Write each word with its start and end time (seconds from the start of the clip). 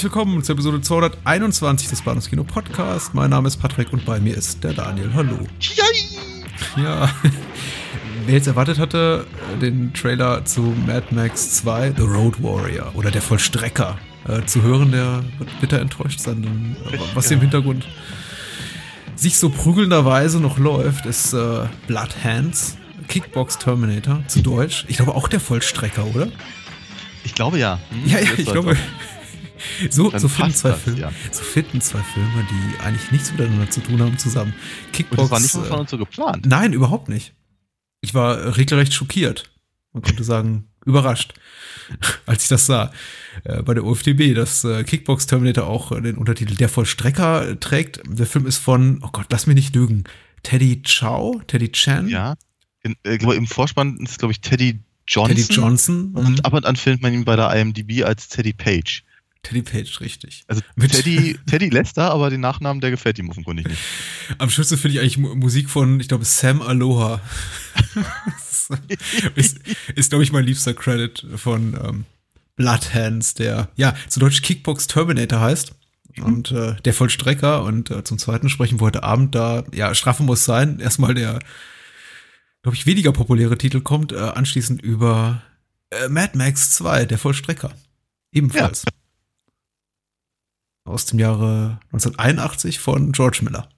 herzlich 0.00 0.14
willkommen 0.14 0.42
zur 0.42 0.54
Episode 0.54 0.80
221 0.80 1.90
des 1.90 2.00
Bahnhofs 2.00 2.30
Kino 2.30 2.42
Podcast. 2.42 3.12
Mein 3.12 3.28
Name 3.28 3.48
ist 3.48 3.58
Patrick 3.58 3.92
und 3.92 4.06
bei 4.06 4.18
mir 4.18 4.34
ist 4.34 4.64
der 4.64 4.72
Daniel. 4.72 5.10
Hallo. 5.12 5.36
Yay! 5.60 6.82
Ja, 6.82 7.10
wer 8.24 8.34
jetzt 8.34 8.46
erwartet 8.46 8.78
hatte, 8.78 9.26
den 9.60 9.92
Trailer 9.92 10.42
zu 10.46 10.74
Mad 10.86 11.08
Max 11.10 11.56
2, 11.56 11.92
The 11.98 12.04
Road 12.04 12.42
Warrior 12.42 12.92
oder 12.94 13.10
der 13.10 13.20
Vollstrecker 13.20 13.98
äh, 14.26 14.42
zu 14.46 14.62
hören, 14.62 14.90
der 14.90 15.22
wird 15.36 15.60
bitter 15.60 15.80
enttäuscht 15.80 16.20
sein, 16.20 16.40
denn 16.44 16.76
äh, 16.94 16.98
was 17.12 17.28
hier 17.28 17.36
im 17.36 17.42
Hintergrund 17.42 17.86
sich 19.16 19.36
so 19.36 19.50
prügelnderweise 19.50 20.40
noch 20.40 20.56
läuft, 20.56 21.04
ist 21.04 21.34
äh, 21.34 21.66
Blood 21.88 22.24
Hands, 22.24 22.78
Kickbox 23.06 23.58
Terminator 23.58 24.22
zu 24.28 24.40
Deutsch. 24.40 24.86
Ich 24.88 24.96
glaube 24.96 25.14
auch 25.14 25.28
der 25.28 25.40
Vollstrecker, 25.40 26.06
oder? 26.06 26.28
Ich 27.22 27.34
glaube 27.34 27.58
ja. 27.58 27.78
Hm, 27.90 28.06
ja, 28.06 28.18
ja, 28.18 28.30
ich 28.38 28.46
glaube. 28.46 28.78
So, 29.90 30.16
so 30.16 30.28
finden 30.28 30.54
zwei 30.54 30.70
das, 30.70 30.82
Filme, 30.82 31.00
ja. 31.00 31.12
so 31.30 31.42
finden 31.42 31.80
zwei 31.80 32.02
Filme, 32.02 32.46
die 32.50 32.80
eigentlich 32.80 33.10
nichts 33.10 33.30
miteinander 33.32 33.70
zu 33.70 33.80
tun 33.80 34.00
haben, 34.00 34.18
zusammen. 34.18 34.54
Kickbox. 34.92 35.18
Und 35.18 35.24
das 35.24 35.30
war 35.30 35.40
nicht 35.40 35.52
so 35.52 35.62
äh, 35.62 35.66
von 35.66 35.80
uns 35.80 35.90
so 35.90 35.98
geplant. 35.98 36.46
Nein, 36.46 36.72
überhaupt 36.72 37.08
nicht. 37.08 37.34
Ich 38.00 38.14
war 38.14 38.38
äh, 38.38 38.48
regelrecht 38.50 38.94
schockiert. 38.94 39.50
Man 39.92 40.02
könnte 40.02 40.24
sagen, 40.24 40.68
überrascht, 40.84 41.34
als 42.26 42.44
ich 42.44 42.48
das 42.48 42.66
sah. 42.66 42.92
Äh, 43.44 43.62
bei 43.62 43.74
der 43.74 43.84
OFDB, 43.84 44.34
dass 44.34 44.64
äh, 44.64 44.84
Kickbox 44.84 45.26
Terminator 45.26 45.66
auch 45.66 45.92
äh, 45.92 46.00
den 46.00 46.16
Untertitel 46.16 46.54
Der 46.54 46.68
Vollstrecker 46.68 47.48
äh, 47.48 47.56
trägt. 47.56 48.00
Der 48.06 48.26
Film 48.26 48.46
ist 48.46 48.58
von, 48.58 49.00
oh 49.02 49.10
Gott, 49.12 49.26
lass 49.30 49.46
mich 49.46 49.56
nicht 49.56 49.74
lügen, 49.74 50.04
Teddy 50.42 50.82
Chow, 50.82 51.42
Teddy 51.46 51.72
Chan, 51.72 52.08
Ja. 52.08 52.36
In, 52.82 52.96
äh, 53.02 53.18
glaube, 53.18 53.34
Im 53.34 53.46
Vorspann 53.46 53.98
ist, 53.98 54.18
glaube 54.18 54.32
ich, 54.32 54.40
Teddy 54.40 54.80
Johnson. 55.06 55.36
Teddy 55.36 55.52
Johnson 55.52 56.12
Und 56.14 56.26
und 56.26 56.44
ab 56.44 56.52
und 56.54 56.64
an 56.64 56.76
findet 56.76 57.02
man 57.02 57.12
ihn 57.12 57.24
bei 57.24 57.36
der 57.36 57.52
IMDb 57.54 58.04
als 58.04 58.28
Teddy 58.28 58.52
Page. 58.52 59.04
Teddy 59.42 59.62
Page, 59.62 60.00
richtig. 60.00 60.44
Also 60.48 60.62
Mit- 60.76 60.92
Teddy, 60.92 61.38
Teddy 61.46 61.68
Lester, 61.70 62.10
aber 62.10 62.30
den 62.30 62.40
Nachnamen, 62.40 62.80
der 62.80 62.90
gefällt 62.90 63.18
ihm 63.18 63.30
offenkundig 63.30 63.66
nicht. 63.66 63.80
Am 64.38 64.50
schönsten 64.50 64.76
finde 64.76 64.94
ich 64.96 65.00
eigentlich 65.00 65.18
Mu- 65.18 65.34
Musik 65.34 65.70
von, 65.70 65.98
ich 66.00 66.08
glaube, 66.08 66.24
Sam 66.24 66.60
Aloha. 66.62 67.20
ist, 69.34 69.58
ist, 69.94 70.10
glaube 70.10 70.24
ich, 70.24 70.32
mein 70.32 70.44
liebster 70.44 70.74
Credit 70.74 71.26
von 71.36 71.74
ähm, 71.74 72.04
Blood 72.56 72.92
Hands, 72.94 73.34
der, 73.34 73.68
ja, 73.76 73.94
zu 74.08 74.20
Deutsch 74.20 74.42
Kickbox 74.42 74.86
Terminator 74.86 75.40
heißt. 75.40 75.72
Und 76.22 76.50
äh, 76.52 76.74
der 76.82 76.92
Vollstrecker. 76.92 77.62
Und 77.64 77.90
äh, 77.90 78.04
zum 78.04 78.18
zweiten 78.18 78.48
sprechen 78.48 78.80
wir 78.80 78.84
heute 78.86 79.02
Abend 79.04 79.34
da, 79.34 79.64
ja, 79.72 79.94
Strafe 79.94 80.22
muss 80.22 80.44
sein. 80.44 80.78
Erstmal 80.80 81.14
der, 81.14 81.38
glaube 82.62 82.76
ich, 82.76 82.84
weniger 82.84 83.12
populäre 83.12 83.56
Titel 83.56 83.80
kommt, 83.80 84.12
äh, 84.12 84.16
anschließend 84.18 84.82
über 84.82 85.42
äh, 85.90 86.08
Mad 86.08 86.36
Max 86.36 86.72
2, 86.72 87.06
der 87.06 87.16
Vollstrecker. 87.16 87.72
Ebenfalls. 88.32 88.84
Aus 90.84 91.06
dem 91.06 91.18
Jahre 91.18 91.78
1981 91.92 92.78
von 92.78 93.12
George 93.12 93.40
Miller. 93.42 93.68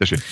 Sehr 0.00 0.06
schön. 0.06 0.22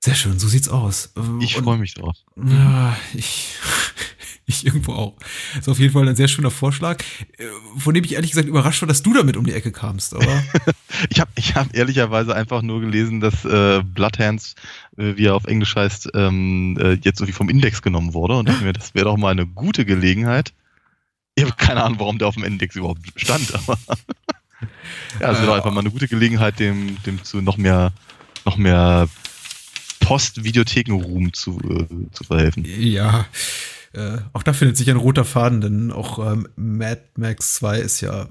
Sehr 0.00 0.14
schön, 0.14 0.38
so 0.38 0.46
sieht's 0.46 0.68
aus. 0.68 1.14
Ich 1.40 1.56
freue 1.56 1.78
mich 1.78 1.94
drauf. 1.94 2.16
Ja, 2.36 2.96
ich, 3.14 3.54
ich 4.46 4.66
irgendwo 4.66 4.92
auch. 4.92 5.16
Ist 5.58 5.70
auf 5.70 5.78
jeden 5.78 5.92
Fall 5.92 6.06
ein 6.06 6.16
sehr 6.16 6.28
schöner 6.28 6.50
Vorschlag, 6.50 7.02
äh, 7.38 7.46
von 7.78 7.94
dem 7.94 8.04
ich 8.04 8.12
ehrlich 8.12 8.32
gesagt 8.32 8.48
überrascht 8.48 8.82
war, 8.82 8.88
dass 8.88 9.02
du 9.02 9.14
damit 9.14 9.38
um 9.38 9.46
die 9.46 9.54
Ecke 9.54 9.72
kamst, 9.72 10.14
aber 10.14 10.42
Ich 11.10 11.20
habe 11.20 11.30
ich 11.36 11.54
hab 11.54 11.74
ehrlicherweise 11.74 12.34
einfach 12.34 12.60
nur 12.60 12.80
gelesen, 12.80 13.20
dass 13.20 13.44
äh, 13.44 13.82
Bloodhands, 13.82 14.54
äh, 14.98 15.16
wie 15.16 15.26
er 15.26 15.34
auf 15.34 15.44
Englisch 15.44 15.74
heißt, 15.74 16.10
ähm, 16.14 16.76
äh, 16.78 16.92
jetzt 16.92 17.20
irgendwie 17.20 17.32
vom 17.32 17.48
Index 17.48 17.80
genommen 17.80 18.12
wurde 18.12 18.36
und 18.36 18.48
dachte 18.48 18.64
mir, 18.64 18.74
das 18.74 18.94
wäre 18.94 19.06
doch 19.06 19.16
mal 19.16 19.30
eine 19.30 19.46
gute 19.46 19.86
Gelegenheit. 19.86 20.52
Ich 21.34 21.44
habe 21.44 21.54
keine 21.56 21.82
Ahnung, 21.82 21.98
warum 22.00 22.18
der 22.18 22.28
auf 22.28 22.34
dem 22.34 22.44
Index 22.44 22.76
überhaupt 22.76 23.00
stand, 23.16 23.54
aber 23.54 23.78
ja, 25.20 25.32
es 25.32 25.40
wäre 25.40 25.52
Äh, 25.52 25.54
einfach 25.56 25.72
mal 25.72 25.80
eine 25.80 25.90
gute 25.90 26.08
Gelegenheit, 26.08 26.58
dem, 26.58 27.02
dem 27.04 27.22
zu 27.24 27.40
noch 27.40 27.56
mehr, 27.56 27.92
noch 28.44 28.56
mehr 28.56 29.08
Post-Videotheken-Ruhm 30.00 31.32
zu, 31.32 31.58
äh, 31.60 32.10
zu 32.12 32.24
verhelfen. 32.24 32.64
ja, 32.66 33.26
äh, 33.92 34.18
auch 34.32 34.42
da 34.42 34.52
findet 34.52 34.76
sich 34.76 34.90
ein 34.90 34.96
roter 34.96 35.24
Faden, 35.24 35.60
denn 35.60 35.92
auch 35.92 36.18
ähm, 36.18 36.48
Mad 36.56 37.02
Max 37.16 37.54
2 37.54 37.78
ist 37.78 38.00
ja 38.00 38.28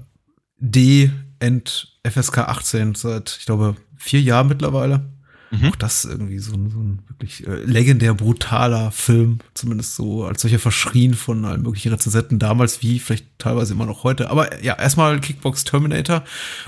D 0.58 1.10
End 1.40 1.98
FSK 2.04 2.38
18 2.38 2.94
seit, 2.94 3.36
ich 3.40 3.46
glaube, 3.46 3.76
vier 3.96 4.20
Jahren 4.20 4.48
mittlerweile. 4.48 5.08
Mhm. 5.52 5.68
Auch 5.68 5.76
das 5.76 6.06
irgendwie 6.06 6.38
so 6.38 6.54
ein, 6.54 6.70
so 6.70 6.78
ein 6.78 7.02
wirklich 7.08 7.46
äh, 7.46 7.64
legendär 7.64 8.14
brutaler 8.14 8.90
Film, 8.90 9.40
zumindest 9.52 9.96
so 9.96 10.24
als 10.24 10.40
solcher 10.40 10.58
verschrien 10.58 11.12
von 11.12 11.44
allen 11.44 11.62
möglichen 11.62 11.92
Rezensenten 11.92 12.38
damals, 12.38 12.80
wie 12.80 12.98
vielleicht 12.98 13.26
teilweise 13.38 13.74
immer 13.74 13.84
noch 13.84 14.02
heute. 14.02 14.30
Aber 14.30 14.50
äh, 14.50 14.64
ja, 14.64 14.78
erstmal 14.78 15.20
Kickbox 15.20 15.64
Terminator 15.64 16.24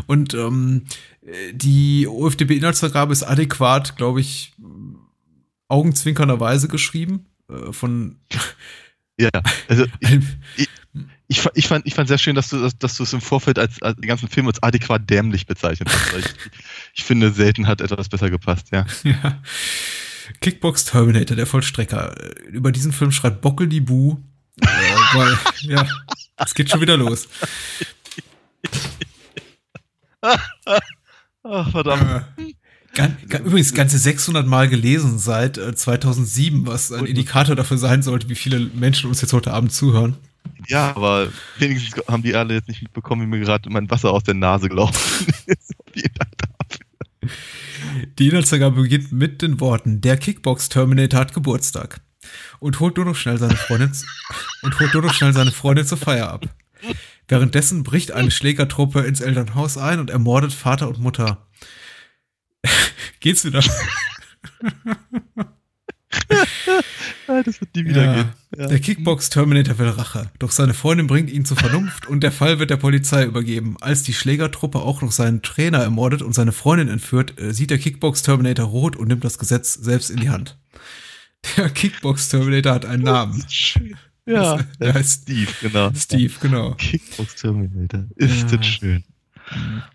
und 0.06 0.34
ähm, 0.34 0.82
äh, 1.22 1.54
die 1.54 2.06
OFDB-Inhaltsangabe 2.06 3.12
ist 3.12 3.22
adäquat, 3.22 3.96
glaube 3.96 4.20
ich, 4.20 4.52
augenzwinkernderweise 5.68 6.68
geschrieben. 6.68 7.24
Äh, 7.48 7.72
von 7.72 8.16
Ja, 9.18 9.30
also 9.68 9.86
ich, 10.00 10.08
einem, 10.08 10.26
ich, 11.28 11.44
ich, 11.54 11.66
fand, 11.66 11.86
ich 11.86 11.94
fand 11.94 12.08
sehr 12.08 12.18
schön, 12.18 12.34
dass 12.34 12.48
du, 12.48 12.60
dass, 12.60 12.76
dass 12.78 12.96
du 12.96 13.02
es 13.02 13.12
im 13.12 13.20
Vorfeld 13.20 13.58
als, 13.58 13.80
als 13.82 13.96
den 13.96 14.08
ganzen 14.08 14.28
Film 14.28 14.46
als 14.46 14.62
adäquat 14.62 15.08
dämlich 15.08 15.46
bezeichnet 15.46 15.88
hast. 15.90 16.18
Ich, 16.18 16.26
ich 16.94 17.04
finde, 17.04 17.32
selten 17.32 17.66
hat 17.66 17.80
etwas 17.80 18.08
besser 18.08 18.28
gepasst, 18.30 18.68
ja. 18.72 18.84
ja. 19.04 19.42
Kickbox 20.40 20.84
Terminator, 20.84 21.36
der 21.36 21.46
Vollstrecker. 21.46 22.14
Äh, 22.20 22.50
Über 22.50 22.72
diesen 22.72 22.92
Film 22.92 23.10
schreibt 23.12 23.40
Bockel 23.40 23.68
die 23.68 23.80
Bu. 23.80 24.18
Äh, 24.60 24.66
weil, 25.14 25.38
ja, 25.60 25.86
es 26.36 26.54
geht 26.54 26.70
schon 26.70 26.80
wieder 26.82 26.96
los. 26.96 27.28
Ach, 31.42 31.70
verdammt. 31.70 32.26
Äh, 32.36 32.54
gan, 32.94 33.16
gan, 33.28 33.44
übrigens, 33.44 33.72
ganze 33.74 33.98
600 33.98 34.46
Mal 34.46 34.68
gelesen 34.68 35.18
seit 35.18 35.56
äh, 35.58 35.74
2007, 35.74 36.66
was 36.66 36.92
ein 36.92 37.06
Indikator 37.06 37.56
dafür 37.56 37.78
sein 37.78 38.02
sollte, 38.02 38.28
wie 38.28 38.34
viele 38.34 38.60
Menschen 38.60 39.08
uns 39.08 39.22
jetzt 39.22 39.32
heute 39.32 39.52
Abend 39.52 39.72
zuhören. 39.72 40.16
Ja, 40.66 40.94
aber 40.94 41.28
wenigstens 41.58 42.02
haben 42.06 42.22
die 42.22 42.34
alle 42.34 42.54
jetzt 42.54 42.68
nicht 42.68 42.82
mitbekommen, 42.82 43.22
wie 43.22 43.26
mir 43.26 43.40
gerade 43.40 43.68
mein 43.70 43.90
Wasser 43.90 44.12
aus 44.12 44.24
der 44.24 44.34
Nase 44.34 44.68
gelaufen 44.68 45.26
ist. 45.46 45.74
Vielen 45.92 46.14
Dank 46.14 46.32
dafür. 46.38 47.36
Die 48.18 48.28
Inhaltsangabe 48.28 48.82
beginnt 48.82 49.12
mit 49.12 49.42
den 49.42 49.60
Worten: 49.60 50.00
Der 50.00 50.16
Kickbox 50.16 50.68
Terminator 50.68 51.20
hat 51.20 51.34
Geburtstag 51.34 52.00
und 52.60 52.80
holt 52.80 52.96
nur 52.96 53.06
noch 53.06 53.16
schnell 53.16 53.38
seine 53.38 53.56
Freundin 53.56 53.92
und 54.62 54.78
holt 54.80 54.92
nur 54.94 55.02
noch 55.02 55.14
schnell 55.14 55.32
seine 55.32 55.52
Freundin 55.52 55.86
zur 55.86 55.98
Feier 55.98 56.30
ab. 56.30 56.46
Währenddessen 57.28 57.82
bricht 57.82 58.12
eine 58.12 58.30
Schlägertruppe 58.30 59.00
ins 59.00 59.20
Elternhaus 59.20 59.78
ein 59.78 59.98
und 59.98 60.10
ermordet 60.10 60.52
Vater 60.52 60.88
und 60.88 60.98
Mutter. 60.98 61.46
Geht's 63.20 63.44
wieder? 63.44 63.62
Ah, 67.26 67.42
Das 67.42 67.60
wird 67.60 67.74
nie 67.74 67.84
wieder 67.86 68.04
Ja. 68.04 68.14
gehen. 68.14 68.28
Ja. 68.58 68.66
Der 68.66 68.78
Kickbox 68.80 69.30
Terminator 69.30 69.78
will 69.78 69.88
Rache, 69.88 70.30
doch 70.38 70.50
seine 70.50 70.74
Freundin 70.74 71.06
bringt 71.06 71.30
ihn 71.30 71.44
zur 71.44 71.56
Vernunft 71.56 72.06
und 72.06 72.20
der 72.22 72.32
Fall 72.32 72.58
wird 72.58 72.70
der 72.70 72.76
Polizei 72.76 73.24
übergeben. 73.24 73.76
Als 73.80 74.02
die 74.02 74.12
Schlägertruppe 74.12 74.78
auch 74.80 75.00
noch 75.02 75.12
seinen 75.12 75.42
Trainer 75.42 75.78
ermordet 75.78 76.22
und 76.22 76.34
seine 76.34 76.52
Freundin 76.52 76.88
entführt, 76.88 77.40
äh, 77.40 77.52
sieht 77.52 77.70
der 77.70 77.78
Kickbox 77.78 78.22
Terminator 78.22 78.66
rot 78.66 78.96
und 78.96 79.08
nimmt 79.08 79.24
das 79.24 79.38
Gesetz 79.38 79.74
selbst 79.74 80.10
in 80.10 80.18
die 80.20 80.30
Hand. 80.30 80.58
Der 81.56 81.68
Kickbox 81.70 82.28
Terminator 82.28 82.72
hat 82.74 82.84
einen 82.86 83.02
Namen. 83.04 83.44
Ja, 84.26 84.56
Das- 84.56 84.66
der 84.78 84.88
ja, 84.88 84.94
heißt 84.94 85.22
Steve, 85.22 85.50
genau. 85.60 85.90
Steve, 85.94 86.32
genau. 86.40 86.74
Kickbox 86.74 87.34
Terminator. 87.36 88.04
Ist 88.16 88.50
Ja. 88.50 88.56
das 88.56 88.66
schön. 88.66 89.04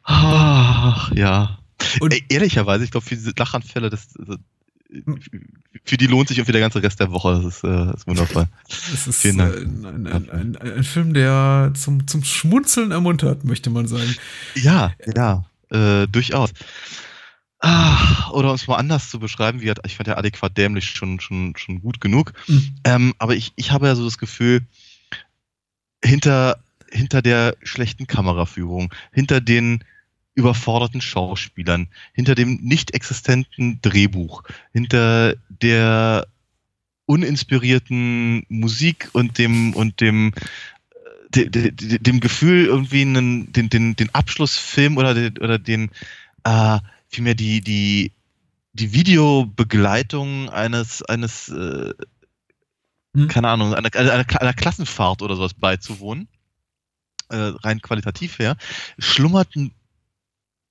Ach, 0.03 1.11
ja. 1.13 1.59
Und- 1.99 2.13
Ey, 2.13 2.23
ehrlicherweise, 2.29 2.83
ich 2.83 2.91
glaube, 2.91 3.05
für 3.05 3.15
diese 3.15 3.33
Lachanfälle, 3.37 3.89
das, 3.89 4.09
also, 4.19 4.35
für 5.85 5.97
die 5.97 6.07
lohnt 6.07 6.27
sich 6.27 6.37
irgendwie 6.37 6.53
der 6.53 6.61
ganze 6.61 6.81
Rest 6.81 6.99
der 6.99 7.11
Woche. 7.11 7.33
Das 7.35 7.45
ist, 7.45 7.63
äh, 7.63 7.93
ist 7.93 8.07
wundervoll. 8.07 8.47
Es 8.93 9.07
ist 9.07 9.21
Vielen 9.21 9.37
Dank. 9.37 9.55
äh, 9.55 9.61
ein, 9.61 9.85
ein, 9.85 10.07
ein, 10.07 10.29
ein, 10.29 10.57
ein 10.57 10.83
Film, 10.83 11.13
der 11.13 11.71
zum, 11.75 12.07
zum 12.07 12.23
Schmunzeln 12.23 12.91
ermuntert, 12.91 13.43
möchte 13.43 13.69
man 13.69 13.87
sagen. 13.87 14.15
Ja, 14.55 14.93
ja, 15.15 15.45
äh, 15.69 16.07
durchaus. 16.07 16.51
Ah, 17.61 18.31
oder 18.31 18.49
um 18.49 18.55
es 18.55 18.67
mal 18.67 18.77
anders 18.77 19.09
zu 19.09 19.19
beschreiben, 19.19 19.61
wie 19.61 19.69
hat, 19.69 19.79
ich 19.85 19.97
fand 19.97 20.07
ja 20.07 20.17
adäquat 20.17 20.57
dämlich 20.57 20.85
schon, 20.91 21.19
schon, 21.19 21.53
schon 21.57 21.81
gut 21.81 21.99
genug. 21.99 22.33
Mhm. 22.47 22.75
Ähm, 22.85 23.13
aber 23.17 23.35
ich, 23.35 23.51
ich 23.57 23.71
habe 23.71 23.87
ja 23.87 23.95
so 23.95 24.05
das 24.05 24.17
Gefühl, 24.17 24.61
hinter, 26.03 26.57
hinter 26.89 27.21
der 27.21 27.57
schlechten 27.61 28.07
Kameraführung, 28.07 28.93
hinter 29.11 29.41
den 29.41 29.83
überforderten 30.35 31.01
Schauspielern, 31.01 31.87
hinter 32.13 32.35
dem 32.35 32.59
nicht 32.61 32.93
existenten 32.93 33.81
Drehbuch, 33.81 34.43
hinter 34.71 35.35
der 35.49 36.27
uninspirierten 37.05 38.45
Musik 38.47 39.09
und 39.13 39.37
dem 39.37 39.73
und 39.73 39.99
dem 39.99 40.31
de, 41.33 41.49
de, 41.49 41.71
de, 41.71 41.99
dem 41.99 42.19
Gefühl 42.19 42.65
irgendwie 42.65 43.01
einen, 43.01 43.51
den, 43.51 43.69
den, 43.69 43.95
den 43.95 44.13
Abschlussfilm 44.13 44.97
oder 44.97 45.13
den, 45.13 45.37
oder 45.39 45.59
den 45.59 45.91
äh, 46.43 46.79
vielmehr 47.07 47.35
die 47.35 47.61
die 47.61 48.11
die 48.73 48.93
Videobegleitung 48.93 50.49
eines 50.49 51.03
eines 51.03 51.49
äh, 51.49 51.93
Hm. 53.15 53.27
keine 53.27 53.49
Ahnung 53.49 53.73
einer, 53.73 53.89
einer, 53.95 54.41
einer 54.41 54.53
Klassenfahrt 54.53 55.23
oder 55.23 55.35
sowas 55.35 55.55
beizuwohnen 55.55 56.27
äh, 57.29 57.53
rein 57.63 57.81
qualitativ 57.81 58.39
her, 58.39 58.57
schlummert 58.97 59.55
ein, 59.55 59.71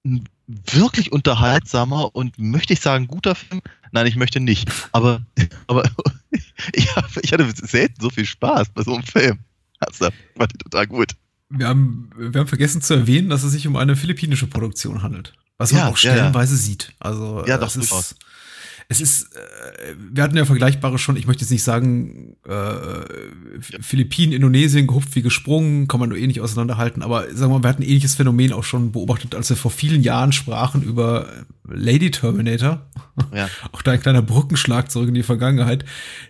ein 0.05 0.25
wirklich 0.47 1.13
unterhaltsamer 1.13 2.15
und 2.15 2.39
möchte 2.39 2.73
ich 2.73 2.81
sagen 2.81 3.07
guter 3.07 3.35
Film. 3.35 3.61
Nein, 3.93 4.07
ich 4.07 4.17
möchte 4.17 4.41
nicht. 4.41 4.71
Aber, 4.93 5.23
aber 5.67 5.89
ich, 6.73 6.97
hab, 6.97 7.17
ich 7.23 7.33
hatte 7.33 7.51
selten 7.55 8.01
so 8.01 8.11
viel 8.11 8.25
Spaß 8.25 8.71
bei 8.71 8.83
so 8.83 8.95
einem 8.95 9.05
Film. 9.05 9.39
Das 9.81 10.01
war 10.01 10.49
total 10.49 10.87
gut. 10.87 11.13
Wir 11.51 11.69
haben, 11.69 12.11
wir 12.17 12.41
haben 12.41 12.49
vergessen 12.49 12.83
zu 12.83 12.95
erwähnen, 12.95 13.31
dass 13.31 13.43
es 13.43 13.53
sich 13.53 13.67
um 13.67 13.77
eine 13.77 13.97
philippinische 13.97 14.47
Produktion 14.47 15.03
handelt. 15.03 15.35
Was 15.57 15.73
man 15.73 15.83
ja, 15.83 15.89
auch 15.89 15.97
stellenweise 15.97 16.55
ja, 16.55 16.61
ja. 16.61 16.65
sieht. 16.65 16.93
Also, 17.01 17.45
ja, 17.47 17.59
doch, 17.59 17.75
ist, 17.75 18.17
es 18.91 19.03
ist, 19.03 19.37
äh, 19.37 19.95
wir 20.13 20.23
hatten 20.23 20.37
ja 20.37 20.47
Vergleichbare 20.47 20.99
schon, 20.99 21.17
ich 21.17 21.27
möchte 21.27 21.43
jetzt 21.43 21.51
nicht 21.51 21.63
sagen, 21.63 22.37
äh, 22.49 22.53
ja. 22.53 23.05
Philippinen, 23.81 24.33
Indonesien, 24.33 24.87
gehupft 24.87 25.15
wie 25.15 25.21
gesprungen, 25.21 25.89
kann 25.89 26.01
man 26.01 26.09
nur 26.09 26.17
eh 26.17 26.27
nicht 26.27 26.41
auseinanderhalten, 26.41 27.03
aber 27.03 27.25
sagen 27.35 27.53
wir 27.53 27.59
mal, 27.59 27.65
wir 27.65 27.69
hatten 27.69 27.83
ein 27.83 27.89
ähnliches 27.89 28.15
Phänomen 28.15 28.55
auch 28.55 28.65
schon 28.65 28.93
beobachtet, 28.93 29.35
als 29.35 29.51
wir 29.51 29.57
vor 29.59 29.71
vielen 29.71 30.03
Jahren 30.03 30.33
sprachen 30.33 30.83
über 30.83 31.29
Lady 31.71 32.11
Terminator. 32.11 32.81
Ja. 33.35 33.49
Auch 33.73 33.83
da 33.83 33.93
ein 33.93 34.01
kleiner 34.01 34.23
Brückenschlag 34.23 34.91
zurück 34.91 35.09
in 35.09 35.15
die 35.15 35.23
Vergangenheit, 35.23 35.85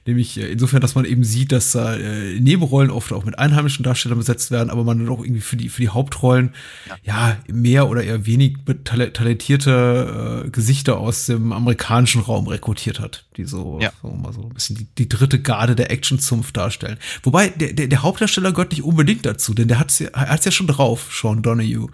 nämlich 0.06 0.38
äh, 0.38 0.50
insofern, 0.50 0.80
dass 0.80 0.94
man 0.94 1.04
eben 1.04 1.22
sieht, 1.22 1.52
dass 1.52 1.72
da 1.72 1.94
äh, 1.94 2.40
Nebenrollen 2.40 2.90
oft 2.90 3.12
auch 3.12 3.24
mit 3.24 3.38
einheimischen 3.38 3.84
Darstellern 3.84 4.18
besetzt 4.18 4.50
werden, 4.50 4.70
aber 4.70 4.84
man 4.84 4.98
dann 4.98 5.08
auch 5.08 5.22
irgendwie 5.22 5.40
für 5.42 5.56
die, 5.56 5.68
für 5.68 5.82
die 5.82 5.90
Hauptrollen 5.90 6.54
ja, 6.88 6.96
ja 7.04 7.36
mehr 7.52 7.88
oder 7.88 8.02
eher 8.02 8.26
wenig 8.26 8.56
talentierte 8.84 10.44
äh, 10.46 10.50
Gesichter 10.50 10.98
aus 10.98 11.26
dem 11.26 11.52
amerikanischen 11.52 12.22
Raum 12.22 12.47
rekrutiert 12.48 13.00
hat, 13.00 13.26
die 13.36 13.44
so, 13.44 13.78
ja. 13.80 13.92
so 14.02 14.08
mal 14.08 14.32
so 14.32 14.42
ein 14.42 14.50
bisschen 14.50 14.76
die, 14.76 14.86
die 14.96 15.08
dritte 15.08 15.40
Garde 15.40 15.76
der 15.76 15.90
Actionzunft 15.90 16.56
darstellen. 16.56 16.98
Wobei 17.22 17.48
der, 17.48 17.72
der, 17.72 17.86
der 17.86 18.02
Hauptdarsteller 18.02 18.52
gehört 18.52 18.72
nicht 18.72 18.82
unbedingt 18.82 19.24
dazu, 19.24 19.54
denn 19.54 19.68
der 19.68 19.78
hat's 19.78 19.98
ja, 19.98 20.10
hat's 20.12 20.44
ja 20.44 20.50
schon 20.50 20.66
drauf, 20.66 21.10
Sean 21.12 21.42
Donahue. 21.42 21.90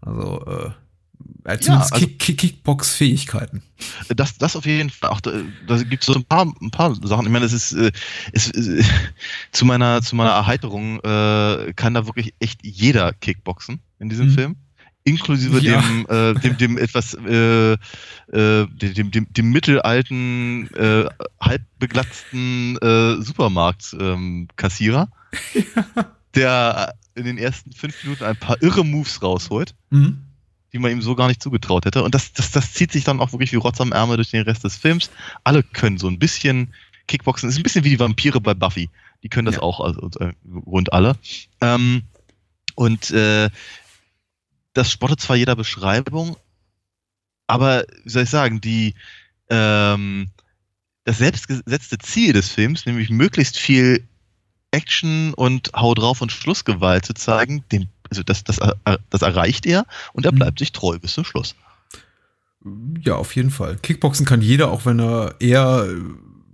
Also, 0.00 0.44
äh, 0.46 0.70
er 1.44 1.52
hat 1.54 1.64
ja, 1.64 1.78
also, 1.78 1.94
Kick, 1.94 2.18
Kick, 2.18 2.38
Kickbox-Fähigkeiten. 2.38 3.62
Das, 4.14 4.36
das 4.38 4.56
auf 4.56 4.66
jeden 4.66 4.90
Fall. 4.90 5.10
Auch 5.10 5.20
da, 5.20 5.32
da 5.66 5.82
gibt 5.82 6.02
es 6.02 6.06
so 6.06 6.14
ein 6.14 6.24
paar, 6.24 6.46
ein 6.60 6.70
paar 6.70 6.94
Sachen. 7.06 7.26
Ich 7.26 7.32
meine, 7.32 7.44
es 7.44 7.52
ist, 7.52 7.72
äh, 7.72 7.90
es, 8.32 8.50
äh, 8.50 8.82
zu 9.52 9.64
meiner, 9.64 10.02
zu 10.02 10.16
meiner 10.16 10.30
Erheiterung 10.30 11.00
äh, 11.00 11.72
kann 11.74 11.94
da 11.94 12.06
wirklich 12.06 12.34
echt 12.40 12.60
jeder 12.64 13.12
Kickboxen 13.12 13.80
in 13.98 14.08
diesem 14.08 14.28
mhm. 14.28 14.34
Film 14.34 14.56
inklusive 15.10 15.58
ja. 15.60 15.80
dem, 15.80 16.06
äh, 16.08 16.34
dem, 16.40 16.56
dem 16.56 16.78
etwas, 16.78 17.14
äh, 17.14 17.72
äh, 17.72 17.76
dem, 18.66 19.10
dem, 19.10 19.26
dem 19.30 19.50
mittelalten, 19.50 20.72
äh, 20.74 21.06
halbbeglatzten 21.40 22.76
äh, 22.78 23.22
Supermarkt-Kassierer, 23.22 25.08
ähm, 25.54 25.64
ja. 25.76 26.06
der 26.34 26.94
in 27.14 27.24
den 27.24 27.38
ersten 27.38 27.72
fünf 27.72 28.02
Minuten 28.04 28.24
ein 28.24 28.36
paar 28.36 28.62
irre 28.62 28.84
Moves 28.84 29.22
rausholt, 29.22 29.74
mhm. 29.90 30.18
die 30.72 30.78
man 30.78 30.92
ihm 30.92 31.02
so 31.02 31.14
gar 31.14 31.28
nicht 31.28 31.42
zugetraut 31.42 31.84
hätte. 31.84 32.02
Und 32.02 32.14
das, 32.14 32.32
das, 32.32 32.52
das 32.52 32.72
zieht 32.72 32.92
sich 32.92 33.04
dann 33.04 33.20
auch 33.20 33.32
wirklich 33.32 33.52
wie 33.52 33.56
Rotz 33.56 33.80
am 33.80 33.92
Ärmel 33.92 34.16
durch 34.16 34.30
den 34.30 34.42
Rest 34.42 34.64
des 34.64 34.76
Films. 34.76 35.10
Alle 35.44 35.62
können 35.62 35.98
so 35.98 36.08
ein 36.08 36.18
bisschen 36.18 36.72
Kickboxen. 37.08 37.48
Das 37.48 37.54
ist 37.54 37.60
ein 37.60 37.64
bisschen 37.64 37.84
wie 37.84 37.90
die 37.90 37.98
Vampire 37.98 38.40
bei 38.40 38.54
Buffy. 38.54 38.88
Die 39.22 39.28
können 39.28 39.46
das 39.46 39.56
ja. 39.56 39.62
auch, 39.62 39.80
also 39.80 40.08
äh, 40.20 40.32
rund 40.64 40.92
alle. 40.92 41.16
Ähm, 41.60 42.02
und 42.76 43.10
äh, 43.10 43.50
das 44.80 44.90
spottet 44.90 45.20
zwar 45.20 45.36
jeder 45.36 45.56
Beschreibung, 45.56 46.38
aber 47.46 47.84
wie 48.02 48.08
soll 48.08 48.22
ich 48.22 48.30
sagen, 48.30 48.62
die 48.62 48.94
ähm, 49.50 50.30
das 51.04 51.18
selbstgesetzte 51.18 51.98
Ziel 51.98 52.32
des 52.32 52.48
Films, 52.48 52.86
nämlich 52.86 53.10
möglichst 53.10 53.58
viel 53.58 54.02
Action 54.70 55.34
und 55.34 55.70
Hau 55.74 55.92
drauf 55.92 56.22
und 56.22 56.32
Schlussgewalt 56.32 57.04
zu 57.04 57.12
zeigen, 57.12 57.62
dem, 57.70 57.88
also 58.08 58.22
das, 58.22 58.42
das, 58.42 58.58
das 59.10 59.20
erreicht 59.20 59.66
er 59.66 59.84
und 60.14 60.24
er 60.24 60.32
mhm. 60.32 60.36
bleibt 60.36 60.60
mhm. 60.60 60.64
sich 60.64 60.72
treu 60.72 60.98
bis 60.98 61.12
zum 61.12 61.24
Schluss. 61.24 61.54
Ja, 63.02 63.16
auf 63.16 63.36
jeden 63.36 63.50
Fall. 63.50 63.76
Kickboxen 63.82 64.24
kann 64.24 64.40
jeder, 64.40 64.70
auch 64.70 64.86
wenn 64.86 64.98
er 64.98 65.34
eher 65.40 65.88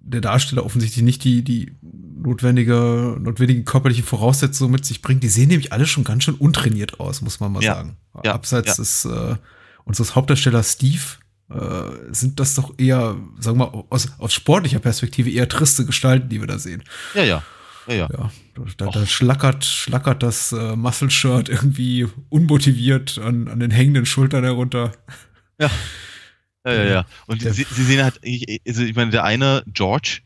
der 0.06 0.20
Darsteller 0.20 0.64
offensichtlich 0.64 1.05
nicht 1.05 1.25
die, 1.25 1.43
die 1.43 1.76
notwendige, 1.82 3.17
notwendigen 3.20 3.64
körperlichen 3.64 4.05
Voraussetzungen 4.05 4.73
mit 4.73 4.85
sich 4.85 5.03
bringt. 5.03 5.23
Die 5.23 5.29
sehen 5.29 5.49
nämlich 5.49 5.73
alle 5.73 5.87
schon 5.87 6.05
ganz 6.05 6.25
schön 6.25 6.35
untrainiert 6.35 7.00
aus, 7.00 7.23
muss 7.23 7.41
man 7.41 7.53
mal 7.53 7.62
ja. 7.62 7.75
sagen. 7.75 7.97
Ja. 8.25 8.35
Abseits 8.35 8.69
ja. 8.69 8.75
des 8.76 9.05
äh, 9.05 9.37
unseres 9.85 10.14
Hauptdarstellers 10.14 10.73
Steve 10.73 11.03
äh, 11.50 12.12
sind 12.12 12.41
das 12.41 12.55
doch 12.55 12.75
eher, 12.79 13.17
sagen 13.38 13.58
wir 13.58 13.67
mal, 13.67 13.85
aus, 13.91 14.08
aus 14.19 14.32
sportlicher 14.32 14.79
Perspektive 14.79 15.31
eher 15.31 15.49
triste 15.49 15.85
Gestalten, 15.85 16.29
die 16.29 16.41
wir 16.41 16.47
da 16.47 16.59
sehen. 16.59 16.82
Ja, 17.14 17.25
ja. 17.25 17.43
Ja, 17.88 17.94
ja. 17.94 18.09
ja 18.11 18.31
da, 18.79 18.87
da 18.87 19.06
schlackert, 19.06 19.64
schlackert 19.64 20.23
das 20.23 20.52
äh, 20.52 20.75
Muscle-Shirt 20.75 21.49
irgendwie 21.49 22.09
unmotiviert 22.29 23.19
an, 23.19 23.49
an 23.49 23.61
den 23.61 23.70
hängenden 23.70 24.06
Schultern 24.06 24.44
herunter. 24.44 24.93
Ja. 25.61 25.70
Ja, 26.66 26.72
ja, 26.72 26.84
ja. 26.84 27.06
Und 27.26 27.42
sie, 27.42 27.50
sie, 27.50 27.84
sehen 27.84 28.02
halt, 28.02 28.20
also 28.66 28.82
ich 28.82 28.96
meine, 28.96 29.12
der 29.12 29.22
eine, 29.22 29.62
George, 29.68 30.22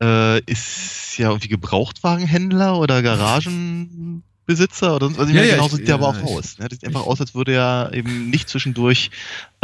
äh, 0.00 0.40
ist 0.44 1.18
ja 1.18 1.28
irgendwie 1.28 1.48
Gebrauchtwagenhändler 1.48 2.78
oder 2.78 3.02
Garagenbesitzer 3.02 4.94
oder 4.94 5.06
sonst 5.06 5.18
was. 5.18 5.30
Ja, 5.32 5.42
ja, 5.42 5.54
genau 5.56 5.68
so 5.68 5.76
sieht 5.76 5.88
ja, 5.88 5.96
der 5.98 6.06
aber 6.06 6.08
auch 6.08 6.22
aus. 6.22 6.58
Ne? 6.58 6.68
Das 6.68 6.78
sieht 6.78 6.86
einfach 6.86 7.06
aus, 7.06 7.20
als 7.20 7.34
würde 7.34 7.54
er 7.54 7.90
eben 7.92 8.30
nicht 8.30 8.48
zwischendurch 8.48 9.10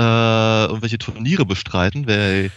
äh, 0.00 0.64
irgendwelche 0.64 0.98
Turniere 0.98 1.46
bestreiten, 1.46 2.08
weil 2.08 2.50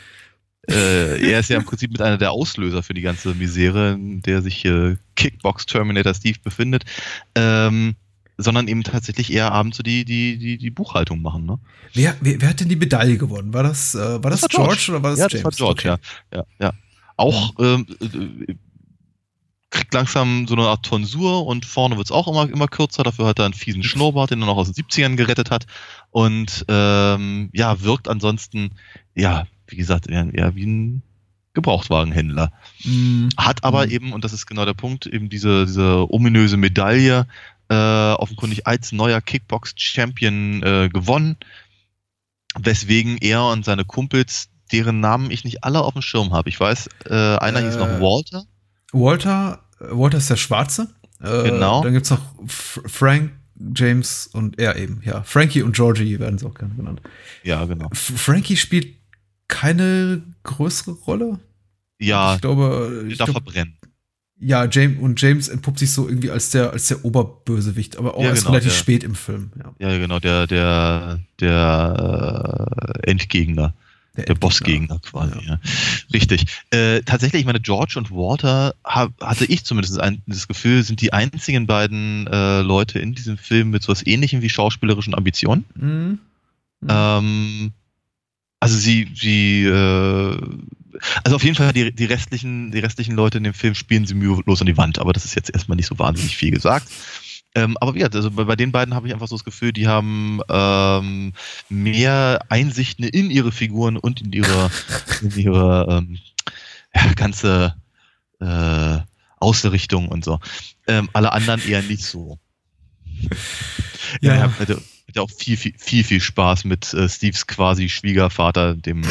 äh, 0.67 1.31
er 1.31 1.39
ist 1.39 1.49
ja 1.49 1.57
im 1.57 1.65
Prinzip 1.67 1.91
mit 1.91 2.01
einer 2.01 2.17
der 2.17 2.31
Auslöser 2.31 2.81
für 2.81 2.95
die 2.95 3.01
ganze 3.01 3.35
Misere, 3.35 3.91
in 3.93 4.23
der 4.23 4.41
sich 4.41 4.65
äh, 4.65 4.95
Kickbox 5.15 5.67
Terminator 5.67 6.15
Steve 6.15 6.39
befindet. 6.43 6.85
Ähm, 7.35 7.95
sondern 8.41 8.67
eben 8.67 8.83
tatsächlich 8.83 9.31
eher 9.33 9.51
abends 9.51 9.77
so 9.77 9.83
die, 9.83 10.05
die, 10.05 10.37
die, 10.37 10.57
die 10.57 10.69
Buchhaltung 10.69 11.21
machen. 11.21 11.45
Ne? 11.45 11.59
Wer, 11.93 12.15
wer, 12.21 12.41
wer 12.41 12.49
hat 12.49 12.59
denn 12.59 12.69
die 12.69 12.75
Medaille 12.75 13.17
gewonnen? 13.17 13.53
War 13.53 13.63
das, 13.63 13.95
äh, 13.95 14.23
war 14.23 14.31
das, 14.31 14.41
das 14.41 14.53
war 14.57 14.65
George, 14.65 14.81
George, 14.85 14.91
oder 14.91 15.03
war 15.03 15.11
das 15.11 15.19
ja, 15.19 15.27
James? 15.29 15.43
Das 15.43 15.59
war 15.59 15.73
George, 15.73 15.91
okay. 15.91 16.01
ja. 16.31 16.37
ja, 16.39 16.45
ja 16.67 16.73
auch 17.19 17.53
ähm, 17.59 17.85
äh, 17.99 18.55
kriegt 19.69 19.93
langsam 19.93 20.47
so 20.47 20.55
eine 20.55 20.67
Art 20.67 20.83
Tonsur 20.83 21.45
und 21.45 21.65
vorne 21.65 21.97
wird 21.97 22.07
es 22.07 22.11
auch 22.11 22.27
immer, 22.27 22.49
immer 22.49 22.67
kürzer. 22.67 23.03
Dafür 23.03 23.27
hat 23.27 23.39
er 23.39 23.45
einen 23.45 23.53
fiesen 23.53 23.83
Schnurrbart, 23.83 24.31
den 24.31 24.41
er 24.41 24.47
noch 24.47 24.57
aus 24.57 24.71
den 24.71 24.85
70ern 24.85 25.15
gerettet 25.15 25.51
hat. 25.51 25.67
Und 26.09 26.65
ähm, 26.69 27.49
ja, 27.53 27.81
wirkt 27.81 28.07
ansonsten, 28.07 28.71
ja, 29.15 29.45
wie 29.67 29.75
gesagt, 29.75 30.07
eher 30.07 30.55
wie 30.55 30.65
ein 30.65 31.03
Gebrauchtwagenhändler. 31.53 32.51
Mhm. 32.83 33.29
Hat 33.37 33.63
aber 33.63 33.85
mhm. 33.85 33.91
eben, 33.91 34.13
und 34.13 34.23
das 34.23 34.33
ist 34.33 34.47
genau 34.47 34.65
der 34.65 34.73
Punkt, 34.73 35.05
eben 35.05 35.29
diese, 35.29 35.65
diese 35.65 36.11
ominöse 36.11 36.57
Medaille 36.57 37.27
äh, 37.69 37.73
offenkundig 38.13 38.67
als 38.67 38.91
neuer 38.91 39.21
Kickbox-Champion 39.21 40.63
äh, 40.63 40.89
gewonnen, 40.89 41.37
weswegen 42.57 43.17
er 43.17 43.45
und 43.45 43.65
seine 43.65 43.85
Kumpels 43.85 44.49
deren 44.71 44.99
Namen 44.99 45.31
ich 45.31 45.43
nicht 45.43 45.63
alle 45.63 45.81
auf 45.81 45.93
dem 45.93 46.01
Schirm 46.01 46.33
habe. 46.33 46.49
Ich 46.49 46.59
weiß, 46.59 46.89
äh, 47.05 47.13
einer 47.13 47.61
äh, 47.61 47.65
hieß 47.65 47.77
noch 47.77 47.87
äh, 47.87 48.01
Walter. 48.01 48.45
Walter, 48.91 49.59
Walter 49.79 50.17
ist 50.17 50.29
der 50.29 50.35
Schwarze. 50.35 50.87
Äh, 51.21 51.49
genau. 51.49 51.83
Dann 51.83 51.93
gibt 51.93 52.05
es 52.05 52.11
noch 52.11 52.21
F 52.45 52.81
Frank, 52.85 53.31
James 53.75 54.27
und 54.27 54.57
er 54.59 54.77
eben, 54.77 55.01
ja. 55.03 55.23
Frankie 55.23 55.63
und 55.63 55.75
Georgie 55.75 56.19
werden 56.19 56.37
sie 56.37 56.45
auch 56.45 56.53
gerne 56.53 56.75
genannt. 56.75 57.01
Ja, 57.43 57.65
genau. 57.65 57.89
F 57.91 58.13
Frankie 58.15 58.57
spielt 58.57 58.95
keine 59.47 60.21
größere 60.43 60.91
Rolle. 60.91 61.39
Ja, 61.99 62.35
ich 62.35 62.41
glaube, 62.41 63.05
ich 63.09 63.17
darf 63.17 63.31
verbrennen. 63.31 63.77
Ja, 64.41 64.67
James 64.69 64.99
und 64.99 65.21
James 65.21 65.49
entpuppt 65.49 65.79
sich 65.79 65.91
so 65.91 66.07
irgendwie 66.07 66.31
als 66.31 66.51
der 66.51 66.71
als 66.71 66.87
der 66.87 67.03
Oberbösewicht, 67.03 67.97
aber 67.97 68.15
auch 68.15 68.23
ja, 68.23 68.29
erst 68.29 68.43
genau, 68.43 68.51
relativ 68.51 68.71
der, 68.71 68.77
spät 68.77 69.03
im 69.03 69.15
Film. 69.15 69.51
Ja. 69.57 69.89
ja, 69.89 69.97
genau, 69.97 70.19
der 70.19 70.47
der 70.47 71.19
der 71.39 73.01
äh, 73.03 73.09
Endgegner. 73.09 73.73
Der, 74.17 74.25
der 74.25 74.35
Bossgegner 74.35 74.99
quasi, 74.99 75.35
ja. 75.45 75.53
ja. 75.53 75.59
Richtig. 76.11 76.45
Äh, 76.71 77.01
tatsächlich, 77.01 77.41
ich 77.41 77.45
meine, 77.45 77.59
George 77.59 77.93
und 77.97 78.09
Walter 78.11 78.73
hab, 78.83 79.11
hatte 79.21 79.45
ich 79.45 79.63
zumindest 79.63 79.99
ein, 79.99 80.23
das 80.25 80.47
Gefühl, 80.47 80.83
sind 80.83 80.99
die 80.99 81.13
einzigen 81.13 81.67
beiden 81.67 82.25
äh, 82.27 82.61
Leute 82.61 82.99
in 82.99 83.13
diesem 83.13 83.37
Film 83.37 83.69
mit 83.69 83.83
so 83.83 83.91
etwas 83.91 84.05
ähnlichem 84.07 84.41
wie 84.41 84.49
schauspielerischen 84.49 85.13
Ambitionen. 85.13 85.65
Mhm. 85.75 86.19
Mhm. 86.81 86.87
Ähm, 86.89 87.71
also 88.59 88.77
sie, 88.77 89.07
sie, 89.15 89.65
äh, 89.65 90.37
also 91.23 91.35
auf 91.35 91.43
jeden 91.43 91.55
Fall 91.55 91.73
die, 91.73 91.93
die 91.93 92.05
restlichen, 92.05 92.71
die 92.71 92.79
restlichen 92.79 93.15
Leute 93.15 93.37
in 93.37 93.43
dem 93.43 93.53
Film 93.53 93.75
spielen 93.75 94.05
sie 94.05 94.15
mühelos 94.15 94.61
an 94.61 94.67
die 94.67 94.77
Wand, 94.77 94.99
aber 94.99 95.13
das 95.13 95.25
ist 95.25 95.35
jetzt 95.35 95.53
erstmal 95.53 95.75
nicht 95.75 95.87
so 95.87 95.99
wahnsinnig 95.99 96.37
viel 96.37 96.51
gesagt. 96.51 96.87
Ähm, 97.55 97.77
aber 97.81 97.97
ja, 97.97 98.07
also 98.07 98.29
bei, 98.29 98.43
bei, 98.43 98.55
den 98.55 98.71
beiden 98.71 98.93
habe 98.93 99.07
ich 99.07 99.13
einfach 99.13 99.27
so 99.27 99.35
das 99.35 99.43
Gefühl, 99.43 99.73
die 99.73 99.87
haben 99.87 100.39
ähm, 100.49 101.33
mehr 101.67 102.45
Einsichten 102.49 103.03
in 103.05 103.31
ihre 103.31 103.51
Figuren 103.51 103.97
und 103.97 104.21
in 104.21 104.31
ihre, 104.31 104.69
in 105.21 105.31
ihre 105.35 105.87
ähm, 105.89 106.19
ja, 106.93 107.13
ganze 107.13 107.75
äh, 108.39 108.99
Ausrichtung 109.39 110.09
und 110.09 110.23
so. 110.23 110.39
Ähm, 110.87 111.09
alle 111.13 111.31
anderen 111.31 111.67
eher 111.67 111.81
nicht 111.81 112.03
so. 112.03 112.39
Ja, 114.21 114.35
ja. 114.35 114.45
Ich 114.45 114.59
hatte, 114.59 114.81
hatte 115.07 115.21
auch 115.21 115.31
viel, 115.31 115.57
viel, 115.57 115.73
viel, 115.77 116.03
viel 116.03 116.21
Spaß 116.21 116.65
mit 116.65 116.93
äh, 116.93 117.09
Steves 117.09 117.47
quasi 117.47 117.89
Schwiegervater, 117.89 118.75
dem, 118.75 119.01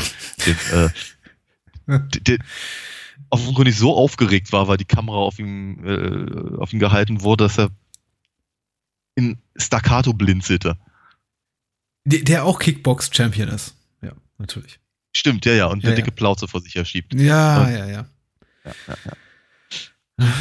dem 0.46 0.56
äh, 0.72 0.88
der, 1.88 2.38
offenkundig 3.30 3.76
so 3.76 3.96
aufgeregt 3.96 4.52
war, 4.52 4.68
weil 4.68 4.76
die 4.76 4.84
Kamera 4.84 5.16
auf 5.16 5.38
ihm, 5.38 5.84
äh, 5.84 6.56
auf 6.58 6.72
ihn 6.72 6.78
gehalten 6.78 7.22
wurde, 7.22 7.44
dass 7.44 7.58
er 7.58 7.70
in 9.16 9.38
Staccato 9.56 10.12
blinzelte. 10.12 10.78
Der, 12.04 12.22
der 12.22 12.44
auch 12.44 12.58
Kickbox-Champion 12.60 13.48
ist. 13.48 13.74
Ja, 14.00 14.12
natürlich. 14.38 14.78
Stimmt, 15.12 15.44
ja, 15.46 15.52
ja, 15.54 15.66
und 15.66 15.82
Ja, 15.82 15.88
eine 15.88 15.98
ja. 15.98 16.04
dicke 16.04 16.14
Plauze 16.14 16.46
vor 16.46 16.60
sich 16.60 16.74
her 16.74 16.84
schiebt. 16.84 17.14
Ja, 17.14 17.62
Und- 17.64 17.72
ja, 17.72 17.86
ja. 17.86 18.06
Ja, 18.64 18.72
ja, 18.86 18.96
ja. 20.18 20.32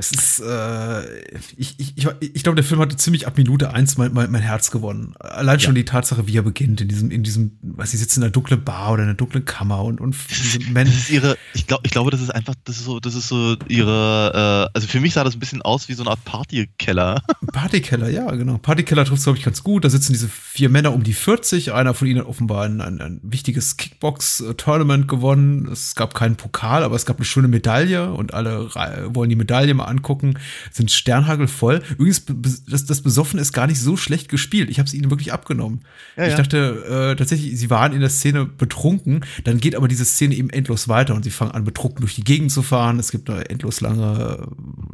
Es 0.00 0.12
ist, 0.12 0.40
äh, 0.40 1.20
ich, 1.58 1.78
ich, 1.78 1.98
ich, 1.98 2.06
ich 2.20 2.42
glaube, 2.42 2.56
der 2.56 2.64
Film 2.64 2.80
hatte 2.80 2.96
ziemlich 2.96 3.26
ab 3.26 3.36
Minute 3.36 3.74
eins 3.74 3.98
mein, 3.98 4.14
mein, 4.14 4.30
mein 4.30 4.40
Herz 4.40 4.70
gewonnen. 4.70 5.12
Allein 5.20 5.60
schon 5.60 5.74
die 5.74 5.84
Tatsache, 5.84 6.26
wie 6.26 6.38
er 6.38 6.42
beginnt, 6.42 6.80
in 6.80 6.88
diesem, 6.88 7.10
in 7.10 7.22
diesem, 7.22 7.58
was 7.60 7.90
sie 7.90 7.98
sitzen 7.98 8.20
in 8.20 8.24
einer 8.24 8.32
dunklen 8.32 8.64
Bar 8.64 8.92
oder 8.92 9.02
in 9.02 9.10
einer 9.10 9.18
dunklen 9.18 9.44
Kammer 9.44 9.84
und, 9.84 10.00
und 10.00 10.16
diese 10.30 10.58
Das 10.58 10.68
Menschen. 10.70 10.96
ist 10.96 11.10
ihre, 11.10 11.36
ich 11.52 11.66
glaube, 11.66 11.82
ich 11.84 11.90
glaube, 11.90 12.10
das 12.10 12.22
ist 12.22 12.30
einfach, 12.30 12.54
das 12.64 12.78
ist 12.78 12.86
so, 12.86 12.98
das 12.98 13.14
ist 13.14 13.28
so 13.28 13.56
ihre, 13.68 14.68
äh, 14.70 14.74
also 14.74 14.88
für 14.88 15.00
mich 15.00 15.12
sah 15.12 15.22
das 15.22 15.36
ein 15.36 15.38
bisschen 15.38 15.60
aus 15.60 15.90
wie 15.90 15.92
so 15.92 16.02
eine 16.02 16.12
Art 16.12 16.24
Partykeller. 16.24 17.22
Partykeller, 17.52 18.08
ja, 18.08 18.30
genau. 18.30 18.56
Partykeller 18.56 19.04
trifft 19.04 19.18
es, 19.18 19.24
glaube 19.24 19.38
ich, 19.38 19.44
ganz 19.44 19.62
gut. 19.62 19.84
Da 19.84 19.90
sitzen 19.90 20.14
diese 20.14 20.28
vier 20.28 20.70
Männer 20.70 20.94
um 20.94 21.02
die 21.02 21.12
40. 21.12 21.74
Einer 21.74 21.92
von 21.92 22.08
ihnen 22.08 22.20
hat 22.20 22.26
offenbar 22.26 22.64
ein, 22.64 22.80
ein, 22.80 23.02
ein 23.02 23.20
wichtiges 23.22 23.76
Kickbox-Tournament 23.76 25.08
gewonnen. 25.08 25.68
Es 25.70 25.94
gab 25.94 26.14
keinen 26.14 26.36
Pokal, 26.36 26.84
aber 26.84 26.96
es 26.96 27.04
gab 27.04 27.18
eine 27.18 27.26
schöne 27.26 27.48
Medaille 27.48 28.10
und 28.14 28.32
alle 28.32 28.70
wollen 29.14 29.28
die 29.28 29.36
Medaille 29.36 29.74
mal 29.74 29.89
angucken. 29.90 30.38
Sind 30.70 30.90
sternhagelvoll. 30.90 31.82
Übrigens, 31.90 32.20
be- 32.20 32.34
be- 32.34 32.56
das, 32.68 32.86
das 32.86 33.02
Besoffen 33.02 33.38
ist 33.38 33.52
gar 33.52 33.66
nicht 33.66 33.80
so 33.80 33.98
schlecht 33.98 34.28
gespielt. 34.30 34.70
Ich 34.70 34.78
habe 34.78 34.86
es 34.86 34.94
ihnen 34.94 35.10
wirklich 35.10 35.32
abgenommen. 35.32 35.80
Ja, 36.16 36.24
ich 36.24 36.30
ja. 36.30 36.36
dachte 36.38 37.12
äh, 37.12 37.16
tatsächlich, 37.16 37.58
sie 37.58 37.68
waren 37.68 37.92
in 37.92 38.00
der 38.00 38.08
Szene 38.08 38.46
betrunken. 38.46 39.24
Dann 39.44 39.58
geht 39.58 39.74
aber 39.74 39.88
diese 39.88 40.04
Szene 40.04 40.34
eben 40.34 40.50
endlos 40.50 40.88
weiter 40.88 41.14
und 41.14 41.24
sie 41.24 41.30
fangen 41.30 41.52
an, 41.52 41.64
betrunken 41.64 42.00
durch 42.00 42.14
die 42.14 42.24
Gegend 42.24 42.52
zu 42.52 42.62
fahren. 42.62 42.98
Es 42.98 43.10
gibt 43.10 43.28
eine 43.28 43.50
endlos 43.50 43.80
lange, 43.80 44.48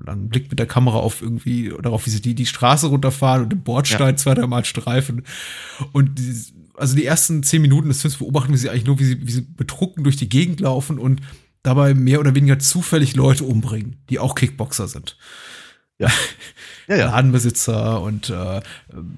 langen 0.05 0.29
Blick 0.29 0.50
mit 0.50 0.59
der 0.59 0.67
Kamera 0.67 0.97
auf 0.97 1.23
irgendwie, 1.23 1.73
darauf, 1.83 2.07
wie 2.07 2.11
sie 2.11 2.23
die, 2.23 2.35
die 2.35 2.47
Straße 2.47 2.87
runterfahren 2.87 3.43
und 3.43 3.53
den 3.53 3.62
Bordstein 3.62 4.17
zwei, 4.17 4.35
dreimal 4.35 4.65
streifen. 4.65 5.23
Und 5.93 6.19
die, 6.19 6.35
also 6.76 6.95
die 6.95 7.05
ersten 7.05 7.43
zehn 7.43 7.62
Minuten 7.62 7.88
des 7.88 8.03
Films 8.03 8.17
beobachten 8.17 8.50
wir 8.50 8.59
sie 8.59 8.71
eigentlich 8.71 8.87
nur, 8.87 8.99
wie 8.99 9.05
sie, 9.05 9.26
wie 9.26 9.33
sie 9.33 9.41
betrunken 9.43 10.05
durch 10.05 10.17
die 10.17 10.29
Gegend 10.29 10.61
laufen 10.61 10.99
und 10.99 11.21
dabei 11.67 11.95
mehr 11.95 12.21
oder 12.21 12.35
weniger 12.35 12.59
zufällig 12.59 13.15
Leute 13.15 13.45
umbringen, 13.45 13.97
die 14.11 14.19
auch 14.19 14.35
Kickboxer 14.35 14.89
sind. 14.89 15.17
Ja, 15.99 16.11
ja. 16.89 16.97
Ladenbesitzer 17.07 18.01
und 18.03 18.29
äh, 18.31 18.61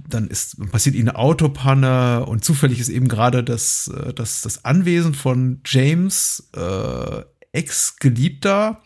dann 0.09 0.29
ist 0.29 0.57
passiert 0.71 0.95
ihnen 0.95 1.09
eine 1.09 1.19
Autopanne 1.19 2.25
und 2.27 2.45
zufällig 2.45 2.79
ist 2.79 2.89
eben 2.89 3.09
gerade 3.09 3.43
das, 3.45 3.89
äh, 3.89 4.15
das, 4.15 4.43
das 4.43 4.65
Anwesen 4.65 5.15
von 5.15 5.61
James 5.67 6.49
äh, 6.55 7.23
Ex-Geliebter, 7.53 8.83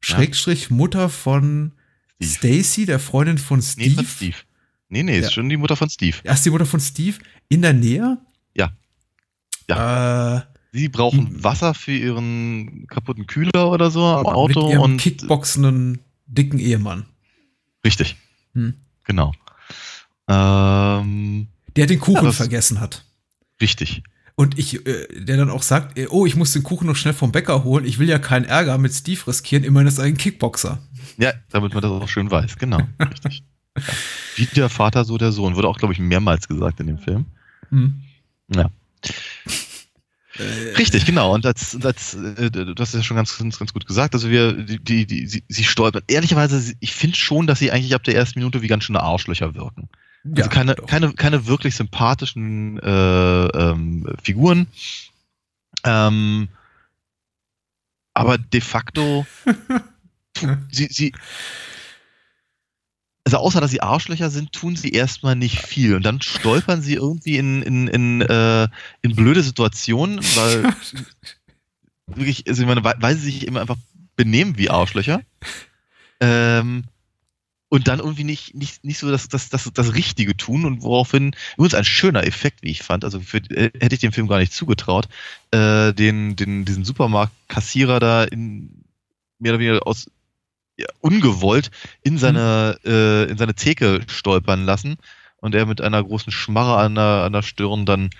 Schrägstrich 0.00 0.70
Mutter 0.70 1.08
von. 1.08 1.72
Stacy, 2.22 2.86
der 2.86 3.00
Freundin 3.00 3.36
von 3.38 3.58
Nee, 3.58 3.64
Steve. 3.64 3.94
von 3.96 4.04
Steve. 4.06 4.36
Nee, 4.88 5.02
nee, 5.02 5.18
Ja. 5.18 5.26
ist 5.26 5.32
schon 5.34 5.48
die 5.48 5.56
Mutter 5.56 5.76
von 5.76 5.90
Steve. 5.90 6.16
Erst 6.22 6.46
die 6.46 6.50
Mutter 6.50 6.64
von 6.66 6.80
Steve 6.80 7.18
in 7.48 7.60
der 7.62 7.72
Nähe. 7.72 8.18
Ja. 8.54 8.72
Ja. 9.68 10.36
Äh, 10.38 10.42
Sie 10.76 10.88
brauchen 10.88 11.28
Hm. 11.28 11.44
Wasser 11.44 11.72
für 11.72 11.92
ihren 11.92 12.88
kaputten 12.88 13.28
Kühler 13.28 13.70
oder 13.70 13.92
so 13.92 14.02
am 14.04 14.24
mit 14.24 14.26
Auto 14.34 14.70
ihrem 14.70 14.82
und 14.82 14.96
kickboxenden 14.96 16.00
dicken 16.26 16.58
Ehemann. 16.58 17.06
richtig, 17.84 18.16
Hm. 18.54 18.74
genau. 19.04 19.32
Ähm, 20.28 21.46
Der 21.76 21.86
den 21.86 22.00
Kuchen 22.00 22.24
Ja, 22.24 22.32
vergessen 22.32 22.80
hat. 22.80 23.04
richtig. 23.60 24.02
Und 24.36 24.58
ich, 24.58 24.84
äh, 24.84 25.06
der 25.22 25.36
dann 25.36 25.48
auch 25.48 25.62
sagt, 25.62 25.96
äh, 25.96 26.08
oh, 26.10 26.26
ich 26.26 26.34
muss 26.34 26.52
den 26.52 26.64
Kuchen 26.64 26.88
noch 26.88 26.96
schnell 26.96 27.14
vom 27.14 27.30
Bäcker 27.30 27.62
holen. 27.62 27.84
Ich 27.84 28.00
will 28.00 28.08
ja 28.08 28.18
keinen 28.18 28.44
Ärger 28.44 28.76
mit 28.78 28.92
Steve 28.92 29.20
riskieren. 29.28 29.62
Immerhin 29.62 29.86
ist 29.86 29.98
er 29.98 30.04
ein 30.06 30.16
Kickboxer. 30.16 30.80
Ja, 31.18 31.32
damit 31.50 31.72
man 31.72 31.82
das 31.82 31.92
auch 31.92 32.08
schön 32.08 32.28
weiß, 32.32 32.58
genau. 32.58 32.80
Richtig. 33.00 33.44
Ja. 33.76 33.82
Wie 34.36 34.46
der 34.46 34.68
Vater, 34.68 35.04
so 35.04 35.18
der 35.18 35.30
Sohn. 35.30 35.54
Wurde 35.54 35.68
auch, 35.68 35.78
glaube 35.78 35.94
ich, 35.94 36.00
mehrmals 36.00 36.48
gesagt 36.48 36.80
in 36.80 36.88
dem 36.88 36.98
Film. 36.98 37.26
Hm. 37.70 38.02
Ja. 38.52 38.70
Äh, 40.38 40.74
Richtig, 40.76 41.06
genau. 41.06 41.32
Und 41.32 41.44
und 41.44 41.86
als 41.86 42.14
äh, 42.14 42.50
du 42.50 42.74
hast 42.78 42.88
es 42.88 42.94
ja 42.94 43.02
schon 43.02 43.16
ganz, 43.16 43.36
ganz, 43.38 43.58
ganz 43.58 43.72
gut 43.72 43.86
gesagt. 43.86 44.14
Also 44.14 44.30
wir, 44.30 44.52
die, 44.52 44.78
die, 44.78 45.06
die 45.06 45.26
sie, 45.26 45.44
sie 45.48 45.64
stolpert. 45.64 46.04
Ehrlicherweise, 46.08 46.74
ich 46.80 46.94
finde 46.94 47.16
schon, 47.16 47.46
dass 47.46 47.58
sie 47.58 47.70
eigentlich 47.70 47.94
ab 47.94 48.04
der 48.04 48.16
ersten 48.16 48.38
Minute 48.38 48.62
wie 48.62 48.68
ganz 48.68 48.84
schöne 48.84 49.02
Arschlöcher 49.02 49.54
wirken. 49.54 49.88
Also 50.24 50.42
ja, 50.42 50.48
keine, 50.48 50.74
doch. 50.74 50.86
keine, 50.86 51.12
keine 51.12 51.46
wirklich 51.46 51.76
sympathischen 51.76 52.78
äh, 52.78 53.46
ähm, 53.46 54.08
Figuren. 54.22 54.66
Ähm, 55.84 56.48
aber 58.14 58.38
de 58.38 58.60
facto, 58.60 59.26
sie, 60.70 60.86
sie, 60.90 61.12
also 63.24 63.38
außer 63.38 63.60
dass 63.60 63.70
sie 63.70 63.80
Arschlöcher 63.80 64.30
sind, 64.30 64.52
tun 64.52 64.76
sie 64.76 64.90
erstmal 64.90 65.34
nicht 65.34 65.58
viel. 65.60 65.94
Und 65.94 66.04
dann 66.04 66.20
stolpern 66.20 66.82
sie 66.82 66.94
irgendwie 66.94 67.38
in, 67.38 67.62
in, 67.62 67.88
in, 67.88 68.20
äh, 68.20 68.68
in 69.00 69.16
blöde 69.16 69.42
Situationen, 69.42 70.20
weil 70.34 70.74
wirklich, 72.06 72.44
also 72.46 72.62
ich 72.62 72.68
meine, 72.68 72.84
weil, 72.84 73.16
sie 73.16 73.24
sich 73.24 73.46
immer 73.46 73.62
einfach 73.62 73.78
benehmen 74.16 74.58
wie 74.58 74.68
Arschlöcher. 74.70 75.22
Ähm, 76.20 76.84
und 77.70 77.88
dann 77.88 77.98
irgendwie 77.98 78.24
nicht, 78.24 78.54
nicht, 78.54 78.84
nicht 78.84 78.98
so 78.98 79.10
das, 79.10 79.28
das, 79.28 79.48
das, 79.48 79.68
das 79.72 79.94
Richtige 79.94 80.36
tun 80.36 80.64
und 80.64 80.82
woraufhin, 80.82 81.34
übrigens 81.56 81.74
ein 81.74 81.84
schöner 81.84 82.24
Effekt, 82.24 82.62
wie 82.62 82.70
ich 82.70 82.82
fand, 82.82 83.04
also 83.04 83.20
für, 83.20 83.38
äh, 83.38 83.70
hätte 83.80 83.94
ich 83.94 84.00
dem 84.00 84.12
Film 84.12 84.28
gar 84.28 84.38
nicht 84.38 84.52
zugetraut, 84.52 85.08
äh, 85.50 85.92
den, 85.92 86.36
den, 86.36 86.64
diesen 86.64 86.84
Supermarktkassierer 86.84 87.98
da 87.98 88.22
in 88.24 88.84
mehr 89.40 89.52
oder 89.52 89.58
weniger 89.58 89.86
aus 89.86 90.08
ungewollt 91.00 91.70
in 92.02 92.18
seine, 92.18 92.78
äh, 92.84 93.30
in 93.30 93.38
seine 93.38 93.54
Theke 93.54 94.00
stolpern 94.06 94.64
lassen 94.64 94.96
und 95.36 95.54
er 95.54 95.66
mit 95.66 95.80
einer 95.80 96.02
großen 96.02 96.32
Schmarre 96.32 96.78
an 96.78 96.94
der, 96.94 97.24
an 97.24 97.32
der 97.32 97.42
Stirn 97.42 97.86
dann 97.86 98.10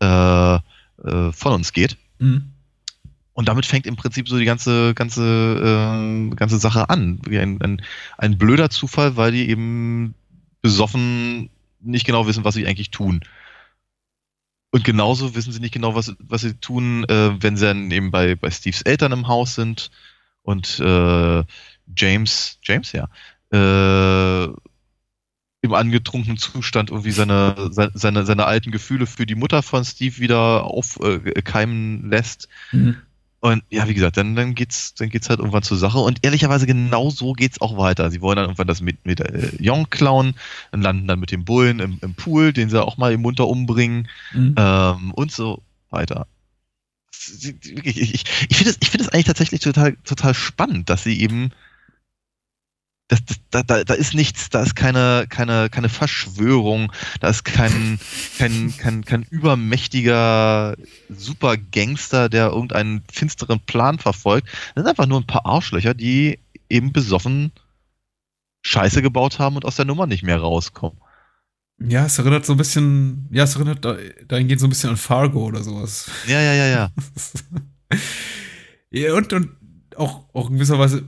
äh, 0.00 0.54
äh, 0.54 1.32
von 1.32 1.52
uns 1.52 1.72
geht. 1.72 1.96
Hm. 2.18 2.50
Und 3.32 3.48
damit 3.48 3.66
fängt 3.66 3.86
im 3.86 3.96
Prinzip 3.96 4.28
so 4.28 4.38
die 4.38 4.44
ganze, 4.44 4.94
ganze, 4.94 5.22
äh, 5.22 6.34
ganze 6.36 6.58
Sache 6.58 6.88
an. 6.88 7.20
Ein, 7.28 7.60
ein, 7.60 7.82
ein 8.16 8.38
blöder 8.38 8.70
Zufall, 8.70 9.16
weil 9.16 9.32
die 9.32 9.48
eben 9.48 10.14
besoffen 10.62 11.50
nicht 11.80 12.06
genau 12.06 12.26
wissen, 12.26 12.44
was 12.44 12.54
sie 12.54 12.66
eigentlich 12.66 12.90
tun. 12.90 13.20
Und 14.70 14.84
genauso 14.84 15.34
wissen 15.34 15.52
sie 15.52 15.60
nicht 15.60 15.74
genau, 15.74 15.94
was, 15.94 16.14
was 16.20 16.42
sie 16.42 16.54
tun, 16.54 17.04
äh, 17.04 17.42
wenn 17.42 17.56
sie 17.56 17.66
dann 17.66 17.90
eben 17.90 18.10
bei, 18.10 18.34
bei 18.34 18.50
Steves 18.50 18.82
Eltern 18.82 19.12
im 19.12 19.26
Haus 19.26 19.54
sind 19.54 19.90
und 20.42 20.78
äh, 20.80 21.44
James, 21.96 22.58
James, 22.62 22.92
ja, 22.92 23.08
äh, 23.52 24.52
im 25.62 25.72
angetrunkenen 25.72 26.36
Zustand 26.36 26.90
irgendwie 26.90 27.10
seine, 27.10 27.70
seine, 27.70 28.26
seine, 28.26 28.44
alten 28.44 28.70
Gefühle 28.70 29.06
für 29.06 29.24
die 29.24 29.34
Mutter 29.34 29.62
von 29.62 29.82
Steve 29.82 30.18
wieder 30.18 30.64
aufkeimen 30.64 32.10
lässt. 32.10 32.48
Hm. 32.70 32.96
Und 33.40 33.62
ja, 33.70 33.88
wie 33.88 33.94
gesagt, 33.94 34.16
dann, 34.16 34.36
dann 34.36 34.54
geht's, 34.54 34.94
dann 34.94 35.08
geht's 35.08 35.28
halt 35.28 35.38
irgendwann 35.38 35.62
zur 35.62 35.78
Sache. 35.78 35.98
Und 35.98 36.18
ehrlicherweise 36.22 36.66
genau 36.66 37.10
so 37.10 37.32
geht's 37.32 37.60
auch 37.60 37.78
weiter. 37.78 38.10
Sie 38.10 38.20
wollen 38.20 38.36
dann 38.36 38.46
irgendwann 38.46 38.66
das 38.66 38.80
mit, 38.82 39.04
mit 39.06 39.20
äh, 39.20 39.50
Jon 39.58 39.88
klauen, 39.90 40.34
und 40.72 40.82
landen 40.82 41.06
dann 41.06 41.20
mit 41.20 41.30
dem 41.30 41.44
Bullen 41.44 41.78
im, 41.78 41.98
im 42.00 42.14
Pool, 42.14 42.52
den 42.52 42.68
sie 42.68 42.82
auch 42.82 42.96
mal 42.96 43.12
im 43.12 43.22
Munter 43.22 43.46
umbringen, 43.46 44.08
Hm. 44.30 44.54
ähm, 44.58 45.12
und 45.12 45.32
so 45.32 45.62
weiter. 45.90 46.26
Ich, 47.10 47.54
ich, 47.84 48.24
ich 48.48 48.56
finde 48.56 48.70
es 48.70 48.78
ich 48.80 48.90
finde 48.90 49.04
es 49.04 49.08
eigentlich 49.08 49.26
tatsächlich 49.26 49.60
total, 49.60 49.96
total 50.04 50.34
spannend, 50.34 50.90
dass 50.90 51.04
sie 51.04 51.20
eben 51.20 51.52
das, 53.08 53.20
das, 53.50 53.66
da, 53.66 53.84
da, 53.84 53.94
ist 53.94 54.14
nichts, 54.14 54.48
da 54.48 54.62
ist 54.62 54.74
keine, 54.74 55.26
keine, 55.28 55.68
keine 55.68 55.88
Verschwörung, 55.88 56.90
da 57.20 57.28
ist 57.28 57.44
kein, 57.44 57.98
kein, 58.38 58.74
kein, 58.78 59.04
kein 59.04 59.22
übermächtiger 59.24 60.74
Supergangster, 61.10 62.28
der 62.28 62.48
irgendeinen 62.48 63.02
finsteren 63.12 63.60
Plan 63.60 63.98
verfolgt. 63.98 64.48
Das 64.74 64.82
sind 64.82 64.88
einfach 64.88 65.06
nur 65.06 65.20
ein 65.20 65.26
paar 65.26 65.44
Arschlöcher, 65.44 65.92
die 65.92 66.38
eben 66.70 66.92
besoffen 66.92 67.52
Scheiße 68.62 69.02
gebaut 69.02 69.38
haben 69.38 69.56
und 69.56 69.66
aus 69.66 69.76
der 69.76 69.84
Nummer 69.84 70.06
nicht 70.06 70.22
mehr 70.22 70.38
rauskommen. 70.38 70.98
Ja, 71.78 72.06
es 72.06 72.18
erinnert 72.18 72.46
so 72.46 72.54
ein 72.54 72.56
bisschen, 72.56 73.28
ja, 73.30 73.44
es 73.44 73.56
erinnert 73.56 73.84
da, 73.84 73.96
dahingehend 74.26 74.60
so 74.60 74.66
ein 74.66 74.70
bisschen 74.70 74.90
an 74.90 74.96
Fargo 74.96 75.44
oder 75.44 75.62
sowas. 75.62 76.10
Ja, 76.26 76.40
ja, 76.40 76.54
ja, 76.54 76.66
ja. 76.68 76.90
ja, 78.90 79.14
und, 79.14 79.32
und 79.32 79.50
auch, 79.96 80.24
auch 80.32 80.48
in 80.48 80.54
gewisser 80.54 80.78
Weise 80.78 81.04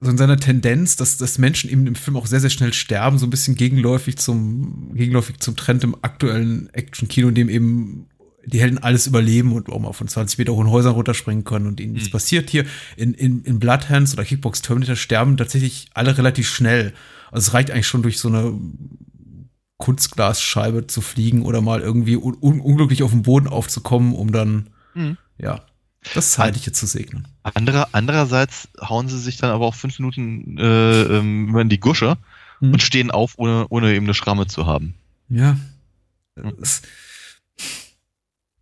so 0.00 0.10
in 0.10 0.18
seiner 0.18 0.36
Tendenz, 0.36 0.96
dass, 0.96 1.16
dass 1.16 1.38
Menschen 1.38 1.70
eben 1.70 1.86
im 1.86 1.94
Film 1.94 2.16
auch 2.16 2.26
sehr, 2.26 2.40
sehr 2.40 2.50
schnell 2.50 2.72
sterben, 2.72 3.18
so 3.18 3.26
ein 3.26 3.30
bisschen 3.30 3.54
gegenläufig 3.54 4.16
zum, 4.18 4.94
gegenläufig 4.94 5.38
zum 5.40 5.56
Trend 5.56 5.82
im 5.84 5.96
aktuellen 6.02 6.68
Action-Kino, 6.74 7.28
in 7.28 7.34
dem 7.34 7.48
eben 7.48 8.06
die 8.46 8.60
Helden 8.60 8.76
alles 8.78 9.06
überleben 9.06 9.52
und 9.52 9.70
auch 9.70 9.78
mal 9.80 9.94
von 9.94 10.06
20 10.06 10.36
Meter 10.38 10.52
hohen 10.54 10.68
Häusern 10.68 10.92
runterspringen 10.92 11.44
können 11.44 11.66
und 11.66 11.80
ihnen 11.80 11.94
nichts 11.94 12.08
Mhm. 12.10 12.12
passiert. 12.12 12.50
Hier 12.50 12.66
in, 12.96 13.14
in, 13.14 13.42
in 13.44 13.58
Bloodhands 13.58 14.12
oder 14.12 14.24
Kickbox 14.24 14.60
Terminator 14.60 14.96
sterben 14.96 15.38
tatsächlich 15.38 15.88
alle 15.94 16.18
relativ 16.18 16.48
schnell. 16.50 16.92
Also 17.30 17.48
es 17.48 17.54
reicht 17.54 17.70
eigentlich 17.70 17.86
schon 17.86 18.02
durch 18.02 18.18
so 18.18 18.28
eine 18.28 18.52
Kunstglasscheibe 19.78 20.86
zu 20.86 21.00
fliegen 21.00 21.42
oder 21.42 21.60
mal 21.60 21.80
irgendwie 21.80 22.16
un 22.16 22.36
un 22.40 22.60
unglücklich 22.60 23.02
auf 23.02 23.10
den 23.10 23.22
Boden 23.22 23.48
aufzukommen, 23.48 24.14
um 24.14 24.30
dann, 24.32 24.70
Mhm. 24.94 25.16
ja, 25.38 25.64
das 26.14 26.32
Zeitliche 26.32 26.72
zu 26.72 26.86
segnen. 26.86 27.26
Anderer, 27.44 27.88
andererseits 27.92 28.68
hauen 28.80 29.08
sie 29.08 29.18
sich 29.18 29.36
dann 29.36 29.50
aber 29.50 29.66
auch 29.66 29.74
fünf 29.74 29.98
Minuten 29.98 30.56
äh, 30.58 31.02
ähm, 31.02 31.48
immer 31.50 31.60
in 31.60 31.68
die 31.68 31.80
Gusche 31.80 32.16
mhm. 32.60 32.72
und 32.72 32.82
stehen 32.82 33.10
auf, 33.10 33.34
ohne, 33.36 33.66
ohne 33.68 33.94
eben 33.94 34.06
eine 34.06 34.14
Schramme 34.14 34.46
zu 34.46 34.66
haben. 34.66 34.94
Ja. 35.28 35.58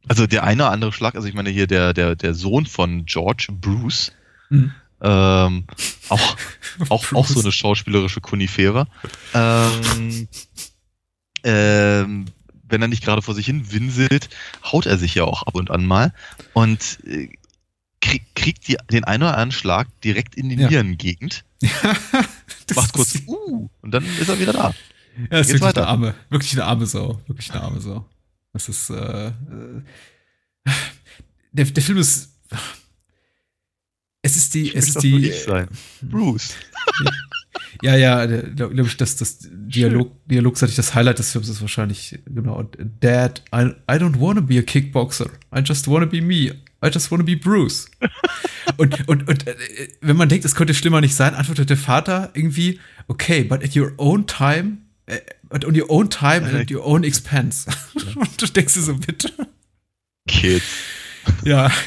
Also 0.08 0.26
der 0.26 0.42
eine 0.42 0.64
oder 0.64 0.72
andere 0.72 0.92
Schlag, 0.92 1.14
also 1.14 1.28
ich 1.28 1.34
meine 1.34 1.50
hier 1.50 1.68
der, 1.68 1.94
der, 1.94 2.16
der 2.16 2.34
Sohn 2.34 2.66
von 2.66 3.06
George, 3.06 3.48
Bruce, 3.52 4.12
mhm. 4.50 4.72
ähm, 5.00 5.64
auch, 6.08 6.36
auch, 6.88 7.12
auch 7.12 7.26
so 7.26 7.40
eine 7.40 7.52
schauspielerische 7.52 8.20
Konifere. 8.20 8.88
Ähm, 9.32 10.28
ähm, 11.44 12.26
wenn 12.68 12.82
er 12.82 12.88
nicht 12.88 13.04
gerade 13.04 13.22
vor 13.22 13.34
sich 13.34 13.46
hin 13.46 13.70
winselt, 13.70 14.28
haut 14.64 14.86
er 14.86 14.98
sich 14.98 15.14
ja 15.14 15.24
auch 15.24 15.44
ab 15.44 15.54
und 15.54 15.70
an 15.70 15.86
mal 15.86 16.12
und 16.52 16.98
äh, 17.06 17.28
krieg, 18.12 18.34
kriegt 18.34 18.68
die, 18.68 18.76
den 18.90 19.04
einen 19.04 19.22
oder 19.22 19.32
anderen 19.32 19.52
Schlag 19.52 19.88
direkt 20.02 20.34
in 20.34 20.48
die 20.48 20.56
ja. 20.56 20.68
Nierengegend. 20.68 21.44
Macht 22.74 22.92
kurz 22.92 23.18
uh 23.26 23.68
und 23.80 23.90
dann 23.92 24.04
ist 24.04 24.28
er 24.28 24.38
wieder 24.38 24.52
da. 24.52 24.74
Ja, 25.30 25.38
ist 25.38 25.48
wirklich 25.48 25.62
weiter. 25.62 25.82
eine 25.82 25.88
arme, 25.88 26.14
wirklich 26.30 26.52
eine 26.52 26.64
arme 26.64 26.86
Sau, 26.86 27.20
wirklich 27.26 27.50
eine 27.52 27.62
arme 27.62 27.80
Sau. 27.80 28.08
Das 28.52 28.68
ist 28.68 28.90
äh, 28.90 29.28
äh, 29.28 29.32
der, 31.52 31.64
der 31.66 31.82
Film 31.82 31.98
ist 31.98 32.32
es 34.22 34.36
ist 34.36 34.54
die, 34.54 34.74
es 34.74 34.88
ist 34.88 35.02
die. 35.02 35.32
Sein. 35.32 35.68
Bruce. 36.00 36.54
Ja, 37.82 37.96
ja, 37.96 38.24
glaube 38.24 38.74
glaub 38.74 38.86
ich, 38.86 38.96
dass 38.96 39.16
das 39.16 39.38
Dialog, 39.50 40.12
dialogseitig 40.26 40.76
das 40.76 40.94
Highlight 40.94 41.18
des 41.18 41.32
Films 41.32 41.48
ist 41.48 41.60
wahrscheinlich, 41.60 42.20
genau, 42.26 42.62
Dad, 43.00 43.42
I, 43.52 43.72
I 43.90 43.96
don't 43.96 44.20
wanna 44.20 44.40
be 44.40 44.58
a 44.58 44.62
kickboxer. 44.62 45.28
I 45.54 45.60
just 45.60 45.88
wanna 45.88 46.06
be 46.06 46.22
me. 46.22 46.54
I 46.82 46.88
just 46.88 47.10
wanna 47.10 47.22
be 47.22 47.36
Bruce. 47.36 47.90
und, 48.76 49.08
und, 49.08 49.28
und 49.28 49.46
äh, 49.46 49.56
wenn 50.00 50.16
man 50.16 50.28
denkt, 50.28 50.44
es 50.44 50.54
könnte 50.54 50.74
schlimmer 50.74 51.00
nicht 51.00 51.14
sein, 51.14 51.34
antwortet 51.34 51.70
der 51.70 51.76
Vater 51.76 52.30
irgendwie, 52.34 52.80
okay, 53.08 53.44
but 53.44 53.62
at 53.62 53.76
your 53.76 53.92
own 53.98 54.26
time, 54.26 54.78
uh, 55.08 55.14
at 55.50 55.64
on 55.64 55.78
your 55.78 55.90
own 55.90 56.10
time 56.10 56.44
and 56.46 56.54
at 56.54 56.70
your 56.70 56.84
own 56.84 57.04
expense. 57.04 57.66
und 58.14 58.40
du 58.42 58.46
denkst 58.46 58.74
dir 58.74 58.80
so, 58.80 58.94
bitte. 58.96 59.32
Kids. 60.26 60.64
Ja. 61.44 61.70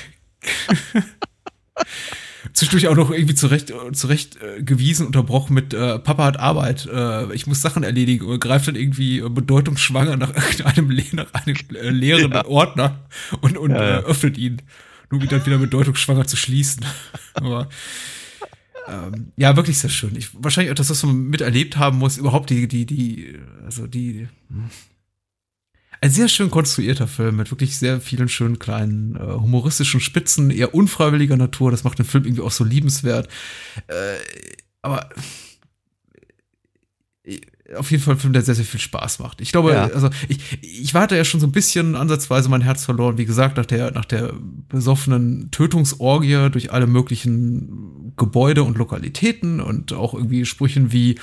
zwischendurch 2.56 2.88
auch 2.88 2.96
noch 2.96 3.12
irgendwie 3.12 3.36
zurecht, 3.36 3.74
zurecht 3.94 4.38
äh, 4.42 4.64
gewiesen, 4.64 5.06
unterbrochen 5.06 5.54
mit 5.54 5.74
äh, 5.74 6.00
Papa 6.00 6.26
hat 6.26 6.40
Arbeit, 6.40 6.88
äh, 6.92 7.34
ich 7.34 7.48
muss 7.48 7.62
Sachen 7.62 7.84
erledigen 7.84 8.26
und 8.26 8.40
greift 8.40 8.68
dann 8.68 8.76
irgendwie 8.76 9.20
äh, 9.20 9.30
bedeutungsschwanger 9.30 10.18
nach 10.18 10.34
irgendeinem 10.36 10.88
nach 11.14 11.34
einem 11.34 11.58
äh, 11.76 11.90
leeren 11.90 12.32
ja. 12.32 12.46
Ordner 12.46 13.06
und, 13.42 13.58
und 13.58 13.72
ja, 13.72 13.84
ja. 13.84 14.00
Äh, 14.00 14.04
öffnet 14.04 14.38
ihn, 14.38 14.62
nur 15.12 15.20
um 15.20 15.26
ihn 15.26 15.30
dann 15.30 15.46
wieder 15.46 15.58
bedeutungsschwanger 15.58 16.26
zu 16.26 16.38
schließen. 16.38 16.86
Aber 17.34 17.70
ähm, 18.88 19.32
ja, 19.36 19.56
wirklich 19.56 19.78
sehr 19.78 19.90
schön. 19.90 20.16
Ich, 20.16 20.30
wahrscheinlich 20.34 20.72
auch 20.72 20.76
das, 20.76 20.90
was 20.90 21.04
man 21.04 21.28
miterlebt 21.28 21.78
haben 21.78 21.98
muss, 21.98 22.18
überhaupt 22.18 22.50
die, 22.50 22.68
die, 22.68 22.86
die, 22.86 23.38
also 23.66 23.86
die, 23.86 24.28
hm 24.50 24.70
ein 26.02 26.12
sehr 26.12 26.28
schön 26.28 26.52
konstruierter 26.52 27.08
Film 27.08 27.38
mit 27.38 27.52
wirklich 27.52 27.78
sehr 27.78 28.02
vielen 28.02 28.30
schönen 28.30 28.60
kleinen 28.60 29.16
äh, 29.16 29.20
humoristischen 29.20 30.00
Spitzen, 30.00 30.52
eher 30.52 30.74
unfreiwilliger 30.74 31.38
Natur. 31.38 31.72
Das 31.72 31.84
macht 31.84 32.00
den 32.00 32.06
Film 32.06 32.26
irgendwie 32.26 32.44
auch 32.44 32.52
so 32.52 32.64
liebenswert. 32.64 33.28
Äh, 33.88 34.16
aber 34.82 35.10
äh, 37.24 37.40
auf 37.76 37.90
jeden 37.92 38.04
Fall 38.04 38.16
ein 38.16 38.20
Film, 38.20 38.34
der 38.34 38.44
sehr, 38.44 38.56
sehr 38.56 38.66
viel 38.66 38.80
Spaß 38.80 39.20
macht. 39.20 39.42
Ich 39.42 39.52
glaube, 39.52 39.72
ja. 39.72 39.86
also 39.86 40.10
ich, 40.28 40.60
ich 40.62 40.94
warte 40.94 41.16
ja 41.16 41.26
schon 41.26 41.40
so 41.40 41.48
ein 41.48 41.52
bisschen 41.52 41.96
ansatzweise 41.96 42.50
mein 42.50 42.62
Herz 42.62 42.86
verloren, 42.86 43.18
wie 43.18 43.26
gesagt, 43.26 43.58
nach 43.58 43.66
der, 43.66 43.92
nach 43.92 44.06
der 44.06 44.34
besoffenen 44.70 45.50
Tötungsorgie 45.52 46.50
durch 46.52 46.72
alle 46.72 46.88
möglichen 46.88 48.14
Gebäude 48.18 48.64
und 48.64 48.78
Lokalitäten 48.78 49.60
und 49.60 49.94
auch 49.94 50.14
irgendwie 50.14 50.46
Sprüchen 50.46 50.92
wie 50.92 51.16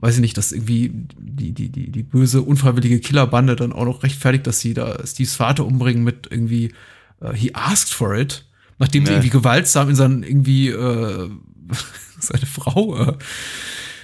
weiß 0.00 0.16
ich 0.16 0.20
nicht, 0.20 0.36
dass 0.36 0.52
irgendwie 0.52 0.90
die, 1.18 1.52
die, 1.52 1.70
die, 1.70 1.90
die 1.90 2.02
böse, 2.02 2.42
unfreiwillige 2.42 3.00
Killerbande 3.00 3.56
dann 3.56 3.72
auch 3.72 3.84
noch 3.84 4.02
rechtfertigt, 4.02 4.46
dass 4.46 4.60
sie 4.60 4.74
da 4.74 5.04
Steves 5.04 5.34
Vater 5.34 5.64
umbringen 5.66 6.04
mit 6.04 6.28
irgendwie, 6.30 6.72
uh, 7.20 7.32
he 7.32 7.54
asked 7.54 7.92
for 7.92 8.14
it, 8.14 8.46
nachdem 8.78 9.02
nee. 9.02 9.08
sie 9.08 9.12
irgendwie 9.14 9.30
gewaltsam 9.30 9.88
in 9.88 9.96
seinen 9.96 10.22
irgendwie 10.22 10.68
äh, 10.68 11.30
seine 12.20 12.46
Frau 12.46 12.96
äh, 12.96 13.16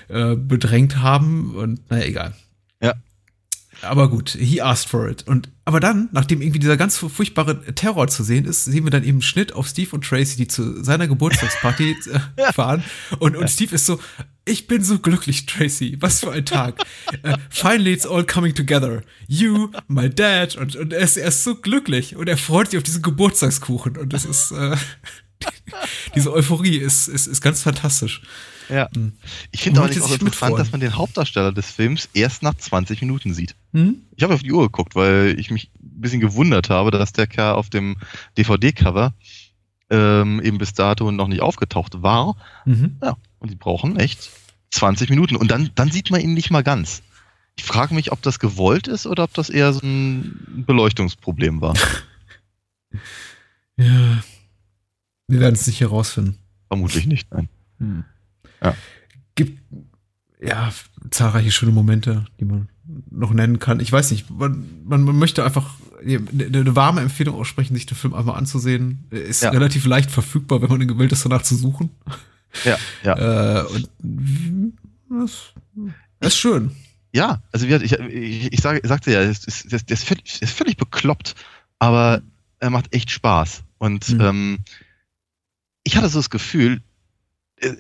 äh, 0.09 0.37
bedrängt 0.37 0.99
haben 0.99 1.55
und 1.55 1.89
naja, 1.91 2.05
egal. 2.05 2.35
Ja. 2.83 2.95
Aber 3.83 4.09
gut, 4.09 4.31
he 4.31 4.63
asked 4.63 4.89
for 4.89 5.09
it. 5.09 5.27
Und 5.27 5.51
aber 5.65 5.79
dann, 5.79 6.09
nachdem 6.13 6.41
irgendwie 6.41 6.59
dieser 6.59 6.77
ganz 6.77 6.97
furchtbare 6.97 7.75
Terror 7.75 8.09
zu 8.09 8.23
sehen 8.23 8.45
ist, 8.47 8.65
sehen 8.65 8.85
wir 8.85 8.91
dann 8.91 9.05
eben 9.05 9.23
Schnitt 9.23 9.53
auf 9.53 9.69
Steve 9.69 9.91
und 9.93 10.05
Tracy, 10.05 10.37
die 10.37 10.49
zu 10.49 10.83
seiner 10.83 11.07
Geburtstagsparty 11.07 11.97
äh, 12.37 12.53
fahren. 12.53 12.83
Und, 13.19 13.37
und 13.37 13.49
Steve 13.49 13.75
ist 13.75 13.87
so, 13.87 13.99
ich 14.45 14.67
bin 14.67 14.83
so 14.83 14.99
glücklich, 14.99 15.47
Tracy. 15.47 15.97
Was 16.01 16.21
für 16.21 16.33
ein 16.33 16.45
Tag. 16.45 16.85
uh, 17.25 17.37
finally 17.49 17.93
it's 17.93 18.07
all 18.07 18.25
coming 18.25 18.55
together. 18.55 19.03
You, 19.27 19.71
my 19.89 20.11
dad. 20.11 20.57
Und, 20.57 20.77
und 20.77 20.93
er, 20.93 21.01
ist, 21.01 21.17
er 21.17 21.29
ist 21.29 21.45
so 21.45 21.55
glücklich. 21.55 22.17
Und 22.17 22.29
er 22.29 22.37
freut 22.37 22.71
sich 22.71 22.79
auf 22.79 22.85
diesen 22.85 23.03
Geburtstagskuchen. 23.03 23.97
Und 23.97 24.13
das 24.13 24.25
ist, 24.25 24.51
äh, 24.51 24.77
diese 26.15 26.33
Euphorie 26.33 26.77
ist, 26.77 27.09
ist, 27.09 27.27
ist 27.27 27.41
ganz 27.41 27.63
fantastisch. 27.63 28.23
Ja. 28.69 28.89
Hm. 28.95 29.13
Ich 29.51 29.63
finde 29.63 29.81
auch, 29.81 29.85
auch 29.85 30.13
interessant, 30.13 30.59
dass 30.59 30.73
man 30.73 30.81
den 30.81 30.97
Hauptdarsteller 30.97 31.53
des 31.53 31.71
Films 31.71 32.09
erst 32.15 32.43
nach 32.43 32.55
20 32.55 33.01
Minuten 33.01 33.35
sieht. 33.35 33.55
Hm? 33.73 34.03
Ich 34.17 34.23
habe 34.23 34.35
auf 34.35 34.43
die 34.43 34.53
Uhr 34.53 34.65
geguckt, 34.65 34.95
weil 34.95 35.37
ich 35.39 35.51
mich 35.51 35.71
ein 35.75 36.01
bisschen 36.01 36.21
gewundert 36.21 36.71
habe, 36.71 36.91
dass 36.91 37.13
der 37.13 37.27
Kerl 37.27 37.55
auf 37.55 37.71
dem 37.71 37.97
DVD-Cover 38.39 39.15
ähm, 39.91 40.41
eben 40.43 40.59
bis 40.59 40.73
dato 40.73 41.11
noch 41.13 41.29
nicht 41.29 41.43
aufgetaucht 41.43 42.03
war. 42.03 42.37
Mhm. 42.65 42.97
Ja, 43.03 43.17
und 43.45 43.51
die 43.51 43.57
brauchen 43.57 43.99
echt 43.99 44.31
20 44.71 45.11
Minuten. 45.11 45.37
Und 45.37 45.51
dann, 45.51 45.71
dann 45.75 45.91
sieht 45.91 46.11
man 46.11 46.23
ihn 46.23 46.33
nicht 46.33 46.51
mal 46.51 46.63
ganz. 46.63 47.03
Ich 47.59 47.65
frage 47.65 47.95
mich, 47.95 48.11
ob 48.11 48.23
das 48.23 48.39
gewollt 48.39 48.89
ist 48.89 49.07
oder 49.07 49.25
ob 49.25 49.35
das 49.35 49.51
eher 49.51 49.71
so 49.75 49.81
ein 49.83 50.65
Beleuchtungsproblem 50.67 51.61
war. 51.61 51.75
ja. 53.77 54.25
Wir 55.29 55.41
werden 55.41 55.55
es 55.55 55.67
nicht 55.67 55.81
herausfinden. 55.81 56.39
Vermutlich 56.69 57.05
nicht, 57.07 57.31
nein. 57.33 57.51
Hm. 57.79 58.05
Ja. 58.63 58.75
Gibt 59.35 59.61
ja 60.41 60.73
zahlreiche 61.11 61.51
schöne 61.51 61.73
Momente, 61.73 62.25
die 62.41 62.47
man 62.47 62.71
noch 63.11 63.35
nennen 63.35 63.59
kann. 63.59 63.79
Ich 63.79 63.93
weiß 63.93 64.11
nicht, 64.11 64.31
man, 64.31 64.65
man, 64.87 65.03
man 65.03 65.19
möchte 65.19 65.45
einfach 65.45 65.75
eine, 66.01 66.23
eine, 66.33 66.77
warme 66.77 67.03
Empfehlung 67.03 67.35
aussprechen, 67.35 67.75
sich 67.75 67.85
den 67.85 67.97
Film 67.97 68.15
einmal 68.15 68.37
anzusehen. 68.37 69.05
Ist 69.11 69.43
ja. 69.43 69.51
relativ 69.51 69.85
leicht 69.85 70.11
verfügbar, 70.11 70.63
wenn 70.63 70.71
man 70.71 70.89
gewillt 70.89 71.13
ist, 71.13 71.27
danach 71.27 71.43
zu 71.43 71.57
suchen. 71.57 71.91
Ja, 72.65 72.79
ja. 73.03 73.61
Äh, 73.61 73.67
und 73.67 73.89
das, 75.11 75.53
das 76.21 76.35
ist 76.35 76.39
schön. 76.39 76.71
Ja, 77.13 77.43
also 77.53 77.69
wie 77.69 77.75
ich, 77.75 77.93
ich, 77.93 78.53
ich 78.53 78.61
sage, 78.61 78.81
sagte 78.87 79.13
ja, 79.13 79.21
der 79.21 79.31
ist, 79.31 79.47
ist, 79.47 80.05
völlig, 80.05 80.43
ist 80.43 80.53
völlig 80.53 80.77
bekloppt, 80.77 81.35
aber 81.79 82.23
er 82.59 82.71
macht 82.71 82.93
echt 82.95 83.11
Spaß. 83.11 83.63
Und 83.79 84.09
mhm. 84.09 84.21
ähm, 84.21 84.59
ich 85.85 85.97
hatte 85.97 86.09
so 86.09 86.19
das 86.19 86.31
Gefühl, 86.31 86.83
äh, 87.61 87.75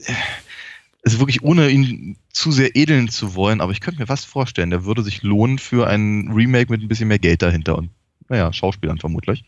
also 1.05 1.19
wirklich 1.19 1.43
ohne 1.43 1.69
ihn 1.69 2.17
zu 2.33 2.53
sehr 2.53 2.77
edeln 2.77 3.09
zu 3.09 3.35
wollen, 3.35 3.61
aber 3.61 3.73
ich 3.73 3.81
könnte 3.81 4.01
mir 4.01 4.07
fast 4.07 4.27
vorstellen, 4.27 4.71
der 4.71 4.85
würde 4.85 5.03
sich 5.03 5.23
lohnen 5.23 5.59
für 5.59 5.87
ein 5.89 6.31
Remake 6.33 6.71
mit 6.71 6.83
ein 6.83 6.89
bisschen 6.89 7.09
mehr 7.09 7.19
Geld 7.19 7.43
dahinter 7.43 7.77
und, 7.77 7.91
naja, 8.29 8.53
Schauspielern 8.53 8.99
vermutlich. 8.99 9.45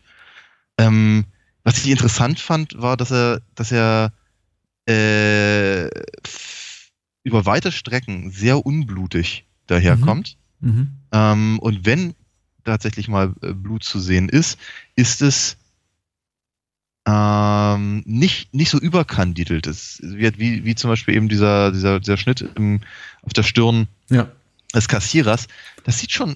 Ähm, 0.77 1.25
was 1.63 1.79
ich 1.79 1.89
interessant 1.89 2.39
fand, 2.39 2.81
war, 2.81 2.97
dass 2.97 3.11
er, 3.11 3.41
dass 3.55 3.71
er 3.71 4.11
äh, 4.87 5.89
über 7.23 7.45
weite 7.45 7.71
Strecken 7.71 8.31
sehr 8.31 8.65
unblutig 8.65 9.45
daherkommt. 9.67 10.37
Mhm. 10.59 10.69
Mhm. 10.69 10.91
Ähm, 11.11 11.59
und 11.59 11.85
wenn 11.85 12.15
tatsächlich 12.63 13.07
mal 13.07 13.33
äh, 13.41 13.53
Blut 13.53 13.83
zu 13.83 13.99
sehen 13.99 14.29
ist, 14.29 14.57
ist 14.95 15.21
es 15.21 15.57
ähm, 17.07 18.03
nicht, 18.05 18.53
nicht 18.53 18.69
so 18.69 18.77
überkandidelt. 18.77 19.65
Es 19.65 19.99
wird 20.01 20.39
wie, 20.39 20.65
wie 20.65 20.75
zum 20.75 20.89
Beispiel 20.89 21.15
eben 21.15 21.29
dieser, 21.29 21.71
dieser, 21.71 21.99
dieser 21.99 22.17
Schnitt 22.17 22.41
im, 22.55 22.81
auf 23.21 23.33
der 23.33 23.43
Stirn 23.43 23.87
ja. 24.09 24.29
des 24.75 24.87
Kassierers. 24.87 25.47
Das 25.85 25.99
sieht 25.99 26.11
schon, 26.11 26.35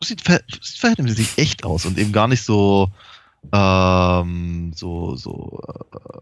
das 0.00 0.08
sieht, 0.08 0.22
ver, 0.22 0.40
sieht 0.48 0.78
verhältnismäßig 0.78 1.38
echt 1.38 1.64
aus 1.64 1.86
und 1.86 1.96
eben 1.96 2.12
gar 2.12 2.26
nicht 2.26 2.42
so, 2.42 2.90
ähm, 3.52 4.72
so, 4.74 5.14
so 5.14 5.62
äh, 5.92 6.18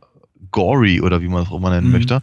gory 0.50 1.00
oder 1.00 1.20
wie 1.20 1.28
man 1.28 1.42
es 1.42 1.48
auch 1.48 1.56
immer 1.56 1.70
nennen 1.70 1.88
mhm. 1.88 1.92
möchte. 1.92 2.22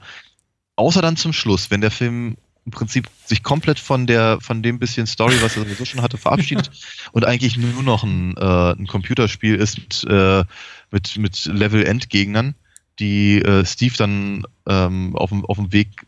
Außer 0.75 1.01
dann 1.01 1.17
zum 1.17 1.33
Schluss, 1.33 1.71
wenn 1.71 1.81
der 1.81 1.91
Film 1.91 2.37
im 2.65 2.71
Prinzip 2.71 3.07
sich 3.25 3.43
komplett 3.43 3.79
von 3.79 4.07
der 4.07 4.39
von 4.41 4.63
dem 4.63 4.79
bisschen 4.79 5.05
Story, 5.05 5.35
was 5.41 5.55
er 5.55 5.63
sowieso 5.63 5.85
schon 5.85 6.01
hatte, 6.01 6.17
verabschiedet 6.17 6.71
und 7.11 7.25
eigentlich 7.25 7.57
nur 7.57 7.83
noch 7.83 8.03
ein, 8.03 8.35
äh, 8.37 8.71
ein 8.71 8.87
Computerspiel 8.87 9.55
ist 9.55 9.77
mit, 9.77 10.05
äh, 10.09 10.43
mit, 10.91 11.17
mit 11.17 11.45
Level-End-Gegnern, 11.45 12.55
die 12.99 13.41
äh, 13.41 13.65
Steve 13.65 13.95
dann 13.97 14.43
ähm, 14.67 15.15
auf, 15.15 15.29
dem, 15.29 15.45
auf 15.45 15.57
dem 15.57 15.71
Weg 15.71 16.05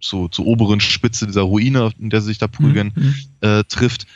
zu, 0.00 0.28
zur 0.28 0.46
oberen 0.46 0.80
Spitze 0.80 1.26
dieser 1.26 1.42
Ruine, 1.42 1.92
in 1.98 2.10
der 2.10 2.20
sie 2.20 2.28
sich 2.28 2.38
da 2.38 2.46
prügeln, 2.46 2.92
mhm. 2.94 3.14
äh, 3.40 3.64
trifft. 3.64 4.06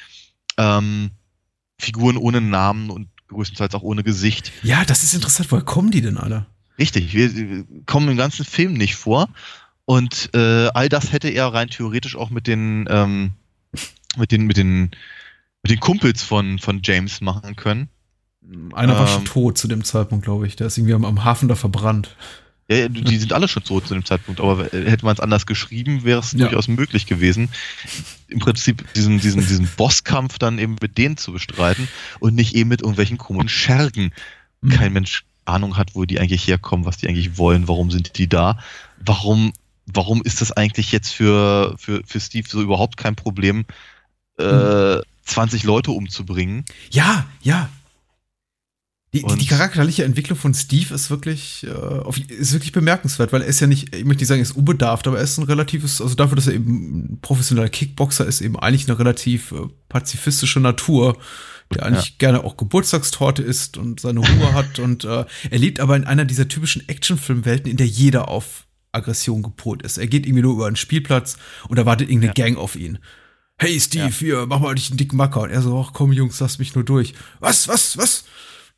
Ähm, 0.59 1.11
Figuren 1.79 2.17
ohne 2.17 2.41
Namen 2.41 2.91
und 2.91 3.09
größtenteils 3.29 3.75
auch 3.75 3.83
ohne 3.83 4.03
Gesicht. 4.05 4.53
Ja, 4.63 4.85
das 4.85 5.03
ist 5.03 5.15
interessant. 5.15 5.51
Woher 5.51 5.65
kommen 5.65 5.91
die 5.91 6.03
denn 6.03 6.19
alle? 6.19 6.47
Richtig, 6.79 7.13
wir 7.15 7.65
kommen 7.87 8.09
im 8.09 8.17
ganzen 8.17 8.45
Film 8.45 8.73
nicht 8.75 8.97
vor 8.97 9.29
Und 9.85 10.31
äh, 10.35 10.69
all 10.75 10.89
das 10.89 11.13
hätte 11.13 11.29
er 11.29 11.53
rein 11.53 11.69
theoretisch 11.69 12.17
auch 12.17 12.31
mit 12.31 12.47
den, 12.47 12.87
ähm, 12.89 13.33
mit 14.17 14.33
den, 14.33 14.47
mit 14.47 14.57
den, 14.57 14.91
mit 15.63 15.71
den 15.71 15.81
Kumpels 15.81 16.23
von, 16.23 16.59
von 16.59 16.81
James 16.83 17.21
machen 17.21 17.57
können. 17.57 17.89
Einer 18.75 18.99
war 18.99 19.07
schon 19.07 19.21
ähm, 19.21 19.27
tot 19.27 19.59
zu 19.59 19.69
dem 19.69 19.85
Zeitpunkt, 19.85 20.25
glaube 20.25 20.47
ich. 20.47 20.57
Der 20.57 20.67
ist 20.67 20.79
irgendwie 20.79 20.95
am, 20.95 21.05
am 21.05 21.25
Hafen 21.25 21.49
da 21.49 21.55
verbrannt. 21.55 22.17
Ja, 22.69 22.89
die 22.89 23.19
sind 23.19 23.33
alle 23.33 23.49
schon 23.49 23.65
tot 23.65 23.87
zu 23.87 23.95
dem 23.95 24.05
Zeitpunkt, 24.05 24.41
aber 24.41 24.65
hätte 24.65 25.05
man 25.05 25.15
es 25.15 25.21
anders 25.21 25.47
geschrieben, 25.47 26.05
wäre 26.05 26.21
es 26.21 26.33
ja. 26.33 26.39
durchaus 26.39 26.69
möglich 26.69 27.07
gewesen, 27.07 27.51
im 28.29 28.39
Prinzip 28.39 28.91
diesen, 28.95 29.19
diesen, 29.19 29.41
diesen 29.41 29.69
Bosskampf 29.77 30.39
dann 30.39 30.59
eben 30.59 30.77
mit 30.81 30.97
denen 30.97 31.17
zu 31.17 31.33
bestreiten 31.33 31.89
und 32.21 32.35
nicht 32.35 32.55
eben 32.55 32.71
mit 32.71 32.81
irgendwelchen 32.81 33.19
komischen 33.19 33.49
Schergen. 33.49 34.13
Mhm. 34.63 34.71
Kein 34.71 34.93
Mensch 34.93 35.25
Ahnung 35.45 35.77
hat, 35.77 35.95
wo 35.95 36.05
die 36.05 36.21
eigentlich 36.21 36.47
herkommen, 36.47 36.85
was 36.85 36.97
die 36.97 37.09
eigentlich 37.09 37.39
wollen, 37.39 37.69
warum 37.69 37.91
sind 37.91 38.19
die 38.19 38.29
da, 38.29 38.59
warum, 39.05 39.53
warum 39.87 40.23
ist 40.23 40.41
das 40.41 40.53
eigentlich 40.53 40.93
jetzt 40.93 41.11
für, 41.11 41.75
für, 41.79 42.03
für 42.07 42.21
Steve 42.21 42.49
so 42.49 42.63
überhaupt 42.63 42.97
kein 42.97 43.17
Problem, 43.17 43.65
äh, 44.39 44.99
20 45.25 45.63
mhm. 45.63 45.67
Leute 45.67 45.91
umzubringen? 45.93 46.65
Ja, 46.91 47.27
ja, 47.43 47.69
die, 49.15 49.23
die, 49.23 49.37
die, 49.37 49.47
charakterliche 49.47 50.05
Entwicklung 50.05 50.39
von 50.39 50.55
Steve 50.55 50.95
ist 50.95 51.11
wirklich, 51.11 51.67
äh, 51.67 52.33
ist 52.33 52.55
wirklich 52.55 52.73
bemerkenswert, 52.73 53.31
weil 53.31 53.43
er 53.43 53.49
ist 53.49 53.61
ja 53.61 53.67
nicht, 53.67 53.95
ich 53.95 54.07
möchte 54.07 54.23
nicht 54.23 54.29
sagen, 54.29 54.41
er 54.41 54.45
ist 54.45 54.57
unbedarft, 54.57 55.07
aber 55.07 55.19
er 55.19 55.25
ist 55.25 55.37
ein 55.37 55.45
relatives, 55.45 56.01
also 56.01 56.15
dafür, 56.15 56.37
dass 56.37 56.47
er 56.47 56.55
eben 56.55 57.13
ein 57.13 57.19
professioneller 57.21 57.69
Kickboxer 57.69 58.25
ist, 58.25 58.41
eben 58.41 58.59
eigentlich 58.59 58.89
eine 58.89 58.99
relativ 58.99 59.53
äh, 59.53 59.69
pazifistische 59.91 60.61
Natur, 60.61 61.19
der 61.73 61.87
eigentlich 61.87 62.11
ja. 62.11 62.15
gerne 62.19 62.45
auch 62.45 62.57
Geburtstagstorte 62.57 63.43
isst 63.43 63.77
und 63.77 64.01
seine 64.01 64.21
Ruhe 64.21 64.53
hat 64.55 64.79
und 64.79 65.05
äh, 65.05 65.25
er 65.51 65.59
lebt 65.59 65.81
aber 65.81 65.97
in 65.97 66.05
einer 66.05 66.25
dieser 66.25 66.49
typischen 66.49 66.89
Actionfilmwelten, 66.89 67.71
in 67.71 67.77
der 67.77 67.87
jeder 67.87 68.29
auf 68.29 68.67
Aggression 68.93 69.43
gepolt 69.43 69.83
ist. 69.83 69.99
Er 69.99 70.07
geht 70.07 70.27
irgendwie 70.27 70.43
nur 70.43 70.55
über 70.55 70.67
einen 70.67 70.77
Spielplatz 70.77 71.37
und 71.69 71.79
da 71.79 71.87
wartet 71.87 72.09
irgendeine 72.09 72.35
ja. 72.37 72.45
Gang 72.45 72.59
auf 72.59 72.77
ihn. 72.77 72.99
Hey 73.59 73.81
Steve, 73.81 74.05
ja. 74.05 74.11
hier, 74.11 74.47
mach 74.47 74.61
mal 74.61 74.75
dich 74.75 74.91
einen 74.91 74.99
dicken 74.99 75.17
Macker. 75.17 75.43
Und 75.43 75.51
er 75.51 75.63
so, 75.63 75.79
ach 75.79 75.93
komm 75.93 76.13
Jungs, 76.13 76.41
lass 76.41 76.59
mich 76.59 76.75
nur 76.75 76.85
durch. 76.85 77.15
Was, 77.41 77.69
was, 77.69 77.97
was? 77.97 78.25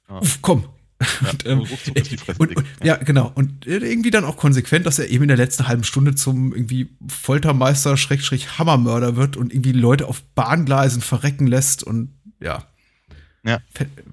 Ja. 0.09 0.18
Uff, 0.18 0.38
komm. 0.42 0.68
Ja, 1.00 1.30
und, 1.30 1.46
ähm, 1.46 1.66
und, 2.38 2.57
und, 2.57 2.66
ja, 2.83 2.96
genau. 2.96 3.33
Und 3.35 3.66
irgendwie 3.66 4.11
dann 4.11 4.24
auch 4.24 4.37
konsequent, 4.37 4.87
dass 4.87 4.98
er 4.98 5.09
eben 5.09 5.24
in 5.24 5.28
der 5.28 5.37
letzten 5.37 5.66
halben 5.66 5.85
Stunde 5.85 6.14
zum 6.14 6.54
irgendwie 6.54 6.90
Foltermeister, 7.09 7.96
Schrägstrich 7.96 8.59
Hammermörder 8.59 9.16
wird 9.16 9.37
und 9.37 9.52
irgendwie 9.52 9.72
Leute 9.72 10.07
auf 10.07 10.22
Bahngleisen 10.35 11.02
verrecken 11.02 11.46
lässt 11.46 11.83
und 11.83 12.14
ja. 12.40 12.64
Ja. 13.44 13.61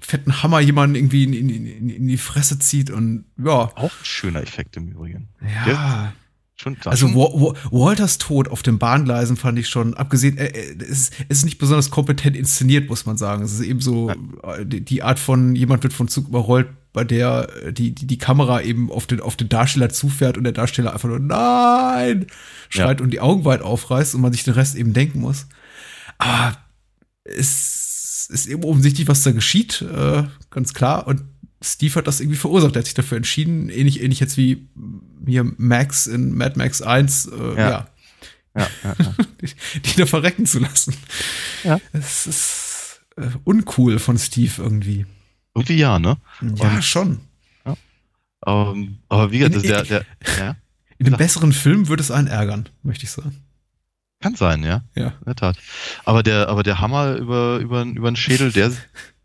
fetten 0.02 0.44
Hammer 0.44 0.60
jemanden 0.60 0.96
irgendwie 0.96 1.24
in, 1.24 1.50
in, 1.50 1.90
in, 1.90 2.08
die 2.08 2.18
Fresse 2.18 2.60
zieht 2.60 2.90
und 2.90 3.26
ja. 3.38 3.72
Auch 3.76 3.84
ein 3.84 4.06
schöner 4.06 4.42
Effekt 4.42 4.76
im 4.76 4.90
Übrigen. 4.90 5.30
Ja. 5.66 6.14
Schon, 6.62 6.78
also 6.86 7.16
Wa 7.16 7.56
Walters 7.72 8.20
Tod 8.20 8.48
auf 8.48 8.62
den 8.62 8.78
Bahngleisen 8.78 9.36
fand 9.36 9.58
ich 9.58 9.68
schon, 9.68 9.96
abgesehen, 9.96 10.38
äh, 10.38 10.46
äh, 10.46 10.76
es, 10.80 10.90
ist, 10.90 11.14
es 11.28 11.38
ist 11.40 11.46
nicht 11.46 11.58
besonders 11.58 11.90
kompetent 11.90 12.36
inszeniert, 12.36 12.88
muss 12.88 13.08
man 13.08 13.18
sagen. 13.18 13.42
Es 13.42 13.54
ist 13.54 13.62
eben 13.62 13.82
so 13.82 14.12
äh, 14.12 14.64
die, 14.64 14.82
die, 14.82 15.02
Art 15.02 15.18
von, 15.18 15.56
jemand 15.56 15.82
wird 15.82 15.94
von 15.94 16.08
Zug 16.08 16.28
überrollt, 16.28 16.68
bei 16.94 17.04
der 17.04 17.50
äh, 17.64 17.74
die, 17.74 17.96
die, 17.96 18.06
die 18.06 18.18
Kamera 18.20 18.62
eben 18.62 18.92
auf 18.92 19.08
den, 19.08 19.22
auf 19.22 19.36
den 19.38 19.50
Darsteller 19.50 19.90
zufährt 19.90 20.38
und 20.38 20.44
der 20.44 20.54
Darsteller 20.54 20.94
einfach 20.94 21.10
nur 21.10 21.18
Nein! 21.18 22.28
schreit 22.70 23.00
ja. 23.00 23.04
und 23.04 23.10
die 23.10 23.22
Augen 23.22 23.44
weit 23.44 23.64
aufreißt 23.64 24.14
und 24.14 24.22
man 24.22 24.32
sich 24.32 24.44
den 24.44 24.54
Rest 24.54 24.76
eben 24.76 24.94
denken 24.94 25.20
muss. 25.20 25.48
Aber 26.20 26.58
es 27.24 27.81
ist 28.32 28.48
eben 28.48 28.64
offensichtlich, 28.64 29.08
was 29.08 29.24
da 29.24 29.32
geschieht, 29.32 29.82
äh, 29.82 30.24
ganz 30.50 30.74
klar. 30.74 31.08
Und 31.08 31.24
Steve 31.62 31.96
hat 31.96 32.08
das 32.08 32.20
irgendwie 32.20 32.38
verursacht. 32.38 32.76
Er 32.76 32.80
hat 32.80 32.86
sich 32.86 32.94
dafür 32.94 33.18
entschieden, 33.18 33.70
ähnlich, 33.70 34.02
ähnlich 34.02 34.20
jetzt 34.20 34.38
wie 34.38 34.68
hier 35.26 35.44
Max 35.58 36.08
in 36.08 36.36
Mad 36.36 36.58
Max 36.58 36.82
1, 36.82 37.28
äh, 37.28 37.56
ja. 37.56 37.70
ja. 37.70 37.88
Ja, 38.54 38.68
ja, 38.84 38.96
ja. 39.00 39.16
die, 39.42 39.80
die, 39.80 39.96
da 39.96 40.06
verrecken 40.06 40.46
zu 40.46 40.60
lassen. 40.60 40.94
Ja. 41.64 41.80
Es 41.94 42.28
ist 42.28 43.02
äh, 43.16 43.30
uncool 43.46 43.98
von 44.00 44.18
Steve 44.18 44.52
irgendwie. 44.58 45.06
Irgendwie 45.56 45.78
ja, 45.78 46.00
ne? 46.00 46.18
Ja, 46.42 46.70
Und, 46.70 46.84
schon. 46.84 47.20
Ja. 47.66 47.78
Um, 48.42 48.76
ähm, 48.76 48.98
aber 49.08 49.32
wie 49.32 49.40
gesagt, 49.40 49.56
in, 49.56 49.62
der, 49.62 49.84
der, 49.84 50.06
ja? 50.38 50.56
in 50.98 51.08
einem 51.08 51.18
besseren 51.18 51.54
Film 51.54 51.88
würde 51.88 52.04
es 52.04 52.12
einen 52.12 52.28
ärgern, 52.28 52.68
möchte 52.84 53.06
ich 53.06 53.12
sagen. 53.12 53.42
Kann 54.22 54.36
sein, 54.36 54.64
ja. 54.64 54.84
Ja. 54.96 55.08
In 55.08 55.26
der 55.26 55.36
Tat. 55.36 55.58
Aber 56.06 56.22
der, 56.22 56.48
aber 56.48 56.64
der 56.64 56.80
Hammer 56.80 57.16
über, 57.16 57.58
über, 57.58 57.84
über 57.84 58.12
den 58.12 58.16
Schädel, 58.16 58.52
der 58.52 58.72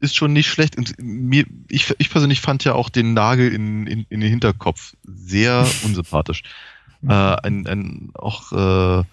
ist 0.01 0.17
schon 0.17 0.33
nicht 0.33 0.49
schlecht. 0.49 0.77
Und 0.77 0.95
mir, 0.99 1.45
ich, 1.69 1.95
ich 1.99 2.11
persönlich 2.11 2.41
fand 2.41 2.65
ja 2.65 2.75
auch 2.75 2.89
den 2.89 3.13
Nagel 3.13 3.53
in, 3.53 3.87
in, 3.87 4.07
in 4.09 4.21
den 4.21 4.31
Hinterkopf 4.31 4.95
sehr 5.05 5.67
unsympathisch. 5.85 6.43
äh, 7.07 7.13
ein, 7.13 7.67
ein, 7.67 8.11
auch 8.15 8.53
äh, 8.53 9.05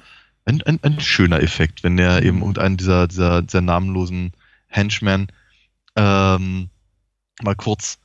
ein, 0.45 0.61
ein, 0.61 0.79
ein 0.81 0.99
schöner 1.01 1.41
Effekt, 1.41 1.83
wenn 1.83 1.97
der 1.97 2.23
eben 2.23 2.39
irgendeinen 2.39 2.77
dieser, 2.77 3.07
dieser, 3.07 3.41
dieser 3.41 3.61
namenlosen 3.61 4.31
Henchmen 4.67 5.27
ähm, 5.95 6.69
mal 7.41 7.55
kurz 7.55 7.99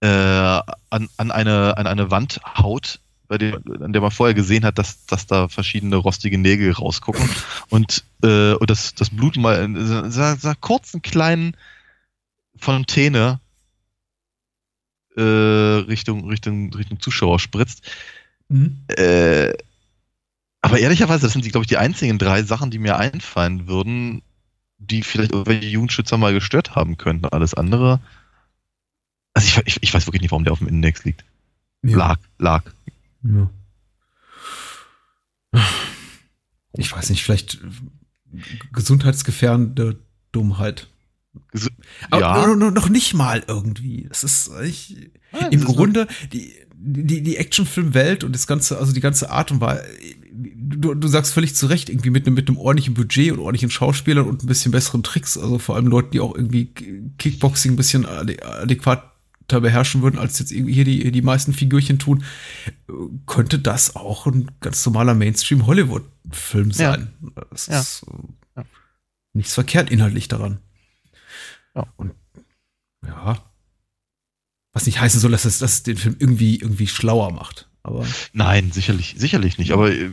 äh, 0.00 0.08
an, 0.08 1.08
an, 1.16 1.30
eine, 1.30 1.76
an 1.76 1.86
eine 1.86 2.10
Wand 2.10 2.40
haut, 2.58 3.00
bei 3.28 3.38
dem, 3.38 3.62
an 3.80 3.92
der 3.92 4.02
man 4.02 4.10
vorher 4.10 4.34
gesehen 4.34 4.64
hat, 4.64 4.78
dass, 4.78 5.06
dass 5.06 5.26
da 5.26 5.48
verschiedene 5.48 5.96
rostige 5.96 6.38
Nägel 6.38 6.72
rausgucken 6.72 7.28
und, 7.70 8.04
äh, 8.22 8.52
und 8.52 8.70
das, 8.70 8.94
das 8.94 9.10
Blut 9.10 9.36
mal 9.36 9.68
so, 10.10 10.34
so 10.36 10.52
kurz 10.60 10.94
einen 10.94 11.02
kleinen 11.02 11.56
Fontäne 12.56 13.40
äh, 15.16 15.22
Richtung, 15.22 16.28
Richtung, 16.28 16.72
Richtung 16.74 17.00
Zuschauer 17.00 17.38
spritzt. 17.38 17.82
Mhm. 18.48 18.78
Äh, 18.88 19.52
aber 20.60 20.78
ehrlicherweise, 20.78 21.22
das 21.22 21.32
sind, 21.32 21.48
glaube 21.50 21.64
ich, 21.64 21.68
die 21.68 21.76
einzigen 21.76 22.18
drei 22.18 22.42
Sachen, 22.42 22.70
die 22.70 22.78
mir 22.78 22.96
einfallen 22.96 23.68
würden, 23.68 24.22
die 24.78 25.02
vielleicht 25.02 25.32
irgendwelche 25.32 25.68
Jugendschützer 25.68 26.16
mal 26.18 26.34
gestört 26.34 26.74
haben 26.74 26.96
könnten. 26.96 27.26
Alles 27.26 27.54
andere. 27.54 28.00
Also 29.32 29.46
ich, 29.46 29.66
ich, 29.66 29.82
ich 29.82 29.94
weiß 29.94 30.06
wirklich 30.06 30.22
nicht, 30.22 30.32
warum 30.32 30.44
der 30.44 30.52
auf 30.52 30.58
dem 30.58 30.68
Index 30.68 31.04
liegt. 31.04 31.24
Ja. 31.82 31.96
Lag, 31.96 32.18
lag. 32.38 32.64
Ja. 33.34 33.50
Ich 36.72 36.92
weiß 36.92 37.10
nicht, 37.10 37.22
vielleicht 37.22 37.58
gesundheitsgefährdende 38.72 39.98
Dummheit. 40.32 40.88
Aber 42.10 42.56
noch, 42.56 42.70
noch, 42.70 42.88
nicht 42.88 43.14
mal 43.14 43.44
irgendwie. 43.46 44.06
Das 44.08 44.24
ist 44.24 44.50
ich, 44.62 45.10
ja, 45.32 45.48
im 45.48 45.64
Grunde 45.64 46.06
die, 46.32 46.52
die, 46.74 47.22
die 47.22 47.36
Actionfilmwelt 47.36 48.24
und 48.24 48.34
das 48.34 48.46
ganze, 48.46 48.78
also 48.78 48.92
die 48.92 49.00
ganze 49.00 49.30
Art 49.30 49.50
und 49.50 49.60
Weise. 49.60 49.84
Du, 50.32 50.94
du 50.94 51.08
sagst 51.08 51.32
völlig 51.32 51.54
zu 51.54 51.66
Recht, 51.66 51.88
irgendwie 51.88 52.10
mit 52.10 52.26
einem, 52.26 52.34
mit 52.34 52.48
einem 52.48 52.58
ordentlichen 52.58 52.94
Budget 52.94 53.32
und 53.32 53.38
ordentlichen 53.38 53.70
Schauspielern 53.70 54.26
und 54.26 54.42
ein 54.42 54.46
bisschen 54.46 54.72
besseren 54.72 55.02
Tricks, 55.02 55.38
also 55.38 55.58
vor 55.58 55.76
allem 55.76 55.86
Leuten, 55.86 56.10
die 56.10 56.20
auch 56.20 56.34
irgendwie 56.34 56.66
Kickboxing 57.18 57.72
ein 57.72 57.76
bisschen 57.76 58.06
adäquater 59.46 59.60
beherrschen 59.60 60.02
würden, 60.02 60.18
als 60.18 60.38
jetzt 60.38 60.52
irgendwie 60.52 60.74
hier 60.74 60.84
die, 60.84 61.10
die 61.10 61.22
meisten 61.22 61.52
Figürchen 61.52 61.98
tun, 61.98 62.24
könnte 63.26 63.58
das 63.58 63.96
auch 63.96 64.26
ein 64.26 64.50
ganz 64.60 64.84
normaler 64.84 65.14
Mainstream-Hollywood-Film 65.14 66.72
sein. 66.72 67.08
Ja. 67.22 67.42
Das 67.50 67.66
ja. 67.66 67.80
ist 67.80 68.06
ja. 68.56 68.64
nichts 69.32 69.54
verkehrt 69.54 69.90
inhaltlich 69.90 70.28
daran. 70.28 70.58
Ja. 71.74 71.86
Und 71.96 72.12
ja. 73.06 73.38
Was 74.72 74.86
nicht 74.86 75.00
heißen 75.00 75.20
soll, 75.20 75.30
dass 75.30 75.44
es 75.44 75.58
das 75.58 75.82
den 75.82 75.96
Film 75.96 76.16
irgendwie, 76.18 76.56
irgendwie 76.56 76.86
schlauer 76.86 77.32
macht. 77.32 77.68
Aber 77.82 78.04
nein, 78.32 78.72
sicherlich, 78.72 79.14
sicherlich 79.16 79.58
nicht. 79.58 79.72
Aber 79.72 79.92
äh, 79.92 80.10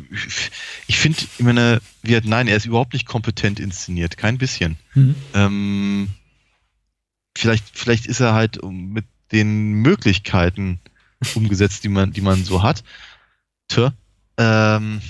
ich 0.88 0.98
finde, 1.00 1.18
ich 1.20 1.44
meine, 1.44 1.82
wir, 2.04 2.22
nein, 2.24 2.48
er 2.48 2.56
ist 2.56 2.68
überhaupt 2.68 2.94
nicht 2.94 3.08
kompetent 3.08 3.60
inszeniert, 3.60 4.16
kein 4.16 4.38
bisschen. 4.38 4.78
Mhm. 4.94 5.16
Ähm, 5.34 6.08
vielleicht, 7.36 7.66
vielleicht 7.74 8.06
ist 8.06 8.20
er 8.20 8.34
halt 8.34 8.60
mit 8.64 9.06
den 9.32 9.74
Möglichkeiten 9.74 10.80
umgesetzt, 11.36 11.84
die 11.84 11.90
man, 11.90 12.12
die 12.12 12.22
man 12.22 12.44
so 12.44 12.64
hat. 12.64 12.84
Tja, 13.68 13.94
ähm, 14.38 15.02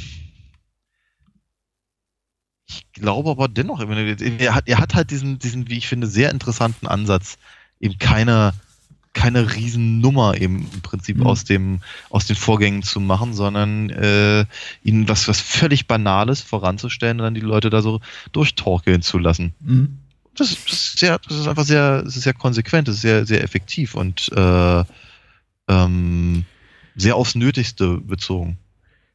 ich 2.67 2.91
glaube 2.93 3.29
aber 3.29 3.47
dennoch, 3.47 3.79
er 3.79 4.55
hat, 4.55 4.67
er 4.67 4.77
hat 4.79 4.95
halt 4.95 5.11
diesen, 5.11 5.39
diesen, 5.39 5.69
wie 5.69 5.77
ich 5.77 5.87
finde, 5.87 6.07
sehr 6.07 6.31
interessanten 6.31 6.87
Ansatz, 6.87 7.37
eben 7.79 7.97
keine, 7.97 8.53
keine 9.13 9.53
Riesennummer 9.55 10.35
eben 10.39 10.69
im 10.73 10.81
Prinzip 10.81 11.17
mhm. 11.17 11.27
aus 11.27 11.43
dem, 11.43 11.81
aus 12.09 12.25
den 12.25 12.35
Vorgängen 12.35 12.81
zu 12.81 12.99
machen, 12.99 13.33
sondern 13.33 13.89
äh, 13.89 14.45
ihnen 14.83 15.07
was, 15.07 15.27
was 15.27 15.39
völlig 15.39 15.87
Banales 15.87 16.41
voranzustellen 16.41 17.19
und 17.19 17.25
dann 17.25 17.35
die 17.35 17.41
Leute 17.41 17.69
da 17.69 17.81
so 17.81 18.01
durchtorkeln 18.31 19.01
zu 19.01 19.17
lassen. 19.17 19.53
Mhm. 19.59 19.99
Das, 20.35 20.51
ist 20.51 20.97
sehr, 20.97 21.19
das 21.19 21.37
ist 21.37 21.47
einfach 21.47 21.65
sehr, 21.65 22.03
das 22.03 22.15
ist 22.15 22.23
sehr 22.23 22.33
konsequent, 22.33 22.87
das 22.87 22.95
ist 22.95 23.01
sehr, 23.01 23.25
sehr 23.25 23.43
effektiv 23.43 23.95
und 23.95 24.31
äh, 24.35 24.83
ähm, 25.67 26.45
sehr 26.95 27.15
aufs 27.15 27.35
Nötigste 27.35 27.97
bezogen. 27.97 28.57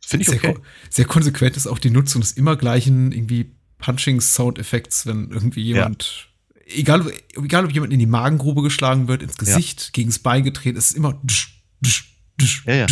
Finde 0.00 0.22
ich 0.22 0.28
okay. 0.30 0.54
Sehr, 0.54 0.62
sehr 0.90 1.04
konsequent 1.04 1.56
ist 1.56 1.66
auch 1.66 1.78
die 1.78 1.90
Nutzung 1.90 2.22
des 2.22 2.32
immer 2.32 2.56
gleichen 2.56 3.12
irgendwie 3.12 3.52
Punching-Soundeffekts, 3.78 5.06
wenn 5.06 5.30
irgendwie 5.30 5.62
jemand, 5.62 6.28
ja. 6.66 6.76
egal, 6.76 7.12
egal 7.36 7.64
ob 7.64 7.72
jemand 7.72 7.92
in 7.92 7.98
die 7.98 8.06
Magengrube 8.06 8.62
geschlagen 8.62 9.08
wird, 9.08 9.22
ins 9.22 9.36
Gesicht, 9.36 9.82
ja. 9.82 9.88
gegen 9.92 10.10
das 10.10 10.18
Bein 10.18 10.44
getreten, 10.44 10.78
ist 10.78 10.96
immer 10.96 11.20
dusch, 11.22 11.62
dusch, 11.80 12.64
Ja, 12.66 12.74
ja. 12.74 12.86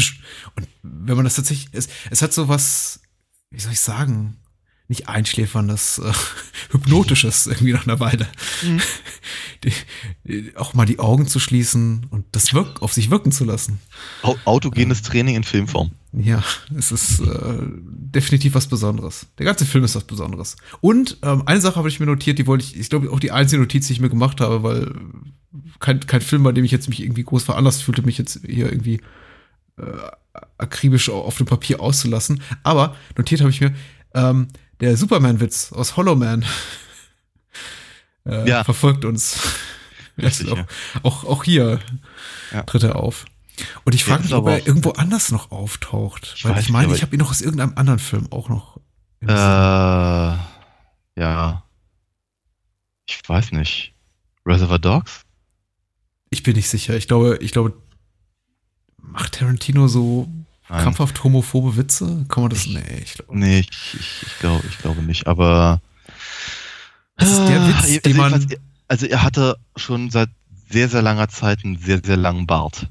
Und 0.54 0.68
wenn 0.82 1.16
man 1.16 1.24
das 1.24 1.36
tatsächlich, 1.36 1.68
es, 1.72 1.88
es 2.10 2.22
hat 2.22 2.32
so 2.32 2.48
was, 2.48 3.00
wie 3.50 3.60
soll 3.60 3.72
ich 3.72 3.80
sagen, 3.80 4.36
nicht 4.88 5.08
einschläferndes, 5.08 5.98
äh, 5.98 6.12
hypnotisches 6.70 7.46
irgendwie 7.46 7.72
nach 7.72 7.86
einer 7.86 8.00
Weile. 8.00 8.26
Mhm. 8.62 8.80
Die, 9.64 9.72
die, 10.24 10.56
auch 10.56 10.74
mal 10.74 10.84
die 10.84 10.98
Augen 10.98 11.26
zu 11.26 11.40
schließen 11.40 12.06
und 12.10 12.26
das 12.32 12.52
wirk 12.52 12.82
auf 12.82 12.92
sich 12.92 13.10
wirken 13.10 13.32
zu 13.32 13.44
lassen. 13.44 13.80
Au- 14.22 14.36
Autogenes 14.44 15.00
Training 15.02 15.34
in 15.34 15.44
Filmform. 15.44 15.92
Ja, 16.12 16.44
es 16.76 16.92
ist 16.92 17.20
äh, 17.20 17.58
definitiv 17.62 18.54
was 18.54 18.66
Besonderes. 18.66 19.26
Der 19.38 19.46
ganze 19.46 19.64
Film 19.64 19.82
ist 19.82 19.96
was 19.96 20.04
Besonderes. 20.04 20.56
Und 20.82 21.16
ähm, 21.22 21.42
eine 21.46 21.60
Sache 21.60 21.76
habe 21.76 21.88
ich 21.88 21.98
mir 22.00 22.06
notiert, 22.06 22.38
die 22.38 22.46
wollte 22.46 22.64
ich, 22.64 22.76
ich 22.78 22.90
glaube 22.90 23.10
auch 23.10 23.18
die 23.18 23.32
einzige 23.32 23.60
Notiz, 23.62 23.86
die 23.86 23.94
ich 23.94 24.00
mir 24.00 24.10
gemacht 24.10 24.40
habe, 24.40 24.62
weil 24.62 24.94
kein, 25.80 26.00
kein 26.00 26.20
Film, 26.20 26.42
bei 26.42 26.52
dem 26.52 26.64
ich 26.64 26.70
jetzt 26.70 26.88
mich 26.88 27.02
irgendwie 27.02 27.24
groß 27.24 27.42
veranlasst 27.42 27.82
fühlte, 27.82 28.02
mich 28.02 28.18
jetzt 28.18 28.40
hier 28.46 28.70
irgendwie 28.70 29.00
äh, 29.78 29.82
akribisch 30.58 31.08
auf 31.08 31.38
dem 31.38 31.46
Papier 31.46 31.80
auszulassen. 31.80 32.42
Aber 32.62 32.94
notiert 33.16 33.40
habe 33.40 33.50
ich 33.50 33.60
mir, 33.62 33.74
ähm, 34.14 34.48
der 34.80 34.96
Superman-Witz 34.96 35.72
aus 35.72 35.96
Hollow 35.96 36.14
Man 36.16 36.44
äh, 38.26 38.48
Ja. 38.48 38.64
verfolgt 38.64 39.04
uns. 39.04 39.38
Richtig, 40.18 40.50
auch, 40.50 40.56
ja. 40.56 40.66
auch, 41.02 41.24
auch 41.24 41.44
hier 41.44 41.78
Ja. 42.52 42.62
tritt 42.62 42.82
er 42.84 42.96
auf. 42.96 43.26
Und 43.84 43.94
ich 43.94 44.04
frage 44.04 44.22
mich, 44.24 44.34
ob 44.34 44.46
er 44.48 44.66
irgendwo 44.66 44.90
anders 44.92 45.30
noch 45.30 45.50
auftaucht. 45.50 46.34
Ich 46.36 46.44
weil 46.44 46.52
weiß 46.56 46.64
ich 46.64 46.70
meine, 46.70 46.94
ich 46.94 47.02
habe 47.02 47.14
ihn 47.16 47.20
noch 47.20 47.30
aus 47.30 47.40
irgendeinem 47.40 47.72
anderen 47.76 47.98
Film 47.98 48.30
auch 48.30 48.48
noch. 48.50 48.76
Äh, 49.22 49.26
Sinn. 49.26 49.36
ja. 51.16 51.62
Ich 53.08 53.26
weiß 53.26 53.52
nicht. 53.52 53.94
Reservoir 54.44 54.78
Dogs? 54.78 55.22
ich 56.28 56.42
bin 56.42 56.56
nicht 56.56 56.68
sicher. 56.68 56.94
Ich 56.96 57.06
glaube, 57.08 57.38
ich 57.40 57.52
glaube, 57.52 57.72
macht 58.98 59.34
Tarantino 59.34 59.88
so 59.88 60.28
Nein. 60.68 60.82
krampfhaft 60.82 61.22
homophobe 61.22 61.76
Witze? 61.76 62.24
Kann 62.28 62.42
man 62.44 62.50
das? 62.50 62.66
Nee, 62.66 62.82
ich 63.02 63.14
glaube. 63.14 63.38
Nee, 63.38 63.60
ich, 63.60 63.94
ich, 63.94 64.22
ich 64.26 64.38
glaube 64.40 64.64
ich 64.68 64.78
glaube 64.78 65.02
nicht, 65.02 65.26
aber. 65.26 65.80
Das 67.16 67.30
ist 67.30 67.38
der 67.46 67.66
Witz, 67.68 67.76
Ah, 67.76 67.82
also 67.82 68.00
den 68.00 68.16
man- 68.16 68.46
Also 68.88 69.06
er 69.06 69.22
hatte 69.22 69.56
schon 69.76 70.10
seit 70.10 70.28
sehr, 70.68 70.88
sehr 70.88 71.02
langer 71.02 71.28
Zeit 71.28 71.64
einen 71.64 71.78
sehr, 71.78 72.00
sehr 72.04 72.16
langen 72.16 72.46
Bart. 72.46 72.88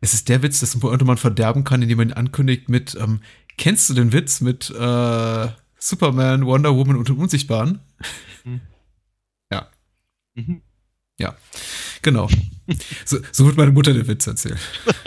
Es 0.00 0.14
ist 0.14 0.28
der 0.28 0.42
Witz, 0.42 0.60
dessen 0.60 0.80
Pointe 0.80 1.04
man 1.04 1.16
verderben 1.18 1.64
kann, 1.64 1.82
indem 1.82 1.98
man 1.98 2.08
ihn 2.08 2.14
ankündigt 2.14 2.68
mit, 2.68 2.96
ähm, 3.00 3.20
kennst 3.56 3.88
du 3.90 3.94
den 3.94 4.12
Witz 4.12 4.40
mit 4.40 4.70
äh, 4.70 5.48
Superman, 5.78 6.46
Wonder 6.46 6.74
Woman 6.74 6.96
und 6.96 7.08
dem 7.08 7.18
Unsichtbaren? 7.18 7.80
Mhm. 8.44 8.60
Genau. 12.02 12.30
So, 13.04 13.18
so 13.30 13.44
wird 13.44 13.58
meine 13.58 13.72
Mutter 13.72 13.92
den 13.92 14.06
Witz 14.06 14.26
erzählen. 14.26 14.58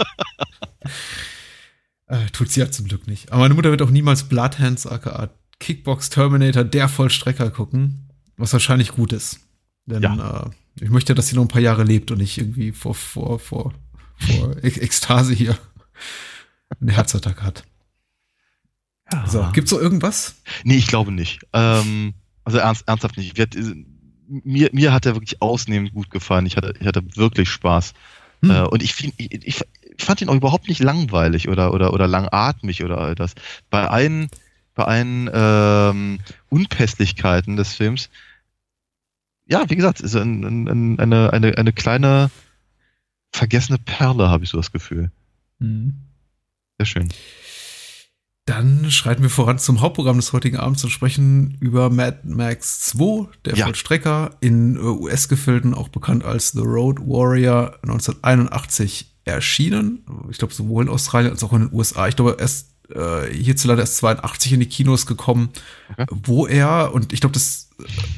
äh, 2.07 2.25
tut 2.31 2.49
sie 2.49 2.59
ja 2.59 2.69
zum 2.71 2.87
Glück 2.87 3.07
nicht. 3.07 3.31
Aber 3.31 3.41
meine 3.41 3.53
Mutter 3.53 3.71
wird 3.71 3.81
auch 3.81 3.89
niemals 3.89 4.23
Bloodhands, 4.23 4.85
aka 4.87 5.29
Kickbox 5.59 6.09
Terminator, 6.09 6.63
der 6.63 6.89
Vollstrecker 6.89 7.49
gucken, 7.49 8.09
was 8.37 8.53
wahrscheinlich 8.53 8.89
gut 8.91 9.13
ist. 9.13 9.39
Denn 9.85 10.03
äh, 10.03 10.49
ich 10.81 10.89
möchte, 10.89 11.15
dass 11.15 11.27
sie 11.27 11.35
noch 11.35 11.43
ein 11.43 11.47
paar 11.49 11.61
Jahre 11.61 11.83
lebt 11.83 12.11
und 12.11 12.17
nicht 12.17 12.37
irgendwie 12.37 12.71
vor, 12.71 12.95
vor, 12.95 13.39
vor, 13.39 13.73
vor 14.17 14.57
Ek- 14.63 14.81
Ekstase 14.81 15.33
hier 15.33 15.57
einen 16.79 16.89
Herzattack 16.89 17.41
hat. 17.43 17.63
Ja. 19.11 19.27
So, 19.27 19.47
gibt's 19.53 19.69
so 19.69 19.79
irgendwas? 19.79 20.35
Nee, 20.63 20.77
ich 20.77 20.87
glaube 20.87 21.11
nicht. 21.11 21.41
Ähm, 21.53 22.13
also 22.43 22.57
ernst, 22.57 22.87
ernsthaft 22.87 23.17
nicht. 23.17 23.31
Ich 23.33 23.37
werd, 23.37 23.55
mir, 24.27 24.69
mir 24.73 24.91
hat 24.91 25.05
er 25.05 25.15
wirklich 25.15 25.41
ausnehmend 25.41 25.93
gut 25.93 26.09
gefallen. 26.09 26.45
Ich 26.45 26.57
hatte, 26.57 26.73
ich 26.79 26.87
hatte 26.87 27.03
wirklich 27.15 27.49
Spaß. 27.49 27.93
Hm. 28.41 28.49
Äh, 28.49 28.61
und 28.63 28.81
ich, 28.81 28.93
find, 28.93 29.13
ich, 29.17 29.31
ich 29.31 29.45
ich 29.47 29.61
fand 29.97 30.21
ihn 30.21 30.29
auch 30.29 30.35
überhaupt 30.35 30.67
nicht 30.67 30.81
langweilig 30.81 31.49
oder, 31.49 31.73
oder, 31.73 31.93
oder 31.93 32.07
langatmig 32.07 32.83
oder 32.83 32.97
all 32.97 33.15
das. 33.15 33.33
Bei 33.69 33.87
allen, 33.87 34.29
bei 34.75 34.83
allen 34.85 35.29
ähm, 35.33 36.19
Unpässlichkeiten 36.49 37.55
des 37.55 37.73
Films, 37.73 38.09
ja, 39.45 39.69
wie 39.69 39.75
gesagt, 39.75 39.99
ist 39.99 40.15
ein, 40.15 40.43
ein, 40.43 40.67
ein, 40.67 40.99
eine, 40.99 41.33
eine, 41.33 41.57
eine 41.57 41.73
kleine 41.73 42.31
vergessene 43.31 43.77
Perle, 43.77 44.29
habe 44.29 44.43
ich 44.43 44.49
so 44.49 44.57
das 44.57 44.71
Gefühl. 44.71 45.11
Hm. 45.59 45.95
Sehr 46.77 46.85
schön. 46.85 47.09
Dann 48.45 48.91
schreiten 48.91 49.23
wir 49.23 49.29
voran 49.29 49.57
zum 49.57 49.79
Hauptprogramm 49.79 50.17
des 50.17 50.33
heutigen 50.33 50.57
Abends 50.57 50.83
und 50.83 50.89
sprechen 50.89 51.57
über 51.61 51.89
Mad 51.89 52.19
Max 52.23 52.81
2, 52.81 53.29
der 53.45 53.55
Ja. 53.55 53.65
Vollstrecker, 53.65 54.35
in 54.41 54.75
äh, 54.75 54.79
US-Gefilden 54.79 55.73
auch 55.73 55.87
bekannt 55.87 56.25
als 56.25 56.51
The 56.51 56.59
Road 56.59 56.99
Warrior 56.99 57.79
1981 57.83 59.12
erschienen. 59.25 60.03
Ich 60.29 60.37
glaube, 60.37 60.53
sowohl 60.53 60.83
in 60.85 60.89
Australien 60.89 61.31
als 61.31 61.43
auch 61.43 61.53
in 61.53 61.61
den 61.67 61.73
USA. 61.73 62.07
Ich 62.07 62.15
glaube, 62.15 62.37
erst 62.39 62.71
äh, 62.93 63.31
hierzulande 63.33 63.81
erst 63.81 63.97
82 63.97 64.53
in 64.53 64.59
die 64.59 64.65
Kinos 64.67 65.05
gekommen, 65.05 65.49
Okay. 65.97 66.05
wo 66.09 66.47
er, 66.47 66.93
und 66.93 67.13
ich 67.13 67.21
glaube, 67.21 67.33
das 67.33 67.69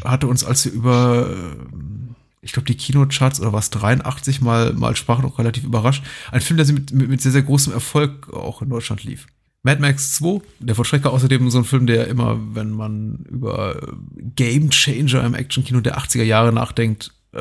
hatte 0.04 0.28
uns, 0.28 0.44
als 0.44 0.66
wir 0.66 0.72
über, 0.74 1.30
äh, 1.30 2.16
ich 2.42 2.52
glaube, 2.52 2.66
die 2.68 2.76
Kinocharts 2.76 3.40
oder 3.40 3.54
was 3.54 3.70
83 3.70 4.42
mal, 4.42 4.74
mal 4.74 4.96
sprachen, 4.96 5.26
auch 5.26 5.40
relativ 5.40 5.64
überrascht. 5.64 6.04
Ein 6.32 6.42
Film, 6.42 6.58
der 6.58 6.66
sie 6.66 6.74
mit, 6.74 6.92
mit, 6.92 7.10
mit 7.10 7.22
sehr, 7.22 7.32
sehr 7.32 7.44
großem 7.44 7.74
Erfolg 7.74 8.34
auch 8.34 8.62
in 8.62 8.70
Deutschland 8.70 9.04
lief. 9.04 9.28
Mad 9.64 9.82
Max 9.82 10.14
2, 10.16 10.42
der 10.60 10.76
Vollstrecker 10.76 11.12
außerdem 11.12 11.50
so 11.50 11.58
ein 11.58 11.64
Film, 11.66 11.88
der 11.88 12.08
immer, 12.08 12.40
wenn 12.54 12.70
man 12.72 13.26
über 13.30 13.82
äh, 13.82 13.88
Game 14.36 14.70
Changer 14.70 15.24
im 15.26 15.34
Actionkino 15.34 15.82
der 15.82 15.98
80er 15.98 16.24
Jahre 16.24 16.54
nachdenkt, 16.54 17.12
äh, 17.34 17.40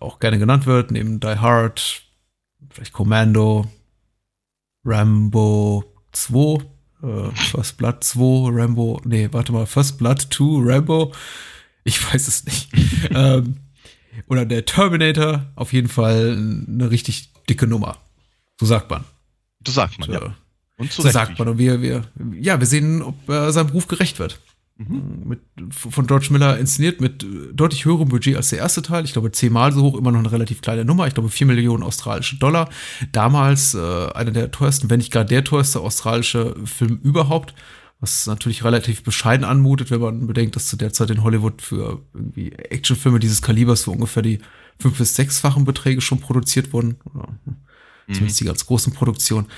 auch 0.00 0.18
gerne 0.18 0.38
genannt 0.38 0.64
wird, 0.66 0.90
neben 0.90 1.20
Die 1.20 1.26
Hard, 1.26 2.02
vielleicht 2.70 2.92
Commando, 2.92 3.66
Rambo 4.84 5.84
2, 6.12 6.64
äh, 7.02 7.30
First 7.34 7.76
Blood 7.76 8.02
2, 8.04 8.50
Rambo, 8.52 9.00
nee, 9.04 9.28
warte 9.32 9.52
mal, 9.52 9.66
First 9.66 9.98
Blood 9.98 10.28
2, 10.30 10.72
Rambo, 10.72 11.12
ich 11.84 12.12
weiß 12.12 12.28
es 12.28 12.44
nicht. 12.44 12.68
ähm, 13.10 13.56
oder 14.26 14.44
der 14.44 14.64
Terminator, 14.64 15.46
auf 15.54 15.72
jeden 15.72 15.88
Fall 15.88 16.36
eine 16.36 16.90
richtig 16.90 17.32
dicke 17.48 17.66
Nummer. 17.66 17.98
So 18.58 18.66
sagt 18.66 18.90
man. 18.90 19.04
Das 19.60 19.74
sagt 19.74 19.98
man, 19.98 20.08
So, 20.08 20.14
ja. 20.14 20.34
Und 20.76 20.92
zu 20.92 21.02
so 21.02 21.10
sagt 21.10 21.38
man. 21.38 21.48
Und 21.48 21.58
wir, 21.58 21.82
wir, 21.82 22.04
ja, 22.32 22.58
wir 22.58 22.66
sehen, 22.66 23.02
ob 23.02 23.28
er 23.28 23.52
seinem 23.52 23.68
Beruf 23.68 23.86
gerecht 23.86 24.18
wird. 24.18 24.40
Mhm. 24.78 25.22
Mit, 25.28 25.40
von 25.74 26.06
George 26.06 26.28
Miller 26.30 26.56
inszeniert 26.56 27.00
mit 27.00 27.24
äh, 27.24 27.52
deutlich 27.52 27.84
höherem 27.84 28.08
Budget 28.08 28.36
als 28.36 28.50
der 28.50 28.60
erste 28.60 28.80
Teil. 28.80 29.04
Ich 29.04 29.12
glaube, 29.12 29.32
zehnmal 29.32 29.72
so 29.72 29.82
hoch, 29.82 29.98
immer 29.98 30.12
noch 30.12 30.20
eine 30.20 30.30
relativ 30.30 30.60
kleine 30.60 30.84
Nummer. 30.84 31.06
Ich 31.08 31.14
glaube, 31.14 31.28
4 31.30 31.48
Millionen 31.48 31.82
australische 31.82 32.36
Dollar. 32.38 32.68
Damals 33.10 33.74
äh, 33.74 33.78
einer 34.12 34.30
der 34.30 34.50
teuersten, 34.52 34.88
wenn 34.88 34.98
nicht 34.98 35.12
gar 35.12 35.24
der 35.24 35.42
teuerste 35.42 35.80
australische 35.80 36.54
Film 36.64 37.00
überhaupt. 37.02 37.54
Was 38.00 38.28
natürlich 38.28 38.62
relativ 38.62 39.02
bescheiden 39.02 39.44
anmutet, 39.44 39.90
wenn 39.90 40.00
man 40.00 40.26
bedenkt, 40.28 40.54
dass 40.54 40.68
zu 40.68 40.76
der 40.76 40.92
Zeit 40.92 41.10
in 41.10 41.24
Hollywood 41.24 41.60
für 41.60 42.00
irgendwie 42.14 42.52
Actionfilme 42.52 43.18
dieses 43.18 43.42
Kalibers 43.42 43.82
für 43.82 43.90
ungefähr 43.90 44.22
die 44.22 44.38
fünf- 44.78 44.98
bis 44.98 45.16
sechsfachen 45.16 45.64
Beträge 45.64 46.00
schon 46.00 46.20
produziert 46.20 46.72
wurden. 46.72 46.98
Oder, 47.12 47.26
hm, 47.44 47.56
Mhm. 48.06 48.14
Zumindest 48.14 48.40
die 48.40 48.44
ganz 48.44 48.64
großen 48.64 48.92
Produktionen. 48.94 49.48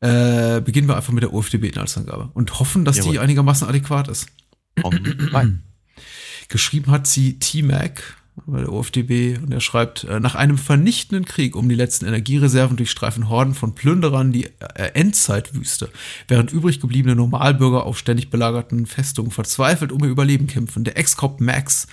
Äh, 0.00 0.60
beginnen 0.60 0.88
wir 0.88 0.96
einfach 0.96 1.12
mit 1.12 1.22
der 1.22 1.32
UFDB-Inhaltsangabe 1.32 2.30
und 2.34 2.58
hoffen, 2.58 2.84
dass 2.84 2.96
die 2.96 3.02
Jawohl. 3.02 3.18
einigermaßen 3.18 3.68
adäquat 3.68 4.08
ist. 4.08 4.26
Rein. 4.82 5.62
Geschrieben 6.48 6.90
hat 6.90 7.06
sie 7.06 7.38
T-Mac 7.38 8.16
bei 8.46 8.60
der 8.60 8.72
OFDB 8.72 9.38
und 9.42 9.52
er 9.52 9.60
schreibt, 9.60 10.04
äh, 10.04 10.18
nach 10.18 10.34
einem 10.34 10.56
vernichtenden 10.56 11.24
Krieg 11.26 11.54
um 11.54 11.68
die 11.68 11.74
letzten 11.74 12.06
Energiereserven 12.06 12.76
durchstreifen 12.76 13.28
Horden 13.28 13.54
von 13.54 13.74
Plünderern 13.74 14.32
die 14.32 14.46
äh, 14.46 14.92
Endzeitwüste, 14.94 15.90
während 16.28 16.52
übrig 16.52 16.80
gebliebene 16.80 17.14
Normalbürger 17.14 17.84
auf 17.84 17.98
ständig 17.98 18.30
belagerten 18.30 18.86
Festungen 18.86 19.30
verzweifelt 19.30 19.92
um 19.92 20.02
ihr 20.02 20.10
Überleben 20.10 20.46
kämpfen. 20.46 20.84
Der 20.84 20.96
Ex-Cop 20.96 21.40
Max, 21.40 21.86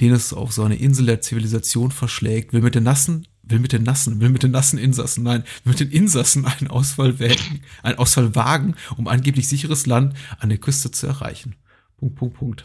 den 0.00 0.12
es 0.12 0.32
auf 0.32 0.52
so 0.52 0.62
eine 0.62 0.76
Insel 0.76 1.06
der 1.06 1.20
Zivilisation 1.20 1.90
verschlägt, 1.90 2.52
will 2.52 2.62
mit 2.62 2.74
den 2.74 2.84
nassen 2.84 3.26
will 3.48 3.60
mit 3.60 3.72
den 3.72 3.84
nassen, 3.84 4.20
will 4.20 4.30
mit 4.30 4.42
den 4.42 4.50
nassen 4.50 4.76
Insassen, 4.76 5.22
nein, 5.22 5.44
will 5.62 5.72
mit 5.72 5.80
den 5.80 5.90
Insassen 5.90 6.44
einen 6.46 6.68
Ausfall 6.68 7.20
wägen, 7.20 7.60
einen 7.84 7.98
Ausfall 7.98 8.34
wagen, 8.34 8.74
um 8.96 9.06
angeblich 9.06 9.46
sicheres 9.46 9.86
Land 9.86 10.14
an 10.40 10.48
der 10.48 10.58
Küste 10.58 10.90
zu 10.90 11.06
erreichen. 11.06 11.54
Punkt, 11.98 12.14
Punkt, 12.16 12.36
Punkt. 12.38 12.64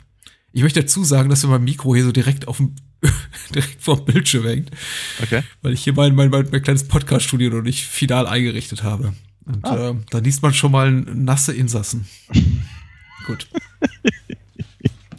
Ich 0.54 0.62
möchte 0.64 0.82
dazu 0.82 1.04
sagen, 1.04 1.30
dass 1.30 1.46
mein 1.46 1.64
Mikro 1.64 1.96
hier 1.96 2.04
so 2.04 2.12
direkt 2.12 2.48
auf 2.48 2.58
dem 2.58 2.76
direkt 3.56 3.82
vor 3.82 3.96
dem 3.98 4.06
Bildschirm 4.14 4.46
hängt, 4.46 4.72
Okay. 5.24 5.44
weil 5.62 5.74
ich 5.74 5.84
hier 5.84 5.94
mein, 5.94 6.14
mein, 6.16 6.30
mein, 6.30 6.48
mein 6.52 6.62
kleines 6.62 6.88
Podcast-Studio 6.88 7.50
noch 7.50 7.62
nicht 7.64 7.84
final 7.86 8.28
eingerichtet 8.28 8.84
habe. 8.84 9.14
Und 9.46 9.66
Ah. 9.66 9.90
ähm, 9.90 10.04
da 10.10 10.20
liest 10.20 10.42
man 10.44 10.54
schon 10.54 10.72
mal 10.72 10.92
nasse 10.92 11.54
Insassen. 11.54 12.06
Gut. 13.26 13.48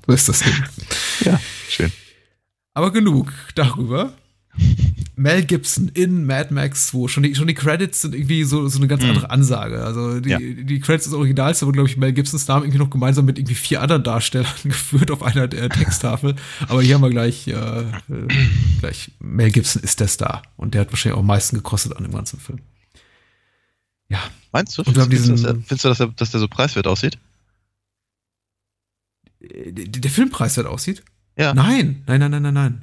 so 0.06 0.12
ist 0.12 0.28
das 0.28 0.42
eben. 0.42 0.64
Ja, 1.24 1.40
schön. 1.68 1.90
Aber 2.74 2.92
genug 2.92 3.32
darüber. 3.54 4.12
Mel 5.16 5.44
Gibson 5.44 5.88
in 5.88 6.24
Mad 6.26 6.52
Max 6.52 6.88
2. 6.88 7.08
Schon 7.08 7.22
die, 7.22 7.34
schon 7.34 7.46
die 7.46 7.54
Credits 7.54 8.02
sind 8.02 8.14
irgendwie 8.14 8.44
so, 8.44 8.66
so 8.68 8.78
eine 8.78 8.88
ganz 8.88 9.02
andere 9.04 9.30
Ansage. 9.30 9.82
Also 9.84 10.20
die, 10.20 10.30
Ja. 10.30 10.38
die 10.38 10.80
Credits 10.80 11.04
des 11.04 11.12
Originals 11.14 11.62
wurden, 11.62 11.72
glaube 11.74 11.88
ich, 11.88 11.96
Mel 11.96 12.12
Gibsons 12.12 12.48
Namen 12.48 12.64
irgendwie 12.64 12.78
noch 12.78 12.90
gemeinsam 12.90 13.24
mit 13.24 13.38
irgendwie 13.38 13.54
vier 13.54 13.80
anderen 13.82 14.02
Darstellern 14.04 14.50
geführt 14.64 15.10
auf 15.10 15.22
einer 15.22 15.48
der 15.48 15.68
Texttafel. 15.70 16.34
Aber 16.68 16.82
hier 16.82 16.94
haben 16.96 17.02
wir 17.02 17.10
gleich, 17.10 17.46
äh, 17.48 17.52
äh, 17.52 17.84
gleich 18.80 19.12
Mel 19.20 19.50
Gibson 19.50 19.82
ist 19.82 20.00
der 20.00 20.08
Star. 20.08 20.42
Und 20.56 20.74
der 20.74 20.82
hat 20.82 20.90
wahrscheinlich 20.92 21.16
auch 21.16 21.20
am 21.20 21.26
meisten 21.26 21.56
gekostet 21.56 21.96
an 21.96 22.02
dem 22.04 22.12
ganzen 22.12 22.38
Film. 22.40 22.58
Ja. 24.08 24.18
Meinst 24.52 24.76
du? 24.76 24.82
Und 24.82 24.94
wir 24.96 25.02
haben 25.02 25.10
diesen- 25.10 25.36
du, 25.36 25.42
dass, 25.42 25.52
findest 25.52 25.84
du, 25.84 25.88
dass, 25.88 26.00
er, 26.00 26.08
dass 26.08 26.30
der 26.30 26.40
so 26.40 26.48
preiswert 26.48 26.86
aussieht? 26.86 27.16
Äh, 29.40 29.72
Der, 29.72 29.86
der 29.86 30.10
Filmpreis 30.10 30.56
halt 30.56 30.66
aussieht? 30.66 31.02
Ja. 31.38 31.54
Nein, 31.54 32.02
nein, 32.06 32.20
nein, 32.20 32.30
nein, 32.30 32.42
nein, 32.42 32.54
nein. 32.54 32.82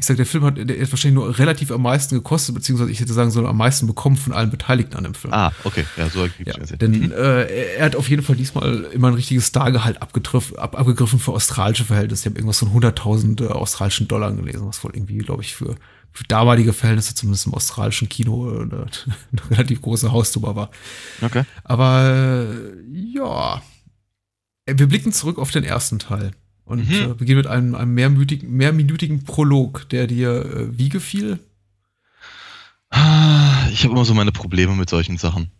Ich 0.00 0.06
sag, 0.06 0.16
der 0.16 0.24
Film 0.24 0.44
hat, 0.44 0.56
der 0.56 0.64
hat 0.80 0.90
wahrscheinlich 0.90 1.14
nur 1.22 1.38
relativ 1.38 1.70
am 1.70 1.82
meisten 1.82 2.14
gekostet, 2.14 2.54
beziehungsweise 2.54 2.90
ich 2.90 3.00
hätte 3.00 3.12
sagen 3.12 3.30
sollen, 3.30 3.46
am 3.46 3.58
meisten 3.58 3.86
bekommen 3.86 4.16
von 4.16 4.32
allen 4.32 4.50
Beteiligten 4.50 4.96
an 4.96 5.04
dem 5.04 5.12
Film. 5.14 5.34
Ah, 5.34 5.52
okay. 5.64 5.84
Ja, 5.98 6.08
so 6.08 6.22
ergibt 6.22 6.48
Ja, 6.48 6.56
jetzt. 6.58 6.80
denn 6.80 6.90
Mhm. 6.92 7.12
äh, 7.12 7.74
er- 7.76 7.84
hat 7.84 7.96
auf 7.96 8.08
jeden 8.08 8.22
Fall 8.22 8.34
diesmal 8.34 8.84
immer 8.92 9.08
ein 9.08 9.14
richtiges 9.14 9.46
Stargehalt 9.48 10.00
abgetriff, 10.00 10.54
ab, 10.54 10.78
abgegriffen 10.78 11.18
für 11.18 11.32
australische 11.32 11.84
Verhältnisse. 11.84 12.22
Ich 12.22 12.26
habe 12.26 12.36
irgendwas 12.38 12.58
von 12.60 12.72
100.000 12.72 13.42
äh, 13.42 13.48
australischen 13.48 14.08
Dollar 14.08 14.32
gelesen, 14.32 14.66
was 14.66 14.82
wohl 14.82 14.92
irgendwie, 14.94 15.18
glaube 15.18 15.42
ich, 15.42 15.54
für, 15.54 15.76
für 16.12 16.24
damalige 16.24 16.72
Verhältnisse, 16.72 17.14
zumindest 17.14 17.46
im 17.46 17.52
australischen 17.54 18.08
Kino, 18.08 18.50
äh, 18.50 18.62
eine, 18.62 18.86
eine 19.32 19.50
relativ 19.50 19.82
große 19.82 20.10
Hausnummer 20.10 20.56
war. 20.56 20.70
Okay. 21.20 21.44
Aber 21.62 22.46
äh, 22.48 22.72
ja, 23.14 23.60
Äh, 24.66 24.74
wir 24.78 24.86
blicken 24.88 25.12
zurück 25.12 25.38
auf 25.38 25.50
den 25.50 25.64
ersten 25.64 25.98
Teil 25.98 26.30
und 26.70 26.88
Mhm. 26.88 27.10
äh, 27.10 27.14
beginnen 27.14 27.38
mit 27.38 27.46
einem, 27.48 27.74
einem 27.74 27.94
mehrminütigen, 27.94 28.50
mehrminütigen 28.52 29.24
Prolog, 29.24 29.88
der 29.90 30.06
dir 30.06 30.30
äh, 30.44 30.78
wie 30.78 30.88
gefiel? 30.88 31.40
Ah, 32.90 33.68
Ich 33.72 33.84
habe 33.84 33.92
immer 33.94 34.04
so 34.04 34.14
meine 34.14 34.32
Probleme 34.32 34.74
mit 34.74 34.88
solchen 34.90 35.16
Sachen. 35.18 35.50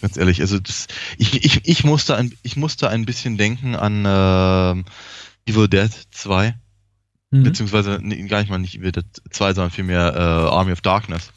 Ganz 0.00 0.16
ehrlich, 0.16 0.40
also 0.40 0.58
das, 0.58 0.86
ich, 1.18 1.44
ich, 1.44 1.66
ich, 1.68 1.84
musste 1.84 2.16
ein, 2.16 2.32
ich 2.42 2.56
musste 2.56 2.88
ein 2.88 3.04
bisschen 3.04 3.36
denken 3.36 3.74
an 3.74 4.04
ähm, 4.06 4.84
Evil 5.46 5.68
Dead 5.68 5.90
2, 6.10 6.54
Mhm. 7.32 7.42
beziehungsweise 7.42 7.98
nee, 8.00 8.22
gar 8.28 8.38
nicht 8.40 8.50
mal 8.50 8.58
nicht 8.58 8.76
Evil 8.76 8.92
Dead 8.92 9.04
2, 9.30 9.54
sondern 9.54 9.72
vielmehr 9.72 10.14
äh, 10.14 10.18
Army 10.20 10.70
of 10.72 10.80
Darkness. 10.80 11.32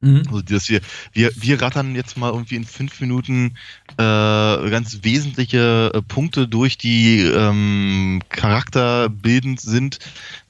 Mhm. 0.00 0.22
Also 0.26 0.42
dass 0.42 0.68
wir, 0.68 0.80
wir, 1.12 1.30
wir 1.34 1.60
rattern 1.60 1.94
jetzt 1.94 2.16
mal 2.16 2.30
irgendwie 2.30 2.56
in 2.56 2.64
fünf 2.64 3.00
Minuten 3.00 3.56
äh, 3.96 3.96
ganz 3.96 5.00
wesentliche 5.02 5.90
äh, 5.92 6.02
Punkte 6.02 6.46
durch, 6.46 6.78
die 6.78 7.20
ähm, 7.20 8.20
charakterbildend 8.28 9.60
sind, 9.60 9.98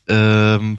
ähm, 0.07 0.79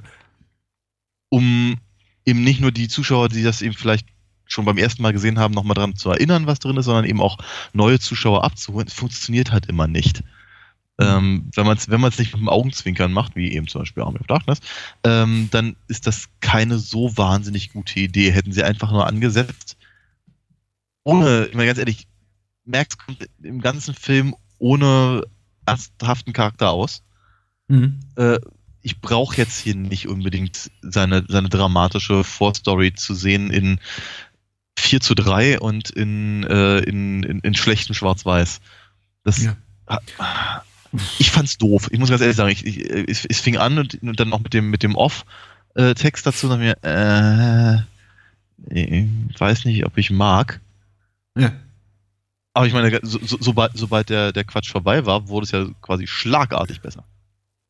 um 1.30 1.78
eben 2.26 2.44
nicht 2.44 2.62
nur 2.62 2.72
die 2.72 2.88
Zuschauer, 2.88 3.30
die 3.30 3.44
das 3.44 3.62
eben 3.62 3.74
vielleicht 3.74 4.08
schon 4.46 4.66
beim 4.66 4.78
ersten 4.78 5.02
Mal 5.02 5.14
gesehen 5.14 5.40
haben, 5.40 5.54
nochmal 5.54 5.76
dran 5.76 5.96
zu 5.96 6.10
erinnern, 6.10 6.48
was 6.48 6.60
drin 6.60 6.78
ist, 6.78 6.86
sondern 6.86 7.06
eben 7.06 7.22
auch 7.22 7.38
neue 7.74 8.00
Zuschauer 8.00 8.44
abzuholen. 8.44 8.88
Es 8.88 8.94
funktioniert 8.94 9.52
halt 9.52 9.68
immer 9.68 9.88
nicht. 9.88 10.24
Ähm, 11.00 11.50
wenn 11.56 11.66
man 11.66 11.78
es 11.78 11.90
wenn 11.90 12.02
man's 12.02 12.20
nicht 12.20 12.34
mit 12.34 12.42
dem 12.42 12.50
Augenzwinkern 12.50 13.14
macht, 13.14 13.36
wie 13.36 13.54
eben 13.54 13.68
zum 13.68 13.82
Beispiel 13.82 14.04
Army 14.04 14.20
of 14.20 14.28
Darkness, 14.28 14.60
ähm, 15.04 15.48
dann 15.52 15.76
ist 15.88 16.08
das 16.08 16.30
keine 16.42 16.78
so 16.78 17.16
wahnsinnig 17.18 17.72
gute 17.72 18.00
Idee. 18.00 18.32
Hätten 18.32 18.52
sie 18.52 18.64
einfach 18.64 18.92
nur 18.92 19.08
angesetzt, 19.08 19.78
ohne, 21.04 21.46
ich 21.48 21.56
meine 21.56 21.68
ganz 21.68 21.80
ehrlich, 21.80 22.08
Max 22.66 22.98
kommt 22.98 23.28
im 23.42 23.62
ganzen 23.62 23.94
Film 23.94 24.36
ohne 24.60 25.24
ernsthaften 25.66 26.34
Charakter 26.34 26.70
aus. 26.72 27.04
Mhm. 27.68 28.00
Äh, 28.16 28.40
ich 28.82 29.02
brauche 29.02 29.38
jetzt 29.38 29.60
hier 29.60 29.76
nicht 29.76 30.08
unbedingt 30.08 30.72
seine, 30.82 31.26
seine 31.28 31.50
dramatische 31.50 32.24
Vorstory 32.24 32.94
zu 32.94 33.14
sehen 33.14 33.52
in 33.52 33.80
4 34.78 35.02
zu 35.02 35.16
3 35.16 35.60
und 35.60 35.90
in, 35.90 36.44
äh, 36.44 36.80
in, 36.80 37.24
in, 37.24 37.40
in 37.40 37.54
schlechtem 37.54 37.96
Schwarz-Weiß. 37.96 38.62
Das, 39.24 39.44
Ja. 39.44 39.58
Ich 41.20 41.32
fand's 41.32 41.58
doof. 41.58 41.88
Ich 41.92 42.00
muss 42.00 42.10
ganz 42.10 42.22
ehrlich 42.22 42.38
sagen, 42.38 42.52
ich, 42.52 42.66
ich, 42.66 43.26
es, 43.30 43.40
fing 43.40 43.58
an 43.58 43.78
und, 43.78 44.02
und 44.02 44.20
dann 44.20 44.30
noch 44.30 44.40
mit 44.40 44.54
dem, 44.54 44.70
mit 44.70 44.84
dem 44.84 44.96
Off-Text 44.96 46.26
dazu 46.26 46.48
und 46.48 46.52
dann 46.52 46.60
mir, 46.60 46.78
äh, 46.84 47.82
ich 48.70 49.40
weiß 49.40 49.66
nicht, 49.66 49.86
ob 49.86 49.98
ich 49.98 50.12
mag. 50.12 50.60
Ja. 51.38 51.54
Aber 52.54 52.68
ich 52.68 52.74
meine, 52.74 53.00
so, 53.04 53.20
so, 53.24 53.38
sobald, 53.40 53.78
sobald 53.78 54.10
der, 54.10 54.34
der 54.34 54.44
Quatsch 54.44 54.70
vorbei 54.70 55.06
war, 55.06 55.28
wurde 55.28 55.46
es 55.46 55.52
ja 55.52 55.66
quasi 55.82 56.08
schlagartig 56.08 56.82
besser. 56.82 57.06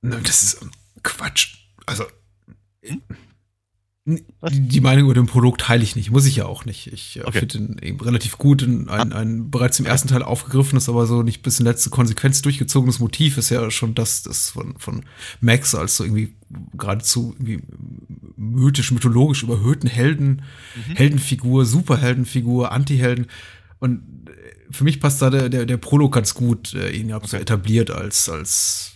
Das 0.01 0.43
ist 0.43 0.65
Quatsch. 1.03 1.57
Also. 1.85 2.05
Die 4.51 4.81
Meinung 4.81 5.05
über 5.05 5.13
den 5.13 5.25
Produkt 5.25 5.61
teile 5.61 5.83
ich 5.83 5.95
nicht, 5.95 6.11
muss 6.11 6.25
ich 6.25 6.37
ja 6.37 6.45
auch 6.45 6.65
nicht. 6.65 6.87
Ich 6.93 7.17
äh, 7.17 7.23
Okay. 7.23 7.39
finde 7.39 7.85
ihn 7.85 7.99
relativ 7.99 8.37
gut. 8.37 8.63
Ein, 8.63 8.89
ein, 8.89 9.13
ein 9.13 9.51
bereits 9.51 9.79
im 9.79 9.85
ersten 9.85 10.07
Teil 10.07 10.23
aufgegriffenes, 10.23 10.89
aber 10.89 11.05
so 11.05 11.21
nicht 11.23 11.41
bis 11.41 11.59
in 11.59 11.65
letzte 11.65 11.89
Konsequenz 11.89 12.41
durchgezogenes 12.41 12.99
Motiv 12.99 13.37
ist 13.37 13.49
ja 13.49 13.69
schon 13.71 13.95
das, 13.95 14.23
das 14.23 14.49
von, 14.51 14.75
von 14.77 15.03
Max 15.41 15.75
als 15.75 15.97
so 15.97 16.03
irgendwie 16.03 16.35
geradezu 16.77 17.35
irgendwie 17.37 17.61
mythisch, 18.35 18.91
mythologisch 18.91 19.43
überhöhten 19.43 19.87
Helden, 19.89 20.41
Mhm. 20.87 20.95
Heldenfigur, 20.95 21.65
Superheldenfigur, 21.65 22.71
Antihelden. 22.71 23.27
Und 23.79 24.01
äh, 24.29 24.71
für 24.73 24.83
mich 24.83 24.99
passt 24.99 25.21
da 25.21 25.29
der, 25.29 25.49
der, 25.49 25.65
der 25.65 25.77
Prolog 25.77 26.13
ganz 26.13 26.33
gut, 26.33 26.73
äh, 26.73 26.89
ihn 26.91 27.09
ja 27.09 27.17
so 27.19 27.25
Okay. 27.35 27.41
etabliert 27.41 27.91
als, 27.91 28.29
als 28.29 28.91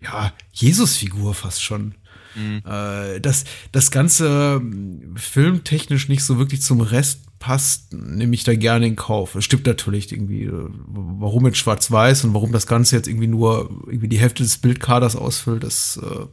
ja, 0.00 0.32
Jesus-Figur 0.52 1.34
fast 1.34 1.62
schon. 1.62 1.94
Mhm. 2.34 2.62
Äh, 2.64 3.20
dass 3.20 3.44
das 3.72 3.90
Ganze 3.90 4.58
ähm, 4.60 5.14
filmtechnisch 5.16 6.08
nicht 6.08 6.24
so 6.24 6.38
wirklich 6.38 6.62
zum 6.62 6.80
Rest 6.80 7.20
passt, 7.38 7.92
nehme 7.92 8.34
ich 8.34 8.44
da 8.44 8.54
gerne 8.54 8.86
in 8.86 8.96
Kauf. 8.96 9.34
Es 9.34 9.44
stimmt 9.44 9.66
natürlich 9.66 10.12
irgendwie, 10.12 10.44
äh, 10.44 10.68
warum 10.86 11.46
in 11.46 11.54
Schwarz-Weiß 11.54 12.24
und 12.24 12.34
warum 12.34 12.52
das 12.52 12.66
Ganze 12.66 12.96
jetzt 12.96 13.08
irgendwie 13.08 13.28
nur 13.28 13.70
irgendwie 13.86 14.08
die 14.08 14.18
Hälfte 14.18 14.42
des 14.42 14.58
Bildkaders 14.58 15.16
ausfüllt, 15.16 15.62
das 15.62 16.00
äh, 16.02 16.26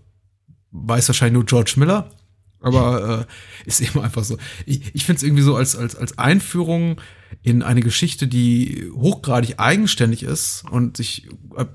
weiß 0.72 1.08
wahrscheinlich 1.10 1.34
nur 1.34 1.46
George 1.46 1.74
Miller. 1.78 2.10
Aber 2.62 3.28
äh, 3.28 3.68
ist 3.68 3.82
eben 3.82 4.00
einfach 4.00 4.24
so. 4.24 4.38
Ich, 4.66 4.96
ich 4.96 5.06
finde 5.06 5.18
es 5.18 5.24
irgendwie 5.24 5.44
so 5.44 5.56
als, 5.56 5.76
als, 5.76 5.96
als 5.96 6.18
Einführung 6.18 7.00
in 7.44 7.62
eine 7.62 7.82
Geschichte, 7.82 8.28
die 8.28 8.90
hochgradig 8.96 9.60
eigenständig 9.60 10.24
ist 10.24 10.64
und 10.72 10.98
sich 10.98 11.28
äh, 11.56 11.66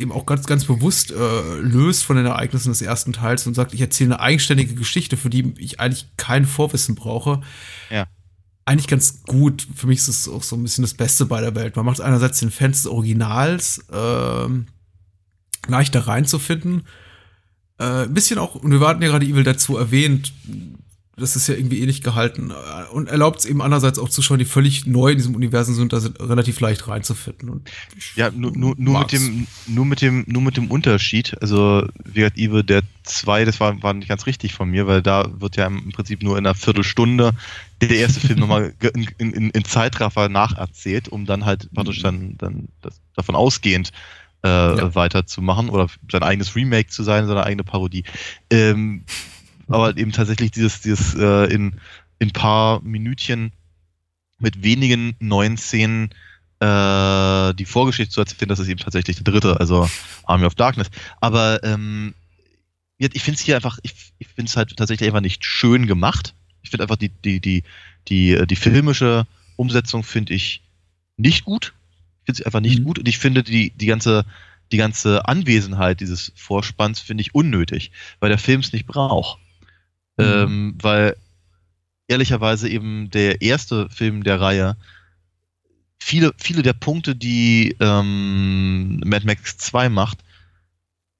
eben 0.00 0.12
auch 0.12 0.26
ganz, 0.26 0.46
ganz 0.46 0.64
bewusst 0.64 1.10
äh, 1.10 1.60
löst 1.60 2.04
von 2.04 2.16
den 2.16 2.26
Ereignissen 2.26 2.70
des 2.70 2.82
ersten 2.82 3.12
Teils 3.12 3.46
und 3.46 3.54
sagt, 3.54 3.74
ich 3.74 3.80
erzähle 3.80 4.14
eine 4.14 4.20
eigenständige 4.20 4.74
Geschichte, 4.74 5.16
für 5.16 5.30
die 5.30 5.54
ich 5.58 5.80
eigentlich 5.80 6.08
kein 6.16 6.44
Vorwissen 6.44 6.94
brauche. 6.94 7.40
Ja. 7.90 8.06
Eigentlich 8.64 8.88
ganz 8.88 9.22
gut. 9.24 9.66
Für 9.74 9.86
mich 9.86 9.98
ist 9.98 10.08
es 10.08 10.28
auch 10.28 10.42
so 10.42 10.56
ein 10.56 10.62
bisschen 10.62 10.82
das 10.82 10.94
Beste 10.94 11.26
bei 11.26 11.40
der 11.40 11.54
Welt. 11.54 11.76
Man 11.76 11.86
macht 11.86 12.00
einerseits 12.00 12.40
den 12.40 12.50
Fans 12.50 12.82
des 12.82 12.90
Originals 12.90 13.84
ähm, 13.92 14.66
leichter 15.66 16.06
reinzufinden. 16.06 16.82
Äh, 17.78 18.04
ein 18.04 18.14
bisschen 18.14 18.38
auch, 18.38 18.54
und 18.54 18.70
wir 18.70 18.86
hatten 18.86 19.02
ja 19.02 19.08
gerade 19.08 19.26
Evil 19.26 19.44
dazu 19.44 19.76
erwähnt, 19.76 20.32
das 21.20 21.36
ist 21.36 21.46
ja 21.46 21.54
irgendwie 21.54 21.80
ähnlich 21.80 22.02
gehalten 22.02 22.50
äh, 22.50 22.92
und 22.92 23.08
erlaubt 23.08 23.40
es 23.40 23.44
eben 23.44 23.62
andererseits 23.62 23.98
auch 23.98 24.08
Zuschauern, 24.08 24.38
die 24.38 24.44
völlig 24.44 24.86
neu 24.86 25.12
in 25.12 25.18
diesem 25.18 25.34
Universum 25.34 25.74
sind, 25.74 25.92
da 25.92 25.98
relativ 26.18 26.58
leicht 26.60 26.88
reinzufinden. 26.88 27.62
Ja, 28.16 28.30
nur, 28.30 28.56
nur, 28.56 28.74
nur, 28.78 28.98
mit 29.00 29.12
dem, 29.12 29.46
nur, 29.66 29.84
mit 29.84 30.02
dem, 30.02 30.24
nur 30.26 30.42
mit 30.42 30.56
dem 30.56 30.70
Unterschied, 30.70 31.36
also 31.40 31.86
wie 32.04 32.20
gesagt, 32.20 32.38
Evil 32.38 32.64
Dead 32.64 32.84
2, 33.04 33.44
das 33.44 33.60
war, 33.60 33.80
war 33.82 33.94
nicht 33.94 34.08
ganz 34.08 34.26
richtig 34.26 34.54
von 34.54 34.68
mir, 34.70 34.86
weil 34.86 35.02
da 35.02 35.28
wird 35.40 35.56
ja 35.56 35.66
im 35.66 35.92
Prinzip 35.92 36.22
nur 36.22 36.36
in 36.38 36.46
einer 36.46 36.54
Viertelstunde 36.54 37.32
der 37.80 37.90
erste 37.90 38.20
Film 38.20 38.40
nochmal 38.40 38.74
in, 38.94 39.08
in, 39.18 39.50
in 39.50 39.64
Zeitraffer 39.64 40.28
nacherzählt, 40.28 41.08
um 41.08 41.26
dann 41.26 41.44
halt 41.44 41.72
praktisch 41.72 42.02
dann, 42.02 42.36
dann 42.38 42.68
das, 42.82 43.00
davon 43.14 43.34
ausgehend 43.34 43.92
äh, 44.42 44.48
Ja. 44.48 44.94
weiterzumachen 44.94 45.68
oder 45.68 45.88
sein 46.10 46.22
eigenes 46.22 46.56
Remake 46.56 46.88
zu 46.88 47.02
sein, 47.02 47.26
seine 47.26 47.44
eigene 47.44 47.64
Parodie. 47.64 48.04
Ähm, 48.50 49.04
aber 49.70 49.96
eben 49.96 50.12
tatsächlich 50.12 50.50
dieses, 50.50 50.80
dieses 50.80 51.14
äh, 51.14 51.52
in 51.52 51.80
in 52.20 52.30
paar 52.32 52.82
Minütchen 52.82 53.52
mit 54.38 54.62
wenigen 54.62 55.16
neuen 55.18 55.56
Szenen 55.56 56.10
äh, 56.60 57.54
die 57.54 57.64
Vorgeschichte 57.64 58.12
zu 58.12 58.20
erzählen, 58.20 58.48
das 58.48 58.58
ist 58.58 58.68
eben 58.68 58.78
tatsächlich 58.78 59.16
der 59.16 59.32
dritte, 59.32 59.58
also 59.58 59.88
Army 60.24 60.44
of 60.44 60.54
Darkness. 60.54 60.90
Aber 61.20 61.62
ähm, 61.64 62.14
ich 62.98 63.22
finde 63.22 63.38
es 63.38 63.44
hier 63.44 63.56
einfach, 63.56 63.78
ich, 63.82 64.12
ich 64.18 64.28
finde 64.28 64.50
es 64.50 64.56
halt 64.56 64.76
tatsächlich 64.76 65.08
einfach 65.08 65.22
nicht 65.22 65.44
schön 65.44 65.86
gemacht. 65.86 66.34
Ich 66.62 66.70
finde 66.70 66.84
einfach 66.84 66.96
die, 66.96 67.08
die, 67.08 67.40
die, 67.40 67.64
die, 68.08 68.32
äh, 68.32 68.46
die 68.46 68.56
filmische 68.56 69.26
Umsetzung 69.56 70.02
finde 70.02 70.34
ich 70.34 70.62
nicht 71.16 71.46
gut. 71.46 71.72
Ich 72.20 72.26
finde 72.26 72.36
sie 72.36 72.46
einfach 72.46 72.60
nicht 72.60 72.80
Mhm. 72.80 72.84
gut 72.84 72.98
und 72.98 73.08
ich 73.08 73.18
finde 73.18 73.42
die, 73.42 73.70
die 73.70 73.86
ganze, 73.86 74.26
die 74.72 74.76
ganze 74.76 75.26
Anwesenheit 75.26 76.00
dieses 76.00 76.32
Vorspanns 76.36 77.00
finde 77.00 77.22
ich 77.22 77.34
unnötig, 77.34 77.90
weil 78.20 78.28
der 78.28 78.38
Film 78.38 78.60
es 78.60 78.74
nicht 78.74 78.86
braucht. 78.86 79.38
Mhm. 80.20 80.52
Ähm, 80.52 80.78
weil 80.80 81.16
ehrlicherweise 82.08 82.68
eben 82.68 83.10
der 83.10 83.40
erste 83.42 83.88
Film 83.88 84.24
der 84.24 84.40
Reihe 84.40 84.76
viele, 86.00 86.32
viele 86.38 86.62
der 86.62 86.72
Punkte, 86.72 87.14
die 87.14 87.76
ähm, 87.78 89.00
Mad 89.04 89.26
Max 89.26 89.58
2 89.58 89.88
macht, 89.88 90.18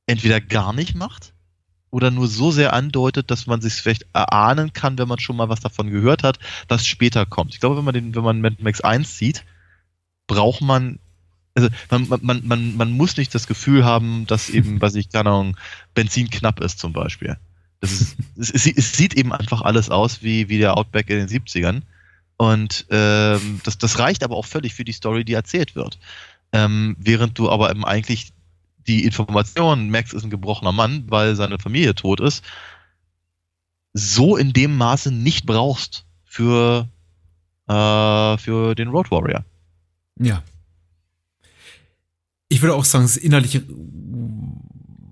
entweder 0.06 0.40
gar 0.40 0.72
nicht 0.72 0.94
macht 0.94 1.32
oder 1.90 2.10
nur 2.10 2.26
so 2.26 2.50
sehr 2.50 2.72
andeutet, 2.72 3.30
dass 3.30 3.46
man 3.46 3.60
sich 3.60 3.74
vielleicht 3.74 4.06
erahnen 4.12 4.72
kann, 4.72 4.98
wenn 4.98 5.08
man 5.08 5.18
schon 5.18 5.36
mal 5.36 5.48
was 5.48 5.60
davon 5.60 5.90
gehört 5.90 6.22
hat, 6.22 6.38
was 6.68 6.86
später 6.86 7.26
kommt. 7.26 7.54
Ich 7.54 7.60
glaube, 7.60 7.76
wenn 7.76 7.84
man 7.84 7.94
den, 7.94 8.14
wenn 8.14 8.24
man 8.24 8.40
Mad 8.40 8.56
Max 8.60 8.80
1 8.80 9.16
sieht, 9.16 9.44
braucht 10.26 10.60
man 10.60 10.98
also 11.54 11.68
man, 11.90 12.20
man, 12.22 12.46
man, 12.46 12.76
man, 12.76 12.90
muss 12.92 13.16
nicht 13.16 13.34
das 13.34 13.48
Gefühl 13.48 13.84
haben, 13.84 14.24
dass 14.26 14.50
eben, 14.50 14.80
was 14.80 14.94
ich, 14.94 15.10
keine 15.10 15.30
Ahnung, 15.30 15.56
Benzin 15.94 16.30
knapp 16.30 16.60
ist 16.60 16.78
zum 16.78 16.92
Beispiel. 16.92 17.38
Ist, 17.80 18.16
es, 18.36 18.66
es 18.66 18.92
sieht 18.92 19.14
eben 19.14 19.32
einfach 19.32 19.62
alles 19.62 19.90
aus 19.90 20.22
wie, 20.22 20.48
wie 20.48 20.58
der 20.58 20.76
Outback 20.76 21.08
in 21.08 21.18
den 21.18 21.28
70ern. 21.28 21.82
Und 22.36 22.86
ähm, 22.90 23.60
das, 23.64 23.78
das 23.78 23.98
reicht 23.98 24.22
aber 24.22 24.36
auch 24.36 24.46
völlig 24.46 24.74
für 24.74 24.84
die 24.84 24.92
Story, 24.92 25.24
die 25.24 25.34
erzählt 25.34 25.74
wird. 25.74 25.98
Ähm, 26.52 26.96
während 26.98 27.38
du 27.38 27.50
aber 27.50 27.70
eben 27.70 27.84
eigentlich 27.84 28.32
die 28.86 29.04
Information, 29.04 29.90
Max 29.90 30.12
ist 30.12 30.24
ein 30.24 30.30
gebrochener 30.30 30.72
Mann, 30.72 31.04
weil 31.08 31.36
seine 31.36 31.58
Familie 31.58 31.94
tot 31.94 32.20
ist, 32.20 32.42
so 33.92 34.36
in 34.36 34.52
dem 34.52 34.76
Maße 34.76 35.10
nicht 35.12 35.46
brauchst 35.46 36.06
für, 36.24 36.88
äh, 37.68 38.38
für 38.38 38.74
den 38.74 38.88
Road 38.88 39.10
Warrior. 39.10 39.44
Ja. 40.18 40.42
Ich 42.48 42.62
würde 42.62 42.74
auch 42.74 42.84
sagen, 42.84 43.04
es 43.04 43.16
ist 43.16 43.22
innerlich 43.22 43.60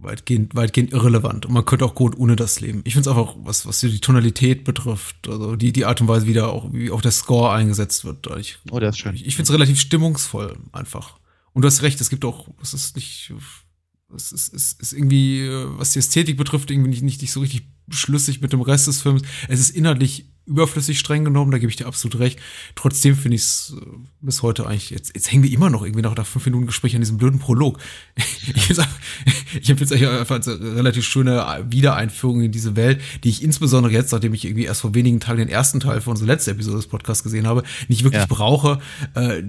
weitgehend, 0.08 0.54
weitgehend 0.54 0.92
irrelevant 0.92 1.46
und 1.46 1.52
man 1.52 1.64
könnte 1.64 1.84
auch 1.84 1.94
gut 1.94 2.18
ohne 2.18 2.34
das 2.34 2.60
leben. 2.60 2.80
Ich 2.84 2.94
finde 2.94 3.10
es 3.10 3.16
einfach, 3.16 3.36
was, 3.38 3.66
was 3.66 3.80
die 3.80 4.00
Tonalität 4.00 4.64
betrifft, 4.64 5.28
also 5.28 5.54
die, 5.54 5.72
die 5.72 5.84
Art 5.84 6.00
und 6.00 6.08
Weise, 6.08 6.26
wie 6.26 6.32
da 6.32 6.46
auch, 6.46 6.72
wie 6.72 6.90
auch 6.90 7.02
der 7.02 7.12
Score 7.12 7.52
eingesetzt 7.52 8.04
wird. 8.04 8.26
Ich, 8.38 8.58
oh, 8.70 8.80
der 8.80 8.88
ist 8.88 8.98
schön. 8.98 9.14
Ich, 9.14 9.26
ich 9.26 9.36
finde 9.36 9.48
es 9.48 9.54
relativ 9.54 9.78
stimmungsvoll 9.78 10.56
einfach. 10.72 11.18
Und 11.52 11.62
du 11.62 11.66
hast 11.66 11.82
recht, 11.82 12.00
es 12.00 12.10
gibt 12.10 12.24
auch, 12.24 12.48
es 12.62 12.74
ist 12.74 12.96
nicht, 12.96 13.32
es 14.14 14.32
ist, 14.32 14.48
ist, 14.54 14.80
ist 14.80 14.92
irgendwie, 14.92 15.48
was 15.50 15.92
die 15.92 15.98
Ästhetik 15.98 16.36
betrifft, 16.36 16.70
irgendwie 16.70 16.90
nicht, 16.90 17.02
nicht, 17.02 17.20
nicht 17.20 17.32
so 17.32 17.40
richtig 17.40 17.68
schlüssig 17.90 18.40
mit 18.40 18.52
dem 18.52 18.62
Rest 18.62 18.86
des 18.86 19.02
Films. 19.02 19.22
Es 19.48 19.60
ist 19.60 19.70
inhaltlich 19.70 20.26
überflüssig 20.48 20.98
streng 20.98 21.24
genommen, 21.24 21.50
da 21.50 21.58
gebe 21.58 21.70
ich 21.70 21.76
dir 21.76 21.86
absolut 21.86 22.18
recht. 22.18 22.40
Trotzdem 22.74 23.14
finde 23.14 23.36
ich 23.36 23.42
es 23.42 23.76
äh, 23.80 23.84
bis 24.20 24.42
heute 24.42 24.66
eigentlich, 24.66 24.90
jetzt, 24.90 25.14
jetzt 25.14 25.30
hängen 25.30 25.42
wir 25.42 25.52
immer 25.52 25.70
noch 25.70 25.82
irgendwie 25.82 26.02
nach, 26.02 26.16
nach 26.16 26.26
fünf 26.26 26.46
Minuten 26.46 26.66
Gespräch 26.66 26.94
an 26.94 27.00
diesem 27.00 27.18
blöden 27.18 27.38
Prolog. 27.38 27.78
ich 28.16 29.70
habe 29.70 29.80
jetzt 29.80 29.92
einfach 29.92 30.40
eine 30.46 30.76
relativ 30.76 31.04
schöne 31.04 31.66
Wiedereinführung 31.68 32.42
in 32.42 32.52
diese 32.52 32.76
Welt, 32.76 33.00
die 33.24 33.28
ich 33.28 33.42
insbesondere 33.42 33.92
jetzt, 33.92 34.12
nachdem 34.12 34.34
ich 34.34 34.44
irgendwie 34.44 34.64
erst 34.64 34.80
vor 34.80 34.94
wenigen 34.94 35.20
Tagen 35.20 35.38
den 35.38 35.48
ersten 35.48 35.80
Teil 35.80 36.00
von 36.00 36.12
unserer 36.12 36.28
letzten 36.28 36.50
Episode 36.50 36.78
des 36.78 36.86
Podcasts 36.86 37.22
gesehen 37.22 37.46
habe, 37.46 37.62
nicht 37.88 38.02
wirklich 38.02 38.22
ja. 38.22 38.26
brauche. 38.26 38.78
Äh, 39.14 39.42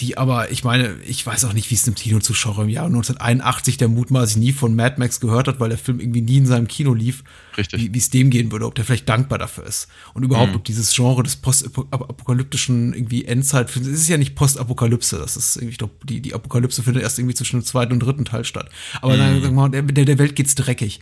die 0.00 0.16
aber, 0.16 0.50
ich 0.50 0.64
meine, 0.64 0.94
ich 1.06 1.26
weiß 1.26 1.44
auch 1.44 1.52
nicht, 1.52 1.70
wie 1.70 1.74
es 1.74 1.86
einem 1.86 1.96
Kinozuschauer 1.96 2.62
im 2.62 2.68
Jahr 2.68 2.86
1981, 2.86 3.78
der 3.78 3.88
mutmaßlich 3.88 4.36
nie 4.36 4.52
von 4.52 4.76
Mad 4.76 4.96
Max 4.98 5.20
gehört 5.20 5.48
hat, 5.48 5.60
weil 5.60 5.70
der 5.70 5.78
Film 5.78 6.00
irgendwie 6.00 6.20
nie 6.20 6.38
in 6.38 6.46
seinem 6.46 6.68
Kino 6.68 6.94
lief, 6.94 7.24
Richtig. 7.58 7.92
wie 7.92 7.98
es 7.98 8.08
dem 8.10 8.30
gehen 8.30 8.52
würde, 8.52 8.66
ob 8.66 8.76
der 8.76 8.84
vielleicht 8.84 9.08
dankbar 9.08 9.38
dafür 9.38 9.66
ist. 9.66 9.88
Und 10.14 10.22
überhaupt, 10.22 10.50
mhm. 10.50 10.56
ob 10.56 10.64
dieses 10.64 10.94
Genre 10.94 11.24
des 11.24 11.36
postapokalyptischen 11.36 12.94
irgendwie 12.94 13.24
Endzeitfilms, 13.24 13.88
es 13.88 14.00
ist 14.02 14.08
ja 14.08 14.16
nicht 14.16 14.36
Postapokalypse, 14.36 15.18
das 15.18 15.36
ist 15.36 15.56
irgendwie, 15.56 15.72
ich 15.72 15.78
glaube, 15.78 15.94
die, 16.04 16.20
die 16.20 16.34
Apokalypse 16.34 16.84
findet 16.84 17.02
erst 17.02 17.18
irgendwie 17.18 17.34
zwischen 17.34 17.58
dem 17.58 17.64
zweiten 17.64 17.92
und 17.92 18.00
dritten 18.00 18.24
Teil 18.24 18.44
statt. 18.44 18.70
Aber 19.02 19.14
mhm. 19.14 19.18
dann, 19.18 19.42
sagen 19.42 19.56
wir 19.56 19.68
mal, 19.68 19.70
der, 19.70 19.82
der 19.82 20.18
Welt 20.18 20.36
geht's 20.36 20.54
dreckig. 20.54 21.00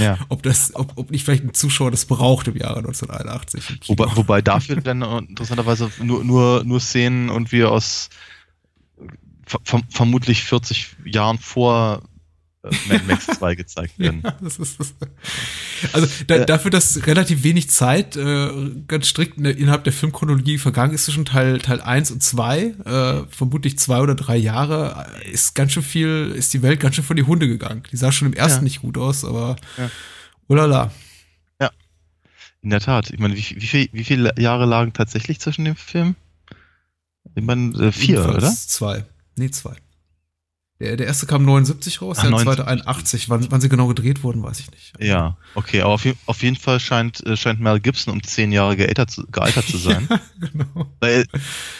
Ja. 0.00 0.18
ob 0.28 0.42
das, 0.42 0.74
ob, 0.74 0.92
ob 0.96 1.10
nicht 1.10 1.24
vielleicht 1.24 1.44
ein 1.44 1.52
Zuschauer 1.52 1.90
das 1.90 2.06
braucht 2.06 2.48
im 2.48 2.56
Jahre 2.56 2.78
1981. 2.78 3.88
Wobei, 3.88 4.06
wobei 4.16 4.42
dafür 4.42 4.76
dann 4.76 5.02
interessanterweise 5.02 5.90
nur, 6.02 6.24
nur, 6.24 6.64
nur 6.64 6.80
Szenen 6.80 7.28
und 7.28 7.52
wir 7.52 7.70
aus 7.70 8.08
ver 9.46 9.80
vermutlich 9.90 10.44
40 10.44 10.96
Jahren 11.04 11.38
vor 11.38 12.02
Mad 12.62 13.04
Max 13.06 13.26
2 13.38 13.54
gezeigt 13.54 13.98
werden. 13.98 14.20
Ja, 14.22 14.36
das 14.40 14.58
ist, 14.58 14.78
das. 14.78 14.94
Also 15.92 16.06
da, 16.26 16.36
äh, 16.36 16.46
dafür, 16.46 16.70
dass 16.70 17.06
relativ 17.06 17.42
wenig 17.42 17.70
Zeit 17.70 18.16
äh, 18.16 18.50
ganz 18.86 19.08
strikt 19.08 19.38
innerhalb 19.38 19.84
der 19.84 19.92
Filmchronologie 19.92 20.58
vergangen 20.58 20.92
ist 20.92 21.06
zwischen 21.06 21.24
Teil, 21.24 21.58
Teil 21.58 21.80
1 21.80 22.10
und 22.10 22.22
2, 22.22 22.60
äh, 22.60 23.26
vermutlich 23.30 23.78
zwei 23.78 24.00
oder 24.00 24.14
drei 24.14 24.36
Jahre, 24.36 25.06
äh, 25.24 25.30
ist 25.30 25.54
ganz 25.54 25.72
schön 25.72 25.82
viel, 25.82 26.32
ist 26.36 26.52
die 26.52 26.62
Welt 26.62 26.80
ganz 26.80 26.96
schön 26.96 27.04
vor 27.04 27.16
die 27.16 27.22
Hunde 27.22 27.48
gegangen. 27.48 27.82
Die 27.90 27.96
sah 27.96 28.12
schon 28.12 28.28
im 28.28 28.34
ersten 28.34 28.60
ja. 28.60 28.64
nicht 28.64 28.82
gut 28.82 28.98
aus, 28.98 29.24
aber 29.24 29.56
ja. 29.78 29.90
ulala. 30.48 30.92
Ja, 31.60 31.70
in 32.60 32.70
der 32.70 32.80
Tat. 32.80 33.10
Ich 33.10 33.18
meine, 33.18 33.36
wie, 33.36 33.56
wie, 33.56 33.66
viel, 33.66 33.88
wie 33.92 34.04
viele 34.04 34.34
Jahre 34.38 34.66
lagen 34.66 34.92
tatsächlich 34.92 35.40
zwischen 35.40 35.64
dem 35.64 35.76
Film? 35.76 36.14
Ich 37.34 37.44
meine, 37.44 37.72
äh, 37.78 37.92
vier, 37.92 38.16
Jedenfalls 38.16 38.36
oder? 38.36 38.50
Zwei. 38.52 39.04
Nee, 39.36 39.50
zwei. 39.50 39.76
Der, 40.80 40.96
der 40.96 41.06
erste 41.06 41.26
kam 41.26 41.44
79 41.44 42.00
raus, 42.00 42.16
Ach, 42.18 42.22
der 42.22 42.30
79. 42.30 42.56
zweite 42.56 42.68
81. 42.68 43.28
Wann, 43.28 43.46
wann 43.50 43.60
sie 43.60 43.68
genau 43.68 43.86
gedreht 43.86 44.22
wurden, 44.22 44.42
weiß 44.42 44.60
ich 44.60 44.70
nicht. 44.70 44.94
Ja, 44.98 45.36
okay, 45.54 45.82
aber 45.82 45.92
auf, 45.92 46.06
auf 46.24 46.42
jeden 46.42 46.56
Fall 46.56 46.80
scheint, 46.80 47.24
äh, 47.26 47.36
scheint 47.36 47.60
Mel 47.60 47.80
Gibson 47.80 48.14
um 48.14 48.22
zehn 48.22 48.50
Jahre 48.50 48.76
gealtert 48.76 49.10
zu, 49.10 49.26
gealtert 49.26 49.66
zu 49.66 49.76
sein. 49.76 50.08
ja, 50.10 50.20
genau. 50.40 50.86
Weil 51.00 51.26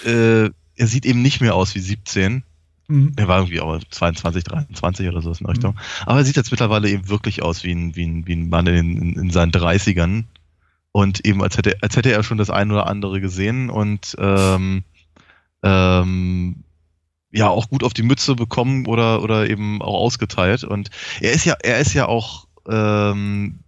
äh, 0.05 0.51
er 0.76 0.86
sieht 0.86 1.07
eben 1.07 1.22
nicht 1.22 1.40
mehr 1.40 1.55
aus 1.55 1.74
wie 1.74 1.80
17. 1.80 2.42
Mhm. 2.88 3.12
Er 3.16 3.26
war 3.26 3.38
irgendwie 3.38 3.61
auch 3.61 3.80
22, 3.88 4.44
23 4.44 5.09
oder 5.09 5.22
so 5.22 5.32
in 5.32 5.46
Richtung. 5.46 5.72
Mhm. 5.72 5.78
Aber 6.05 6.18
er 6.18 6.24
sieht 6.26 6.36
jetzt 6.36 6.51
mittlerweile 6.51 6.90
eben 6.90 7.09
wirklich 7.09 7.42
aus 7.42 7.64
wie 7.64 7.72
ein, 7.72 7.96
wie 7.96 8.05
ein, 8.05 8.26
wie 8.26 8.34
ein 8.34 8.51
Mann 8.51 8.66
in, 8.66 8.98
in, 8.98 9.12
in 9.14 9.30
seinen 9.30 9.53
30ern. 9.53 10.24
Und 10.92 11.24
eben 11.24 11.42
als 11.42 11.57
hätte, 11.57 11.78
als 11.80 11.96
hätte 11.96 12.12
er 12.12 12.22
schon 12.22 12.36
das 12.36 12.51
ein 12.51 12.70
oder 12.70 12.86
andere 12.86 13.20
gesehen 13.22 13.70
und 13.70 14.16
ähm, 14.18 14.82
ähm, 15.62 16.64
ja 17.33 17.49
auch 17.49 17.68
gut 17.68 17.85
auf 17.85 17.95
die 17.95 18.03
Mütze 18.03 18.35
bekommen 18.35 18.87
oder 18.87 19.22
oder 19.22 19.49
eben 19.49 19.83
auch 19.83 19.95
ausgeteilt. 19.95 20.64
Und 20.64 20.91
er 21.20 21.33
ist 21.33 21.45
ja 21.45 21.57
er 21.62 21.78
ist 21.78 21.95
ja 21.95 22.07
auch 22.07 22.47
ähm, 22.68 23.61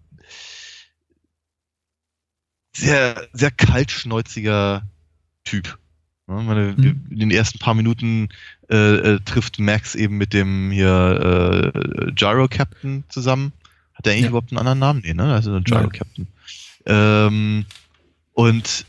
sehr 2.75 3.29
sehr 3.33 3.51
kaltschnäuziger 3.51 4.83
Typ. 5.45 5.79
Ja, 6.29 6.35
meine, 6.35 6.75
mhm. 6.77 7.07
In 7.11 7.19
den 7.19 7.31
ersten 7.31 7.59
paar 7.59 7.75
Minuten 7.75 8.29
äh, 8.71 8.77
äh, 8.77 9.21
trifft 9.25 9.59
Max 9.59 9.95
eben 9.95 10.17
mit 10.17 10.33
dem 10.33 10.71
hier 10.71 11.73
äh, 11.75 12.13
Gyro 12.13 12.49
Captain 12.49 13.05
zusammen. 13.09 13.53
Hat 13.95 14.07
er 14.07 14.13
eigentlich 14.13 14.23
ja. 14.23 14.29
überhaupt 14.29 14.51
einen 14.51 14.59
anderen 14.59 14.79
Namen? 14.79 15.03
Nee, 15.05 15.15
ne? 15.15 15.35
Also 15.35 15.55
ein 15.55 15.65
Gyro 15.65 15.89
Captain. 15.89 16.27
Ähm, 16.87 17.67
und 18.33 18.87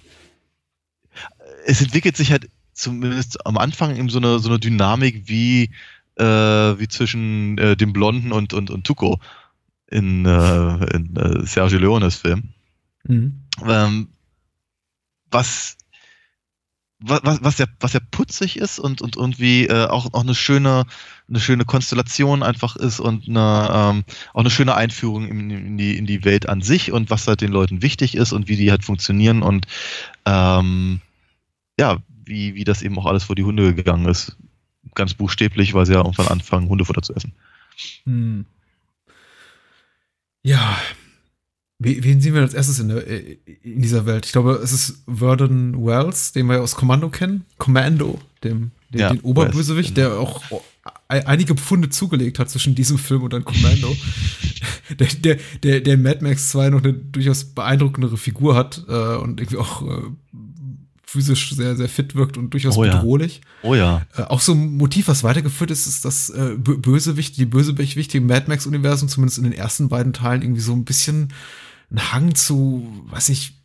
es 1.65 1.81
entwickelt 1.81 2.17
sich 2.17 2.31
halt 2.31 2.49
zumindest 2.73 3.45
am 3.45 3.57
Anfang 3.57 3.95
eben 3.95 4.09
so 4.09 4.19
eine, 4.19 4.39
so 4.39 4.49
eine 4.49 4.59
Dynamik 4.59 5.23
wie, 5.27 5.71
äh, 6.15 6.23
wie 6.23 6.87
zwischen 6.87 7.57
äh, 7.57 7.75
dem 7.75 7.93
Blonden 7.93 8.31
und, 8.31 8.53
und, 8.53 8.69
und 8.69 8.85
Tuco 8.85 9.19
in, 9.87 10.25
äh, 10.25 10.95
in 10.95 11.15
äh, 11.15 11.45
Sergio 11.45 11.79
Leones 11.79 12.15
Film. 12.17 12.49
Mhm. 13.03 13.43
Ähm, 13.65 14.09
was, 15.29 15.77
was, 16.99 17.39
was, 17.41 17.57
ja, 17.57 17.65
was 17.79 17.93
ja 17.93 17.99
putzig 18.11 18.57
ist 18.57 18.79
und, 18.79 19.01
und 19.01 19.17
irgendwie 19.17 19.67
äh, 19.67 19.87
auch, 19.87 20.13
auch 20.13 20.21
eine 20.21 20.35
schöne, 20.35 20.85
eine 21.27 21.39
schöne 21.39 21.65
Konstellation 21.65 22.43
einfach 22.43 22.75
ist 22.75 22.99
und 22.99 23.27
eine, 23.27 23.69
ähm, 23.71 24.03
auch 24.33 24.41
eine 24.41 24.49
schöne 24.49 24.75
Einführung 24.75 25.27
in, 25.27 25.49
in, 25.49 25.77
die, 25.77 25.97
in 25.97 26.05
die 26.05 26.23
Welt 26.23 26.47
an 26.47 26.61
sich 26.61 26.91
und 26.91 27.09
was 27.09 27.27
halt 27.27 27.41
den 27.41 27.51
Leuten 27.51 27.81
wichtig 27.81 28.15
ist 28.15 28.31
und 28.31 28.47
wie 28.47 28.55
die 28.55 28.71
halt 28.71 28.83
funktionieren 28.83 29.41
und 29.41 29.67
ähm, 30.25 31.01
ja, 31.79 31.97
wie, 32.25 32.55
wie 32.55 32.63
das 32.63 32.81
eben 32.81 32.97
auch 32.97 33.05
alles 33.05 33.23
vor 33.23 33.35
die 33.35 33.43
Hunde 33.43 33.73
gegangen 33.73 34.05
ist. 34.05 34.37
Ganz 34.95 35.13
buchstäblich, 35.13 35.73
weil 35.73 35.85
sie 35.85 35.93
ja 35.93 35.99
irgendwann 35.99 36.27
anfangen, 36.27 36.69
Hundefutter 36.69 37.01
zu 37.01 37.13
essen. 37.13 37.33
Hm. 38.05 38.45
Ja. 40.43 40.77
Wen 41.79 42.21
sehen 42.21 42.33
wir 42.33 42.41
als 42.41 42.53
erstes 42.53 42.79
in, 42.79 42.89
der, 42.89 43.05
in 43.05 43.81
dieser 43.81 44.05
Welt? 44.05 44.25
Ich 44.25 44.31
glaube, 44.31 44.53
es 44.63 44.71
ist 44.71 45.03
Verdon 45.05 45.85
Wells, 45.85 46.31
den 46.31 46.45
wir 46.45 46.61
aus 46.61 46.75
Kommando 46.75 47.09
kennen. 47.09 47.45
Commando, 47.57 48.21
dem, 48.43 48.71
dem 48.89 48.99
ja, 48.99 49.09
den 49.09 49.19
Oberbösewicht, 49.19 49.97
der 49.97 50.17
auch 50.17 50.41
einige 51.07 51.55
Pfunde 51.55 51.89
zugelegt 51.89 52.39
hat 52.39 52.49
zwischen 52.49 52.75
diesem 52.75 52.97
Film 52.97 53.23
und 53.23 53.33
dann 53.33 53.43
Commando. 53.43 53.95
der, 54.99 55.07
der, 55.07 55.37
der, 55.61 55.81
der 55.81 55.97
Mad 55.97 56.19
Max 56.21 56.49
2 56.49 56.69
noch 56.69 56.83
eine 56.83 56.93
durchaus 56.93 57.43
beeindruckendere 57.43 58.17
Figur 58.17 58.55
hat 58.55 58.83
äh, 58.87 59.15
und 59.17 59.41
irgendwie 59.41 59.57
auch 59.57 59.81
äh, 59.81 60.09
physisch 61.13 61.51
sehr, 61.51 61.75
sehr 61.75 61.87
fit 61.87 62.15
wirkt 62.15 62.37
und 62.37 62.49
durchaus 62.49 62.75
oh 62.75 62.83
ja. 62.83 62.95
bedrohlich. 62.95 63.41
Oh 63.61 63.75
ja. 63.75 64.01
Äh, 64.17 64.23
auch 64.23 64.41
so 64.41 64.53
ein 64.53 64.77
Motiv, 64.77 65.07
was 65.07 65.23
weitergeführt 65.23 65.69
ist, 65.69 65.85
ist 65.85 66.03
das 66.05 66.31
äh, 66.31 66.55
Bösewicht, 66.57 67.37
die 67.37 67.45
Bösewicht 67.45 68.15
im 68.15 68.25
Mad 68.25 68.45
Max-Universum, 68.47 69.07
zumindest 69.09 69.37
in 69.37 69.43
den 69.43 69.53
ersten 69.53 69.89
beiden 69.89 70.11
Teilen, 70.11 70.41
irgendwie 70.41 70.61
so 70.61 70.73
ein 70.73 70.85
bisschen 70.85 71.31
ein 71.91 72.11
Hang 72.11 72.33
zu, 72.33 72.87
weiß 73.11 73.29
ich, 73.29 73.62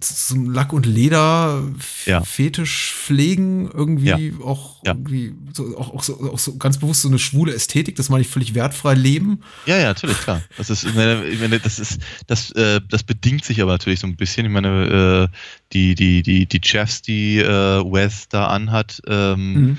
zum 0.00 0.50
Lack- 0.50 0.72
und 0.72 0.86
Leder-Fetisch 0.86 2.90
ja. 2.90 2.96
pflegen, 2.96 3.70
irgendwie 3.72 4.28
ja. 4.28 4.44
auch 4.44 4.82
irgendwie 4.84 5.34
so, 5.52 5.76
auch, 5.76 5.94
auch, 5.94 6.02
so, 6.02 6.32
auch 6.32 6.38
so 6.38 6.56
ganz 6.56 6.78
bewusst 6.78 7.02
so 7.02 7.08
eine 7.08 7.18
schwule 7.18 7.54
Ästhetik, 7.54 7.96
das 7.96 8.08
meine 8.08 8.22
ich 8.22 8.28
völlig 8.28 8.54
wertfrei 8.54 8.94
leben. 8.94 9.40
Ja, 9.66 9.78
ja, 9.78 9.84
natürlich, 9.84 10.18
klar. 10.18 10.42
Das 10.56 10.70
ist, 10.70 10.84
ich 10.84 10.94
meine 10.94 11.60
das 11.60 11.78
ist, 11.78 12.00
das, 12.26 12.50
äh, 12.52 12.80
das 12.88 13.02
bedingt 13.02 13.44
sich 13.44 13.60
aber 13.60 13.72
natürlich 13.72 14.00
so 14.00 14.06
ein 14.06 14.16
bisschen. 14.16 14.46
Ich 14.46 14.52
meine, 14.52 15.28
äh, 15.30 15.36
die, 15.72 15.94
die, 15.94 16.22
die, 16.22 16.46
die 16.46 16.60
Chefs, 16.64 17.02
die 17.02 17.38
äh, 17.38 17.44
Wes 17.44 18.28
da 18.28 18.46
anhat, 18.46 19.02
ähm, 19.06 19.52
mhm 19.52 19.78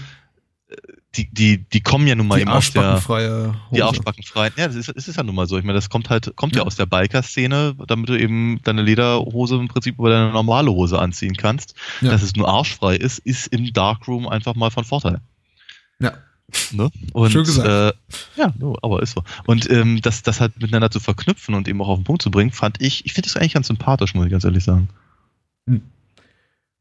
die, 1.16 1.30
die, 1.32 1.58
die 1.60 1.82
kommen 1.82 2.08
ja 2.08 2.16
nun 2.16 2.28
mal 2.28 2.36
die 2.36 2.42
eben 2.42 2.52
aus 2.52 2.72
der 2.72 2.96
Hose. 3.08 3.56
die 3.72 3.84
Arschbackenfreien. 3.84 4.54
Ja, 4.58 4.68
das 4.68 4.76
ist, 4.76 4.92
das 4.96 5.08
ist 5.08 5.16
ja 5.16 5.24
nun 5.24 5.36
mal 5.36 5.48
so. 5.48 5.58
Ich 5.58 5.64
meine, 5.64 5.76
das 5.76 5.90
kommt 5.90 6.10
halt, 6.10 6.36
kommt 6.36 6.56
ja, 6.56 6.62
ja 6.62 6.66
aus 6.66 6.76
der 6.76 6.88
Biker-Szene, 6.88 7.76
damit 7.88 8.10
du 8.10 8.20
eben 8.20 8.60
deine 8.64 8.82
Lederhose 8.82 9.56
im 9.56 9.68
Prinzip 9.68 10.00
über 10.00 10.10
deine 10.10 10.32
normale 10.32 10.72
Hose 10.72 10.98
anziehen 10.98 11.38
kannst. 11.38 11.76
Ja. 12.02 12.12
Dass 12.12 12.24
es 12.24 12.36
nur 12.36 12.50
arschfrei 12.50 12.96
ist, 12.96 13.20
ist 13.20 13.48
im 13.48 13.72
Darkroom 13.74 14.28
einfach 14.28 14.56
mal 14.56 14.72
von 14.72 14.84
Vorteil. 14.84 15.22
Ja. 16.00 16.14
Ne? 16.72 16.90
Und, 17.14 17.32
Schön 17.32 17.44
gesagt. 17.44 17.68
Äh, 17.68 18.40
ja, 18.40 18.54
no, 18.58 18.76
aber 18.82 19.02
ist 19.02 19.14
so. 19.14 19.24
Und 19.46 19.70
ähm, 19.70 20.02
das, 20.02 20.24
das 20.24 20.42
halt 20.42 20.60
miteinander 20.60 20.92
zu 20.92 21.00
verknüpfen 21.00 21.56
und 21.56 21.68
eben 21.68 21.82
auch 21.82 21.90
auf 21.90 22.00
den 22.00 22.04
Punkt 22.04 22.22
zu 22.22 22.32
bringen, 22.32 22.52
fand 22.52 22.82
ich, 22.82 23.06
ich 23.06 23.14
finde 23.14 23.30
das 23.30 23.38
eigentlich 23.38 23.54
ganz 23.54 23.68
sympathisch, 23.68 24.14
muss 24.14 24.26
ich 24.26 24.32
ganz 24.32 24.44
ehrlich 24.44 24.64
sagen. 24.64 24.90
Hm. 25.68 25.82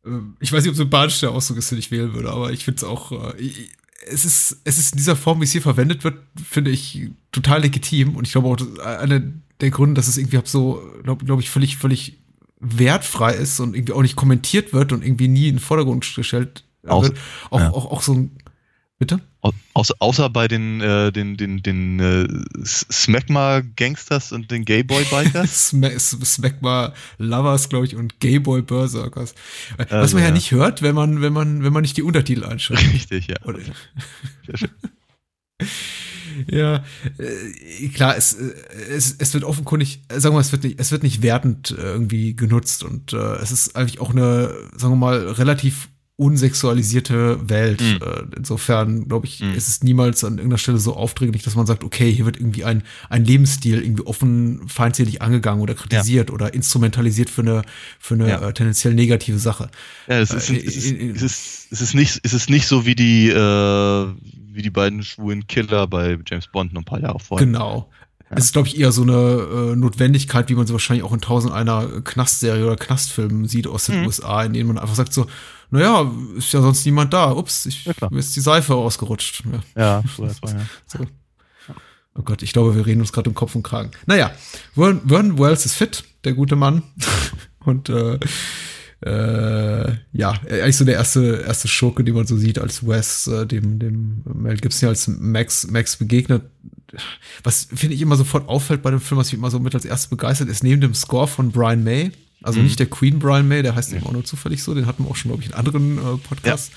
Ähm, 0.05 0.37
ich 0.41 0.53
weiß 0.53 0.62
nicht, 0.62 0.70
ob 0.70 0.76
sympathisch 0.76 1.20
der 1.20 1.30
Ausdruck 1.30 1.59
ist, 1.59 1.70
den 1.70 1.78
ich 1.78 1.91
wählen 1.91 2.12
würde, 2.12 2.30
aber 2.30 2.53
ich 2.53 2.64
finde 2.64 2.78
es 2.78 2.85
auch, 2.85 3.12
äh, 3.12 3.41
ich, 3.41 3.70
es 4.07 4.24
ist, 4.24 4.61
es 4.64 4.78
ist 4.78 4.92
in 4.92 4.98
dieser 4.98 5.16
Form, 5.16 5.40
wie 5.40 5.44
es 5.44 5.53
hier 5.53 5.62
verwendet 5.62 6.05
wird, 6.05 6.18
finde 6.42 6.70
ich 6.70 7.11
total 7.30 7.62
legitim 7.62 8.16
und 8.16 8.26
ich 8.26 8.32
glaube 8.32 8.48
auch, 8.48 8.84
einer 8.84 9.22
der 9.61 9.70
Gründe, 9.70 9.94
dass 9.94 10.09
es 10.09 10.18
irgendwie 10.18 10.40
so, 10.44 10.82
glaube 11.03 11.24
glaub 11.24 11.40
ich, 11.40 11.50
völlig, 11.50 11.76
völlig 11.76 12.18
wertfrei 12.61 13.34
ist 13.34 13.61
und 13.61 13.74
irgendwie 13.74 13.92
auch 13.92 14.03
nicht 14.03 14.16
kommentiert 14.16 14.72
wird 14.72 14.92
und 14.92 15.05
irgendwie 15.05 15.28
nie 15.28 15.48
in 15.48 15.57
den 15.57 15.61
Vordergrund 15.61 16.11
gestellt 16.14 16.64
Aus, 16.86 17.05
wird. 17.05 17.18
Auch, 17.50 17.61
ja. 17.61 17.70
auch, 17.70 17.90
auch 17.90 18.03
so 18.03 18.14
ein, 18.14 18.30
bitte? 19.03 19.20
Außer, 19.74 19.94
außer 19.98 20.30
bei 20.30 20.46
den, 20.46 20.80
äh, 20.80 21.11
den, 21.11 21.36
den, 21.36 21.61
den 21.61 21.98
äh, 21.98 22.28
Smegma-Gangsters 22.64 24.30
und 24.30 24.53
den 24.53 24.64
Gayboy-Bikers. 24.64 25.66
Smack, 25.70 25.98
Smegma 25.98 26.94
Lovers, 27.18 27.68
glaube 27.68 27.86
ich, 27.86 27.96
und 27.96 28.20
Gayboy 28.20 28.62
Berserkers. 28.62 29.34
Was 29.76 29.90
Also, 29.90 30.14
man 30.14 30.22
ja, 30.22 30.28
ja. 30.28 30.34
nicht 30.34 30.53
hört, 30.53 30.82
wenn 30.82 30.94
man, 30.94 31.20
wenn 31.20 31.32
man, 31.32 31.64
wenn 31.64 31.72
man 31.72 31.82
nicht 31.82 31.96
die 31.96 32.05
Untertitel 32.05 32.44
einschreibt. 32.44 32.92
Richtig, 32.92 33.26
ja. 33.26 33.36
Ja, 36.46 36.82
äh, 37.18 37.88
klar, 37.88 38.16
es, 38.16 38.32
äh, 38.32 38.55
es, 38.88 39.14
es 39.18 39.34
wird 39.34 39.44
offenkundig, 39.44 40.00
äh, 40.09 40.18
sagen 40.18 40.32
wir 40.32 40.38
mal, 40.38 40.40
es 40.40 40.50
wird 40.50 40.64
nicht, 40.64 40.80
es 40.80 40.90
wird 40.90 41.03
nicht 41.03 41.20
wertend 41.20 41.72
äh, 41.72 41.82
irgendwie 41.82 42.34
genutzt 42.34 42.84
und 42.84 43.12
äh, 43.12 43.36
es 43.36 43.53
ist 43.53 43.76
eigentlich 43.76 44.00
auch 44.00 44.12
eine, 44.12 44.48
sagen 44.74 44.94
wir 44.94 44.96
mal, 44.96 45.28
relativ 45.28 45.90
unsexualisierte 46.22 47.38
Welt. 47.48 47.80
Mhm. 47.80 47.98
Äh, 48.02 48.36
insofern, 48.36 49.08
glaube 49.08 49.26
ich, 49.26 49.40
Mhm. 49.40 49.52
ist 49.54 49.68
es 49.68 49.82
niemals 49.82 50.24
an 50.24 50.34
irgendeiner 50.34 50.58
Stelle 50.58 50.78
so 50.78 50.94
aufdringlich, 50.94 51.42
dass 51.42 51.54
man 51.56 51.66
sagt, 51.66 51.84
okay, 51.84 52.10
hier 52.12 52.24
wird 52.24 52.36
irgendwie 52.38 52.64
ein, 52.64 52.82
ein 53.08 53.24
Lebensstil 53.24 53.82
irgendwie 53.82 54.06
offen 54.06 54.66
feindselig 54.68 55.20
angegangen 55.22 55.60
oder 55.62 55.74
kritisiert 55.74 56.30
oder 56.30 56.54
instrumentalisiert 56.54 57.30
für 57.30 57.42
eine, 57.42 57.62
für 57.98 58.14
eine 58.14 58.28
Ja. 58.28 58.48
äh, 58.48 58.52
tendenziell 58.54 58.94
negative 58.94 59.38
Sache. 59.38 59.70
Ja, 60.08 60.20
es 60.20 60.30
ist, 60.32 60.50
Äh, 60.50 60.56
es 60.64 60.76
ist, 60.76 60.86
in- 60.90 60.96
in- 60.96 61.16
es 61.16 61.22
ist, 61.22 61.66
es 61.70 61.80
ist 61.80 61.94
nicht, 61.94 62.20
es 62.22 62.32
ist 62.32 62.48
nicht 62.50 62.66
so 62.66 62.86
wie 62.86 62.94
die, 62.94 63.28
äh, 63.28 64.06
wie 64.54 64.62
die 64.62 64.70
beiden 64.70 65.02
schwulen 65.02 65.46
Killer 65.46 65.86
bei 65.86 66.18
James 66.26 66.46
Bond 66.46 66.72
noch 66.72 66.82
ein 66.82 66.84
paar 66.84 67.00
Jahre 67.00 67.18
vorher. 67.20 67.46
Genau. 67.46 67.88
Es 68.34 68.44
ist, 68.46 68.52
glaube 68.54 68.66
ich, 68.68 68.78
eher 68.80 68.92
so 68.92 69.02
eine 69.02 69.12
äh, 69.72 69.76
Notwendigkeit, 69.76 70.48
wie 70.48 70.54
man 70.54 70.66
sie 70.66 70.72
wahrscheinlich 70.72 71.04
auch 71.04 71.12
in 71.12 71.20
tausend 71.20 71.52
einer 71.52 71.86
Knastserie 72.02 72.64
oder 72.64 72.76
Knastfilmen 72.76 73.46
sieht 73.46 73.66
aus 73.66 73.84
den 73.84 74.00
Mhm. 74.00 74.06
USA, 74.06 74.42
in 74.44 74.54
denen 74.54 74.68
man 74.68 74.78
einfach 74.78 74.94
sagt 74.94 75.12
so, 75.12 75.26
naja, 75.72 76.10
ist 76.36 76.52
ja 76.52 76.60
sonst 76.60 76.84
niemand 76.84 77.12
da. 77.12 77.32
Ups, 77.32 77.66
ich, 77.66 77.86
Ja, 77.86 77.94
mir 78.10 78.18
ist 78.18 78.36
die 78.36 78.40
Seife 78.40 78.74
ausgerutscht. 78.74 79.42
Ja, 79.74 80.02
Ja, 80.02 80.04
war 80.18 80.50
ja. 80.50 80.66
so. 80.86 80.98
Oh 82.14 82.22
Gott, 82.22 82.42
ich 82.42 82.52
glaube, 82.52 82.76
wir 82.76 82.84
reden 82.84 83.00
uns 83.00 83.10
gerade 83.10 83.30
im 83.30 83.34
Kopf 83.34 83.54
und 83.54 83.62
Kragen. 83.62 83.90
Naja, 84.04 84.32
Vernon, 84.74 85.00
Vernon 85.08 85.38
Wells 85.38 85.64
ist 85.64 85.74
fit, 85.74 86.04
der 86.24 86.34
gute 86.34 86.56
Mann. 86.56 86.82
Und 87.64 87.88
äh, 87.88 88.18
äh, 89.00 89.96
ja, 90.12 90.32
eigentlich 90.50 90.76
so 90.76 90.84
der 90.84 90.96
erste, 90.96 91.44
erste 91.46 91.68
Schurke, 91.68 92.04
den 92.04 92.14
man 92.14 92.26
so 92.26 92.36
sieht, 92.36 92.58
als 92.58 92.86
Wes 92.86 93.28
äh, 93.28 93.46
dem, 93.46 93.78
dem 93.78 94.22
Mel 94.24 94.56
Gibson 94.56 94.88
als 94.88 95.06
Max, 95.06 95.68
Max 95.70 95.96
begegnet. 95.96 96.42
Was 97.44 97.68
finde 97.72 97.94
ich 97.94 98.02
immer 98.02 98.16
sofort 98.16 98.48
auffällt 98.48 98.82
bei 98.82 98.90
dem 98.90 99.00
Film, 99.00 99.20
was 99.20 99.28
mich 99.28 99.38
immer 99.38 99.50
so 99.50 99.60
mit 99.60 99.74
als 99.74 99.84
erstes 99.84 100.10
begeistert, 100.10 100.48
ist 100.48 100.64
neben 100.64 100.80
dem 100.80 100.92
Score 100.92 101.28
von 101.28 101.52
Brian 101.52 101.82
May, 101.84 102.10
also 102.43 102.59
Mhm. 102.59 102.64
nicht 102.66 102.78
der 102.78 102.86
Queen 102.86 103.18
Brian 103.18 103.47
May, 103.49 103.62
der 103.62 103.74
heißt 103.74 103.90
Nee. 103.90 103.99
eben 103.99 104.07
auch 104.07 104.12
nur 104.12 104.24
zufällig 104.24 104.62
so, 104.62 104.74
den 104.74 104.86
hatten 104.86 105.05
wir 105.05 105.11
auch 105.11 105.16
schon, 105.16 105.30
glaube 105.30 105.43
ich, 105.43 105.49
in 105.51 105.55
anderen 105.55 105.99
äh, 105.99 106.16
Podcasts. 106.18 106.70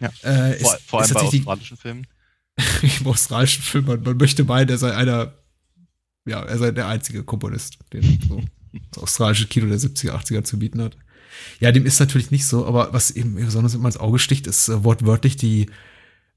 Ja. 0.00 0.10
Äh, 0.24 0.60
ist, 0.60 0.78
Vor, 0.86 1.00
allem 1.02 1.12
bei 1.14 1.20
australischen 1.20 1.76
Filmen. 1.76 2.06
im 3.00 3.06
australischen 3.06 3.62
Film, 3.62 3.86
man, 3.86 4.02
man 4.02 4.16
möchte 4.16 4.44
meinen, 4.44 4.68
er 4.68 4.78
sei 4.78 4.94
einer, 4.94 5.32
ja, 6.26 6.42
er 6.42 6.58
sei 6.58 6.70
der 6.70 6.88
einzige 6.88 7.22
Komponist, 7.24 7.78
den 7.92 8.18
so 8.28 8.42
das 8.92 8.98
australische 9.02 9.46
Kino 9.46 9.66
der 9.66 9.78
70er, 9.78 10.12
80er 10.12 10.44
zu 10.44 10.58
bieten 10.58 10.80
hat. 10.82 10.96
Ja, 11.60 11.72
dem 11.72 11.86
ist 11.86 12.00
natürlich 12.00 12.30
nicht 12.30 12.46
so, 12.46 12.66
aber 12.66 12.92
was 12.92 13.10
eben 13.12 13.34
besonders 13.34 13.74
immer 13.74 13.86
ins 13.88 13.96
Auge 13.96 14.18
sticht, 14.18 14.46
ist 14.46 14.68
äh, 14.68 14.84
wortwörtlich 14.84 15.36
die, 15.36 15.70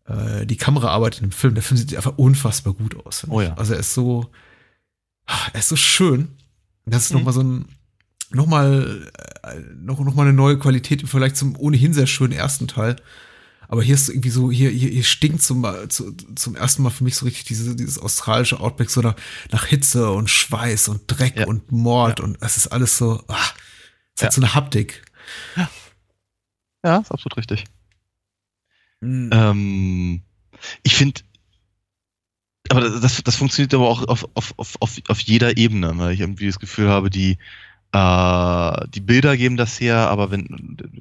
äh, 0.06 0.46
die 0.46 0.56
Kameraarbeit 0.58 1.18
in 1.18 1.28
dem 1.28 1.32
Film. 1.32 1.54
Der 1.56 1.64
Film 1.64 1.78
sieht 1.78 1.96
einfach 1.96 2.18
unfassbar 2.18 2.74
gut 2.74 2.96
aus. 3.06 3.26
Oh 3.30 3.42
ich. 3.42 3.48
ja. 3.48 3.54
Also 3.56 3.74
er 3.74 3.80
ist 3.80 3.94
so, 3.94 4.30
er 5.54 5.60
ist 5.60 5.70
so 5.70 5.76
schön. 5.76 6.30
Das 6.86 7.06
ist 7.06 7.12
Mhm. 7.12 7.18
noch 7.20 7.26
mal 7.26 7.32
so 7.34 7.42
ein, 7.42 7.66
noch 8.34 8.46
mal, 8.48 9.12
äh, 9.44 9.60
noch, 9.76 10.00
noch 10.00 10.16
mal 10.16 10.24
eine 10.24 10.34
neue 10.34 10.58
Qualität 10.60 11.02
im 11.02 11.08
Vergleich 11.08 11.36
zum 11.36 11.56
ohnehin 11.56 11.94
sehr 11.94 12.08
schönen 12.08 12.34
ersten 12.34 12.68
Teil. 12.68 12.96
Aber 13.68 13.82
hier 13.82 13.96
ist 13.96 14.10
irgendwie 14.10 14.30
so, 14.30 14.52
hier, 14.52 14.70
hier, 14.70 14.90
hier 14.90 15.04
stinkt 15.04 15.42
zum, 15.42 15.66
zu, 15.90 16.12
zum 16.36 16.56
ersten 16.56 16.84
Mal 16.84 16.90
für 16.92 17.04
mich 17.04 17.16
so 17.16 17.26
richtig 17.26 17.46
diese, 17.46 17.76
dieses 17.76 17.98
australische 17.98 18.60
Outback 18.60 18.90
so 18.90 19.02
nach, 19.02 19.16
nach 19.52 19.66
Hitze 19.66 20.12
und 20.12 20.30
Schweiß 20.30 20.90
und 20.90 21.02
Dreck 21.08 21.38
Ja. 21.40 21.48
und 21.48 21.72
Mord 21.72 22.20
Ja. 22.20 22.26
und 22.26 22.38
es 22.42 22.58
ist 22.58 22.68
alles 22.68 22.98
so, 22.98 23.24
ah, 23.28 23.36
es 24.16 24.22
Ja. 24.22 24.28
hat 24.28 24.34
so 24.34 24.42
eine 24.42 24.54
Haptik. 24.54 25.04
Ja, 26.86 26.98
ist 26.98 27.12
absolut 27.12 27.38
richtig. 27.38 27.64
Mhm. 29.02 29.30
Ähm, 29.34 30.22
ich 30.84 30.96
finde, 30.96 31.22
aber 32.70 32.82
das- 32.82 33.02
das, 33.02 33.24
das 33.24 33.36
funktioniert 33.36 33.74
aber 33.74 33.88
auch 33.90 34.08
auf, 34.08 34.28
auf, 34.36 34.54
auf, 34.58 34.76
auf, 34.80 34.98
auf 35.08 35.20
jeder 35.22 35.58
Ebene, 35.58 35.98
weil 35.98 36.14
ich 36.14 36.20
irgendwie 36.20 36.48
das 36.48 36.60
Gefühl 36.60 36.90
habe, 36.90 37.10
die, 37.10 37.38
äh, 37.94 38.88
die 38.94 39.02
Bilder 39.02 39.38
geben 39.38 39.56
das 39.56 39.80
her, 39.80 40.10
aber 40.10 40.32
wenn, 40.32 40.48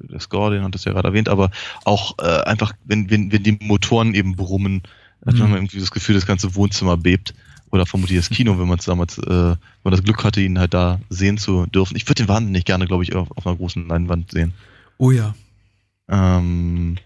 der 0.09 0.19
Score, 0.19 0.53
den 0.53 0.63
hat 0.63 0.75
das 0.75 0.85
ja 0.85 0.93
gerade 0.93 1.09
erwähnt, 1.09 1.27
aber 1.27 1.49
auch 1.83 2.17
äh, 2.19 2.43
einfach, 2.43 2.73
wenn, 2.85 3.09
wenn, 3.09 3.31
wenn 3.31 3.43
die 3.43 3.57
Motoren 3.61 4.13
eben 4.13 4.35
brummen, 4.35 4.83
hat 5.25 5.35
Mhm. 5.35 5.39
man 5.41 5.53
irgendwie 5.53 5.79
das 5.79 5.91
Gefühl, 5.91 6.15
das 6.15 6.25
ganze 6.25 6.55
Wohnzimmer 6.55 6.97
bebt. 6.97 7.33
Oder 7.71 7.87
vermutlich 7.87 8.19
das 8.19 8.29
Kino, 8.29 8.59
wenn 8.59 8.67
man 8.67 8.77
es 8.77 8.85
damals, 8.85 9.17
äh, 9.17 9.25
wenn 9.25 9.57
man 9.83 9.91
das 9.91 10.03
Glück 10.03 10.23
hatte, 10.23 10.41
ihn 10.41 10.59
halt 10.59 10.75
da 10.75 10.99
sehen 11.09 11.39
zu 11.39 11.65
dürfen. 11.65 11.97
Ich 11.97 12.07
würde 12.07 12.23
den 12.23 12.27
wahnsinnig 12.27 12.65
gerne, 12.65 12.85
glaube 12.85 13.03
ich, 13.03 13.15
auf, 13.15 13.31
auf 13.31 13.47
einer 13.47 13.55
großen 13.55 13.87
Leinwand 13.87 14.29
sehen. 14.29 14.53
Oh 14.99 15.09
ja. 15.09 15.33
Ähm, 16.07 16.97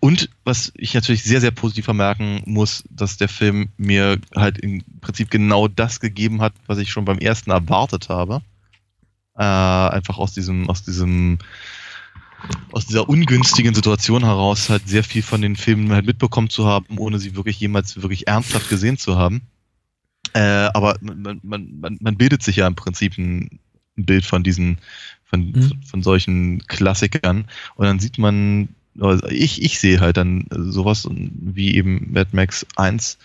und 0.00 0.28
was 0.44 0.72
ich 0.76 0.92
natürlich 0.92 1.22
sehr, 1.22 1.40
sehr 1.40 1.52
positiv 1.52 1.86
vermerken 1.86 2.42
muss, 2.44 2.84
dass 2.90 3.16
der 3.16 3.28
Film 3.28 3.70
mir 3.78 4.18
halt 4.36 4.58
im 4.58 4.82
Prinzip 5.00 5.30
genau 5.30 5.68
das 5.68 6.00
gegeben 6.00 6.42
hat, 6.42 6.52
was 6.66 6.78
ich 6.78 6.90
schon 6.90 7.06
beim 7.06 7.18
ersten 7.18 7.50
erwartet 7.50 8.10
habe. 8.10 8.42
Äh, 9.40 9.42
einfach 9.42 10.18
aus 10.18 10.34
diesem, 10.34 10.68
aus 10.68 10.82
diesem, 10.82 11.38
aus 12.72 12.84
dieser 12.84 13.08
ungünstigen 13.08 13.74
Situation 13.74 14.22
heraus 14.22 14.68
halt 14.68 14.86
sehr 14.86 15.02
viel 15.02 15.22
von 15.22 15.40
den 15.40 15.56
Filmen 15.56 15.92
halt 15.92 16.04
mitbekommen 16.04 16.50
zu 16.50 16.66
haben, 16.66 16.98
ohne 16.98 17.18
sie 17.18 17.36
wirklich 17.36 17.58
jemals 17.58 17.96
wirklich 18.02 18.28
ernsthaft 18.28 18.68
gesehen 18.68 18.98
zu 18.98 19.16
haben. 19.16 19.40
Äh, 20.34 20.68
aber 20.74 20.98
man, 21.00 21.40
man, 21.42 21.80
man, 21.80 21.98
man 22.02 22.16
bildet 22.18 22.42
sich 22.42 22.56
ja 22.56 22.66
im 22.66 22.74
Prinzip 22.74 23.16
ein, 23.16 23.60
ein 23.96 24.04
Bild 24.04 24.26
von 24.26 24.42
diesen, 24.42 24.76
von, 25.24 25.52
Mhm. 25.52 25.82
von, 25.86 26.02
solchen 26.02 26.58
Klassikern 26.66 27.46
und 27.76 27.86
dann 27.86 27.98
sieht 27.98 28.18
man, 28.18 28.68
also 29.00 29.26
ich, 29.28 29.62
ich 29.62 29.80
sehe 29.80 30.00
halt 30.00 30.18
dann 30.18 30.48
sowas 30.50 31.08
wie 31.10 31.74
eben 31.76 32.12
Mad 32.12 32.28
Max 32.32 32.66
1, 32.76 33.16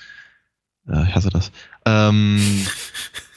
äh, 0.87 1.09
ich 1.09 1.13
hasse 1.13 1.29
das, 1.29 1.51
ähm, 1.85 2.39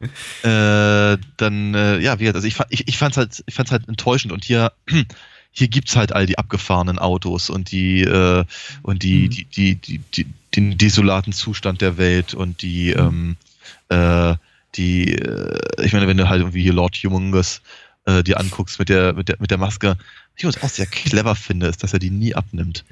äh, 0.00 1.18
dann, 1.36 1.74
äh, 1.74 1.98
ja, 1.98 2.18
wie 2.18 2.24
gesagt, 2.24 2.36
also 2.36 2.46
ich, 2.46 2.56
ich, 2.70 2.88
ich 2.88 2.98
fand's 2.98 3.16
halt, 3.16 3.42
ich 3.46 3.54
fand's 3.54 3.72
halt 3.72 3.88
enttäuschend 3.88 4.32
und 4.32 4.44
hier, 4.44 4.72
hier 5.50 5.68
gibt's 5.68 5.96
halt 5.96 6.12
all 6.12 6.26
die 6.26 6.38
abgefahrenen 6.38 6.98
Autos 6.98 7.50
und 7.50 7.72
die, 7.72 8.02
äh, 8.02 8.44
und 8.82 9.02
die, 9.02 9.24
Mhm. 9.24 9.30
die, 9.30 9.44
die, 9.44 9.74
die, 9.76 9.98
die, 10.14 10.26
den 10.54 10.78
desolaten 10.78 11.32
Zustand 11.32 11.80
der 11.80 11.98
Welt 11.98 12.34
und 12.34 12.62
die, 12.62 12.94
Mhm. 12.96 13.36
ähm, 13.90 14.30
äh, 14.32 14.36
die, 14.76 15.14
äh, 15.14 15.84
ich 15.84 15.92
meine, 15.92 16.06
wenn 16.06 16.16
du 16.16 16.28
halt 16.28 16.40
irgendwie 16.40 16.62
hier 16.62 16.74
Lord 16.74 16.94
Humongous 16.96 17.60
äh, 18.04 18.22
dir 18.22 18.38
anguckst 18.38 18.78
mit 18.78 18.88
der, 18.88 19.14
mit 19.14 19.28
der, 19.28 19.36
mit 19.40 19.50
der 19.50 19.58
Maske, 19.58 19.96
was 19.98 19.98
ich 20.36 20.46
uns 20.46 20.62
auch 20.62 20.68
sehr 20.68 20.86
clever 20.86 21.34
finde, 21.34 21.66
ist, 21.66 21.82
dass 21.82 21.92
er 21.92 21.98
die 21.98 22.10
nie 22.10 22.34
abnimmt. 22.34 22.84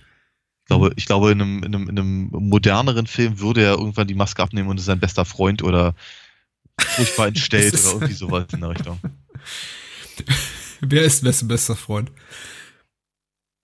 Ich 0.65 0.69
glaube, 0.69 0.93
ich 0.97 1.07
glaube 1.07 1.31
in, 1.31 1.41
einem, 1.41 1.63
in, 1.63 1.75
einem, 1.75 1.89
in 1.89 1.99
einem 1.99 2.29
moderneren 2.33 3.07
Film 3.07 3.39
würde 3.39 3.63
er 3.63 3.75
irgendwann 3.75 4.09
die 4.09 4.15
Maske 4.17 4.43
abnehmen 4.43 4.69
und 4.69 4.81
ist 4.81 4.87
sein 4.87 4.99
bester 4.99 5.25
Freund 5.25 5.63
oder 5.63 5.95
furchtbar 6.97 7.29
entstellt 7.29 7.75
ist- 7.75 7.87
oder 7.87 7.95
irgendwie 7.97 8.15
sowas 8.15 8.47
in 8.53 8.61
der 8.61 8.71
Richtung. 8.71 9.01
Wer 10.81 11.03
ist 11.05 11.23
wessen 11.25 11.49
bester 11.49 11.77
Freund? 11.77 12.11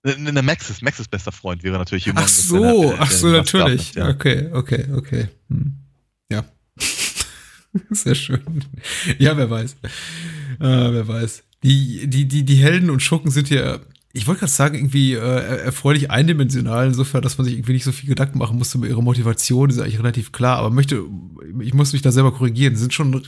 Der 0.05 0.41
Max 0.43 0.69
ist 0.69 0.81
Maxes 0.81 1.07
bester 1.07 1.31
Freund 1.31 1.63
wäre 1.63 1.77
natürlich 1.77 2.09
Ach 2.09 2.13
Humongous, 2.13 2.37
so, 2.47 2.55
wenn 2.55 2.63
er- 2.63 2.73
wenn 2.73 2.89
er 2.91 2.99
ach 3.01 3.11
so, 3.11 3.27
natürlich. 3.27 3.89
abnimmt, 3.89 3.95
ja. 3.95 4.09
Okay, 4.09 4.49
okay, 4.51 4.85
okay. 4.93 5.29
Hm. 5.49 5.73
Ja. 6.31 6.45
Sehr 7.91 8.15
schön. 8.15 8.65
Ja, 9.17 9.37
wer 9.37 9.49
weiß. 9.49 9.73
Äh, 10.59 10.59
wer 10.59 11.07
weiß. 11.07 11.43
Die, 11.63 12.07
die, 12.07 12.27
die, 12.27 12.43
die 12.43 12.55
Helden 12.57 12.89
und 12.89 12.99
Schurken 13.01 13.31
sind 13.31 13.49
ja 13.49 13.79
ich 14.15 14.27
wollte 14.27 14.41
gerade 14.41 14.51
sagen, 14.51 14.75
irgendwie 14.75 15.13
äh, 15.13 15.17
erfreulich 15.17 16.11
eindimensional, 16.11 16.85
insofern, 16.85 17.23
dass 17.23 17.39
man 17.39 17.45
sich 17.45 17.55
irgendwie 17.55 17.73
nicht 17.73 17.83
so 17.83 17.91
viel 17.91 18.07
Gedanken 18.07 18.37
machen 18.37 18.59
musste 18.59 18.77
über 18.77 18.87
ihre 18.87 19.01
Motivation, 19.01 19.71
ist 19.71 19.79
eigentlich 19.79 19.97
relativ 19.97 20.31
klar, 20.31 20.59
aber 20.59 20.69
möchte, 20.69 21.03
ich 21.59 21.73
muss 21.73 21.93
mich 21.93 22.03
da 22.03 22.11
selber 22.11 22.31
korrigieren, 22.31 22.75
sind 22.75 22.93
schon 22.93 23.23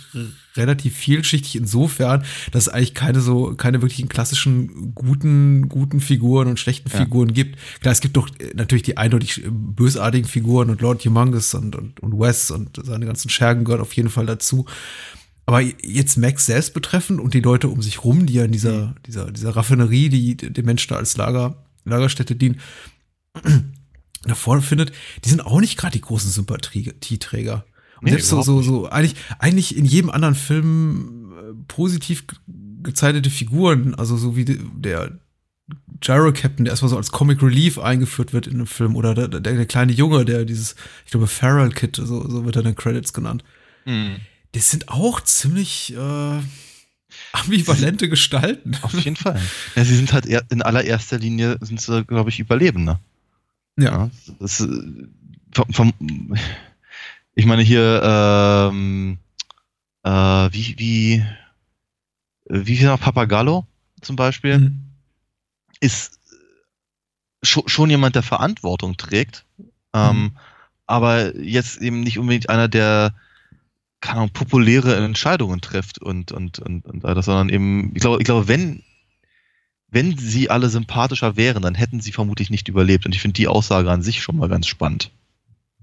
relativ 0.56 0.96
vielschichtig 0.96 1.56
insofern, 1.56 2.24
dass 2.52 2.68
es 2.68 2.70
eigentlich 2.70 2.94
keine 2.94 3.20
so, 3.22 3.56
keine 3.56 3.82
wirklichen 3.82 4.10
klassischen 4.10 4.94
guten, 4.94 5.70
guten 5.70 6.02
Figuren 6.02 6.48
und 6.48 6.60
schlechten 6.60 6.92
ja. 6.92 7.00
Figuren 7.00 7.34
gibt. 7.34 7.58
Klar, 7.82 7.92
es 7.92 8.02
gibt 8.02 8.16
doch 8.16 8.30
äh, 8.38 8.54
natürlich 8.54 8.84
die 8.84 8.98
eindeutig 8.98 9.42
bösartigen 9.50 10.30
Figuren 10.30 10.70
und 10.70 10.82
Lord 10.82 11.04
Humongous 11.04 11.56
und, 11.56 11.76
und, 11.76 12.00
und 12.02 12.20
Wes 12.20 12.52
und 12.52 12.80
seine 12.84 13.08
ganzen 13.08 13.30
Schergen 13.30 13.64
gehören 13.64 13.82
auf 13.82 13.94
jeden 13.94 14.10
Fall 14.10 14.28
dazu. 14.28 14.68
Aber 15.46 15.62
jetzt 15.62 16.18
Max 16.18 16.48
selbst 16.48 16.74
betreffend 16.74 17.20
und 17.20 17.34
die 17.34 17.40
Leute 17.40 17.68
um 17.70 17.82
sich 17.82 18.04
rum, 18.04 18.26
die 18.26 18.34
ja 18.34 18.46
in 18.46 18.52
dieser, 18.52 18.88
mhm. 18.88 18.96
dieser, 19.06 19.32
dieser 19.32 19.56
Raffinerie, 19.56 20.10
die 20.10 20.36
den 20.36 20.66
Menschen 20.66 20.96
als 20.96 21.18
Lager, 21.18 21.66
Lagerstätte 21.84 22.36
dienen, 22.36 22.60
davor 24.24 24.62
findet, 24.62 24.92
die 25.24 25.30
sind 25.30 25.46
auch 25.46 25.60
nicht 25.60 25.78
gerade 25.78 25.94
die 25.94 26.02
großen 26.02 26.32
Sympathieträger. 26.32 27.66
Und 27.98 28.06
nee, 28.06 28.12
selbst 28.12 28.30
so, 28.30 28.42
so, 28.42 28.62
so, 28.62 28.90
eigentlich, 28.90 29.16
eigentlich 29.38 29.78
in 29.78 29.86
jedem 29.86 30.10
anderen 30.10 30.36
Film 30.36 31.34
äh, 31.38 31.54
positiv 31.68 32.26
gezeichnete 32.82 33.30
Figuren, 33.30 33.94
also 33.96 34.18
so 34.18 34.36
wie 34.36 34.46
der 34.46 35.20
Gyro 36.02 36.34
Captain, 36.34 36.66
der 36.66 36.74
erstmal 36.74 36.90
so 36.90 36.98
als 36.98 37.12
Comic 37.12 37.42
Relief 37.42 37.80
eingeführt 37.80 38.34
wird 38.34 38.48
in 38.48 38.56
einem 38.56 38.68
Film, 38.68 38.96
oder 38.96 39.14
der, 39.14 39.28
der, 39.28 39.42
der 39.42 39.66
kleine 39.66 39.94
Junge, 39.94 40.26
der 40.26 40.44
dieses, 40.44 40.76
ich 41.06 41.12
glaube, 41.12 41.28
Feral 41.28 41.70
Kid, 41.70 41.96
so, 41.96 42.28
so 42.28 42.46
wird 42.46 42.56
er 42.56 42.64
in 42.64 42.70
den 42.70 42.76
Credits 42.76 43.14
genannt. 43.14 43.44
Mhm 43.86 44.18
das 44.56 44.72
sind 44.72 44.88
auch 44.88 45.20
ziemlich 45.20 45.94
äh, 45.94 46.40
ambivalente 47.34 48.08
Gestalten. 48.08 48.78
Auf 48.84 48.94
jeden 48.94 49.18
Fall. 49.18 49.40
Ja, 49.76 49.84
sie 49.84 49.96
sind 49.98 50.14
halt 50.14 50.26
in 50.26 50.62
allererster 50.62 51.20
Linie, 51.20 51.58
sind 51.60 51.82
sie, 51.82 52.06
glaube 52.06 52.30
ich, 52.30 52.40
Überlebende. 52.40 53.00
Ja. 53.78 54.10
das, 54.40 54.62
äh, 54.62 54.68
vom, 55.52 55.74
vom, 55.74 56.38
ich 57.34 57.46
meine 57.46 57.64
hier, 57.64 58.02
ähm, 58.72 59.18
äh, 60.04 60.10
wie, 60.10 60.76
wie, 60.78 61.26
wie 62.46 62.78
viel 62.78 62.88
noch 62.88 63.02
Papagallo 63.02 63.68
zum 64.00 64.16
Beispiel, 64.16 64.60
mhm. 64.60 64.82
ist 65.82 66.18
schon, 67.44 67.68
schon 67.68 67.90
jemand, 67.90 68.16
der 68.16 68.24
Verantwortung 68.24 68.96
trägt, 68.96 69.44
ähm, 69.94 70.18
mhm. 70.18 70.38
aber 70.88 71.36
jetzt 71.36 71.82
eben 71.82 72.00
nicht 72.00 72.20
unbedingt 72.20 72.50
einer, 72.50 72.70
der 72.70 73.14
keine 74.06 74.20
Ahnung, 74.20 74.30
populäre 74.30 74.96
Entscheidungen 74.96 75.62
trifft 75.62 75.98
und, 75.98 76.32
und, 76.32 76.60
und, 76.60 76.86
und 76.86 77.04
das, 77.04 77.26
sondern 77.26 77.50
eben, 77.50 77.92
ich 77.96 78.02
glaube, 78.02 78.18
ich 78.20 78.26
glaube, 78.26 78.48
wenn, 78.48 78.84
wenn 79.90 80.18
sie 80.18 80.50
alle 80.50 80.70
sympathischer 80.70 81.36
wären, 81.38 81.64
dann 81.64 81.74
hätten 81.74 82.02
sie 82.02 82.12
vermutlich 82.12 82.50
nicht 82.50 82.68
überlebt. 82.68 83.06
Und 83.06 83.16
ich 83.16 83.22
finde 83.22 83.34
die 83.34 83.48
Aussage 83.48 83.90
an 83.90 84.04
sich 84.04 84.22
schon 84.22 84.38
mal 84.38 84.48
ganz 84.48 84.68
spannend. 84.68 85.12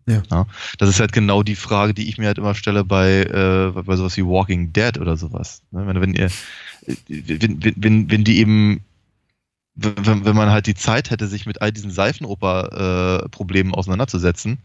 Ja. 0.07 0.23
ja. 0.31 0.47
Das 0.79 0.89
ist 0.89 1.01
halt 1.01 1.13
genau 1.13 1.43
die 1.43 1.57
Frage, 1.57 1.95
die 1.95 2.09
ich 2.09 2.19
mir 2.19 2.27
halt 2.27 2.39
immer 2.39 2.55
stelle 2.55 2.85
bei, 2.85 3.23
äh, 3.23 3.83
bei 3.83 3.97
sowas 3.97 4.17
wie 4.17 4.25
Walking 4.25 4.73
Dead 4.73 4.99
oder 4.99 5.17
sowas. 5.17 5.63
Ne? 5.73 5.87
Wenn, 5.87 6.01
wenn 6.01 6.15
ihr, 6.15 6.31
wenn, 7.09 7.75
wenn, 7.77 8.11
wenn 8.11 8.25
die 8.25 8.39
eben, 8.39 8.85
wenn, 9.75 10.25
wenn 10.25 10.37
man 10.37 10.51
halt 10.51 10.67
die 10.67 10.75
Zeit 10.75 11.11
hätte, 11.11 11.27
sich 11.27 11.47
mit 11.47 11.61
all 11.61 11.73
diesen 11.73 11.91
Seifenoper-Problemen 11.91 13.73
äh, 13.73 13.77
auseinanderzusetzen, 13.77 14.59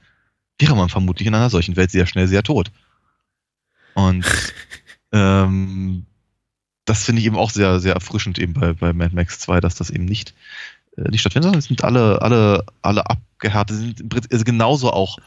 wäre 0.60 0.76
man 0.76 0.90
vermutlich 0.90 1.28
in 1.28 1.36
einer 1.36 1.50
solchen 1.50 1.76
Welt 1.76 1.90
sehr 1.90 2.06
schnell 2.06 2.28
sehr 2.28 2.44
tot. 2.44 2.72
Und 3.98 4.26
ähm, 5.12 6.06
das 6.86 7.04
finde 7.04 7.20
ich 7.20 7.26
eben 7.26 7.36
auch 7.36 7.50
sehr, 7.50 7.80
sehr 7.80 7.96
erfrischend 7.96 8.38
eben 8.38 8.54
bei, 8.54 8.74
bei 8.74 8.94
Mad 8.94 9.16
Max 9.16 9.40
2, 9.40 9.60
dass 9.60 9.74
das 9.74 9.90
eben 9.90 10.06
nicht, 10.06 10.36
äh, 10.98 11.10
nicht 11.10 11.22
stattfindet, 11.22 11.46
sondern 11.46 11.60
es 11.60 11.66
sind 11.66 11.84
alle, 11.84 12.22
alle, 12.22 12.64
alle 12.84 13.10
abgehärtet, 13.10 13.98
sind 13.98 14.32
also 14.32 14.46
genauso 14.46 14.94
auch, 14.94 15.18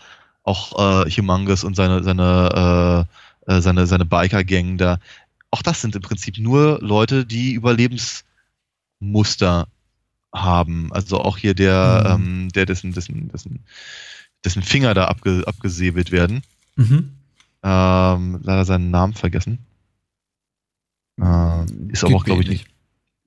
auch 0.45 1.05
äh, 1.05 1.11
Humongous 1.11 1.65
und 1.65 1.75
seine, 1.75 2.05
seine, 2.05 3.09
äh, 3.49 3.53
äh, 3.53 3.61
seine, 3.61 3.89
seine 3.89 4.05
Biker-Gang 4.05 4.79
da. 4.79 5.01
Auch 5.51 5.63
das 5.63 5.81
sind 5.81 5.97
im 5.97 6.03
Prinzip 6.03 6.39
nur 6.39 6.79
Leute, 6.81 7.27
die 7.27 7.55
Überlebensmuster 7.55 9.67
haben. 10.33 10.93
Also 10.93 11.21
auch 11.21 11.39
hier 11.39 11.55
der, 11.55 12.17
mhm. 12.17 12.45
ähm, 12.45 12.49
der 12.51 12.67
dessen, 12.67 12.93
dessen, 12.93 13.33
dessen, 13.33 13.65
dessen 14.45 14.63
Finger 14.63 14.95
da 14.95 15.07
abge, 15.07 15.43
abgesäbelt 15.45 16.13
werden. 16.13 16.43
Mhm. 16.77 17.17
Ähm, 17.63 18.41
leider 18.43 18.65
seinen 18.65 18.91
Namen 18.91 19.15
vergessen. 19.15 19.59
Ähm, 21.21 21.91
ist 21.93 22.05
aber 22.05 22.17
auch, 22.17 22.25
glaube 22.25 22.43
ich, 22.43 22.49
nicht. 22.49 22.67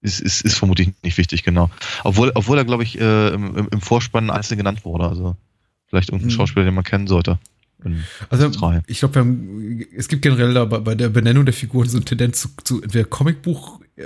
Ist, 0.01 0.19
ist, 0.19 0.41
ist 0.41 0.57
vermutlich 0.57 0.91
nicht 1.03 1.17
wichtig, 1.17 1.43
genau. 1.43 1.69
Obwohl, 2.03 2.31
obwohl 2.35 2.57
er, 2.57 2.65
glaube 2.65 2.83
ich, 2.83 2.99
äh, 2.99 3.29
im, 3.29 3.69
im 3.71 3.81
Vorspann 3.81 4.29
einzeln 4.29 4.57
genannt 4.57 4.83
wurde. 4.83 5.07
Also 5.07 5.37
vielleicht 5.85 6.09
irgendein 6.09 6.31
mhm. 6.31 6.35
Schauspieler, 6.35 6.65
den 6.65 6.73
man 6.73 6.83
kennen 6.83 7.07
sollte. 7.07 7.39
Also 8.29 8.49
ich 8.87 8.99
glaube, 8.99 9.83
es 9.95 10.07
gibt 10.07 10.21
generell 10.21 10.53
da 10.53 10.65
bei, 10.65 10.79
bei 10.79 10.95
der 10.95 11.09
Benennung 11.09 11.45
der 11.45 11.53
Figuren 11.53 11.87
so 11.87 11.97
eine 11.97 12.05
Tendenz 12.05 12.41
zu, 12.41 12.49
zu 12.63 12.81
entweder 12.81 13.05
Comicbuch 13.05 13.81
äh, 13.95 14.05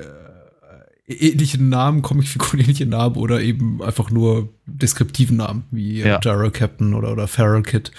ähnlichen 1.07 1.69
Namen, 1.69 2.01
Comicfiguren 2.01 2.59
ähnliche 2.61 2.85
Namen 2.85 3.15
oder 3.15 3.41
eben 3.41 3.81
einfach 3.81 4.09
nur 4.09 4.53
deskriptiven 4.65 5.37
Namen, 5.37 5.63
wie 5.71 6.01
ja. 6.01 6.19
Gyro 6.19 6.51
Captain 6.51 6.93
oder, 6.93 7.11
oder 7.11 7.27
Feral 7.27 7.63
Kid. 7.63 7.91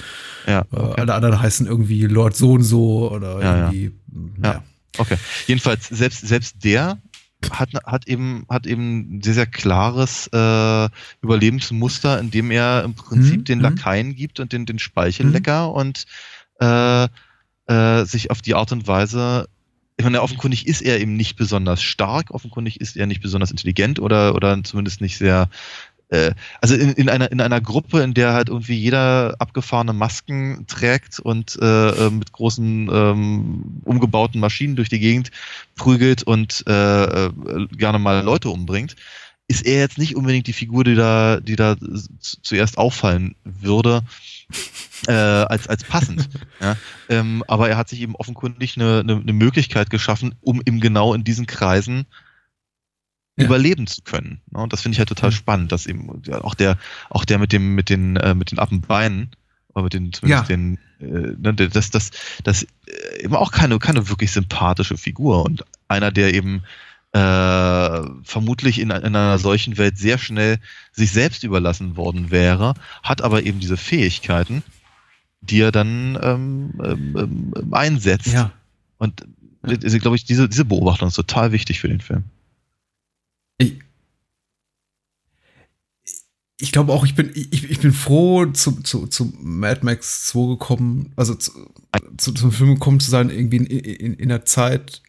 Ja, 0.46 0.60
äh, 0.60 0.76
okay. 0.76 1.00
Alle 1.00 1.14
anderen 1.14 1.40
heißen 1.40 1.66
irgendwie 1.66 2.06
Lord 2.06 2.36
so 2.36 2.52
und 2.52 2.62
so 2.62 3.10
oder 3.10 3.42
ja, 3.42 3.56
irgendwie. 3.70 3.92
Ja. 4.42 4.52
ja. 4.52 4.62
Okay. 4.98 5.16
Jedenfalls, 5.46 5.88
selbst, 5.88 6.26
selbst 6.26 6.64
der 6.64 6.98
hat, 7.50 7.70
hat 7.86 8.08
eben, 8.08 8.44
hat 8.48 8.66
eben 8.66 9.18
ein 9.18 9.22
sehr, 9.22 9.34
sehr 9.34 9.46
klares 9.46 10.28
äh, 10.32 10.88
Überlebensmuster, 11.22 12.18
in 12.18 12.30
dem 12.30 12.50
er 12.50 12.82
im 12.84 12.94
Prinzip 12.94 13.38
mhm. 13.38 13.44
den 13.44 13.58
mhm. 13.58 13.64
Lakaien 13.64 14.16
gibt 14.16 14.40
und 14.40 14.52
den, 14.52 14.66
den 14.66 14.78
Speichellecker 14.78 15.68
mhm. 15.68 15.74
und 15.74 16.04
äh, 16.60 17.08
äh, 17.66 18.04
sich 18.04 18.30
auf 18.30 18.42
die 18.42 18.54
Art 18.54 18.72
und 18.72 18.86
Weise 18.88 19.46
ich 19.98 20.04
meine, 20.04 20.22
offenkundig 20.22 20.68
ist 20.68 20.80
er 20.80 21.00
eben 21.00 21.16
nicht 21.16 21.36
besonders 21.36 21.82
stark, 21.82 22.30
offenkundig 22.30 22.80
ist 22.80 22.96
er 22.96 23.06
nicht 23.06 23.20
besonders 23.20 23.50
intelligent 23.50 23.98
oder, 23.98 24.36
oder 24.36 24.62
zumindest 24.62 25.00
nicht 25.00 25.18
sehr, 25.18 25.50
äh, 26.10 26.34
also 26.60 26.76
in, 26.76 26.92
in, 26.92 27.08
einer, 27.08 27.32
in 27.32 27.40
einer 27.40 27.60
Gruppe, 27.60 28.00
in 28.02 28.14
der 28.14 28.32
halt 28.32 28.48
irgendwie 28.48 28.76
jeder 28.76 29.34
abgefahrene 29.40 29.92
Masken 29.92 30.66
trägt 30.68 31.18
und 31.18 31.58
äh, 31.60 31.88
äh 32.06 32.10
mit 32.10 32.30
großen 32.30 32.88
ähm, 32.92 33.82
umgebauten 33.82 34.40
Maschinen 34.40 34.76
durch 34.76 34.88
die 34.88 35.00
Gegend 35.00 35.32
prügelt 35.74 36.22
und 36.22 36.62
äh, 36.68 37.26
äh, 37.26 37.30
gerne 37.76 37.98
mal 37.98 38.22
Leute 38.22 38.50
umbringt, 38.50 38.94
ist 39.48 39.66
er 39.66 39.80
jetzt 39.80 39.98
nicht 39.98 40.14
unbedingt 40.14 40.46
die 40.46 40.52
Figur, 40.52 40.84
die 40.84 40.94
da, 40.94 41.40
die 41.40 41.56
da 41.56 41.74
zuerst 42.20 42.78
auffallen 42.78 43.34
würde 43.42 44.04
äh, 45.06 45.12
als, 45.12 45.68
als 45.68 45.84
passend. 45.84 46.28
ja. 46.60 46.76
ähm, 47.08 47.44
aber 47.46 47.68
er 47.68 47.76
hat 47.76 47.88
sich 47.88 48.00
eben 48.00 48.16
offenkundig 48.16 48.76
eine, 48.76 49.00
eine, 49.00 49.16
eine 49.16 49.32
Möglichkeit 49.32 49.90
geschaffen, 49.90 50.34
um 50.40 50.60
eben 50.64 50.80
genau 50.80 51.14
in 51.14 51.24
diesen 51.24 51.46
Kreisen 51.46 52.06
ja. 53.36 53.44
überleben 53.44 53.86
zu 53.86 54.02
können. 54.02 54.40
Ne? 54.50 54.60
Und 54.60 54.72
das 54.72 54.82
finde 54.82 54.94
ich 54.94 54.98
halt 54.98 55.08
total 55.08 55.30
mhm. 55.30 55.34
spannend, 55.34 55.72
dass 55.72 55.86
eben 55.86 56.22
auch 56.32 56.54
der, 56.54 56.78
auch 57.10 57.24
der 57.24 57.38
mit 57.38 57.52
dem, 57.52 57.74
mit 57.74 57.88
den, 57.90 58.16
äh, 58.16 58.34
mit 58.34 58.50
den 58.50 58.58
Appenbeinen, 58.58 59.30
oder 59.74 59.84
mit 59.84 59.94
den, 59.94 60.12
zumindest 60.12 60.48
ja. 60.48 60.56
den, 60.56 60.78
äh, 61.00 61.34
ne, 61.38 61.54
das, 61.54 61.90
das, 61.90 62.10
das 62.42 62.64
äh, 62.64 63.24
eben 63.24 63.34
auch 63.34 63.52
keine, 63.52 63.78
keine 63.78 64.08
wirklich 64.08 64.32
sympathische 64.32 64.96
Figur 64.96 65.44
und 65.44 65.64
einer, 65.88 66.10
der 66.10 66.34
eben 66.34 66.62
äh, 67.12 68.02
vermutlich 68.22 68.78
in, 68.78 68.90
in, 68.90 69.16
einer 69.16 69.38
solchen 69.38 69.78
Welt 69.78 69.96
sehr 69.96 70.18
schnell 70.18 70.58
sich 70.92 71.10
selbst 71.10 71.42
überlassen 71.42 71.96
worden 71.96 72.30
wäre, 72.30 72.74
hat 73.02 73.22
aber 73.22 73.44
eben 73.44 73.60
diese 73.60 73.78
Fähigkeiten, 73.78 74.62
die 75.40 75.60
er 75.60 75.72
dann 75.72 76.18
ähm, 76.22 76.72
ähm, 76.84 77.52
ähm 77.56 77.74
einsetzt. 77.74 78.26
Ja. 78.26 78.52
Und 78.98 79.26
äh, 79.62 79.98
glaube 79.98 80.16
ich, 80.16 80.24
diese, 80.24 80.48
diese 80.48 80.66
Beobachtung 80.66 81.08
ist 81.08 81.14
total 81.14 81.52
wichtig 81.52 81.80
für 81.80 81.88
den 81.88 82.00
Film. 82.00 82.24
Ich, 83.56 83.78
ich 86.60 86.72
glaube 86.72 86.92
auch, 86.92 87.06
ich 87.06 87.14
bin, 87.14 87.30
ich, 87.34 87.70
ich 87.70 87.80
bin 87.80 87.92
froh, 87.92 88.46
zu, 88.46 88.82
zu, 88.82 89.06
zu 89.06 89.32
Mad 89.40 89.80
Max 89.82 90.26
2 90.26 90.48
gekommen, 90.48 91.12
also 91.16 91.34
zu, 91.34 91.52
zu, 92.18 92.32
zum 92.32 92.52
Film 92.52 92.74
gekommen 92.74 93.00
zu 93.00 93.10
sein, 93.10 93.30
irgendwie 93.30 93.56
in, 93.56 93.66
in, 93.66 94.14
in 94.14 94.28
der 94.28 94.44
Zeit. 94.44 95.02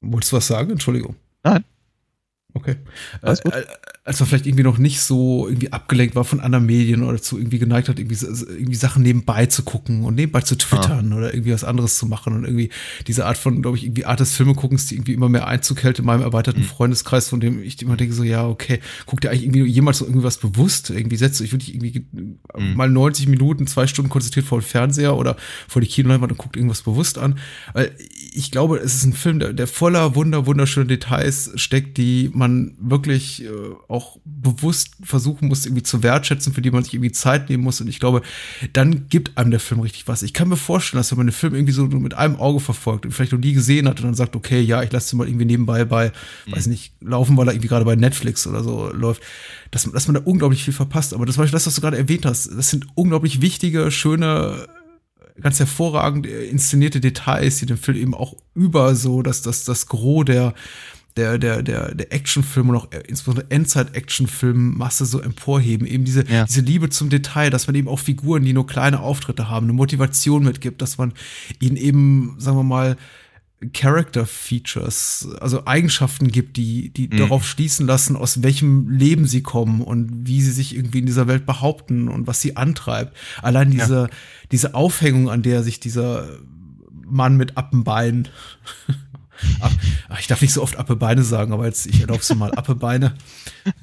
Wolltest 0.00 0.32
du 0.32 0.36
was 0.36 0.46
sagen? 0.46 0.70
Entschuldigung. 0.70 1.16
Nein. 1.46 1.64
Okay. 2.54 2.76
Alles 3.22 3.40
gut. 3.40 3.54
Äh, 3.54 3.64
als 4.06 4.20
man 4.20 4.28
vielleicht 4.28 4.46
irgendwie 4.46 4.62
noch 4.62 4.78
nicht 4.78 5.00
so 5.00 5.48
irgendwie 5.48 5.72
abgelenkt 5.72 6.14
war 6.14 6.22
von 6.22 6.38
anderen 6.38 6.64
Medien 6.64 7.02
oder 7.02 7.20
zu 7.20 7.38
irgendwie 7.38 7.58
geneigt 7.58 7.88
hat, 7.88 7.98
irgendwie, 7.98 8.14
irgendwie 8.24 8.76
Sachen 8.76 9.02
nebenbei 9.02 9.46
zu 9.46 9.64
gucken 9.64 10.04
und 10.04 10.14
nebenbei 10.14 10.42
zu 10.42 10.56
twittern 10.56 11.12
ah. 11.12 11.16
oder 11.16 11.34
irgendwie 11.34 11.52
was 11.52 11.64
anderes 11.64 11.98
zu 11.98 12.06
machen 12.06 12.32
und 12.32 12.44
irgendwie 12.44 12.70
diese 13.08 13.26
Art 13.26 13.36
von, 13.36 13.62
glaube 13.62 13.76
ich, 13.76 13.84
irgendwie 13.84 14.04
Art 14.04 14.20
des 14.20 14.32
Filmeguckens, 14.34 14.86
die 14.86 14.94
irgendwie 14.94 15.14
immer 15.14 15.28
mehr 15.28 15.48
Einzug 15.48 15.82
hält 15.82 15.98
in 15.98 16.04
meinem 16.04 16.22
erweiterten 16.22 16.60
mhm. 16.60 16.66
Freundeskreis, 16.66 17.28
von 17.28 17.40
dem 17.40 17.60
ich 17.60 17.82
immer 17.82 17.96
denke 17.96 18.14
so, 18.14 18.22
ja, 18.22 18.46
okay, 18.46 18.78
guck 19.06 19.22
dir 19.22 19.30
eigentlich 19.30 19.42
irgendwie 19.42 19.64
jemals 19.64 19.98
so 19.98 20.06
irgendwas 20.06 20.38
bewusst, 20.38 20.90
irgendwie 20.90 21.16
setzt 21.16 21.40
du 21.40 21.42
dich 21.42 21.52
wirklich 21.52 21.74
irgendwie 21.74 22.06
mhm. 22.56 22.76
mal 22.76 22.88
90 22.88 23.26
Minuten, 23.26 23.66
zwei 23.66 23.88
Stunden 23.88 24.08
konzentriert 24.08 24.46
vor 24.46 24.60
den 24.60 24.66
Fernseher 24.66 25.16
oder 25.16 25.36
vor 25.66 25.82
die 25.82 25.88
Kinoleinwand 25.88 26.30
und 26.30 26.38
guckt 26.38 26.56
irgendwas 26.56 26.82
bewusst 26.82 27.18
an, 27.18 27.40
weil 27.72 27.90
ich 28.32 28.52
glaube, 28.52 28.78
es 28.78 28.94
ist 28.94 29.04
ein 29.04 29.14
Film, 29.14 29.40
der, 29.40 29.52
der 29.52 29.66
voller 29.66 30.14
wunder, 30.14 30.46
wunderschöner 30.46 30.86
Details 30.86 31.50
steckt, 31.56 31.96
die 31.96 32.30
man 32.32 32.76
wirklich 32.78 33.42
äh, 33.42 33.48
auch 33.96 34.18
bewusst 34.24 34.90
versuchen 35.02 35.48
muss, 35.48 35.66
irgendwie 35.66 35.82
zu 35.82 36.02
wertschätzen, 36.02 36.52
für 36.52 36.62
die 36.62 36.70
man 36.70 36.84
sich 36.84 36.94
irgendwie 36.94 37.12
Zeit 37.12 37.48
nehmen 37.48 37.64
muss. 37.64 37.80
Und 37.80 37.88
ich 37.88 37.98
glaube, 37.98 38.22
dann 38.72 39.08
gibt 39.08 39.36
einem 39.38 39.50
der 39.50 39.60
Film 39.60 39.80
richtig 39.80 40.06
was. 40.06 40.22
Ich 40.22 40.32
kann 40.32 40.48
mir 40.48 40.56
vorstellen, 40.56 41.00
dass 41.00 41.10
wenn 41.10 41.18
man 41.18 41.26
den 41.26 41.32
Film 41.32 41.54
irgendwie 41.54 41.72
so 41.72 41.86
mit 41.86 42.14
einem 42.14 42.36
Auge 42.36 42.60
verfolgt 42.60 43.06
und 43.06 43.12
vielleicht 43.12 43.32
noch 43.32 43.40
nie 43.40 43.52
gesehen 43.52 43.88
hat 43.88 43.98
und 44.00 44.06
dann 44.06 44.14
sagt, 44.14 44.36
okay, 44.36 44.60
ja, 44.60 44.82
ich 44.82 44.92
lasse 44.92 45.10
den 45.10 45.18
mal 45.18 45.28
irgendwie 45.28 45.46
nebenbei 45.46 45.84
bei, 45.84 46.12
mhm. 46.46 46.52
weiß 46.52 46.66
nicht, 46.66 46.92
laufen, 47.00 47.36
weil 47.36 47.48
er 47.48 47.54
irgendwie 47.54 47.68
gerade 47.68 47.84
bei 47.84 47.96
Netflix 47.96 48.46
oder 48.46 48.62
so 48.62 48.90
läuft, 48.92 49.22
dass, 49.70 49.90
dass 49.90 50.06
man 50.06 50.14
da 50.14 50.20
unglaublich 50.24 50.62
viel 50.62 50.74
verpasst. 50.74 51.14
Aber 51.14 51.26
das 51.26 51.38
war 51.38 51.46
das, 51.46 51.66
was 51.66 51.74
du 51.74 51.80
gerade 51.80 51.96
erwähnt 51.96 52.26
hast. 52.26 52.50
Das 52.56 52.70
sind 52.70 52.86
unglaublich 52.94 53.40
wichtige, 53.40 53.90
schöne 53.90 54.66
ganz 55.40 55.58
hervorragend 55.58 56.26
inszenierte 56.26 57.00
Details, 57.00 57.58
die 57.58 57.66
den 57.66 57.76
Film 57.76 57.96
eben 57.98 58.14
auch 58.14 58.36
über 58.54 58.94
so, 58.94 59.22
dass 59.22 59.42
das, 59.42 59.64
das 59.64 59.86
Gros 59.86 60.24
der, 60.24 60.54
der, 61.16 61.38
der, 61.38 61.62
der, 61.62 61.94
der 61.94 62.12
Actionfilm 62.12 62.70
und 62.70 62.76
auch 62.76 62.88
insbesondere 63.06 63.50
Endzeit-Actionfilm-Masse 63.50 65.06
so 65.06 65.20
emporheben. 65.20 65.86
Eben 65.86 66.04
diese, 66.04 66.26
ja. 66.30 66.44
diese 66.44 66.60
Liebe 66.60 66.90
zum 66.90 67.08
Detail, 67.08 67.50
dass 67.50 67.66
man 67.66 67.74
eben 67.74 67.88
auch 67.88 67.98
Figuren, 67.98 68.42
die 68.42 68.52
nur 68.52 68.66
kleine 68.66 69.00
Auftritte 69.00 69.48
haben, 69.48 69.66
eine 69.66 69.72
Motivation 69.72 70.44
mitgibt, 70.44 70.82
dass 70.82 70.98
man 70.98 71.12
ihnen 71.60 71.76
eben, 71.76 72.36
sagen 72.38 72.58
wir 72.58 72.64
mal, 72.64 72.96
Character 73.72 74.26
Features, 74.26 75.28
also 75.40 75.66
Eigenschaften 75.66 76.28
gibt, 76.28 76.58
die, 76.58 76.90
die 76.90 77.08
mhm. 77.08 77.16
darauf 77.16 77.46
schließen 77.46 77.86
lassen, 77.86 78.14
aus 78.14 78.42
welchem 78.42 78.90
Leben 78.90 79.26
sie 79.26 79.42
kommen 79.42 79.80
und 79.80 80.26
wie 80.26 80.42
sie 80.42 80.50
sich 80.50 80.76
irgendwie 80.76 80.98
in 80.98 81.06
dieser 81.06 81.26
Welt 81.26 81.46
behaupten 81.46 82.08
und 82.08 82.26
was 82.26 82.42
sie 82.42 82.56
antreibt. 82.56 83.16
Allein 83.40 83.70
diese, 83.70 83.94
ja. 83.94 84.08
diese 84.52 84.74
Aufhängung, 84.74 85.30
an 85.30 85.42
der 85.42 85.62
sich 85.62 85.80
dieser 85.80 86.28
Mann 87.08 87.36
mit 87.36 87.56
Appenbein, 87.56 88.28
ach, 90.08 90.20
ich 90.20 90.26
darf 90.26 90.40
nicht 90.40 90.52
so 90.52 90.62
oft 90.62 90.76
Appebeine 90.76 91.22
sagen, 91.22 91.52
aber 91.52 91.66
jetzt, 91.66 91.86
ich 91.86 92.00
erlaube 92.00 92.20
es 92.20 92.34
mal, 92.34 92.52
Appebeine, 92.52 93.14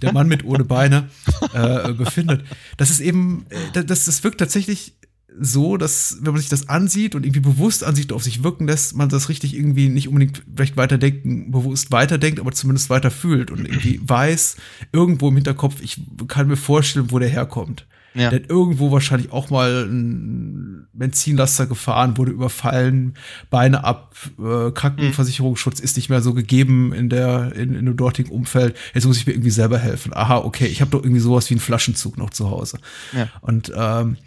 der 0.01 0.13
Mann 0.13 0.27
mit 0.27 0.43
ohne 0.45 0.65
Beine, 0.65 1.09
äh, 1.53 1.93
befindet. 1.93 2.43
Das 2.77 2.89
ist 2.89 2.99
eben, 2.99 3.45
äh, 3.73 3.83
das, 3.83 4.05
das 4.05 4.23
wirkt 4.23 4.39
tatsächlich 4.39 4.93
so, 5.39 5.77
dass, 5.77 6.17
wenn 6.21 6.33
man 6.33 6.41
sich 6.41 6.49
das 6.49 6.69
ansieht 6.69 7.15
und 7.15 7.25
irgendwie 7.25 7.39
bewusst 7.39 7.83
ansieht, 7.83 8.11
auf 8.11 8.23
sich 8.23 8.43
wirken 8.43 8.67
lässt, 8.67 8.95
man 8.95 9.09
das 9.09 9.29
richtig 9.29 9.55
irgendwie 9.55 9.89
nicht 9.89 10.07
unbedingt 10.07 10.43
vielleicht 10.55 10.77
weiterdenken, 10.77 11.51
bewusst 11.51 11.91
weiterdenkt, 11.91 12.39
aber 12.39 12.51
zumindest 12.51 12.89
weiter 12.89 13.11
fühlt 13.11 13.51
und 13.51 13.65
irgendwie 13.65 13.99
weiß, 14.03 14.57
irgendwo 14.91 15.29
im 15.29 15.35
Hinterkopf, 15.35 15.81
ich 15.81 16.01
kann 16.27 16.47
mir 16.47 16.57
vorstellen, 16.57 17.11
wo 17.11 17.19
der 17.19 17.29
herkommt. 17.29 17.87
Ja. 18.13 18.29
Der 18.29 18.41
hat 18.41 18.49
irgendwo 18.49 18.91
wahrscheinlich 18.91 19.31
auch 19.31 19.49
mal 19.49 19.85
ein 19.85 20.87
Benzinlaster 20.93 21.65
gefahren, 21.65 22.17
wurde 22.17 22.31
überfallen, 22.31 23.15
Beine 23.49 23.83
ab, 23.83 24.15
äh, 24.39 24.71
Krankenversicherungsschutz 24.71 25.79
ist 25.79 25.97
nicht 25.97 26.09
mehr 26.09 26.21
so 26.21 26.33
gegeben 26.33 26.93
in 26.93 27.09
der 27.09 27.53
in, 27.55 27.75
in 27.75 27.85
dem 27.85 27.97
dortigen 27.97 28.31
Umfeld. 28.31 28.77
Jetzt 28.93 29.05
muss 29.05 29.17
ich 29.17 29.25
mir 29.25 29.33
irgendwie 29.33 29.49
selber 29.49 29.79
helfen. 29.79 30.13
Aha, 30.13 30.37
okay, 30.37 30.65
ich 30.65 30.81
habe 30.81 30.91
doch 30.91 31.03
irgendwie 31.03 31.21
sowas 31.21 31.49
wie 31.49 31.55
einen 31.55 31.61
Flaschenzug 31.61 32.17
noch 32.17 32.29
zu 32.29 32.49
Hause. 32.49 32.79
Ja. 33.13 33.29
Und 33.41 33.71
ähm, 33.75 34.17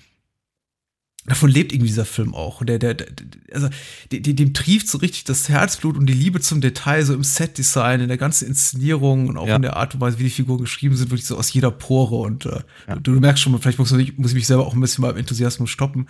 davon 1.27 1.51
lebt 1.51 1.73
irgendwie 1.73 1.89
dieser 1.89 2.05
Film 2.05 2.35
auch. 2.35 2.65
Der, 2.65 2.79
der, 2.79 2.95
der 2.95 3.07
also 3.53 3.69
dem, 4.13 4.37
dem 4.37 4.55
trieft 4.55 4.89
so 4.89 4.99
richtig 4.99 5.25
das 5.25 5.49
Herzblut 5.49 5.97
und 5.97 6.07
die 6.07 6.13
Liebe 6.13 6.41
zum 6.41 6.61
Detail, 6.61 7.05
so 7.05 7.15
im 7.15 7.25
Setdesign, 7.25 8.01
in 8.01 8.09
der 8.09 8.17
ganzen 8.17 8.49
Inszenierung 8.49 9.29
und 9.29 9.37
auch 9.37 9.49
ja. 9.49 9.57
in 9.57 9.63
der 9.63 9.77
Art 9.77 9.95
und 9.95 10.01
Weise, 10.01 10.19
wie 10.19 10.25
die 10.25 10.31
Figuren 10.31 10.61
geschrieben 10.61 10.97
sind, 10.97 11.11
wirklich 11.11 11.27
so 11.27 11.37
aus 11.37 11.53
jeder 11.53 11.71
Pore. 11.71 12.17
Und 12.17 12.47
äh, 12.47 12.61
ja. 12.89 12.97
du, 12.97 13.15
du, 13.15 13.21
merkst 13.21 13.43
schon, 13.43 13.59
vielleicht 13.61 13.79
muss, 13.79 13.91
muss 13.91 14.31
ich 14.31 14.35
mich 14.35 14.47
selber 14.47 14.67
auch 14.67 14.75
ein 14.75 14.81
bisschen 14.81 15.03
beim 15.03 15.17
Enthusiasmus 15.17 15.71
stoppen. 15.71 16.07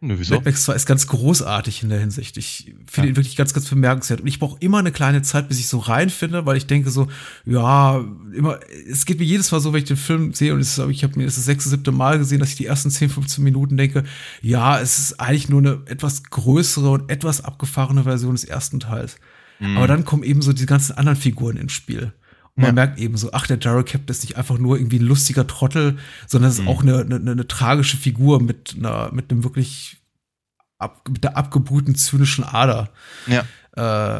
Nö, 0.00 0.14
wieso? 0.16 0.34
Mad 0.34 0.44
Max 0.44 0.62
2 0.64 0.74
ist 0.74 0.86
ganz 0.86 1.08
großartig 1.08 1.82
in 1.82 1.88
der 1.88 1.98
Hinsicht. 1.98 2.36
Ich 2.36 2.72
finde 2.86 3.08
ja. 3.08 3.12
ihn 3.12 3.16
wirklich 3.16 3.34
ganz, 3.34 3.52
ganz 3.52 3.68
bemerkenswert. 3.68 4.20
Und 4.20 4.28
ich 4.28 4.38
brauche 4.38 4.56
immer 4.60 4.78
eine 4.78 4.92
kleine 4.92 5.22
Zeit, 5.22 5.48
bis 5.48 5.58
ich 5.58 5.66
so 5.66 5.78
reinfinde, 5.78 6.46
weil 6.46 6.56
ich 6.56 6.68
denke 6.68 6.90
so, 6.90 7.08
ja, 7.44 8.04
immer, 8.32 8.60
es 8.88 9.06
geht 9.06 9.18
mir 9.18 9.24
jedes 9.24 9.50
Mal 9.50 9.60
so, 9.60 9.72
wenn 9.72 9.82
ich 9.82 9.88
den 9.88 9.96
Film 9.96 10.32
sehe 10.34 10.54
und 10.54 10.60
ist, 10.60 10.78
ich 10.78 11.02
habe 11.02 11.18
mir 11.18 11.24
das, 11.24 11.34
das 11.34 11.46
sechste, 11.46 11.68
siebte 11.68 11.90
Mal 11.90 12.18
gesehen, 12.18 12.38
dass 12.38 12.50
ich 12.50 12.56
die 12.56 12.66
ersten 12.66 12.92
10, 12.92 13.08
15 13.08 13.42
Minuten 13.42 13.76
denke, 13.76 14.04
ja, 14.40 14.78
es 14.78 15.00
ist 15.00 15.20
eigentlich 15.20 15.48
nur 15.48 15.60
eine 15.60 15.80
etwas 15.86 16.22
größere 16.22 16.90
und 16.90 17.10
etwas 17.10 17.42
abgefahrene 17.42 18.04
Version 18.04 18.36
des 18.36 18.44
ersten 18.44 18.78
Teils. 18.78 19.16
Mhm. 19.58 19.78
Aber 19.78 19.88
dann 19.88 20.04
kommen 20.04 20.22
eben 20.22 20.42
so 20.42 20.52
die 20.52 20.66
ganzen 20.66 20.96
anderen 20.96 21.18
Figuren 21.18 21.56
ins 21.56 21.72
Spiel. 21.72 22.12
Man 22.58 22.70
ja. 22.70 22.72
merkt 22.72 22.98
eben 22.98 23.16
so, 23.16 23.30
ach, 23.32 23.46
der 23.46 23.56
Daryl 23.56 23.84
Captain 23.84 24.08
ist 24.08 24.24
nicht 24.24 24.36
einfach 24.36 24.58
nur 24.58 24.78
irgendwie 24.78 24.98
ein 24.98 25.06
lustiger 25.06 25.46
Trottel, 25.46 25.96
sondern 26.26 26.50
es 26.50 26.58
ist 26.58 26.64
mhm. 26.64 26.68
auch 26.68 26.82
eine, 26.82 27.02
eine, 27.02 27.30
eine, 27.30 27.46
tragische 27.46 27.96
Figur 27.96 28.42
mit 28.42 28.74
einer, 28.76 29.12
mit 29.12 29.30
einem 29.30 29.44
wirklich 29.44 29.98
ab, 30.76 31.08
mit 31.08 31.22
der 31.22 31.36
abgebrühten 31.36 31.94
zynischen 31.94 32.42
Ader. 32.42 32.90
Ja. 33.28 33.44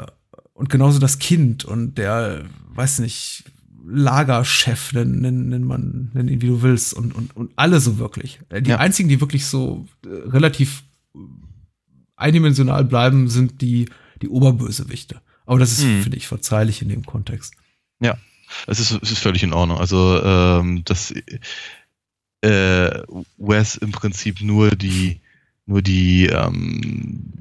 Äh, 0.03 0.07
und 0.53 0.70
genauso 0.70 1.01
das 1.01 1.18
Kind 1.18 1.64
und 1.64 1.99
der, 1.99 2.45
weiß 2.68 3.01
nicht, 3.01 3.45
Lagerchef, 3.84 4.93
nenn, 4.93 5.20
nenn, 5.20 5.49
nenn 5.49 5.64
man, 5.64 6.12
nenn 6.14 6.28
ihn 6.28 6.41
wie 6.41 6.47
du 6.47 6.62
willst, 6.62 6.95
und, 6.95 7.16
und, 7.16 7.34
und 7.36 7.51
alle 7.57 7.80
so 7.80 7.99
wirklich. 7.99 8.39
Äh, 8.51 8.62
die 8.62 8.70
ja. 8.70 8.78
einzigen, 8.78 9.09
die 9.09 9.20
wirklich 9.20 9.47
so 9.47 9.89
äh, 10.07 10.28
relativ 10.28 10.84
eindimensional 12.14 12.84
bleiben, 12.84 13.28
sind 13.28 13.62
die, 13.62 13.89
die 14.22 14.28
Oberbösewichte. 14.28 15.20
Aber 15.45 15.59
das 15.59 15.72
ist, 15.72 15.82
hm. 15.82 16.03
finde 16.03 16.18
ich, 16.18 16.28
verzeihlich 16.28 16.82
in 16.82 16.89
dem 16.89 17.05
Kontext. 17.05 17.55
Ja. 18.01 18.16
Es 18.66 18.80
ist, 18.80 18.90
es 19.03 19.12
ist 19.12 19.18
völlig 19.18 19.42
in 19.42 19.53
Ordnung. 19.53 19.78
Also, 19.78 20.22
ähm, 20.22 20.82
dass 20.84 21.12
äh, 22.40 23.03
Wes 23.36 23.76
im 23.76 23.92
Prinzip 23.92 24.40
nur 24.40 24.70
die, 24.70 25.20
nur 25.66 25.82
die 25.82 26.26
ähm, 26.26 27.32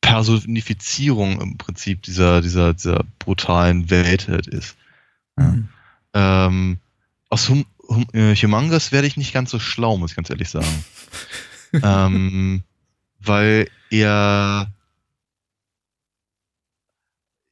Personifizierung 0.00 1.40
im 1.40 1.58
Prinzip 1.58 2.02
dieser, 2.02 2.40
dieser, 2.40 2.74
dieser 2.74 3.04
brutalen 3.18 3.90
Welt 3.90 4.28
halt 4.28 4.46
ist. 4.46 4.76
Mhm. 5.36 5.68
Ähm, 6.14 6.78
aus 7.28 7.48
hum, 7.48 7.66
hum, 7.88 8.06
äh, 8.12 8.34
Humongous 8.34 8.92
werde 8.92 9.06
ich 9.06 9.16
nicht 9.16 9.32
ganz 9.32 9.50
so 9.50 9.58
schlau, 9.58 9.96
muss 9.96 10.12
ich 10.12 10.16
ganz 10.16 10.30
ehrlich 10.30 10.48
sagen. 10.48 10.84
ähm, 11.72 12.62
weil 13.20 13.68
er 13.90 14.72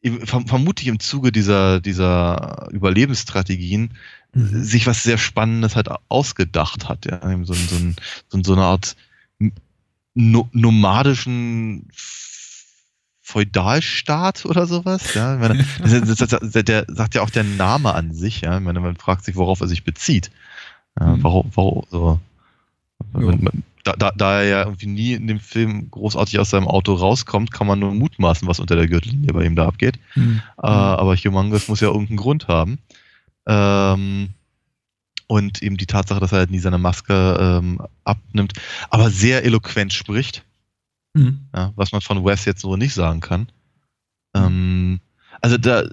vermutlich 0.03 0.88
im 0.88 1.01
Zuge 1.01 1.32
dieser, 1.32 1.80
dieser 1.80 2.68
Überlebensstrategien 2.70 3.90
mhm. 4.32 4.62
sich 4.62 4.86
was 4.86 5.03
sehr 5.03 5.18
Spannendes 5.18 5.76
halt 5.76 5.88
ausgedacht 6.09 6.88
hat. 6.88 7.07
Ja? 7.07 7.20
So, 7.44 7.55
so, 7.55 7.76
so, 8.28 8.42
so 8.42 8.53
eine 8.53 8.64
Art 8.64 8.96
no 10.14 10.49
nomadischen 10.53 11.88
Feudalstaat 13.22 14.46
oder 14.46 14.66
sowas. 14.66 15.14
Ja? 15.14 15.36
Meine, 15.36 15.66
das, 15.82 16.18
das, 16.18 16.40
das, 16.40 16.64
der 16.64 16.86
sagt 16.88 17.14
ja 17.14 17.22
auch 17.22 17.30
der 17.30 17.44
Name 17.44 17.94
an 17.94 18.14
sich. 18.14 18.42
Ja? 18.42 18.61
Meine, 18.61 18.80
man 18.80 18.96
fragt 18.96 19.24
sich, 19.24 19.36
worauf 19.36 19.61
er 19.61 19.68
sich 19.68 19.84
bezieht. 19.84 20.30
Ja, 20.99 21.16
mhm. 21.16 21.22
Warum, 21.22 21.51
warum 21.55 21.84
so. 21.90 22.20
Da, 23.89 23.95
da, 23.97 24.11
da, 24.14 24.43
er 24.43 24.49
ja 24.49 24.64
irgendwie 24.64 24.86
nie 24.86 25.12
in 25.14 25.26
dem 25.26 25.41
Film 25.41 25.91
großartig 25.91 26.39
aus 26.39 26.51
seinem 26.51 26.68
Auto 26.68 26.93
rauskommt, 26.93 27.53
kann 27.53 27.66
man 27.66 27.78
nur 27.78 27.95
mutmaßen, 27.95 28.47
was 28.47 28.61
unter 28.61 28.76
der 28.76 28.86
Gürtellinie 28.86 29.32
bei 29.32 29.47
ihm 29.47 29.57
da 29.57 29.66
abgeht. 29.66 29.99
Mhm. 30.14 30.43
Äh, 30.59 30.66
aber 30.66 31.16
Humongous 31.16 31.68
muss 31.68 31.80
ja 31.80 31.89
irgendeinen 31.89 32.18
Grund 32.18 32.49
haben. 32.49 32.78
Ähm, 33.47 34.34
und 35.26 35.62
eben 35.62 35.78
die 35.78 35.86
Tatsache, 35.86 36.20
dass 36.20 36.32
er 36.32 36.41
halt 36.41 36.51
nie 36.51 36.59
seine 36.59 36.76
Maske 36.76 37.39
ähm, 37.41 37.80
abnimmt, 38.05 38.53
aber 38.91 39.09
sehr 39.09 39.43
eloquent 39.45 39.95
spricht, 39.95 40.45
mhm. 41.14 41.49
ja, 41.55 41.72
was 41.74 41.93
man 41.93 42.03
von 42.03 42.22
Wes 42.26 42.45
jetzt 42.45 42.61
so 42.61 42.76
nicht 42.76 42.93
sagen 42.93 43.20
kann. 43.20 43.49
Ähm, 44.34 45.01
also 45.41 45.57
da, 45.57 45.89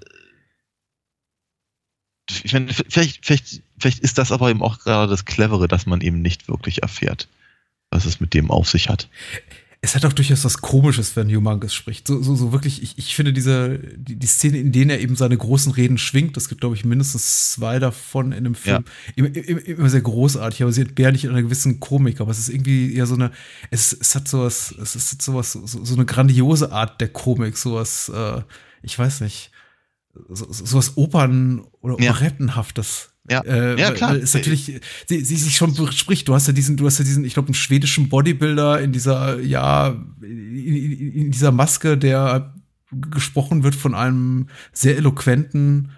ich 2.29 2.51
meine, 2.51 2.73
vielleicht, 2.73 3.25
vielleicht, 3.25 3.61
vielleicht 3.79 3.99
ist 3.99 4.17
das 4.17 4.33
aber 4.33 4.49
eben 4.49 4.61
auch 4.61 4.79
gerade 4.79 5.09
das 5.09 5.23
Clevere, 5.23 5.69
dass 5.69 5.85
man 5.85 6.01
eben 6.01 6.21
nicht 6.21 6.49
wirklich 6.49 6.81
erfährt, 6.81 7.29
was 7.95 8.05
es 8.05 8.19
mit 8.19 8.33
dem 8.33 8.51
auf 8.51 8.69
sich 8.69 8.89
hat 8.89 9.09
es 9.85 9.95
hat 9.95 10.03
auch 10.03 10.13
durchaus 10.13 10.43
was 10.43 10.61
Komisches, 10.61 11.15
wenn 11.15 11.33
Humongous 11.33 11.73
spricht. 11.73 12.07
So, 12.07 12.21
so, 12.21 12.35
so 12.35 12.51
wirklich, 12.51 12.81
ich, 12.81 12.97
ich 12.97 13.15
finde 13.15 13.31
diese, 13.33 13.79
die, 13.95 14.15
die 14.15 14.27
Szene, 14.27 14.57
in 14.57 14.71
denen 14.71 14.89
er 14.89 14.99
eben 14.99 15.15
seine 15.15 15.37
großen 15.37 15.71
Reden 15.71 15.97
schwingt, 15.97 16.35
das 16.35 16.49
gibt, 16.49 16.61
glaube 16.61 16.75
ich, 16.75 16.83
mindestens 16.83 17.51
zwei 17.51 17.77
davon 17.77 18.31
in 18.31 18.39
einem 18.39 18.55
Film, 18.55 18.83
ja. 18.85 19.13
immer, 19.15 19.35
immer, 19.35 19.65
immer, 19.65 19.89
sehr 19.89 20.01
großartig, 20.01 20.63
aber 20.63 20.71
sie 20.71 20.81
entbehren 20.81 21.13
nicht 21.13 21.25
in 21.25 21.29
einer 21.29 21.43
gewissen 21.43 21.79
Komik, 21.79 22.19
aber 22.19 22.31
es 22.31 22.39
ist 22.39 22.49
irgendwie 22.49 22.95
eher 22.95 23.05
so 23.05 23.13
eine, 23.13 23.31
es, 23.69 23.93
es 23.93 24.15
hat 24.15 24.27
sowas, 24.27 24.73
es 24.81 24.95
ist 24.95 25.21
sowas, 25.21 25.51
so, 25.51 25.65
so 25.65 25.93
eine 25.93 26.05
grandiose 26.05 26.71
Art 26.71 26.99
der 26.99 27.09
Komik, 27.09 27.55
sowas, 27.55 28.09
äh, 28.13 28.41
ich 28.81 28.97
weiß 28.97 29.21
nicht, 29.21 29.51
so, 30.29 30.51
sowas 30.51 30.97
Opern- 30.97 31.63
oder 31.81 31.93
Operettenhaftes. 31.93 33.09
Ja, 33.09 33.14
äh, 33.29 33.79
ja 33.79 33.91
klar. 33.91 34.15
Ist 34.15 34.35
natürlich, 34.35 34.79
sie, 35.07 35.21
sie 35.21 35.35
sich 35.35 35.55
schon 35.55 35.73
spricht. 35.91 36.27
Du 36.27 36.33
hast 36.33 36.47
ja 36.47 36.53
diesen, 36.53 36.77
du 36.77 36.85
hast 36.85 36.99
ja 36.99 37.05
diesen, 37.05 37.25
ich 37.25 37.33
glaube, 37.33 37.47
einen 37.47 37.55
schwedischen 37.55 38.09
Bodybuilder 38.09 38.81
in 38.81 38.91
dieser, 38.91 39.39
ja, 39.41 39.95
in, 40.21 41.11
in 41.13 41.31
dieser 41.31 41.51
Maske, 41.51 41.97
der 41.97 42.53
gesprochen 42.91 43.63
wird 43.63 43.75
von 43.75 43.95
einem 43.95 44.47
sehr 44.71 44.97
eloquenten 44.97 45.91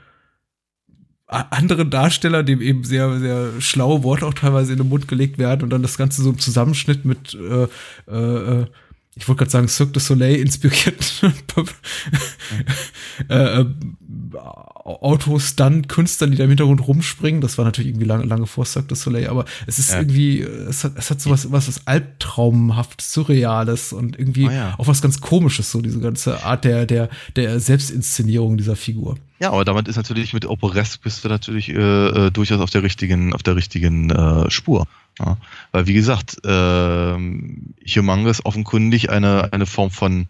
anderen 1.28 1.90
Darsteller, 1.90 2.42
dem 2.42 2.62
eben 2.62 2.86
sehr, 2.86 3.20
sehr 3.20 3.50
schlaue 3.60 4.04
Worte 4.04 4.26
auch 4.26 4.34
teilweise 4.34 4.72
in 4.72 4.78
den 4.78 4.88
Mund 4.88 5.10
gelegt 5.10 5.38
werden 5.38 5.64
und 5.64 5.70
dann 5.72 5.82
das 5.82 5.98
Ganze 5.98 6.22
so 6.22 6.30
im 6.30 6.40
Zusammenschnitt 6.40 7.04
mit 7.04 7.36
äh, 7.36 7.68
äh, 8.10 8.66
ich 9.18 9.28
wollte 9.28 9.40
gerade 9.40 9.52
sagen, 9.52 9.68
Cirque 9.68 9.94
du 9.94 10.00
Soleil 10.00 10.36
inspiriert 10.36 11.22
äh, 13.30 13.62
äh, 13.62 13.66
Autos, 14.86 15.56
dann 15.56 15.88
Künstlern, 15.88 16.32
die 16.32 16.38
da 16.38 16.44
im 16.44 16.50
Hintergrund 16.50 16.88
rumspringen. 16.88 17.42
Das 17.42 17.58
war 17.58 17.66
natürlich 17.66 17.90
irgendwie 17.90 18.06
lange, 18.06 18.26
lange 18.26 18.48
vor 18.48 18.66
Cirque 18.66 18.88
du 18.88 18.96
Soleil, 18.96 19.28
aber 19.28 19.46
es 19.66 19.80
ist 19.80 19.92
ja. 19.92 20.00
irgendwie, 20.00 20.42
es 20.42 20.84
hat, 20.84 20.94
es 20.96 21.10
hat 21.10 21.20
so 21.20 21.30
was, 21.30 21.52
was 21.52 21.86
albtraumhaft 21.88 23.02
Surreales 23.02 23.92
und 23.92 24.18
irgendwie 24.18 24.48
oh 24.48 24.52
ja. 24.52 24.76
auch 24.78 24.88
was 24.88 25.02
ganz 25.02 25.20
Komisches, 25.20 25.72
so 25.72 25.82
diese 25.82 26.00
ganze 26.00 26.44
Art 26.44 26.64
der, 26.64 26.86
der, 26.86 27.10
der 27.36 27.60
Selbstinszenierung 27.60 28.56
dieser 28.58 28.76
Figur. 28.76 29.18
Ja, 29.40 29.52
aber 29.52 29.66
damit 29.66 29.88
ist 29.88 29.98
natürlich 29.98 30.34
mit 30.34 30.46
Operesque 30.46 31.02
bist 31.04 31.24
du 31.24 31.30
natürlich 31.30 31.70
äh, 31.70 31.74
äh, 32.28 32.32
durchaus 32.32 32.60
auf 32.60 32.72
der 32.72 32.84
richtigen, 32.84 33.34
auf 33.34 33.44
der 33.44 33.56
richtigen 33.56 34.10
äh, 34.10 34.50
Spur. 34.50 34.88
Ja, 35.20 35.38
weil 35.72 35.88
wie 35.88 35.94
gesagt, 35.94 36.44
äh, 36.44 37.18
Humongous 37.96 38.46
offenkundig 38.46 39.10
eine, 39.10 39.52
eine 39.54 39.66
Form 39.66 39.92
von 39.92 40.28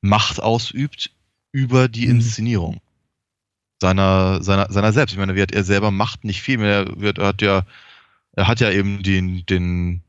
Macht 0.00 0.42
ausübt 0.42 1.10
über 1.52 1.88
die 1.88 2.06
mhm. 2.06 2.16
Inszenierung 2.16 2.80
seiner, 3.80 4.42
seiner, 4.42 4.70
seiner 4.70 4.92
selbst. 4.92 5.12
Ich 5.12 5.18
meine, 5.18 5.34
wie 5.34 5.42
hat 5.42 5.52
er 5.52 5.64
selber 5.64 5.90
Macht 5.90 6.24
nicht 6.24 6.42
viel 6.42 6.58
mehr. 6.58 6.86
Er 7.00 7.26
hat 7.26 7.42
ja, 7.42 7.62
er 8.32 8.48
hat 8.48 8.60
ja 8.60 8.70
eben 8.70 9.02
den, 9.02 9.44
den, 9.46 10.02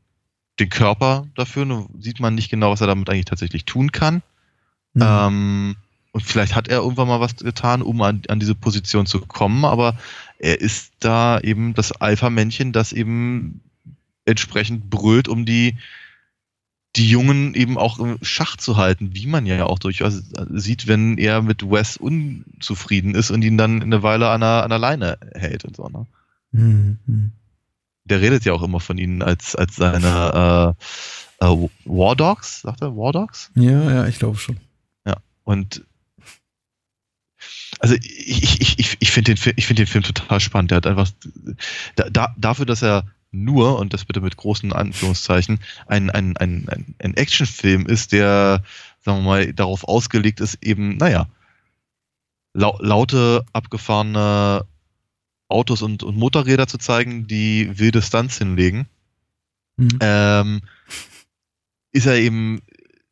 den 0.58 0.68
Körper 0.68 1.26
dafür. 1.34 1.64
Nur 1.64 1.88
sieht 1.98 2.20
man 2.20 2.34
nicht 2.34 2.50
genau, 2.50 2.70
was 2.70 2.80
er 2.80 2.86
damit 2.86 3.10
eigentlich 3.10 3.26
tatsächlich 3.26 3.64
tun 3.64 3.92
kann. 3.92 4.22
Mhm. 4.94 5.02
Ähm, 5.02 5.76
und 6.16 6.22
vielleicht 6.22 6.54
hat 6.54 6.68
er 6.68 6.78
irgendwann 6.78 7.08
mal 7.08 7.20
was 7.20 7.36
getan, 7.36 7.82
um 7.82 8.00
an, 8.00 8.22
an 8.28 8.40
diese 8.40 8.54
Position 8.54 9.04
zu 9.04 9.20
kommen, 9.20 9.66
aber 9.66 9.98
er 10.38 10.62
ist 10.62 10.94
da 11.00 11.38
eben 11.40 11.74
das 11.74 11.92
Alpha-Männchen, 11.92 12.72
das 12.72 12.94
eben 12.94 13.60
entsprechend 14.24 14.88
brüllt, 14.88 15.28
um 15.28 15.44
die, 15.44 15.76
die 16.96 17.06
Jungen 17.06 17.52
eben 17.52 17.76
auch 17.76 17.98
im 17.98 18.16
Schach 18.22 18.56
zu 18.56 18.78
halten, 18.78 19.10
wie 19.12 19.26
man 19.26 19.44
ja 19.44 19.66
auch 19.66 19.78
durchaus 19.78 20.22
sieht, 20.54 20.86
wenn 20.86 21.18
er 21.18 21.42
mit 21.42 21.70
Wes 21.70 21.98
unzufrieden 21.98 23.14
ist 23.14 23.30
und 23.30 23.42
ihn 23.42 23.58
dann 23.58 23.82
eine 23.82 24.02
Weile 24.02 24.30
an 24.30 24.40
der, 24.40 24.62
an 24.62 24.70
der 24.70 24.78
Leine 24.78 25.18
hält 25.34 25.66
und 25.66 25.76
so. 25.76 25.86
Ne? 25.90 26.06
Mhm. 26.52 27.32
Der 28.04 28.22
redet 28.22 28.46
ja 28.46 28.54
auch 28.54 28.62
immer 28.62 28.80
von 28.80 28.96
ihnen 28.96 29.20
als, 29.20 29.54
als 29.54 29.76
seine 29.76 30.74
äh, 31.40 31.44
äh, 31.44 31.68
War 31.84 32.16
Dogs, 32.16 32.62
sagt 32.62 32.80
er? 32.80 32.96
War 32.96 33.12
Dogs? 33.12 33.50
Ja, 33.54 33.92
ja, 33.92 34.06
ich 34.06 34.18
glaube 34.18 34.38
schon. 34.38 34.56
Ja, 35.04 35.18
und 35.44 35.84
also 37.80 37.94
ich, 37.94 38.60
ich, 38.60 38.78
ich, 38.78 38.96
ich 38.98 39.10
finde 39.10 39.34
den, 39.34 39.52
ich 39.56 39.66
find 39.66 39.78
den 39.78 39.86
Film 39.86 40.04
total 40.04 40.40
spannend. 40.40 40.70
Der 40.70 40.76
hat 40.76 40.86
einfach 40.86 41.08
da, 41.96 42.08
da, 42.10 42.34
dafür, 42.38 42.66
dass 42.66 42.82
er 42.82 43.04
nur, 43.32 43.78
und 43.78 43.92
das 43.92 44.04
bitte 44.04 44.20
mit 44.20 44.36
großen 44.36 44.72
Anführungszeichen, 44.72 45.60
ein, 45.86 46.10
ein, 46.10 46.36
ein, 46.36 46.68
ein, 46.68 46.94
ein 46.98 47.14
Actionfilm 47.14 47.86
ist, 47.86 48.12
der, 48.12 48.62
sagen 49.04 49.18
wir 49.18 49.24
mal, 49.24 49.52
darauf 49.52 49.84
ausgelegt 49.84 50.40
ist, 50.40 50.58
eben, 50.62 50.96
naja, 50.96 51.28
lau 52.54 52.78
laute, 52.80 53.44
abgefahrene 53.52 54.64
Autos 55.48 55.82
und, 55.82 56.02
und 56.02 56.16
Motorräder 56.16 56.66
zu 56.66 56.78
zeigen, 56.78 57.26
die 57.26 57.78
wilde 57.78 58.02
Stunts 58.02 58.38
hinlegen, 58.38 58.86
mhm. 59.76 59.98
ähm, 60.00 60.62
ist 61.92 62.06
er 62.06 62.16
eben 62.16 62.62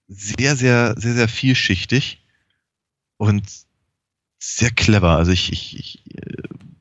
sehr, 0.08 0.56
sehr, 0.56 0.94
sehr, 0.96 1.14
sehr 1.14 1.28
vielschichtig 1.28 2.22
und 3.18 3.63
sehr 4.44 4.70
clever. 4.70 5.16
Also 5.16 5.32
ich, 5.32 5.52
ich, 5.52 5.78
ich 5.78 6.02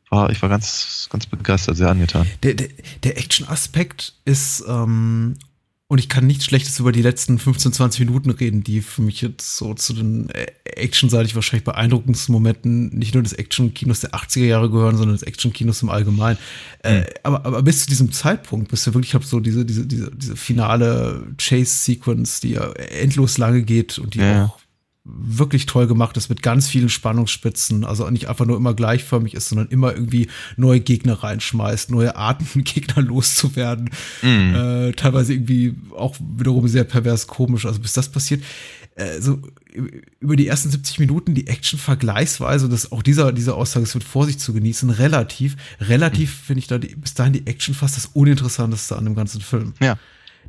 war, 0.10 0.30
ich 0.30 0.42
war 0.42 0.50
ganz, 0.50 1.08
ganz 1.10 1.26
begeistert, 1.26 1.78
sehr 1.78 1.90
angetan. 1.90 2.28
Der, 2.44 2.54
der, 2.54 2.70
der 3.04 3.18
Action-Aspekt 3.18 4.14
ist, 4.26 4.64
ähm, 4.68 5.36
und 5.88 6.00
ich 6.00 6.10
kann 6.10 6.26
nichts 6.26 6.46
Schlechtes 6.46 6.80
über 6.80 6.92
die 6.92 7.02
letzten 7.02 7.38
15, 7.38 7.74
20 7.74 8.00
Minuten 8.06 8.32
reden, 8.32 8.64
die 8.64 8.82
für 8.82 9.02
mich 9.02 9.22
jetzt 9.22 9.58
so 9.58 9.74
zu 9.76 9.94
den 9.94 10.30
äh, 10.30 10.48
actionseitig 10.76 11.36
wahrscheinlich 11.36 11.66
beeindruckendsten 11.66 12.34
Momenten 12.34 12.90
nicht 12.98 13.14
nur 13.14 13.22
des 13.22 13.34
Action-Kinos 13.34 14.00
der 14.00 14.12
80er 14.12 14.46
Jahre 14.46 14.70
gehören, 14.72 14.98
sondern 14.98 15.16
des 15.16 15.24
Action-Kinos 15.24 15.84
im 15.84 15.90
Allgemeinen. 15.90 16.40
Mhm. 16.84 16.90
Äh, 16.90 17.06
aber, 17.22 17.46
aber 17.46 17.62
bis 17.62 17.84
zu 17.84 17.90
diesem 17.90 18.12
Zeitpunkt, 18.12 18.70
bis 18.70 18.86
wir 18.86 18.94
wirklich 18.94 19.14
hab 19.14 19.24
so 19.24 19.40
diese, 19.40 19.66
diese, 19.66 19.86
diese, 19.86 20.10
diese 20.16 20.36
finale 20.36 21.28
Chase-Sequence, 21.38 22.40
die 22.40 22.52
ja 22.52 22.72
endlos 22.72 23.38
lange 23.38 23.62
geht 23.62 24.00
und 24.00 24.16
die 24.16 24.20
ja. 24.20 24.46
auch 24.46 24.63
wirklich 25.06 25.66
toll 25.66 25.88
gemacht 25.88 26.16
ist 26.16 26.30
mit 26.30 26.42
ganz 26.42 26.70
vielen 26.70 26.88
Spannungsspitzen, 26.88 27.84
also 27.84 28.10
nicht 28.10 28.30
einfach 28.30 28.46
nur 28.46 28.56
immer 28.56 28.74
gleichförmig 28.74 29.34
ist, 29.34 29.50
sondern 29.50 29.68
immer 29.68 29.94
irgendwie 29.94 30.30
neue 30.56 30.80
Gegner 30.80 31.16
reinschmeißt, 31.16 31.92
neue 31.92 32.16
Arten 32.16 32.46
Gegner 32.64 33.04
loszuwerden, 33.04 33.90
mm. 34.22 34.56
äh, 34.56 34.92
teilweise 34.94 35.34
irgendwie 35.34 35.76
auch 35.96 36.16
wiederum 36.20 36.68
sehr 36.70 36.86
pervers 36.86 37.28
komisch, 37.28 37.66
also 37.66 37.82
bis 37.82 37.92
das 37.92 38.10
passiert, 38.10 38.44
äh, 38.96 39.20
so 39.20 39.42
über 40.22 40.38
die 40.38 40.48
ersten 40.48 40.70
70 40.70 41.00
Minuten 41.00 41.34
die 41.34 41.48
Action 41.48 41.80
vergleichsweise, 41.80 42.70
das 42.70 42.94
auch 42.94 43.04
dieser, 43.04 43.34
dieser 43.34 43.56
Aussage 43.56 43.84
ist 43.84 43.96
mit 43.96 44.06
Vorsicht 44.06 44.40
zu 44.40 44.54
genießen, 44.54 44.90
relativ, 44.90 45.58
relativ 45.82 46.30
mm. 46.32 46.46
finde 46.46 46.60
ich 46.60 46.68
da 46.68 46.78
die, 46.78 46.96
bis 46.96 47.14
dahin 47.14 47.34
die 47.34 47.46
Action 47.46 47.76
fast 47.76 47.98
das 47.98 48.06
uninteressanteste 48.14 48.96
an 48.96 49.04
dem 49.04 49.16
ganzen 49.16 49.42
Film. 49.42 49.74
Ja. 49.82 49.98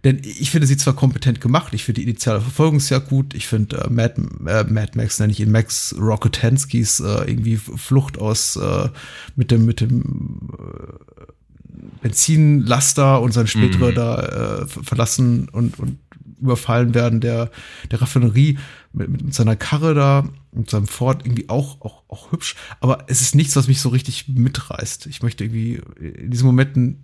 Denn 0.05 0.21
ich 0.23 0.51
finde 0.51 0.67
sie 0.67 0.77
zwar 0.77 0.95
kompetent 0.95 1.41
gemacht, 1.41 1.73
ich 1.73 1.85
finde 1.85 2.03
die 2.03 2.09
initiale 2.09 2.43
Verfolgungsjagd 2.43 3.09
gut, 3.09 3.35
ich 3.35 3.47
finde 3.47 3.79
äh, 3.79 3.91
Mad, 3.91 4.21
äh, 4.47 4.65
Mad 4.65 4.93
Max, 4.95 5.19
nenne 5.19 5.33
ich 5.33 5.41
ihn, 5.41 5.51
Max 5.51 5.95
Rockethanskis 5.99 7.01
äh, 7.01 7.25
irgendwie 7.27 7.57
Flucht 7.57 8.19
aus 8.19 8.57
äh, 8.57 8.91
mit 9.35 9.51
dem, 9.51 9.65
mit 9.65 9.81
dem 9.81 10.51
äh, 10.59 11.25
Benzinlaster 12.03 13.23
und 13.23 13.33
sein 13.33 13.47
spätere 13.47 13.93
mhm. 13.93 13.95
da 13.95 14.61
äh, 14.63 14.67
verlassen 14.67 15.49
und, 15.49 15.79
und 15.79 15.99
überfallen 16.41 16.95
werden 16.95 17.21
der, 17.21 17.51
der 17.91 18.03
Raffinerie 18.03 18.59
mit, 18.93 19.09
mit 19.11 19.35
seiner 19.35 19.57
Karre 19.57 19.95
da 19.95 20.29
und 20.53 20.69
seinem 20.69 20.87
Ford 20.87 21.23
irgendwie 21.25 21.49
auch, 21.49 21.81
auch, 21.81 22.03
auch 22.09 22.31
hübsch. 22.31 22.57
Aber 22.81 23.05
es 23.09 23.23
ist 23.23 23.35
nichts, 23.35 23.57
was 23.57 23.69
mich 23.69 23.81
so 23.81 23.89
richtig 23.89 24.29
mitreißt. 24.29 25.07
Ich 25.07 25.23
möchte 25.23 25.45
irgendwie 25.45 25.81
in 25.99 26.31
diesen 26.31 26.47
Momenten 26.47 27.03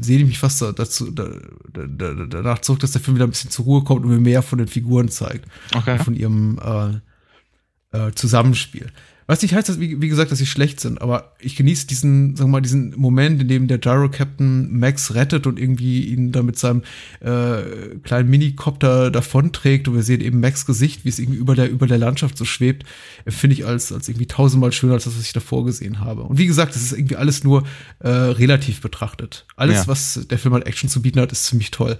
sehne 0.00 0.22
ich 0.22 0.28
mich 0.28 0.38
fast 0.38 0.62
dazu, 0.62 1.10
da, 1.10 1.28
da, 1.72 1.86
da, 1.86 2.14
danach 2.26 2.58
zurück, 2.60 2.80
dass 2.80 2.92
der 2.92 3.00
Film 3.00 3.16
wieder 3.16 3.26
ein 3.26 3.30
bisschen 3.30 3.50
zur 3.50 3.64
Ruhe 3.64 3.84
kommt 3.84 4.04
und 4.04 4.10
mir 4.10 4.20
mehr 4.20 4.42
von 4.42 4.58
den 4.58 4.68
Figuren 4.68 5.08
zeigt. 5.08 5.46
Okay. 5.74 5.98
Von 5.98 6.14
ihrem 6.14 6.58
äh, 6.58 7.98
äh, 7.98 8.12
Zusammenspiel. 8.12 8.90
Was 9.30 9.42
nicht 9.42 9.54
heißt, 9.54 9.68
dass, 9.68 9.78
wie, 9.78 10.02
wie, 10.02 10.08
gesagt, 10.08 10.32
dass 10.32 10.40
sie 10.40 10.46
schlecht 10.46 10.80
sind, 10.80 11.00
aber 11.00 11.36
ich 11.38 11.54
genieße 11.54 11.86
diesen, 11.86 12.34
sagen 12.34 12.50
wir 12.50 12.54
mal, 12.54 12.62
diesen 12.62 12.98
Moment, 12.98 13.40
in 13.40 13.46
dem 13.46 13.68
der 13.68 13.78
Gyro-Captain 13.78 14.76
Max 14.76 15.14
rettet 15.14 15.46
und 15.46 15.56
irgendwie 15.56 16.02
ihn 16.02 16.32
dann 16.32 16.46
mit 16.46 16.58
seinem 16.58 16.82
äh, 17.20 17.94
kleinen 18.02 18.28
Minicopter 18.28 19.12
davonträgt 19.12 19.86
und 19.86 19.94
wir 19.94 20.02
sehen 20.02 20.20
eben 20.20 20.40
Max 20.40 20.66
Gesicht, 20.66 21.04
wie 21.04 21.10
es 21.10 21.20
irgendwie 21.20 21.38
über 21.38 21.54
der, 21.54 21.70
über 21.70 21.86
der 21.86 21.98
Landschaft 21.98 22.36
so 22.36 22.44
schwebt, 22.44 22.84
finde 23.24 23.54
ich 23.54 23.64
als, 23.64 23.92
als 23.92 24.08
irgendwie 24.08 24.26
tausendmal 24.26 24.72
schöner 24.72 24.94
als 24.94 25.04
das, 25.04 25.16
was 25.16 25.22
ich 25.22 25.32
davor 25.32 25.64
gesehen 25.64 26.00
habe. 26.00 26.22
Und 26.22 26.36
wie 26.36 26.48
gesagt, 26.48 26.74
das 26.74 26.82
ist 26.82 26.92
irgendwie 26.92 27.14
alles 27.14 27.44
nur 27.44 27.62
äh, 28.00 28.08
relativ 28.08 28.80
betrachtet. 28.80 29.46
Alles, 29.54 29.76
ja. 29.76 29.86
was 29.86 30.26
der 30.28 30.40
Film 30.40 30.54
an 30.54 30.62
Action 30.62 30.88
zu 30.88 31.02
bieten 31.02 31.20
hat, 31.20 31.30
ist 31.30 31.44
ziemlich 31.44 31.70
toll. 31.70 31.98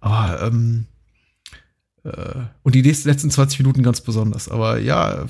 Aber, 0.00 0.46
ähm, 0.46 0.86
äh, 2.04 2.40
und 2.62 2.74
die 2.74 2.80
letzten 2.80 3.30
20 3.30 3.58
Minuten 3.58 3.82
ganz 3.82 4.00
besonders. 4.00 4.48
Aber 4.48 4.78
ja, 4.78 5.26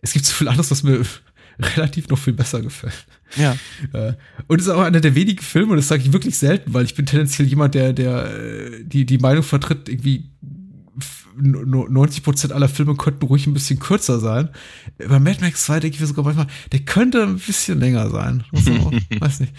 es 0.00 0.12
gibt 0.12 0.24
so 0.24 0.32
viel 0.32 0.48
anderes, 0.48 0.70
was 0.70 0.82
mir 0.82 1.02
relativ 1.76 2.08
noch 2.08 2.18
viel 2.18 2.32
besser 2.32 2.62
gefällt. 2.62 3.06
Ja. 3.36 3.56
Äh, 3.92 4.14
und 4.46 4.60
es 4.60 4.66
ist 4.66 4.72
auch 4.72 4.82
einer 4.82 5.00
der 5.00 5.14
wenigen 5.14 5.42
Filme, 5.42 5.72
und 5.72 5.76
das 5.76 5.88
sage 5.88 6.02
ich 6.02 6.12
wirklich 6.12 6.38
selten, 6.38 6.72
weil 6.72 6.84
ich 6.84 6.94
bin 6.94 7.06
tendenziell 7.06 7.48
jemand, 7.48 7.74
der, 7.74 7.92
der 7.92 8.24
äh, 8.34 8.84
die, 8.84 9.04
die 9.06 9.18
Meinung 9.18 9.42
vertritt, 9.42 9.88
irgendwie 9.88 10.30
90 11.40 12.24
Prozent 12.24 12.52
aller 12.52 12.68
Filme 12.68 12.96
könnten 12.96 13.24
ruhig 13.24 13.46
ein 13.46 13.54
bisschen 13.54 13.78
kürzer 13.78 14.18
sein. 14.18 14.48
Bei 14.98 15.20
Mad 15.20 15.38
Max 15.40 15.64
2 15.66 15.80
denke 15.80 15.94
ich 15.94 16.00
mir 16.00 16.06
sogar 16.06 16.24
manchmal, 16.24 16.48
der 16.72 16.80
könnte 16.80 17.22
ein 17.22 17.38
bisschen 17.38 17.78
länger 17.78 18.10
sein. 18.10 18.44
Also, 18.52 18.72
weiß 19.20 19.40
nicht. 19.40 19.52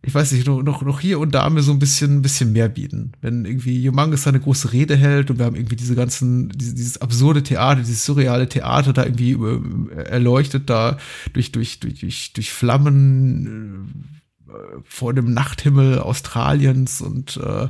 Ich 0.00 0.14
weiß 0.14 0.30
nicht, 0.32 0.46
noch, 0.46 0.62
noch, 0.62 0.82
noch 0.82 1.00
hier 1.00 1.18
und 1.18 1.34
da 1.34 1.50
mir 1.50 1.62
so 1.62 1.72
ein 1.72 1.80
bisschen, 1.80 2.18
ein 2.18 2.22
bisschen 2.22 2.52
mehr 2.52 2.68
bieten. 2.68 3.12
Wenn 3.20 3.44
irgendwie 3.44 3.88
Humongous 3.88 4.22
seine 4.22 4.38
große 4.38 4.72
Rede 4.72 4.96
hält 4.96 5.30
und 5.30 5.38
wir 5.38 5.46
haben 5.46 5.56
irgendwie 5.56 5.74
diese 5.74 5.96
ganzen, 5.96 6.50
diese, 6.50 6.74
dieses 6.74 7.00
absurde 7.00 7.42
Theater, 7.42 7.80
dieses 7.80 8.04
surreale 8.04 8.48
Theater 8.48 8.92
da 8.92 9.04
irgendwie 9.04 9.32
äh, 9.32 10.02
erleuchtet, 10.04 10.70
da 10.70 10.98
durch, 11.32 11.50
durch, 11.50 11.80
durch, 11.80 11.98
durch, 11.98 12.32
durch 12.32 12.52
Flammen 12.52 14.14
äh, 14.48 14.52
vor 14.84 15.14
dem 15.14 15.34
Nachthimmel 15.34 15.98
Australiens 15.98 17.00
und 17.00 17.36
äh, 17.38 17.68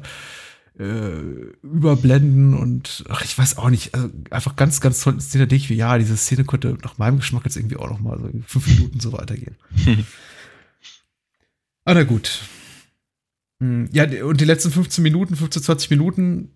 äh, 0.79 1.21
überblenden 1.63 2.55
und 2.55 3.05
ach, 3.09 3.25
ich 3.25 3.37
weiß 3.37 3.59
auch 3.59 3.71
nicht, 3.71 3.95
also 3.95 4.11
einfach 4.31 4.55
ganz, 4.55 4.81
ganz 4.81 5.01
toll 5.01 5.21
Szene, 5.21 5.47
denke 5.47 5.65
ich, 5.65 5.71
wie, 5.71 5.75
ja, 5.75 5.99
diese 5.99 6.17
Szene 6.17 6.45
könnte 6.45 6.77
nach 6.83 6.99
meinem 6.99 7.19
Geschmack 7.19 7.45
jetzt 7.45 7.57
irgendwie 7.57 7.77
auch 7.77 7.91
noch 7.91 8.01
mal 8.01 8.19
so 8.19 8.31
fünf 8.47 8.69
Minuten 8.69 9.01
so 9.01 9.13
weitergehen. 9.13 9.57
Ah, 11.89 11.95
na 11.95 12.03
gut. 12.03 12.43
Hm, 13.61 13.89
ja, 13.93 14.05
und 14.23 14.43
die 14.43 14.45
letzten 14.45 14.71
15 14.71 15.03
Minuten, 15.03 15.37
15, 15.37 15.63
20 15.63 15.89
Minuten 15.89 16.51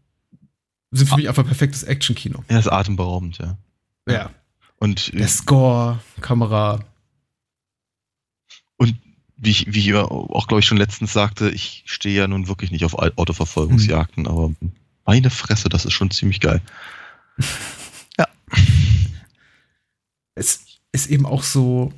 sind 0.90 1.08
für 1.08 1.16
mich 1.16 1.26
einfach 1.26 1.46
perfektes 1.46 1.84
Action-Kino. 1.84 2.44
Ja, 2.50 2.58
ist 2.58 2.70
atemberaubend, 2.70 3.38
ja. 3.38 3.56
Ja. 4.06 4.30
Und 4.76 5.10
der 5.14 5.28
Score, 5.28 6.00
Kamera. 6.20 6.84
Und 8.76 8.94
wie 9.38 9.52
ich, 9.52 9.72
wie 9.72 9.78
ich 9.78 9.94
auch, 9.94 10.48
glaube 10.48 10.60
ich, 10.60 10.66
schon 10.66 10.76
letztens 10.76 11.14
sagte, 11.14 11.48
ich 11.48 11.84
stehe 11.86 12.14
ja 12.14 12.28
nun 12.28 12.46
wirklich 12.46 12.70
nicht 12.70 12.84
auf 12.84 12.92
Autoverfolgungsjagden, 12.92 14.26
hm. 14.26 14.30
aber 14.30 14.52
Meine 15.06 15.30
Fresse, 15.30 15.70
das 15.70 15.86
ist 15.86 15.94
schon 15.94 16.10
ziemlich 16.10 16.40
geil. 16.40 16.60
ja. 18.18 18.28
Es 20.34 20.66
ist 20.92 21.08
eben 21.08 21.24
auch 21.24 21.42
so, 21.42 21.90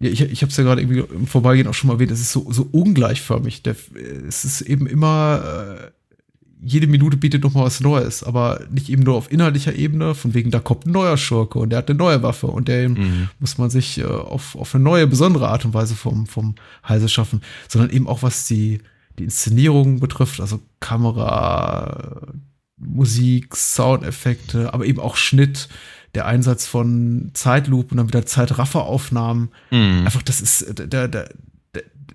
ja, 0.00 0.08
ich, 0.08 0.20
ich 0.22 0.42
habe 0.42 0.50
es 0.50 0.56
ja 0.56 0.64
gerade 0.64 0.80
irgendwie 0.80 1.04
im 1.14 1.26
Vorbeigehen 1.26 1.68
auch 1.68 1.74
schon 1.74 1.88
mal 1.88 1.94
erwähnt, 1.94 2.10
es 2.10 2.20
ist 2.20 2.32
so, 2.32 2.50
so 2.50 2.66
ungleichförmig. 2.72 3.62
Der, 3.62 3.76
es 4.26 4.44
ist 4.44 4.62
eben 4.62 4.86
immer, 4.86 5.42
äh, 5.44 5.90
jede 6.62 6.86
Minute 6.86 7.18
bietet 7.18 7.42
noch 7.42 7.52
mal 7.52 7.64
was 7.64 7.80
Neues, 7.80 8.22
aber 8.22 8.66
nicht 8.70 8.88
eben 8.88 9.02
nur 9.02 9.16
auf 9.16 9.30
inhaltlicher 9.30 9.74
Ebene, 9.74 10.14
von 10.14 10.32
wegen, 10.32 10.50
da 10.50 10.58
kommt 10.58 10.86
ein 10.86 10.92
neuer 10.92 11.18
Schurke 11.18 11.58
und 11.58 11.70
der 11.70 11.78
hat 11.78 11.90
eine 11.90 11.98
neue 11.98 12.22
Waffe 12.22 12.46
und 12.46 12.68
der 12.68 12.88
mhm. 12.88 13.28
muss 13.38 13.58
man 13.58 13.68
sich 13.68 13.98
äh, 13.98 14.04
auf, 14.04 14.56
auf 14.56 14.74
eine 14.74 14.84
neue, 14.84 15.06
besondere 15.06 15.48
Art 15.48 15.64
und 15.66 15.74
Weise 15.74 15.94
vom, 15.94 16.26
vom 16.26 16.54
Halse 16.82 17.08
schaffen, 17.08 17.42
sondern 17.68 17.90
eben 17.90 18.08
auch 18.08 18.22
was 18.22 18.46
die, 18.46 18.80
die 19.18 19.24
Inszenierung 19.24 20.00
betrifft, 20.00 20.40
also 20.40 20.60
Kamera, 20.80 22.32
Musik, 22.78 23.54
Soundeffekte, 23.54 24.72
aber 24.72 24.86
eben 24.86 24.98
auch 24.98 25.16
Schnitt, 25.16 25.68
der 26.14 26.26
Einsatz 26.26 26.66
von 26.66 27.30
Zeitlupe 27.34 27.92
und 27.92 27.98
dann 27.98 28.08
wieder 28.08 28.26
Zeitrafferaufnahmen. 28.26 29.50
Mhm. 29.70 30.02
Einfach, 30.04 30.22
das 30.22 30.40
ist, 30.40 30.78
der, 30.78 30.86
der, 30.86 31.08
der, 31.08 31.28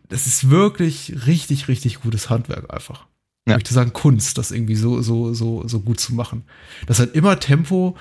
das 0.10 0.28
ist 0.28 0.50
wirklich 0.50 1.26
richtig, 1.26 1.68
richtig 1.68 2.02
gutes 2.02 2.30
Handwerk 2.30 2.74
einfach. 2.74 3.06
Ja. 3.48 3.54
Ich 3.54 3.58
möchte 3.58 3.74
sagen, 3.74 3.94
Kunst, 3.94 4.38
das 4.38 4.52
irgendwie 4.52 4.76
so, 4.76 5.02
so, 5.02 5.34
so, 5.34 5.68
so 5.68 5.80
gut 5.80 6.00
zu 6.00 6.14
machen. 6.16 6.44
Das 6.88 7.00
hat 7.00 7.14
immer 7.14 7.40
Tempo 7.40 7.96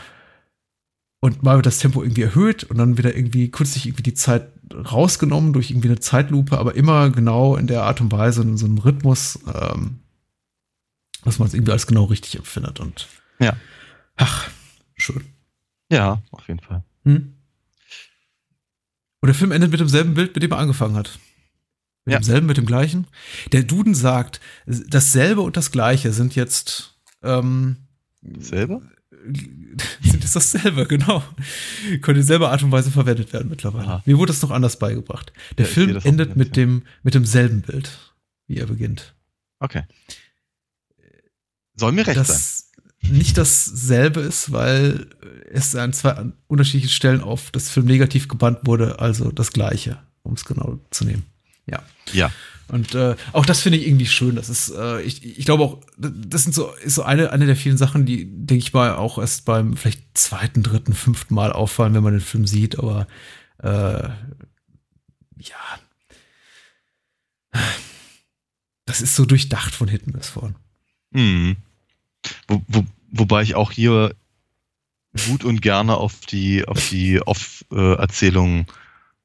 und 1.20 1.42
mal 1.42 1.57
wird 1.57 1.66
das 1.66 1.78
Tempo 1.78 2.03
irgendwie 2.03 2.22
erhöht 2.22 2.64
und 2.64 2.78
dann 2.78 2.99
wieder 2.99 3.14
irgendwie 3.16 3.51
künstlich 3.51 3.86
irgendwie 3.86 4.03
die 4.03 4.14
Zeit 4.14 4.49
rausgenommen 4.72 5.53
durch 5.53 5.70
irgendwie 5.70 5.88
eine 5.88 6.01
Zeitlupe, 6.01 6.59
aber 6.59 6.74
immer 6.74 7.11
genau 7.11 7.57
in 7.57 7.66
der 7.66 7.84
Art 7.84 8.01
und 8.01 8.12
Weise, 8.12 8.42
in 8.42 8.57
so 8.57 8.66
einem 8.66 8.78
Rhythmus, 8.78 9.38
ähm, 9.47 10.01
dass 11.24 11.38
man 11.38 11.49
es 11.49 11.55
irgendwie 11.55 11.72
als 11.72 11.86
genau 11.86 12.05
richtig 12.05 12.36
empfindet 12.36 12.80
und 12.80 13.09
ja. 13.38 13.57
Ach, 14.16 14.49
schön. 14.97 15.24
Ja, 15.95 16.22
auf 16.30 16.49
jeden 16.49 16.61
Fall. 16.61 16.82
Hm? 17.05 17.34
Und 19.20 19.26
der 19.26 19.34
Film 19.34 19.53
endet 19.53 19.70
mit 19.70 19.80
demselben 19.80 20.14
Bild, 20.14 20.34
mit 20.34 20.42
dem 20.42 20.53
er 20.53 20.59
angefangen 20.59 20.97
hat. 20.97 21.18
Mit 22.05 22.12
ja. 22.12 22.18
demselben, 22.18 22.47
mit 22.47 22.59
dem 22.59 22.66
gleichen. 22.66 23.07
Der 23.53 23.62
Duden 23.62 23.95
sagt, 23.95 24.40
dasselbe 24.66 25.40
und 25.40 25.57
das 25.57 25.70
gleiche 25.70 26.12
sind 26.12 26.34
jetzt 26.34 26.99
ähm, 27.22 27.76
Dasselbe? 28.24 28.82
Sind 30.03 30.22
jetzt 30.22 30.36
dasselbe, 30.36 30.86
genau. 30.86 31.22
Können 32.03 32.20
in 32.20 32.26
selber 32.26 32.51
Art 32.51 32.62
und 32.62 32.72
Weise 32.72 32.90
verwendet 32.90 33.32
werden 33.32 33.49
mittlerweile. 33.49 33.86
Aha. 33.86 34.03
Mir 34.05 34.18
wurde 34.18 34.32
es 34.32 34.42
noch 34.42 34.51
anders 34.51 34.78
beigebracht. 34.78 35.32
Der 35.57 35.66
ja, 35.66 35.72
Film 35.72 35.99
endet 36.05 36.36
mit 36.36 36.57
dem, 36.57 36.82
mit 37.03 37.14
demselben 37.14 37.62
Bild, 37.62 37.90
wie 38.47 38.59
er 38.59 38.66
beginnt. 38.66 39.14
Okay. 39.61 39.84
Soll 41.74 41.92
mir 41.92 42.07
recht 42.07 42.18
das 42.18 42.28
sein. 42.28 42.53
Nicht 43.11 43.38
dasselbe 43.38 44.20
ist, 44.20 44.52
weil 44.52 45.07
es 45.50 45.74
an 45.76 45.92
zwei 45.92 46.32
unterschiedlichen 46.46 46.92
Stellen 46.92 47.20
auf 47.20 47.50
das 47.50 47.70
Film 47.70 47.86
negativ 47.86 48.28
gebannt 48.28 48.61
wurde, 48.64 48.98
also 48.98 49.30
das 49.30 49.52
gleiche, 49.52 49.98
um 50.22 50.34
es 50.34 50.44
genau 50.44 50.80
zu 50.90 51.05
nehmen. 51.05 51.24
Ja. 51.66 51.82
Ja. 52.12 52.30
Und 52.68 52.94
äh, 52.94 53.14
auch 53.32 53.44
das 53.44 53.61
finde 53.61 53.78
ich 53.78 53.86
irgendwie 53.86 54.07
schön. 54.07 54.36
Das 54.36 54.48
ist, 54.48 54.70
äh, 54.70 55.02
ich, 55.02 55.38
ich 55.38 55.44
glaube 55.44 55.64
auch, 55.64 55.80
das 55.98 56.44
sind 56.44 56.55
so, 56.55 56.72
ist 56.76 56.94
so 56.94 57.02
eine, 57.02 57.30
eine 57.30 57.46
der 57.46 57.57
vielen 57.57 57.76
Sachen, 57.76 58.07
die, 58.07 58.24
denke 58.24 58.64
ich 58.64 58.72
mal, 58.72 58.94
auch 58.94 59.18
erst 59.18 59.44
beim 59.44 59.76
vielleicht 59.76 60.02
zweiten, 60.16 60.62
dritten, 60.62 60.94
fünften 60.94 61.34
Mal 61.34 61.52
auffallen, 61.52 61.94
wenn 61.94 62.02
man 62.02 62.14
den 62.14 62.20
Film 62.20 62.46
sieht. 62.46 62.78
Aber 62.78 63.07
äh, 63.59 64.09
ja, 65.38 65.78
das 68.86 69.00
ist 69.00 69.14
so 69.14 69.24
durchdacht 69.24 69.74
von 69.74 69.88
hinten 69.88 70.12
bis 70.12 70.28
vorn. 70.28 70.57
Mhm. 71.11 71.57
Wo, 72.48 72.62
wo, 72.68 72.86
wobei 73.14 73.42
ich 73.42 73.54
auch 73.54 73.70
hier 73.72 74.14
gut 75.26 75.44
und 75.44 75.62
gerne 75.62 75.96
auf 75.96 76.20
die 76.20 76.66
auf 76.66 76.88
die 76.88 77.20
Off-Erzählung 77.20 78.66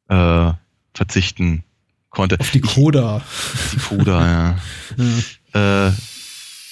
äh, 0.07 0.53
verzichten 0.93 1.63
konnte. 2.09 2.39
Auf 2.39 2.51
die 2.51 2.61
Coda. 2.61 3.21
Die 3.73 3.77
Coda, 3.77 4.21
ja. 4.25 4.59
ja. 4.97 5.05
Äh, 5.51 5.91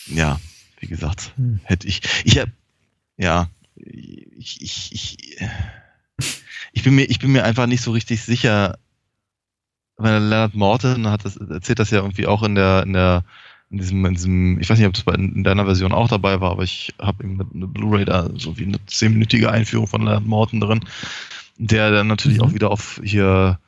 ja, 0.10 0.40
wie 0.80 0.86
gesagt, 0.86 1.32
hm. 1.36 1.60
hätte 1.64 1.88
ich. 1.88 2.02
Ich 2.26 2.38
hab, 2.38 2.50
ja, 3.18 3.50
ich, 3.76 4.62
ich, 4.62 4.92
ich, 4.92 5.40
ich, 6.74 6.84
bin 6.84 6.94
mir, 6.94 7.06
ich 7.06 7.18
bin 7.18 7.32
mir 7.32 7.44
einfach 7.44 7.66
nicht 7.66 7.82
so 7.82 7.90
richtig 7.90 8.22
sicher, 8.22 8.78
weil 9.96 10.22
Leonard 10.22 10.54
Morton 10.54 11.08
hat 11.08 11.26
das, 11.26 11.38
erzählt 11.38 11.80
das 11.80 11.90
ja 11.90 12.02
irgendwie 12.02 12.28
auch 12.28 12.44
in 12.44 12.54
der, 12.54 12.84
in 12.84 12.94
der, 12.94 13.24
in 13.70 13.80
diesem, 13.80 14.06
in 14.06 14.14
diesem, 14.14 14.60
ich 14.60 14.70
weiß 14.70 14.78
nicht, 14.78 14.88
ob 14.88 14.94
das 14.94 15.16
in 15.16 15.44
deiner 15.44 15.66
Version 15.66 15.92
auch 15.92 16.08
dabei 16.08 16.40
war, 16.40 16.52
aber 16.52 16.64
ich 16.64 16.94
habe 17.00 17.24
eben 17.24 17.42
eine, 17.42 17.50
eine 17.54 17.68
Blu-ray 17.68 18.06
da, 18.06 18.30
so 18.36 18.58
wie 18.58 18.66
eine 18.66 18.84
zehnminütige 18.86 19.52
Einführung 19.52 19.88
von 19.88 20.04
Leonard 20.04 20.26
Morton 20.26 20.62
drin, 20.62 20.82
der 21.58 21.92
dann 21.92 22.08
natürlich 22.08 22.38
mhm. 22.38 22.44
auch 22.44 22.54
wieder 22.54 22.72
auf 22.72 23.02
hier 23.04 23.60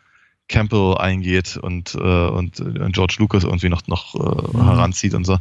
Campbell 0.47 0.97
eingeht 0.97 1.57
und, 1.57 1.95
äh, 1.95 1.97
und, 1.97 2.59
und 2.59 2.77
äh, 2.77 2.89
George 2.91 3.15
Lucas 3.19 3.43
irgendwie 3.43 3.69
noch, 3.69 3.87
noch 3.87 4.15
äh, 4.15 4.57
mhm. 4.57 4.63
heranzieht 4.63 5.13
und 5.13 5.25
so. 5.25 5.37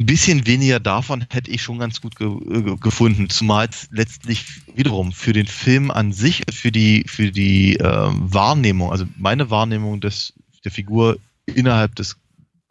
Ein 0.00 0.06
bisschen 0.06 0.46
weniger 0.46 0.80
davon 0.80 1.26
hätte 1.30 1.50
ich 1.50 1.62
schon 1.62 1.78
ganz 1.78 2.00
gut 2.00 2.16
ge 2.16 2.28
äh, 2.28 2.76
gefunden, 2.76 3.28
zumal 3.28 3.68
es 3.68 3.88
letztlich 3.90 4.44
wiederum 4.74 5.12
für 5.12 5.32
den 5.32 5.46
Film 5.46 5.90
an 5.90 6.12
sich, 6.12 6.42
für 6.50 6.72
die, 6.72 7.04
für 7.06 7.30
die 7.30 7.76
äh, 7.76 7.84
Wahrnehmung, 7.84 8.90
also 8.90 9.04
meine 9.16 9.50
Wahrnehmung 9.50 10.00
des, 10.00 10.32
der 10.64 10.72
Figur 10.72 11.18
innerhalb 11.46 11.94
des 11.96 12.16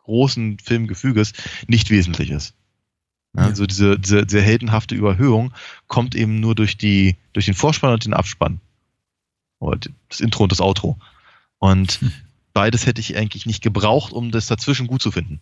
großen 0.03 0.59
Filmgefüges 0.59 1.33
nicht 1.67 1.89
wesentlich 1.89 2.31
ist. 2.31 2.55
Ja, 3.35 3.43
also 3.43 3.65
diese, 3.65 3.97
diese, 3.97 4.25
diese 4.25 4.41
heldenhafte 4.41 4.95
Überhöhung 4.95 5.53
kommt 5.87 6.15
eben 6.15 6.39
nur 6.39 6.55
durch, 6.55 6.77
die, 6.77 7.15
durch 7.33 7.45
den 7.45 7.53
Vorspann 7.53 7.93
und 7.93 8.05
den 8.05 8.13
Abspann. 8.13 8.59
Oder 9.59 9.79
das 10.09 10.19
Intro 10.19 10.43
und 10.43 10.51
das 10.51 10.59
Outro. 10.59 10.97
Und 11.59 11.93
hm. 12.01 12.11
beides 12.53 12.85
hätte 12.85 12.99
ich 12.99 13.15
eigentlich 13.15 13.45
nicht 13.45 13.61
gebraucht, 13.61 14.11
um 14.11 14.31
das 14.31 14.47
dazwischen 14.47 14.87
gut 14.87 15.01
zu 15.01 15.11
finden. 15.11 15.39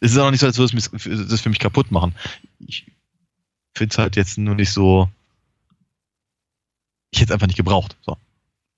Es 0.00 0.12
ist 0.12 0.18
auch 0.18 0.30
nicht 0.30 0.40
so, 0.40 0.46
als 0.46 0.58
würde 0.58 0.76
es 0.76 1.28
das 1.28 1.40
für 1.40 1.48
mich 1.48 1.60
kaputt 1.60 1.90
machen. 1.90 2.14
Ich 2.58 2.86
finde 3.74 3.92
es 3.92 3.98
halt 3.98 4.16
jetzt 4.16 4.36
nur 4.36 4.54
nicht 4.54 4.72
so. 4.72 5.08
Ich 7.12 7.20
hätte 7.20 7.30
es 7.30 7.34
einfach 7.34 7.46
nicht 7.46 7.56
gebraucht. 7.56 7.96
So. 8.02 8.16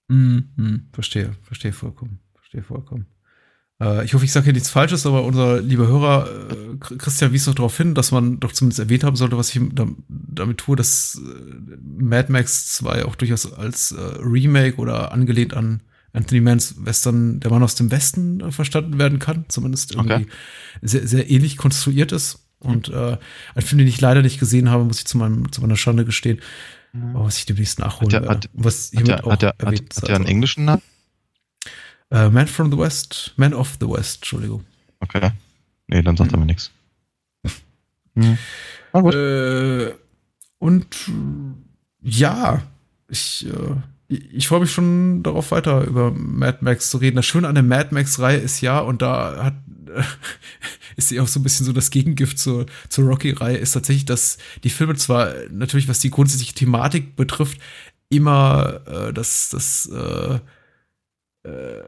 Mm, 0.08 0.40
mm, 0.56 0.88
verstehe, 0.92 1.34
verstehe 1.42 1.72
vollkommen. 1.72 2.20
Verstehe 2.34 2.62
vollkommen. 2.62 3.06
Äh, 3.80 4.04
ich 4.04 4.14
hoffe, 4.14 4.24
ich 4.24 4.32
sage 4.32 4.44
hier 4.44 4.52
nichts 4.52 4.70
Falsches, 4.70 5.06
aber 5.06 5.24
unser 5.24 5.60
lieber 5.60 5.86
Hörer 5.86 6.28
äh, 6.50 6.76
Christian 6.98 7.32
wies 7.32 7.46
noch 7.46 7.54
darauf 7.54 7.76
hin, 7.76 7.94
dass 7.94 8.12
man 8.12 8.40
doch 8.40 8.52
zumindest 8.52 8.80
erwähnt 8.80 9.04
haben 9.04 9.16
sollte, 9.16 9.36
was 9.36 9.54
ich 9.54 9.62
damit 9.74 10.58
tue, 10.58 10.76
dass 10.76 11.20
äh, 11.20 11.76
Mad 12.02 12.30
Max 12.30 12.72
2 12.74 13.04
auch 13.04 13.16
durchaus 13.16 13.52
als 13.52 13.94
Remake 14.20 14.76
oder 14.76 15.12
angelehnt 15.12 15.54
an 15.54 15.80
Anthony 16.12 16.40
Manns 16.40 16.76
Western 16.78 17.40
Der 17.40 17.50
Mann 17.50 17.62
aus 17.62 17.74
dem 17.74 17.90
Westen 17.90 18.52
verstanden 18.52 18.98
werden 18.98 19.18
kann, 19.18 19.46
zumindest 19.48 19.94
irgendwie 19.94 20.14
okay. 20.14 20.26
sehr, 20.80 21.06
sehr 21.06 21.28
ähnlich 21.28 21.56
konstruiert 21.56 22.12
ist. 22.12 22.46
Und 22.60 22.88
äh, 22.88 23.18
ein 23.54 23.62
Film, 23.62 23.78
den 23.78 23.88
ich 23.88 24.00
leider 24.00 24.22
nicht 24.22 24.38
gesehen 24.38 24.70
habe, 24.70 24.84
muss 24.84 25.00
ich 25.00 25.06
zu, 25.06 25.18
meinem, 25.18 25.52
zu 25.52 25.60
meiner 25.60 25.76
Schande 25.76 26.04
gestehen, 26.04 26.40
mhm. 26.92 27.14
was 27.14 27.36
ich 27.36 27.46
demnächst 27.46 27.78
nachholen 27.78 28.14
hat 28.14 28.22
der, 28.22 28.28
werde. 28.28 28.48
Was 28.54 28.90
hat 28.94 29.06
der, 29.06 29.16
hat, 29.22 29.42
der, 29.42 29.48
hat, 29.48 29.74
hat 29.74 30.08
der 30.08 30.16
einen 30.16 30.26
englischen 30.26 30.64
Namen? 30.64 30.82
Uh, 32.14 32.30
Man 32.30 32.46
from 32.46 32.70
the 32.70 32.78
West, 32.78 33.32
Man 33.36 33.52
of 33.52 33.76
the 33.80 33.88
West, 33.88 34.18
Entschuldigung. 34.18 34.64
Okay. 35.00 35.32
Nee, 35.88 36.02
dann 36.02 36.16
sagt 36.16 36.30
hm. 36.30 36.38
er 36.38 36.40
mir 36.40 36.46
nichts. 36.46 36.70
Hm. 38.16 38.38
Ah, 38.92 39.00
äh, 39.10 39.92
und 40.58 40.86
ja, 42.00 42.62
ich, 43.08 43.44
äh, 43.48 43.74
ich 44.06 44.46
freue 44.46 44.60
mich 44.60 44.70
schon 44.70 45.24
darauf 45.24 45.50
weiter 45.50 45.82
über 45.82 46.12
Mad 46.12 46.58
Max 46.60 46.90
zu 46.90 46.98
reden. 46.98 47.16
Das 47.16 47.26
Schöne 47.26 47.48
an 47.48 47.56
der 47.56 47.64
Mad 47.64 47.92
Max-Reihe 47.92 48.36
ist 48.36 48.60
ja, 48.60 48.78
und 48.78 49.02
da 49.02 49.46
hat 49.46 49.54
ist 50.96 51.08
sie 51.08 51.18
auch 51.18 51.26
so 51.26 51.40
ein 51.40 51.42
bisschen 51.42 51.66
so 51.66 51.72
das 51.72 51.90
Gegengift 51.90 52.38
zur, 52.38 52.66
zur 52.88 53.06
Rocky-Reihe, 53.06 53.56
ist 53.56 53.72
tatsächlich, 53.72 54.04
dass 54.04 54.38
die 54.62 54.70
Filme 54.70 54.94
zwar 54.94 55.32
natürlich, 55.50 55.88
was 55.88 55.98
die 55.98 56.10
grundsätzliche 56.10 56.54
Thematik 56.54 57.16
betrifft, 57.16 57.60
immer 58.10 58.80
äh, 58.86 59.12
das, 59.12 59.50
das 59.50 59.86
äh, 59.86 60.38
äh, 61.48 61.82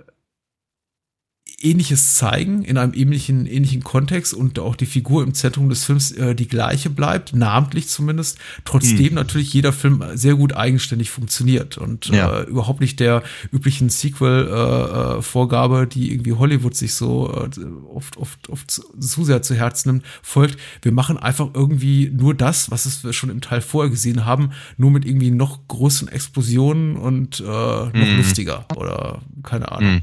Ähnliches 1.59 2.17
zeigen 2.17 2.65
in 2.65 2.77
einem 2.77 2.93
ähnlichen, 2.93 3.47
ähnlichen 3.47 3.83
Kontext 3.83 4.35
und 4.35 4.59
auch 4.59 4.77
die 4.77 4.85
Figur 4.85 5.23
im 5.23 5.33
Zentrum 5.33 5.71
des 5.71 5.85
Films 5.85 6.13
äh, 6.13 6.35
die 6.35 6.49
gleiche 6.49 6.91
bleibt, 6.91 7.35
namentlich 7.35 7.89
zumindest. 7.89 8.39
Trotzdem 8.67 9.09
mhm. 9.09 9.15
natürlich 9.15 9.55
jeder 9.55 9.73
Film 9.73 10.05
sehr 10.15 10.35
gut 10.35 10.55
eigenständig 10.55 11.11
funktioniert 11.11 11.79
und 11.79 12.09
ja. 12.09 12.41
äh, 12.41 12.43
überhaupt 12.43 12.81
nicht 12.81 13.01
der 13.01 13.23
üblichen 13.53 13.89
Sequel-Vorgabe, 13.89 15.79
äh, 15.79 15.83
äh 15.85 15.87
die 15.87 16.13
irgendwie 16.13 16.35
Hollywood 16.35 16.77
sich 16.77 16.93
so 16.93 17.33
äh, 17.33 17.49
oft, 17.91 18.19
oft, 18.19 18.51
oft 18.51 18.71
zu 18.71 19.25
sehr 19.25 19.41
zu 19.41 19.55
Herzen 19.55 19.89
nimmt, 19.93 20.05
folgt. 20.23 20.59
Wir 20.83 20.93
machen 20.93 21.17
einfach 21.17 21.49
irgendwie 21.55 22.11
nur 22.15 22.35
das, 22.35 22.71
was 22.71 22.85
es 22.85 23.03
wir 23.03 23.15
schon 23.15 23.31
im 23.31 23.41
Teil 23.41 23.63
vorher 23.63 23.91
gesehen 23.91 24.27
haben, 24.27 24.51
nur 24.77 24.91
mit 24.91 25.07
irgendwie 25.07 25.31
noch 25.31 25.67
großen 25.69 26.09
Explosionen 26.09 26.97
und 26.97 27.41
äh, 27.41 27.45
noch 27.45 27.95
mhm. 27.95 28.19
lustiger 28.19 28.67
oder 28.77 29.23
keine 29.43 29.73
Ahnung. 29.73 29.95
Mhm. 29.95 30.03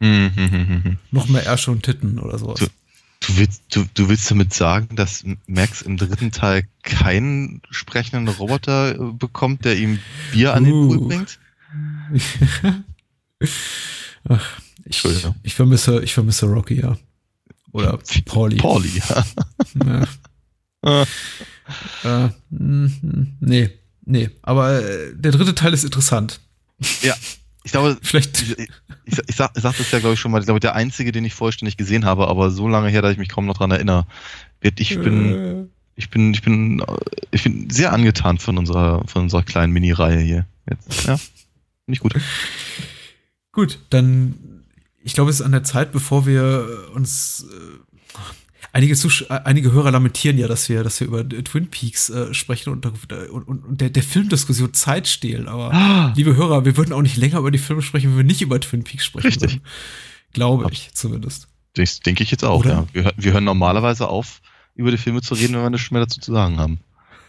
Mhm, 0.00 0.32
mhm, 0.36 0.82
mhm, 0.84 0.96
Noch 1.10 1.28
mehr 1.28 1.44
Ärsche 1.44 1.70
und 1.70 1.82
Titten 1.82 2.18
oder 2.18 2.38
sowas. 2.38 2.60
Du, 2.60 2.66
du 3.20 3.36
willst, 3.36 3.62
du, 3.70 3.84
du 3.94 4.08
willst 4.08 4.30
damit 4.30 4.54
sagen, 4.54 4.96
dass 4.96 5.24
Max 5.46 5.82
im 5.82 5.96
dritten 5.98 6.32
Teil 6.32 6.64
keinen 6.82 7.60
sprechenden 7.70 8.28
Roboter 8.28 8.94
äh, 8.94 9.12
bekommt, 9.12 9.64
der 9.64 9.76
ihm 9.76 9.98
Bier 10.32 10.54
an 10.54 10.64
den 10.64 10.72
Pool 10.72 11.00
bringt? 11.00 11.38
Ach, 14.28 14.60
ich, 14.84 15.04
ich 15.42 15.54
vermisse, 15.54 16.02
ich 16.02 16.14
vermisse 16.14 16.46
Rocky, 16.46 16.80
ja. 16.80 16.96
Oder 17.72 17.98
Pauli. 18.24 18.56
Pauli, 18.56 18.90
ja. 19.08 19.24
Ja. 20.84 21.06
Äh, 22.02 22.30
mm, 22.50 23.36
nee, 23.40 23.70
nee. 24.04 24.30
Aber 24.42 24.82
äh, 24.82 25.14
der 25.14 25.30
dritte 25.30 25.54
Teil 25.54 25.72
ist 25.72 25.84
interessant. 25.84 26.40
Ich 27.70 27.72
glaube, 27.72 27.96
Vielleicht. 28.02 28.42
ich, 28.42 28.58
ich, 29.04 29.18
ich, 29.28 29.36
sag, 29.36 29.52
ich 29.54 29.62
sag 29.62 29.76
das 29.76 29.92
ja, 29.92 30.00
glaube 30.00 30.14
ich, 30.14 30.20
schon 30.20 30.32
mal, 30.32 30.40
ich 30.40 30.44
glaube, 30.44 30.58
der 30.58 30.74
einzige, 30.74 31.12
den 31.12 31.24
ich 31.24 31.34
vollständig 31.34 31.76
gesehen 31.76 32.04
habe, 32.04 32.26
aber 32.26 32.50
so 32.50 32.66
lange 32.66 32.88
her, 32.88 33.00
dass 33.00 33.12
ich 33.12 33.18
mich 33.18 33.28
kaum 33.28 33.46
noch 33.46 33.56
dran 33.58 33.70
erinnere. 33.70 34.08
Wird- 34.60 34.80
Ich 34.80 34.98
bin, 35.00 35.34
Äh, 35.34 35.64
ich 35.94 36.10
bin, 36.10 36.34
ich 36.34 36.42
bin, 36.42 36.80
äh, 36.80 36.84
ich 37.30 37.44
bin 37.44 37.70
sehr 37.70 37.92
angetan 37.92 38.38
von 38.38 38.58
unserer, 38.58 39.06
von 39.06 39.22
unserer 39.22 39.44
kleinen 39.44 39.72
Mini-Reihe 39.72 40.18
hier. 40.18 40.46
Jetzt, 40.68 41.06
ja. 41.06 41.16
Nicht 41.86 42.00
gut. 42.00 42.14
Gut, 43.52 43.78
dann, 43.90 44.64
ich 45.04 45.14
glaube, 45.14 45.30
es 45.30 45.36
ist 45.38 45.46
an 45.46 45.52
der 45.52 45.62
Zeit, 45.62 45.92
bevor 45.92 46.26
wir 46.26 46.88
uns. 46.92 47.46
Äh, 48.62 48.66
einige, 48.72 48.94
Zusch 48.94 49.22
äh, 49.28 49.40
einige 49.44 49.72
Hörer 49.72 49.90
lamentieren 49.90 50.38
ja, 50.38 50.48
dass 50.48 50.68
wir, 50.68 50.82
dass 50.84 51.00
wir 51.00 51.06
über 51.06 51.20
äh, 51.20 51.42
Twin 51.42 51.68
Peaks 51.68 52.10
äh, 52.10 52.32
sprechen 52.34 52.72
und, 52.72 52.86
und, 52.86 53.12
und, 53.30 53.48
und 53.64 53.80
der, 53.80 53.90
der 53.90 54.02
Filmdiskussion 54.02 54.72
Zeit 54.74 55.08
stehlen. 55.08 55.48
Aber, 55.48 55.72
Ah, 55.72 56.12
liebe 56.16 56.36
Hörer, 56.36 56.64
wir 56.64 56.76
würden 56.76 56.92
auch 56.92 57.02
nicht 57.02 57.16
länger 57.16 57.38
über 57.38 57.50
die 57.50 57.58
Filme 57.58 57.82
sprechen, 57.82 58.10
wenn 58.10 58.16
wir 58.18 58.24
nicht 58.24 58.42
über 58.42 58.60
Twin 58.60 58.84
Peaks 58.84 59.04
sprechen 59.04 59.26
Richtig. 59.26 59.52
würden. 59.54 59.62
Glaube 60.32 60.66
ich 60.72 60.90
zumindest. 60.94 61.48
das 61.74 62.00
denke 62.00 62.22
ich 62.22 62.30
jetzt 62.30 62.44
auch, 62.44 62.60
Oder? 62.60 62.70
ja. 62.70 62.86
Wir, 62.92 63.12
wir 63.16 63.32
hören 63.32 63.44
normalerweise 63.44 64.08
auf, 64.08 64.40
über 64.74 64.90
die 64.90 64.98
Filme 64.98 65.20
zu 65.22 65.34
reden, 65.34 65.54
wenn 65.54 65.62
wir 65.62 65.70
nichts 65.70 65.90
mehr 65.90 66.00
dazu 66.00 66.20
zu 66.20 66.32
sagen 66.32 66.58
haben. 66.58 66.78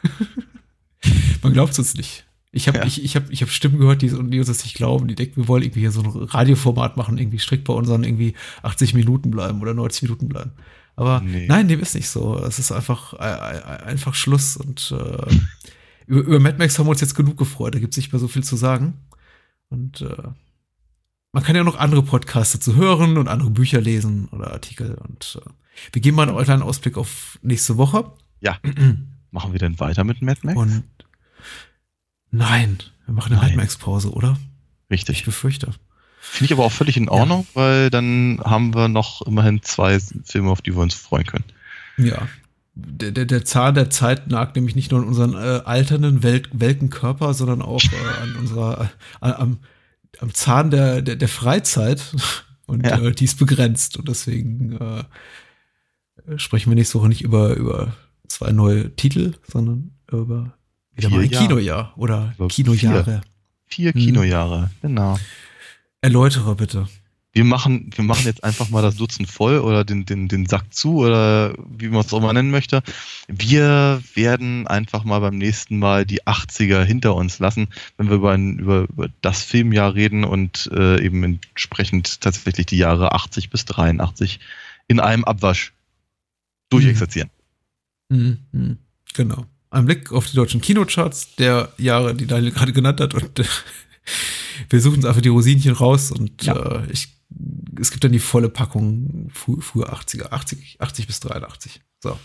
Man 1.41 1.53
glaubt 1.53 1.71
es 1.73 1.79
uns 1.79 1.95
nicht. 1.95 2.25
Ich 2.51 2.67
habe 2.67 2.79
Ja. 2.79 2.85
ich, 2.85 3.03
ich 3.03 3.15
hab, 3.15 3.29
ich 3.29 3.41
hab 3.41 3.49
Stimmen 3.49 3.79
gehört, 3.79 4.01
die, 4.01 4.09
die 4.09 4.37
uns 4.39 4.47
das 4.47 4.63
nicht 4.63 4.75
glauben. 4.75 5.07
Die 5.07 5.15
denken, 5.15 5.37
wir 5.37 5.47
wollen 5.47 5.63
irgendwie 5.63 5.79
hier 5.79 5.91
so 5.91 6.01
ein 6.01 6.09
Radioformat 6.09 6.97
machen, 6.97 7.17
irgendwie 7.17 7.39
strikt 7.39 7.63
bei 7.63 7.73
unseren 7.73 8.03
irgendwie 8.03 8.33
80 8.61 8.93
Minuten 8.93 9.31
bleiben 9.31 9.61
oder 9.61 9.73
90 9.73 10.03
Minuten 10.03 10.27
bleiben. 10.27 10.51
Aber 10.95 11.21
Nee. 11.21 11.47
nein, 11.47 11.67
dem 11.67 11.79
ist 11.79 11.95
nicht 11.95 12.09
so. 12.09 12.37
Es 12.37 12.59
ist 12.59 12.71
einfach, 12.71 13.13
äh, 13.13 13.17
äh, 13.17 13.83
einfach 13.83 14.13
Schluss. 14.13 14.57
Und 14.57 14.91
äh, 14.97 15.35
über, 16.07 16.21
über 16.21 16.39
Mad 16.39 16.57
Max 16.57 16.77
haben 16.77 16.85
wir 16.85 16.91
uns 16.91 17.01
jetzt 17.01 17.15
genug 17.15 17.37
gefreut. 17.37 17.73
Da 17.75 17.79
gibt 17.79 17.93
es 17.93 17.97
nicht 17.97 18.11
mehr 18.11 18.19
so 18.19 18.27
viel 18.27 18.43
zu 18.43 18.55
sagen. 18.55 18.95
Und 19.69 20.01
äh, 20.01 20.23
man 21.31 21.43
kann 21.43 21.55
ja 21.55 21.63
noch 21.63 21.77
andere 21.77 22.03
Podcasts 22.03 22.53
dazu 22.53 22.75
hören 22.75 23.17
und 23.17 23.27
andere 23.29 23.49
Bücher 23.49 23.79
lesen 23.81 24.27
oder 24.29 24.51
Artikel. 24.51 24.95
Und 24.95 25.39
äh, 25.43 25.49
wir 25.93 26.01
geben 26.01 26.17
mal 26.17 26.27
einen 26.29 26.43
kleinen 26.43 26.61
Ausblick 26.61 26.97
auf 26.97 27.39
nächste 27.41 27.77
Woche. 27.77 28.11
Ja. 28.41 28.57
Machen 29.31 29.53
wir 29.53 29.59
denn 29.59 29.79
weiter 29.79 30.03
mit 30.03 30.21
Mad 30.21 30.41
Max? 30.43 30.57
Und 30.59 30.83
nein, 32.31 32.79
wir 33.05 33.13
machen 33.13 33.31
eine 33.31 33.41
Nein. 33.41 33.51
Mad 33.51 33.63
Max 33.63 33.77
Pause, 33.77 34.11
oder? 34.11 34.37
Ich 34.89 34.93
Richtig. 34.93 35.23
befürchte. 35.23 35.71
Finde 36.23 36.45
ich 36.45 36.53
aber 36.53 36.65
auch 36.65 36.71
völlig 36.71 36.97
in 36.97 37.09
Ordnung, 37.09 37.47
weil 37.55 37.89
dann 37.89 38.39
haben 38.43 38.73
wir 38.75 38.87
noch 38.87 39.21
immerhin 39.23 39.61
zwei 39.63 39.99
Filme, 40.23 40.51
auf 40.51 40.61
die 40.61 40.73
wir 40.75 40.81
uns 40.81 40.93
freuen 40.93 41.25
können. 41.25 41.43
Ja. 41.97 42.27
Der, 42.75 43.11
der, 43.11 43.25
der 43.25 43.43
Zahn 43.43 43.75
der 43.75 43.89
Zeit 43.89 44.27
nagt 44.27 44.55
nämlich 44.55 44.75
nicht 44.75 44.91
nur 44.91 45.01
an 45.01 45.07
unseren 45.07 45.33
äh, 45.33 45.61
alternden, 45.65 46.23
wel 46.23 46.43
welken 46.53 46.89
Körper, 46.89 47.33
sondern 47.33 47.61
auch 47.61 47.81
äh, 47.83 48.21
an 48.23 48.35
unserer, 48.39 48.89
äh, 49.21 49.25
am, 49.31 49.59
am 50.19 50.33
Zahn 50.33 50.69
der, 50.71 51.01
der, 51.01 51.15
der 51.17 51.27
Freizeit. 51.27 52.15
Und 52.67 52.85
Ja. 52.85 52.99
äh, 53.01 53.11
die 53.11 53.25
ist 53.25 53.37
begrenzt. 53.39 53.97
Und 53.97 54.07
deswegen 54.07 54.77
äh, 54.77 55.03
sprechen 56.37 56.69
wir 56.71 56.75
nächste 56.75 56.99
Woche 56.99 57.09
nicht 57.09 57.21
über, 57.23 57.55
über 57.55 57.93
zwei 58.27 58.51
neue 58.51 58.95
Titel, 58.95 59.33
sondern 59.51 59.91
über 60.09 60.53
wieder 60.95 61.09
Vier 61.09 61.17
mal 61.17 61.23
ein 61.23 61.29
Jahre. 61.29 61.47
Kinojahr 61.47 61.93
oder 61.97 62.33
Kinojahre. 62.49 63.21
Vier 63.65 63.91
Mhm. 63.95 63.99
Kinojahre, 63.99 64.69
genau. 64.81 65.17
Erläutere 66.01 66.55
bitte. 66.55 66.87
Wir 67.33 67.45
machen, 67.45 67.91
wir 67.95 68.03
machen 68.03 68.25
jetzt 68.25 68.43
einfach 68.43 68.69
mal 68.69 68.81
das 68.81 68.97
Dutzend 68.97 69.29
voll 69.29 69.59
oder 69.59 69.85
den, 69.85 70.05
den, 70.05 70.27
den 70.27 70.47
Sack 70.47 70.73
zu 70.73 70.97
oder 70.97 71.53
wie 71.69 71.87
man 71.87 72.01
es 72.01 72.11
auch 72.11 72.19
mal 72.19 72.33
nennen 72.33 72.51
möchte. 72.51 72.83
Wir 73.29 74.03
werden 74.15 74.67
einfach 74.67 75.05
mal 75.05 75.19
beim 75.19 75.37
nächsten 75.37 75.79
Mal 75.79 76.05
die 76.05 76.23
80er 76.23 76.83
hinter 76.83 77.15
uns 77.15 77.39
lassen, 77.39 77.69
wenn 77.95 78.09
wir 78.09 78.17
über, 78.17 78.31
ein, 78.33 78.59
über, 78.59 78.81
über 78.81 79.07
das 79.21 79.43
Filmjahr 79.43 79.95
reden 79.95 80.25
und 80.25 80.69
äh, 80.73 81.01
eben 81.01 81.23
entsprechend 81.23 82.19
tatsächlich 82.19 82.65
die 82.65 82.77
Jahre 82.77 83.13
80 83.13 83.49
bis 83.49 83.63
83 83.63 84.41
in 84.89 84.99
einem 84.99 85.23
Abwasch 85.23 85.71
durchexerzieren. 86.69 87.29
Mhm, 88.09 88.39
mhm, 88.51 88.77
Genau. 89.13 89.45
Ein 89.69 89.85
Blick 89.85 90.11
auf 90.11 90.27
die 90.27 90.35
deutschen 90.35 90.59
Kinocharts 90.59 91.35
der 91.37 91.71
Jahre, 91.77 92.13
die 92.13 92.27
Daniel 92.27 92.51
gerade 92.51 92.73
genannt 92.73 92.99
hat. 92.99 93.13
Und 93.13 93.41
wir 94.69 94.81
suchen 94.81 94.97
uns 94.97 95.05
einfach 95.05 95.21
die 95.21 95.29
Rosinchen 95.29 95.73
raus 95.73 96.11
und 96.11 96.43
Ja. 96.43 96.55
äh, 96.55 96.91
ich, 96.91 97.17
es 97.79 97.91
gibt 97.91 98.03
dann 98.03 98.11
die 98.11 98.19
volle 98.19 98.49
Packung 98.49 99.29
frü 99.33 99.61
früher 99.61 99.93
80er, 99.93 100.31
80, 100.31 100.77
80 100.79 101.07
bis 101.07 101.19
83. 101.21 101.81
So. 102.01 102.17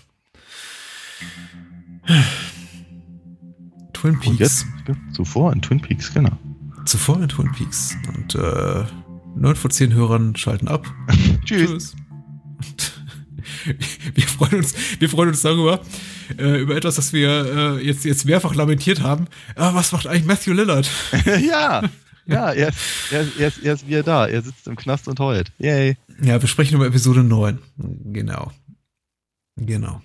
Twin 3.93 4.15
Und 4.15 4.21
Peaks. 4.21 4.39
jetzt 4.39 4.67
zuvor 5.15 5.53
in 5.53 5.63
Twin 5.63 5.81
Peaks, 5.81 6.13
genau. 6.13 6.39
Zuvor 6.85 7.21
in 7.21 7.29
Twin 7.29 7.51
Peaks. 7.53 7.97
Und 8.15 8.35
äh, 8.35 8.85
9 9.37 9.57
von 9.57 9.71
10 9.71 9.93
Hörern 9.95 10.37
schalten 10.37 10.69
ab. 10.69 10.87
Tschüss. 11.45 11.95
Und 12.59 12.93
wir 14.15 14.25
freuen 14.27 14.55
uns, 14.57 14.75
wir 14.99 15.09
freuen 15.09 15.29
uns 15.31 15.43
darüber, 15.43 15.81
äh, 16.39 16.61
über 16.61 16.77
etwas, 16.77 16.97
das 16.97 17.13
wir 17.13 17.77
äh, 17.79 17.85
jetzt, 17.87 18.05
jetzt 18.05 18.25
mehrfach 18.25 18.55
lamentiert 18.55 19.03
haben. 19.03 19.27
Ah, 19.57 19.75
was 19.75 19.93
macht 19.93 20.07
eigentlich 20.07 20.25
Matthew 20.27 20.53
Lillard? 20.53 20.89
ja, 21.47 21.83
ja, 22.27 22.53
er 22.53 22.69
ist, 22.69 22.79
er, 23.13 23.21
ist, 23.23 23.37
er, 23.39 23.49
ist, 23.49 23.59
er 23.63 23.75
ist 23.75 23.87
wieder 23.87 24.03
da. 24.03 24.27
Er 24.27 24.43
sitzt 24.43 24.67
im 24.67 24.77
Knast 24.77 25.09
und 25.09 25.19
heult. 25.21 25.53
Yay. 25.59 25.97
Ja, 26.23 26.41
wir 26.41 26.49
sprechen 26.49 26.75
über 26.75 26.87
Episode 26.87 27.23
9. 27.23 27.59
Genau. 28.13 28.53
Genau. 29.57 30.03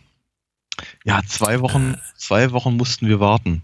Ja, 1.03 1.21
zwei 1.27 1.61
Wochen, 1.61 1.95
zwei 2.17 2.51
Wochen 2.51 2.75
mussten 2.77 3.07
wir 3.07 3.19
warten. 3.19 3.61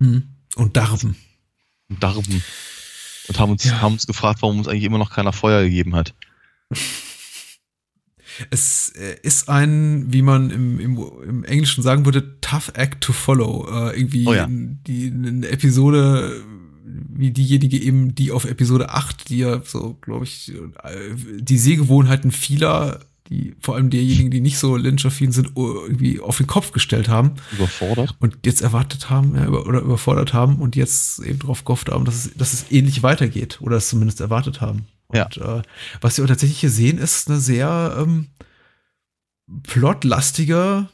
Hm. 0.00 0.22
Und 0.56 0.76
Darben. 0.76 1.16
und 1.88 2.02
Darben. 2.02 2.42
Und 3.28 3.38
haben 3.38 3.52
uns, 3.52 3.64
Ja. 3.64 3.80
haben 3.80 3.92
uns 3.94 4.06
gefragt, 4.06 4.42
warum 4.42 4.58
uns 4.58 4.68
eigentlich 4.68 4.84
immer 4.84 4.98
noch 4.98 5.10
keiner 5.10 5.32
Feuer 5.32 5.62
gegeben 5.62 5.94
hat. 5.94 6.14
Es 8.50 8.90
äh, 8.96 9.16
ist 9.22 9.48
ein, 9.48 10.12
wie 10.12 10.22
man 10.22 10.50
im, 10.50 10.80
im, 10.80 10.98
im 11.28 11.44
Englischen 11.44 11.82
sagen 11.82 12.04
würde, 12.04 12.40
tough 12.40 12.72
act 12.74 13.02
to 13.02 13.12
follow. 13.12 13.66
Äh, 13.68 13.98
irgendwie 13.98 14.26
Oh 14.26 14.34
ja. 14.34 14.46
die, 14.48 15.12
eine 15.14 15.48
Episode 15.48 16.42
wie 16.92 17.30
diejenige 17.30 17.80
eben, 17.80 18.14
die 18.14 18.32
auf 18.32 18.44
Episode 18.44 18.90
8, 18.90 19.28
die 19.28 19.38
ja 19.38 19.62
so, 19.64 19.94
glaube 20.00 20.24
ich, 20.24 20.52
die 21.40 21.58
Sehgewohnheiten 21.58 22.30
vieler, 22.30 23.00
die 23.28 23.54
vor 23.60 23.76
allem 23.76 23.90
derjenigen, 23.90 24.30
die 24.30 24.40
nicht 24.40 24.58
so 24.58 24.76
Lynch-affin 24.76 25.32
sind, 25.32 25.52
irgendwie 25.56 26.20
auf 26.20 26.36
den 26.38 26.46
Kopf 26.48 26.72
gestellt 26.72 27.08
haben 27.08 27.32
Überfordert. 27.52 28.16
und 28.18 28.38
jetzt 28.44 28.60
erwartet 28.60 29.08
haben 29.08 29.36
ja, 29.36 29.48
oder 29.48 29.80
überfordert 29.80 30.32
haben 30.34 30.56
und 30.56 30.74
jetzt 30.74 31.20
eben 31.20 31.38
darauf 31.38 31.64
gehofft 31.64 31.90
haben, 31.90 32.04
dass 32.04 32.26
es, 32.26 32.34
dass 32.34 32.52
es 32.52 32.70
ähnlich 32.70 33.02
weitergeht 33.02 33.60
oder 33.60 33.76
es 33.76 33.88
zumindest 33.88 34.20
erwartet 34.20 34.60
haben. 34.60 34.86
Ja. 35.12 35.26
Und 35.26 35.36
äh, 35.38 35.62
was 36.00 36.18
wir 36.18 36.26
tatsächlich 36.26 36.60
hier 36.60 36.70
sehen, 36.70 36.98
ist 36.98 37.28
eine 37.28 37.38
sehr 37.38 37.96
ähm, 38.00 38.28
plotlastige, 39.62 40.88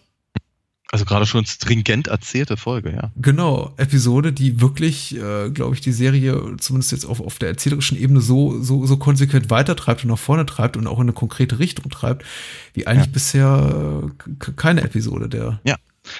Also 0.96 1.04
gerade 1.04 1.26
schon 1.26 1.44
stringent 1.44 2.06
erzählte 2.06 2.56
Folge, 2.56 2.90
ja. 2.90 3.10
genau, 3.16 3.74
Episode, 3.76 4.32
die 4.32 4.62
wirklich, 4.62 5.14
äh, 5.14 5.50
glaube 5.50 5.74
ich, 5.74 5.82
die 5.82 5.92
Serie 5.92 6.56
zumindest 6.56 6.90
jetzt 6.90 7.04
auf, 7.04 7.20
auf 7.20 7.38
der 7.38 7.50
erzählerischen 7.50 7.98
Ebene 7.98 8.22
so, 8.22 8.62
so, 8.62 8.86
so 8.86 8.96
konsequent 8.96 9.50
weitertreibt 9.50 10.04
und 10.04 10.10
nach 10.10 10.18
vorne 10.18 10.46
treibt 10.46 10.74
und 10.78 10.86
auch 10.86 10.96
in 10.96 11.02
eine 11.02 11.12
konkrete 11.12 11.58
Richtung 11.58 11.90
treibt, 11.90 12.24
wie 12.72 12.86
eigentlich 12.86 13.08
Ja. 13.08 13.12
bisher 13.12 14.04
äh, 14.24 14.52
keine 14.56 14.80
Episode 14.80 15.28
der 15.28 15.60
Ja, 15.64 15.76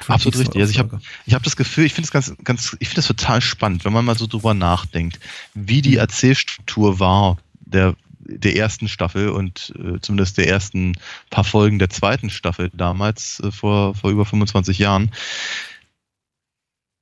absolut 0.08 0.40
richtig. 0.40 0.60
Also 0.60 0.72
ich 0.72 0.78
habe 0.78 1.00
ich 1.24 1.32
hab 1.32 1.42
das 1.42 1.56
Gefühl, 1.56 1.86
ich 1.86 1.94
finde 1.94 2.04
es 2.04 2.12
ganz, 2.12 2.34
ganz, 2.44 2.76
ich 2.78 2.88
finde 2.88 2.96
das 2.96 3.06
total 3.06 3.40
spannend, 3.40 3.86
wenn 3.86 3.94
man 3.94 4.04
mal 4.04 4.18
so 4.18 4.26
drüber 4.26 4.52
nachdenkt, 4.52 5.20
wie 5.54 5.80
die 5.80 5.96
Erzählstruktur 5.96 7.00
war 7.00 7.38
der, 7.64 7.94
der 8.28 8.56
ersten 8.56 8.88
Staffel 8.88 9.28
und 9.30 9.72
äh, 9.78 10.00
zumindest 10.00 10.38
der 10.38 10.48
ersten 10.48 10.96
paar 11.30 11.44
Folgen 11.44 11.78
der 11.78 11.90
zweiten 11.90 12.30
Staffel 12.30 12.70
damals, 12.72 13.40
äh, 13.40 13.50
vor, 13.50 13.94
vor 13.94 14.10
über 14.10 14.24
25 14.24 14.78
Jahren. 14.78 15.10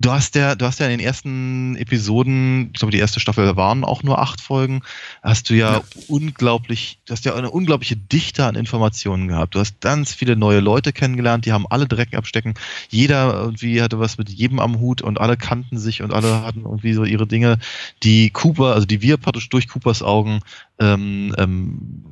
Du 0.01 0.11
hast 0.11 0.35
ja, 0.35 0.55
du 0.57 0.67
hast 0.67 0.81
ja 0.81 0.87
in 0.87 0.99
den 0.99 1.07
ersten 1.07 1.77
Episoden, 1.77 2.71
ich 2.73 2.81
glaube, 2.81 2.91
die 2.91 2.99
erste 2.99 3.21
Staffel 3.21 3.57
waren 3.57 3.85
auch 3.85 4.03
nur 4.03 4.19
acht 4.19 4.41
Folgen, 4.41 4.83
hast 5.23 5.49
du 5.49 5.55
ja, 5.55 5.75
Ja. 5.75 5.83
unglaublich, 6.09 6.99
du 7.07 7.13
hast 7.13 7.25
ja 7.25 7.35
eine 7.35 7.51
unglaubliche 7.51 7.97
Dichte 7.97 8.45
an 8.45 8.57
Informationen 8.57 9.29
gehabt. 9.29 9.55
Du 9.55 9.61
hast 9.61 9.81
ganz 9.81 10.13
viele 10.13 10.37
neue 10.37 10.59
Leute 10.61 10.93
kennengelernt, 10.93 11.47
die 11.47 11.53
haben 11.53 11.67
alle 11.71 11.87
Dreck 11.87 12.13
abstecken. 12.15 12.55
Jeder 12.91 13.33
irgendwie 13.35 13.81
hatte 13.83 14.01
was 14.01 14.19
mit 14.19 14.29
jedem 14.29 14.59
am 14.59 14.81
Hut 14.81 15.01
und 15.01 15.21
alle 15.21 15.37
kannten 15.37 15.79
sich 15.79 16.03
und 16.03 16.13
alle 16.13 16.43
hatten 16.43 16.63
irgendwie 16.65 16.93
so 16.93 17.05
ihre 17.05 17.27
Dinge, 17.29 17.59
die 18.03 18.31
Cooper, 18.31 18.75
also 18.75 18.87
die 18.87 19.01
wir 19.01 19.17
praktisch 19.17 19.49
durch 19.49 19.69
Coopers 19.69 20.03
Augen 20.03 20.41
ähm, 20.81 21.35
ähm, 21.39 22.05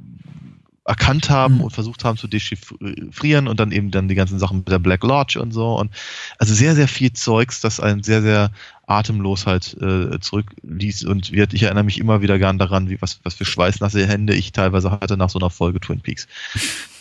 erkannt 0.84 1.30
haben 1.30 1.56
mhm. 1.56 1.60
und 1.62 1.70
versucht 1.70 2.04
haben 2.04 2.16
zu 2.16 2.26
dechiffrieren 2.26 3.46
und 3.46 3.60
dann 3.60 3.70
eben 3.70 3.90
dann 3.90 4.09
die 4.09 4.16
ganzen 4.16 4.38
Sachen 4.38 4.59
mit 4.59 4.68
der 4.68 4.80
Black 4.80 5.04
Lodge 5.04 5.40
und 5.40 5.52
so 5.52 5.78
und 5.78 5.92
also 6.38 6.54
sehr 6.54 6.74
sehr 6.74 6.88
viel 6.88 7.12
Zeugs, 7.12 7.60
das 7.60 7.78
einen 7.78 8.02
sehr 8.02 8.20
sehr 8.20 8.50
atemlos 8.86 9.46
halt 9.46 9.76
äh, 9.80 10.18
zurückließ 10.18 11.04
und 11.04 11.30
wird, 11.30 11.54
ich 11.54 11.62
erinnere 11.62 11.84
mich 11.84 11.98
immer 11.98 12.20
wieder 12.20 12.38
gern 12.38 12.59
daran, 12.59 12.90
wie 12.90 13.00
was 13.00 13.20
was 13.22 13.34
für 13.34 13.44
schweißnasse 13.44 14.06
Hände 14.06 14.34
ich 14.34 14.52
teilweise 14.52 14.90
hatte 14.90 15.16
nach 15.16 15.30
so 15.30 15.38
einer 15.38 15.50
Folge 15.50 15.78
Twin 15.78 16.00
Peaks 16.00 16.26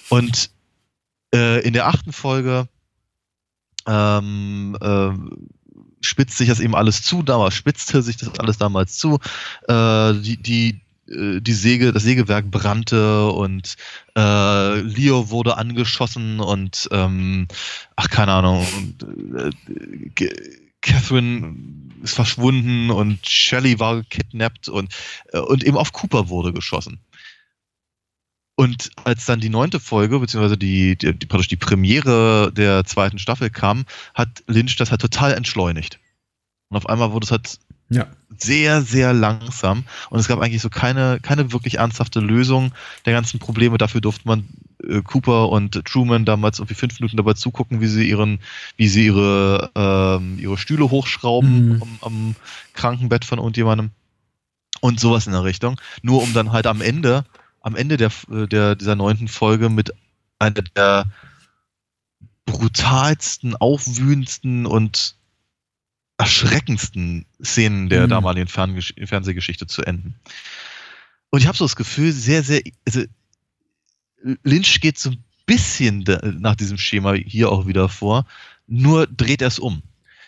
und 0.09 0.51
äh, 1.33 1.65
in 1.65 1.73
der 1.73 1.87
achten 1.87 2.11
Folge 2.11 2.67
ähm, 3.87 4.77
äh, 4.79 5.09
spitzt 6.01 6.37
sich 6.37 6.49
das 6.49 6.59
eben 6.59 6.75
alles 6.75 7.03
zu, 7.03 7.23
damals 7.23 7.55
spitzte 7.55 8.01
sich 8.01 8.17
das 8.17 8.39
alles 8.39 8.57
damals 8.57 8.97
zu. 8.97 9.19
Äh, 9.67 10.13
die, 10.13 10.37
die, 10.37 10.81
die 11.41 11.53
Säge, 11.53 11.91
das 11.91 12.03
Sägewerk 12.03 12.49
brannte 12.49 13.29
und 13.31 13.75
äh, 14.17 14.79
Leo 14.79 15.29
wurde 15.29 15.57
angeschossen 15.57 16.39
und 16.39 16.87
ähm, 16.91 17.47
ach 17.95 18.09
keine 18.09 18.33
Ahnung, 18.33 18.65
äh, 19.37 20.29
Catherine 20.81 21.55
ist 22.03 22.15
verschwunden 22.15 22.89
und 22.89 23.25
Shelley 23.27 23.79
war 23.79 23.97
gekidnappt 23.97 24.69
und, 24.69 24.93
äh, 25.33 25.39
und 25.39 25.63
eben 25.63 25.77
auf 25.77 25.91
Cooper 25.91 26.29
wurde 26.29 26.53
geschossen. 26.53 26.99
Und 28.55 28.91
als 29.05 29.25
dann 29.25 29.39
die 29.39 29.49
neunte 29.49 29.79
Folge, 29.79 30.19
beziehungsweise 30.19 30.57
die, 30.57 30.97
die, 30.97 31.17
die, 31.17 31.25
praktisch 31.25 31.47
die 31.47 31.55
Premiere 31.55 32.51
der 32.53 32.83
zweiten 32.85 33.17
Staffel 33.17 33.49
kam, 33.49 33.85
hat 34.13 34.43
Lynch 34.47 34.75
das 34.75 34.91
halt 34.91 35.01
total 35.01 35.33
entschleunigt. 35.33 35.99
Und 36.69 36.77
auf 36.77 36.87
einmal 36.87 37.11
wurde 37.11 37.25
es 37.25 37.31
halt 37.31 37.59
ja. 37.91 38.07
sehr, 38.37 38.81
sehr 38.81 39.13
langsam. 39.13 39.83
Und 40.09 40.19
es 40.19 40.27
gab 40.27 40.39
eigentlich 40.39 40.61
so 40.61 40.69
keine, 40.69 41.19
keine 41.21 41.51
wirklich 41.51 41.75
ernsthafte 41.75 42.19
Lösung 42.19 42.71
der 43.05 43.13
ganzen 43.13 43.39
Probleme. 43.39 43.77
Dafür 43.77 44.01
durfte 44.01 44.27
man 44.27 44.47
äh, 44.87 45.01
Cooper 45.01 45.49
und 45.49 45.85
Truman 45.85 46.25
damals 46.25 46.59
irgendwie 46.59 46.75
fünf 46.75 46.99
Minuten 46.99 47.17
dabei 47.17 47.33
zugucken, 47.33 47.81
wie 47.81 47.87
sie 47.87 48.09
ihren, 48.09 48.39
wie 48.77 48.87
sie 48.87 49.05
ihre, 49.05 49.71
ähm, 49.75 50.39
ihre 50.39 50.57
Stühle 50.57 50.89
hochschrauben 50.89 51.69
mhm. 51.75 51.81
am, 51.81 51.99
am 52.01 52.35
Krankenbett 52.73 53.25
von 53.25 53.39
irgendjemandem. 53.39 53.91
Und 54.79 54.99
sowas 54.99 55.27
in 55.27 55.33
der 55.33 55.43
Richtung. 55.43 55.79
Nur 56.01 56.23
um 56.23 56.33
dann 56.33 56.51
halt 56.51 56.65
am 56.65 56.81
Ende 56.81 57.23
am 57.61 57.75
Ende 57.75 57.97
der, 57.97 58.11
der, 58.27 58.75
dieser 58.75 58.95
neunten 58.95 59.27
Folge 59.27 59.69
mit 59.69 59.93
einer 60.39 60.61
der 60.75 61.05
brutalsten, 62.45 63.55
aufwühlendsten 63.55 64.65
und 64.65 65.15
erschreckendsten 66.21 67.25
Szenen 67.43 67.89
der 67.89 68.05
mhm. 68.05 68.09
damaligen 68.09 68.47
Ferngesch 68.47 68.93
Fernsehgeschichte 69.05 69.67
zu 69.67 69.81
enden. 69.81 70.15
Und 71.29 71.39
ich 71.39 71.47
habe 71.47 71.57
so 71.57 71.65
das 71.65 71.75
Gefühl, 71.75 72.11
sehr, 72.11 72.43
sehr, 72.43 72.61
also 72.85 73.03
Lynch 74.43 74.81
geht 74.81 74.99
so 74.99 75.11
ein 75.11 75.23
bisschen 75.45 76.05
nach 76.39 76.55
diesem 76.55 76.77
Schema 76.77 77.13
hier 77.13 77.51
auch 77.51 77.65
wieder 77.65 77.89
vor, 77.89 78.25
nur 78.67 79.07
dreht 79.07 79.41
er 79.41 79.47
es 79.47 79.59
um. 79.59 79.81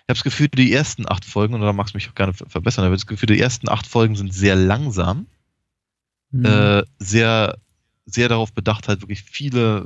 Ich 0.05 0.09
habe 0.09 0.15
das 0.15 0.23
Gefühl, 0.23 0.47
die 0.49 0.73
ersten 0.73 1.07
acht 1.07 1.23
Folgen, 1.23 1.53
und 1.53 1.61
da 1.61 1.71
magst 1.71 1.93
du 1.93 1.97
mich 1.97 2.09
auch 2.09 2.15
gerne 2.15 2.33
verbessern, 2.33 2.85
aber 2.85 2.95
das 2.95 3.07
Gefühl, 3.07 3.27
die 3.27 3.39
ersten 3.39 3.69
acht 3.69 3.87
Folgen 3.87 4.15
sind 4.15 4.33
sehr 4.33 4.55
langsam 4.55 5.27
mhm. 6.31 6.45
äh, 6.45 6.83
sehr, 6.99 7.57
sehr 8.05 8.29
darauf 8.29 8.51
bedacht, 8.51 8.87
halt 8.87 9.01
wirklich 9.01 9.23
viele 9.23 9.85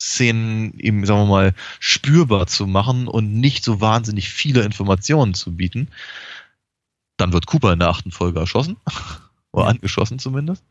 Szenen 0.00 0.78
eben, 0.78 1.04
sagen 1.06 1.22
wir 1.22 1.26
mal, 1.26 1.54
spürbar 1.80 2.46
zu 2.46 2.66
machen 2.66 3.08
und 3.08 3.34
nicht 3.34 3.64
so 3.64 3.80
wahnsinnig 3.80 4.28
viele 4.28 4.62
Informationen 4.62 5.34
zu 5.34 5.56
bieten. 5.56 5.88
Dann 7.16 7.32
wird 7.32 7.46
Cooper 7.46 7.72
in 7.72 7.80
der 7.80 7.88
achten 7.88 8.12
Folge 8.12 8.38
erschossen. 8.38 8.76
Oder 9.52 9.64
ja. 9.64 9.70
angeschossen 9.70 10.18
zumindest. 10.18 10.62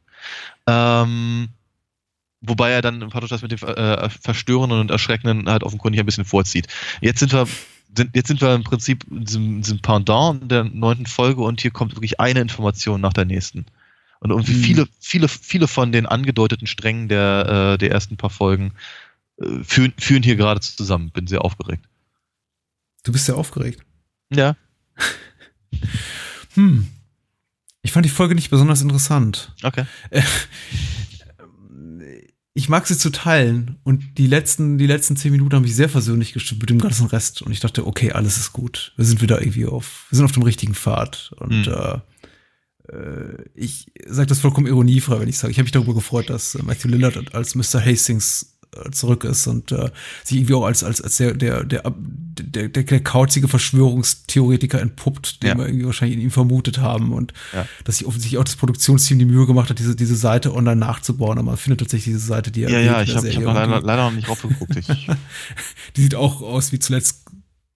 Ähm, 0.67 1.49
wobei 2.41 2.71
er 2.71 2.81
dann 2.81 3.09
praktisch 3.09 3.31
das 3.31 3.41
mit 3.41 3.51
dem 3.51 3.67
äh, 3.67 4.09
Verstörenden 4.09 4.79
und 4.79 4.91
Erschreckenden 4.91 5.49
halt 5.49 5.63
offenkundig 5.63 5.99
ein 5.99 6.05
bisschen 6.05 6.25
vorzieht. 6.25 6.67
Jetzt 7.01 7.19
sind 7.19 7.33
wir 7.33 7.47
sind, 7.95 8.15
jetzt 8.15 8.27
sind 8.27 8.41
wir 8.41 8.53
im 8.53 8.63
Prinzip 8.63 9.05
in 9.09 9.25
diesem, 9.25 9.61
diesem 9.61 9.79
Pendant 9.79 10.51
der 10.51 10.63
neunten 10.63 11.05
Folge 11.05 11.41
und 11.41 11.61
hier 11.61 11.71
kommt 11.71 11.95
wirklich 11.95 12.19
eine 12.19 12.41
Information 12.41 13.01
nach 13.01 13.13
der 13.13 13.25
nächsten. 13.25 13.65
Und 14.19 14.31
irgendwie 14.31 14.53
mhm. 14.53 14.63
viele, 14.63 14.87
viele, 14.99 15.27
viele 15.27 15.67
von 15.67 15.91
den 15.91 16.05
angedeuteten 16.05 16.67
Strängen 16.67 17.07
der, 17.07 17.73
äh, 17.73 17.77
der 17.77 17.91
ersten 17.91 18.17
paar 18.17 18.29
Folgen 18.29 18.73
äh, 19.41 19.63
führen, 19.63 19.93
führen 19.97 20.23
hier 20.23 20.35
gerade 20.35 20.59
zusammen. 20.59 21.11
Bin 21.11 21.27
sehr 21.27 21.43
aufgeregt. 21.43 21.87
Du 23.03 23.11
bist 23.11 23.25
sehr 23.25 23.37
aufgeregt. 23.37 23.83
Ja. 24.31 24.55
hm. 26.53 26.87
Ich 27.81 27.91
fand 27.93 28.05
die 28.05 28.09
Folge 28.09 28.35
nicht 28.35 28.49
besonders 28.49 28.81
interessant. 28.81 29.53
Okay. 29.63 29.85
Ich 32.53 32.69
mag 32.69 32.85
sie 32.87 32.97
zu 32.97 33.11
teilen 33.11 33.77
und 33.83 34.17
die 34.17 34.27
letzten, 34.27 34.77
die 34.77 34.87
letzten 34.87 35.15
zehn 35.15 35.31
Minuten 35.31 35.55
haben 35.55 35.63
mich 35.63 35.75
sehr 35.75 35.87
versöhnlich 35.87 36.33
gestimmt 36.33 36.61
mit 36.61 36.69
dem 36.69 36.79
ganzen 36.79 37.05
Rest 37.05 37.43
und 37.43 37.51
ich 37.51 37.59
dachte, 37.59 37.87
okay, 37.87 38.11
alles 38.11 38.37
ist 38.37 38.51
gut. 38.51 38.93
Wir 38.97 39.05
sind 39.05 39.21
wieder 39.21 39.39
irgendwie 39.41 39.67
auf, 39.67 40.07
wir 40.09 40.17
sind 40.17 40.25
auf 40.25 40.31
dem 40.31 40.43
richtigen 40.43 40.73
Pfad 40.73 41.31
und 41.37 41.67
mhm. 41.67 42.01
äh, 42.91 43.43
ich 43.53 43.85
sage 44.07 44.27
das 44.27 44.39
vollkommen 44.39 44.67
ironiefrei, 44.67 45.19
wenn 45.19 45.29
ich 45.29 45.37
sage, 45.37 45.51
ich 45.51 45.59
habe 45.59 45.65
mich 45.65 45.71
darüber 45.71 45.93
gefreut, 45.93 46.29
dass 46.29 46.55
äh, 46.55 46.63
Matthew 46.63 46.89
Lillard 46.89 47.33
als 47.35 47.55
Mr. 47.55 47.79
Hastings 47.85 48.56
zurück 48.91 49.23
ist 49.23 49.47
und 49.47 49.71
äh, 49.71 49.89
sich 50.23 50.37
irgendwie 50.37 50.53
auch 50.53 50.65
als, 50.65 50.83
als, 50.83 51.01
als 51.01 51.17
der, 51.17 51.33
der, 51.33 51.63
der, 51.63 51.83
der, 52.39 52.69
der, 52.69 52.83
der 52.83 52.99
kauzige 53.01 53.47
Verschwörungstheoretiker 53.47 54.81
entpuppt, 54.81 55.43
den 55.43 55.49
ja. 55.49 55.57
wir 55.57 55.65
irgendwie 55.65 55.85
wahrscheinlich 55.85 56.17
in 56.17 56.23
ihm 56.23 56.31
vermutet 56.31 56.79
haben 56.79 57.13
und 57.13 57.33
ja. 57.53 57.67
dass 57.83 57.97
sich 57.97 58.07
offensichtlich 58.07 58.39
auch 58.39 58.43
das 58.43 58.55
Produktionsteam 58.55 59.19
die 59.19 59.25
Mühe 59.25 59.45
gemacht 59.45 59.69
hat, 59.69 59.79
diese, 59.79 59.95
diese 59.95 60.15
Seite 60.15 60.53
online 60.53 60.77
nachzubauen, 60.77 61.37
aber 61.37 61.51
man 61.51 61.57
findet 61.57 61.79
tatsächlich 61.79 62.15
diese 62.15 62.25
Seite, 62.25 62.51
die 62.51 62.63
er 62.63 62.69
Ja, 62.69 62.79
ja, 62.79 63.01
ich 63.01 63.15
habe 63.15 63.29
hab 63.29 63.43
leider, 63.43 63.81
leider 63.81 64.03
noch 64.03 64.15
nicht 64.15 64.29
raufgeguckt. 64.29 64.75
die 65.95 66.01
sieht 66.01 66.15
auch 66.15 66.41
aus 66.41 66.71
wie 66.71 66.79
zuletzt 66.79 67.25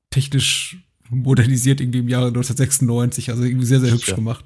technisch 0.10 0.78
modernisiert 1.10 1.82
irgendwie 1.82 2.00
im 2.00 2.08
Jahre 2.08 2.28
1996, 2.28 3.30
also 3.30 3.44
irgendwie 3.44 3.66
sehr, 3.66 3.80
sehr 3.80 3.92
hübsch 3.92 4.10
ja. 4.10 4.16
gemacht. 4.16 4.46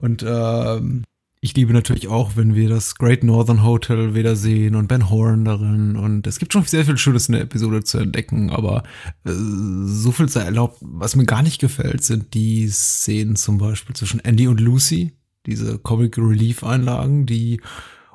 Und 0.00 0.24
ähm, 0.26 1.04
ich 1.44 1.56
liebe 1.56 1.72
natürlich 1.72 2.06
auch, 2.06 2.36
wenn 2.36 2.54
wir 2.54 2.68
das 2.68 2.94
Great 2.94 3.24
Northern 3.24 3.64
Hotel 3.64 4.14
wiedersehen 4.14 4.76
und 4.76 4.86
Ben 4.86 5.10
Horn 5.10 5.44
darin. 5.44 5.96
Und 5.96 6.24
es 6.28 6.38
gibt 6.38 6.52
schon 6.52 6.62
sehr 6.62 6.84
viel 6.84 6.96
Schönes 6.96 7.28
in 7.28 7.32
der 7.32 7.42
Episode 7.42 7.82
zu 7.82 7.98
entdecken, 7.98 8.50
aber 8.50 8.84
äh, 9.24 9.32
so 9.32 10.12
viel 10.12 10.28
sei 10.28 10.42
erlaubt. 10.42 10.78
Was 10.80 11.16
mir 11.16 11.24
gar 11.24 11.42
nicht 11.42 11.60
gefällt, 11.60 12.04
sind 12.04 12.34
die 12.34 12.68
Szenen 12.68 13.34
zum 13.34 13.58
Beispiel 13.58 13.96
zwischen 13.96 14.20
Andy 14.20 14.46
und 14.46 14.60
Lucy, 14.60 15.14
diese 15.44 15.80
Comic 15.80 16.16
Relief 16.16 16.62
Einlagen, 16.62 17.26
die 17.26 17.60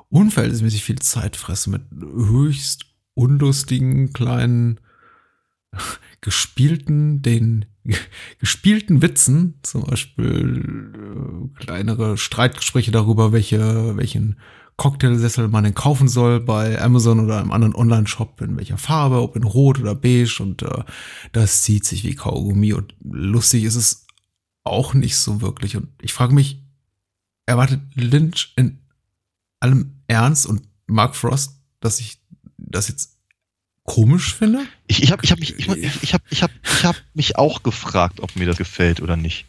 unverhältnismäßig 0.08 0.82
viel 0.82 0.98
Zeit 0.98 1.36
fressen 1.36 1.72
mit 1.72 1.82
höchst 2.00 2.86
unlustigen 3.12 4.14
kleinen 4.14 4.80
gespielten, 6.22 7.20
den 7.20 7.66
gespielten 8.38 9.02
Witzen, 9.02 9.58
zum 9.62 9.84
Beispiel 9.84 10.92
äh, 10.94 11.60
kleinere 11.60 12.16
Streitgespräche 12.16 12.90
darüber, 12.90 13.32
welche, 13.32 13.96
welchen 13.96 14.38
Cocktailsessel 14.76 15.48
man 15.48 15.64
denn 15.64 15.74
kaufen 15.74 16.06
soll 16.08 16.38
bei 16.38 16.80
Amazon 16.80 17.18
oder 17.18 17.40
einem 17.40 17.50
anderen 17.50 17.74
Online-Shop, 17.74 18.40
in 18.40 18.56
welcher 18.56 18.78
Farbe, 18.78 19.20
ob 19.20 19.34
in 19.34 19.42
Rot 19.42 19.80
oder 19.80 19.94
Beige. 19.94 20.38
Und 20.40 20.62
äh, 20.62 20.84
das 21.32 21.62
zieht 21.62 21.84
sich 21.84 22.04
wie 22.04 22.14
Kaugummi. 22.14 22.72
Und 22.72 22.94
lustig 23.02 23.64
ist 23.64 23.74
es 23.74 24.06
auch 24.62 24.94
nicht 24.94 25.16
so 25.16 25.40
wirklich. 25.40 25.76
Und 25.76 25.88
ich 26.00 26.12
frage 26.12 26.32
mich, 26.32 26.62
erwartet 27.44 27.80
Lynch 27.94 28.52
in 28.56 28.78
allem 29.58 30.02
Ernst 30.06 30.46
und 30.46 30.62
Mark 30.86 31.16
Frost, 31.16 31.60
dass 31.80 31.98
ich 31.98 32.20
das 32.56 32.86
jetzt 32.88 33.17
komisch 33.88 34.34
finde? 34.34 34.60
Ich, 34.86 35.02
ich 35.02 35.10
habe 35.10 35.24
ich 35.24 35.32
hab 35.32 35.40
mich, 35.40 35.58
ich, 35.58 35.66
ich, 35.66 36.02
ich 36.02 36.14
hab, 36.14 36.22
ich 36.30 36.42
hab, 36.42 36.50
ich 36.62 36.84
hab 36.84 36.96
mich 37.14 37.36
auch 37.36 37.62
gefragt, 37.62 38.20
ob 38.20 38.36
mir 38.36 38.46
das 38.46 38.58
gefällt 38.58 39.00
oder 39.00 39.16
nicht. 39.16 39.46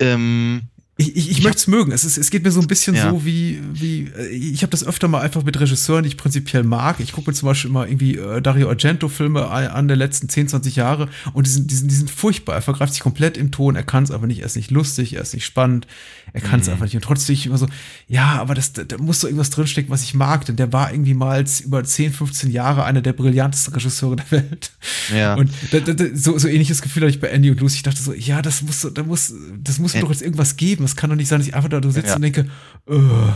Ähm, 0.00 0.62
ich, 0.96 1.16
ich, 1.16 1.30
ich, 1.30 1.42
möchte 1.42 1.58
es 1.58 1.66
mögen. 1.66 1.92
Es, 1.92 2.04
ist, 2.04 2.18
es 2.18 2.30
geht 2.30 2.44
mir 2.44 2.50
so 2.50 2.60
ein 2.60 2.66
bisschen 2.66 2.94
ja. 2.94 3.10
so 3.10 3.24
wie, 3.24 3.60
wie 3.72 4.10
äh, 4.16 4.28
ich 4.28 4.62
habe 4.62 4.70
das 4.70 4.84
öfter 4.84 5.08
mal 5.08 5.20
einfach 5.20 5.44
mit 5.44 5.58
Regisseuren, 5.58 6.02
die 6.02 6.08
ich 6.08 6.16
prinzipiell 6.16 6.62
mag. 6.62 7.00
Ich 7.00 7.12
gucke 7.12 7.30
mir 7.30 7.34
zum 7.34 7.48
Beispiel 7.48 7.70
immer 7.70 7.86
irgendwie 7.86 8.16
äh, 8.16 8.40
Dario 8.40 8.68
Argento-Filme 8.68 9.48
an 9.48 9.88
der 9.88 9.96
letzten 9.96 10.28
10, 10.28 10.48
20 10.48 10.76
Jahre 10.76 11.08
und 11.32 11.46
die 11.46 11.50
sind, 11.50 11.70
die, 11.70 11.74
sind, 11.74 11.90
die 11.90 11.96
sind 11.96 12.10
furchtbar. 12.10 12.56
Er 12.56 12.62
vergreift 12.62 12.92
sich 12.92 13.02
komplett 13.02 13.36
im 13.36 13.50
Ton, 13.50 13.76
er 13.76 13.82
kann 13.82 14.04
es 14.04 14.10
aber 14.10 14.26
nicht, 14.26 14.40
er 14.40 14.46
ist 14.46 14.56
nicht 14.56 14.70
lustig, 14.70 15.14
er 15.14 15.22
ist 15.22 15.34
nicht 15.34 15.44
spannend, 15.44 15.86
er 16.34 16.40
kann 16.40 16.58
es 16.58 16.66
mhm. 16.66 16.72
einfach 16.72 16.86
nicht. 16.86 16.96
Und 16.96 17.04
trotzdem 17.04 17.32
ich 17.32 17.46
immer 17.46 17.58
so, 17.58 17.68
ja, 18.08 18.40
aber 18.40 18.56
das, 18.56 18.72
da, 18.72 18.82
da 18.82 18.98
muss 18.98 19.20
so 19.20 19.28
irgendwas 19.28 19.50
drinstecken, 19.50 19.88
was 19.88 20.02
ich 20.02 20.14
mag, 20.14 20.44
denn 20.44 20.56
der 20.56 20.72
war 20.72 20.92
irgendwie 20.92 21.14
mal 21.14 21.44
über 21.64 21.84
10, 21.84 22.12
15 22.12 22.50
Jahre 22.50 22.84
einer 22.84 23.02
der 23.02 23.12
brillantesten 23.12 23.72
Regisseure 23.72 24.16
der 24.16 24.30
Welt. 24.32 24.72
Ja. 25.14 25.34
Und 25.34 25.52
da, 25.70 25.78
da, 25.78 26.04
so, 26.12 26.36
so 26.36 26.48
ähnliches 26.48 26.82
Gefühl 26.82 27.04
hatte 27.04 27.10
ich 27.10 27.20
bei 27.20 27.28
Andy 27.28 27.50
und 27.50 27.60
Lucy. 27.60 27.76
Ich 27.76 27.82
dachte 27.84 28.02
so, 28.02 28.12
ja, 28.12 28.42
das 28.42 28.62
muss, 28.62 28.86
da 28.92 29.04
muss, 29.04 29.32
das 29.62 29.78
muss 29.78 29.92
doch 29.92 30.10
jetzt 30.10 30.22
irgendwas 30.22 30.56
geben 30.56 30.84
es 30.84 30.96
kann 30.96 31.08
doch 31.08 31.16
nicht 31.16 31.28
sein, 31.28 31.38
dass 31.38 31.46
ich 31.46 31.54
einfach 31.54 31.68
da 31.68 31.80
sitze 31.88 32.08
ja. 32.08 32.16
und 32.16 32.22
denke, 32.22 32.50
uh. 32.90 33.32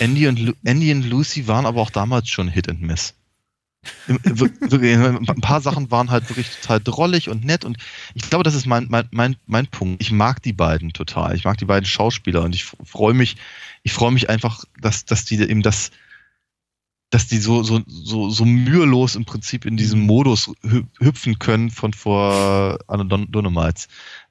Andy 0.00 0.26
und, 0.26 0.54
Andy 0.64 0.92
und 0.92 1.08
Lucy 1.08 1.46
waren 1.46 1.64
aber 1.64 1.80
auch 1.80 1.90
damals 1.90 2.28
schon 2.28 2.48
Hit 2.48 2.68
and 2.68 2.82
Miss. 2.82 3.14
Ein 4.08 5.40
paar 5.40 5.60
Sachen 5.60 5.90
waren 5.90 6.10
halt 6.10 6.28
wirklich 6.28 6.48
total 6.60 6.80
drollig 6.80 7.28
und 7.28 7.44
nett 7.44 7.64
und 7.64 7.78
ich 8.14 8.28
glaube, 8.28 8.44
das 8.44 8.54
ist 8.54 8.66
mein, 8.66 8.86
mein, 8.88 9.08
mein, 9.10 9.36
mein 9.46 9.66
Punkt. 9.66 10.02
Ich 10.02 10.12
mag 10.12 10.42
die 10.42 10.52
beiden 10.52 10.92
total. 10.92 11.34
Ich 11.34 11.44
mag 11.44 11.58
die 11.58 11.64
beiden 11.64 11.86
Schauspieler 11.86 12.42
und 12.42 12.54
ich 12.54 12.64
freue 12.64 13.14
mich, 13.14 13.36
ich 13.82 13.92
freue 13.92 14.12
mich 14.12 14.28
einfach, 14.28 14.64
dass, 14.80 15.04
dass 15.04 15.24
die 15.24 15.40
eben 15.40 15.62
das, 15.62 15.90
dass 17.10 17.26
die 17.26 17.38
so, 17.38 17.62
so, 17.62 17.82
so, 17.86 18.30
so 18.30 18.44
mühelos 18.44 19.14
im 19.14 19.24
Prinzip 19.24 19.64
in 19.64 19.76
diesem. 19.76 20.00
Modus 20.00 20.50
hüpfen 20.98 21.38
können 21.38 21.70
von 21.70 21.92
vor 21.92 22.78
Anno 22.86 23.04
Dynamites. 23.04 23.88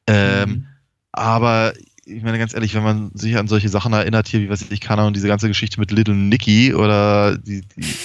Ähm, 0.08 0.50
mhm. 0.50 0.68
Aber 1.12 1.74
ich 2.06 2.22
meine 2.22 2.38
ganz 2.38 2.54
ehrlich, 2.54 2.74
wenn 2.76 2.84
man 2.84 3.12
sich 3.14 3.38
an 3.38 3.48
solche 3.48 3.70
Sachen 3.70 3.94
erinnert, 3.94 4.28
hier, 4.28 4.42
wie 4.42 4.50
weiß 4.50 4.66
ich, 4.70 4.82
keine 4.82 5.02
Ahnung, 5.02 5.14
diese 5.14 5.28
ganze 5.28 5.48
Geschichte 5.48 5.80
mit 5.80 5.92
Little 5.92 6.14
Nicky 6.14 6.74
oder 6.74 7.38
die, 7.38 7.62
die 7.76 7.96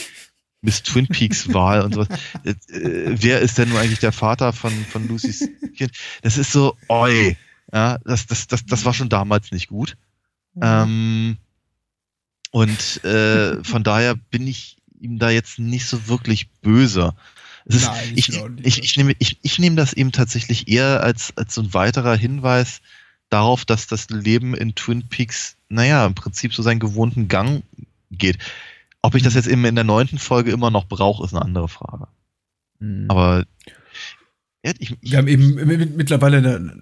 Miss 0.62 0.82
Twin 0.82 1.06
Peaks 1.06 1.52
Wahl 1.52 1.82
und 1.82 1.94
sowas. 1.94 2.08
Äh, 2.44 2.54
wer 2.68 3.40
ist 3.40 3.58
denn 3.58 3.70
nun 3.70 3.78
eigentlich 3.78 3.98
der 3.98 4.12
Vater 4.12 4.52
von, 4.52 4.72
von 4.84 5.08
Lucys 5.08 5.48
Kind? 5.76 5.92
Das 6.22 6.38
ist 6.38 6.52
so, 6.52 6.76
oi. 6.88 7.36
Ja, 7.72 7.98
das, 8.04 8.26
das, 8.26 8.46
das, 8.46 8.66
das 8.66 8.84
war 8.84 8.92
schon 8.92 9.08
damals 9.08 9.52
nicht 9.52 9.68
gut. 9.68 9.96
Ähm, 10.60 11.36
und 12.50 13.04
äh, 13.04 13.62
von 13.62 13.84
daher 13.84 14.16
bin 14.16 14.46
ich 14.46 14.76
ihm 15.00 15.18
da 15.18 15.30
jetzt 15.30 15.58
nicht 15.58 15.86
so 15.86 16.08
wirklich 16.08 16.48
böse. 16.62 17.14
Ist, 17.64 17.86
Nein, 17.86 18.12
ich, 18.16 18.28
ich, 18.28 18.42
ich, 18.62 18.82
ich, 18.82 18.96
nehme, 18.96 19.14
ich, 19.18 19.38
ich 19.42 19.58
nehme 19.58 19.76
das 19.76 19.92
eben 19.92 20.12
tatsächlich 20.12 20.68
eher 20.68 21.02
als, 21.02 21.32
als 21.36 21.54
so 21.54 21.62
ein 21.62 21.72
weiterer 21.74 22.16
Hinweis 22.16 22.80
darauf, 23.28 23.64
dass 23.64 23.86
das 23.86 24.10
Leben 24.10 24.54
in 24.54 24.74
Twin 24.74 25.08
Peaks, 25.08 25.56
naja, 25.68 26.04
im 26.04 26.14
Prinzip 26.14 26.52
so 26.52 26.62
seinen 26.62 26.80
gewohnten 26.80 27.28
Gang 27.28 27.62
geht. 28.10 28.38
Ob 29.02 29.14
ich 29.14 29.22
das 29.22 29.34
jetzt 29.34 29.48
eben 29.48 29.64
in 29.64 29.74
der 29.74 29.84
neunten 29.84 30.18
Folge 30.18 30.50
immer 30.50 30.70
noch 30.70 30.86
brauche, 30.86 31.24
ist 31.24 31.34
eine 31.34 31.42
andere 31.42 31.68
Frage. 31.68 32.08
Mhm. 32.78 33.06
Aber 33.08 33.44
ja, 34.64 34.72
ich, 34.78 34.90
ich, 35.00 35.12
wir 35.12 35.18
haben 35.18 35.28
eben 35.28 35.54
mittlerweile 35.96 36.38
eine, 36.38 36.76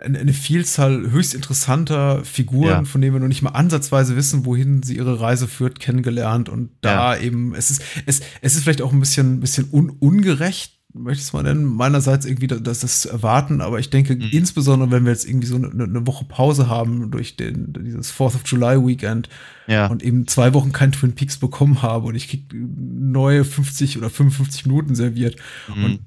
eine, 0.00 0.32
Vielzahl 0.32 1.10
höchst 1.10 1.34
interessanter 1.34 2.24
Figuren, 2.24 2.68
ja. 2.68 2.84
von 2.84 3.00
denen 3.00 3.14
wir 3.14 3.20
noch 3.20 3.28
nicht 3.28 3.42
mal 3.42 3.50
ansatzweise 3.50 4.16
wissen, 4.16 4.44
wohin 4.44 4.82
sie 4.82 4.96
ihre 4.96 5.20
Reise 5.20 5.48
führt, 5.48 5.80
kennengelernt. 5.80 6.48
Und 6.48 6.70
da 6.80 7.14
ja. 7.14 7.20
eben, 7.20 7.54
es 7.54 7.70
ist, 7.70 7.82
es, 8.06 8.20
es 8.40 8.56
ist 8.56 8.62
vielleicht 8.62 8.82
auch 8.82 8.92
ein 8.92 9.00
bisschen, 9.00 9.40
bisschen 9.40 9.68
un, 9.72 9.90
ungerecht, 9.90 10.80
möchte 10.92 11.20
ich 11.20 11.28
es 11.28 11.32
mal 11.32 11.42
nennen, 11.42 11.64
meinerseits 11.64 12.26
irgendwie 12.26 12.48
das, 12.48 12.80
das 12.80 13.02
zu 13.02 13.10
erwarten, 13.10 13.60
aber 13.60 13.78
ich 13.78 13.90
denke, 13.90 14.16
mhm. 14.16 14.28
insbesondere 14.32 14.90
wenn 14.90 15.04
wir 15.04 15.12
jetzt 15.12 15.28
irgendwie 15.28 15.46
so 15.46 15.56
eine, 15.56 15.70
eine, 15.70 16.06
Woche 16.06 16.24
Pause 16.24 16.68
haben 16.68 17.10
durch 17.10 17.36
den, 17.36 17.72
dieses 17.72 18.12
4th 18.12 18.34
of 18.34 18.42
July 18.46 18.84
Weekend 18.84 19.28
ja. 19.68 19.86
und 19.86 20.02
eben 20.02 20.26
zwei 20.26 20.52
Wochen 20.52 20.72
kein 20.72 20.90
Twin 20.90 21.14
Peaks 21.14 21.38
bekommen 21.38 21.82
habe 21.82 22.08
und 22.08 22.16
ich 22.16 22.28
krieg 22.28 22.52
neue 22.52 23.44
50 23.44 23.98
oder 23.98 24.10
55 24.10 24.66
Minuten 24.66 24.94
serviert 24.94 25.36
mhm. 25.74 25.84
und 25.84 26.00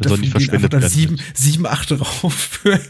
da 0.00 0.08
sollen 0.08 0.22
die 0.22 0.28
verschwendet 0.28 0.72
dann 0.72 0.88
sieben, 0.88 1.18
sieben, 1.34 1.66
acht 1.66 1.90
drauf 1.90 2.34
für, 2.34 2.72
ja. 2.72 2.80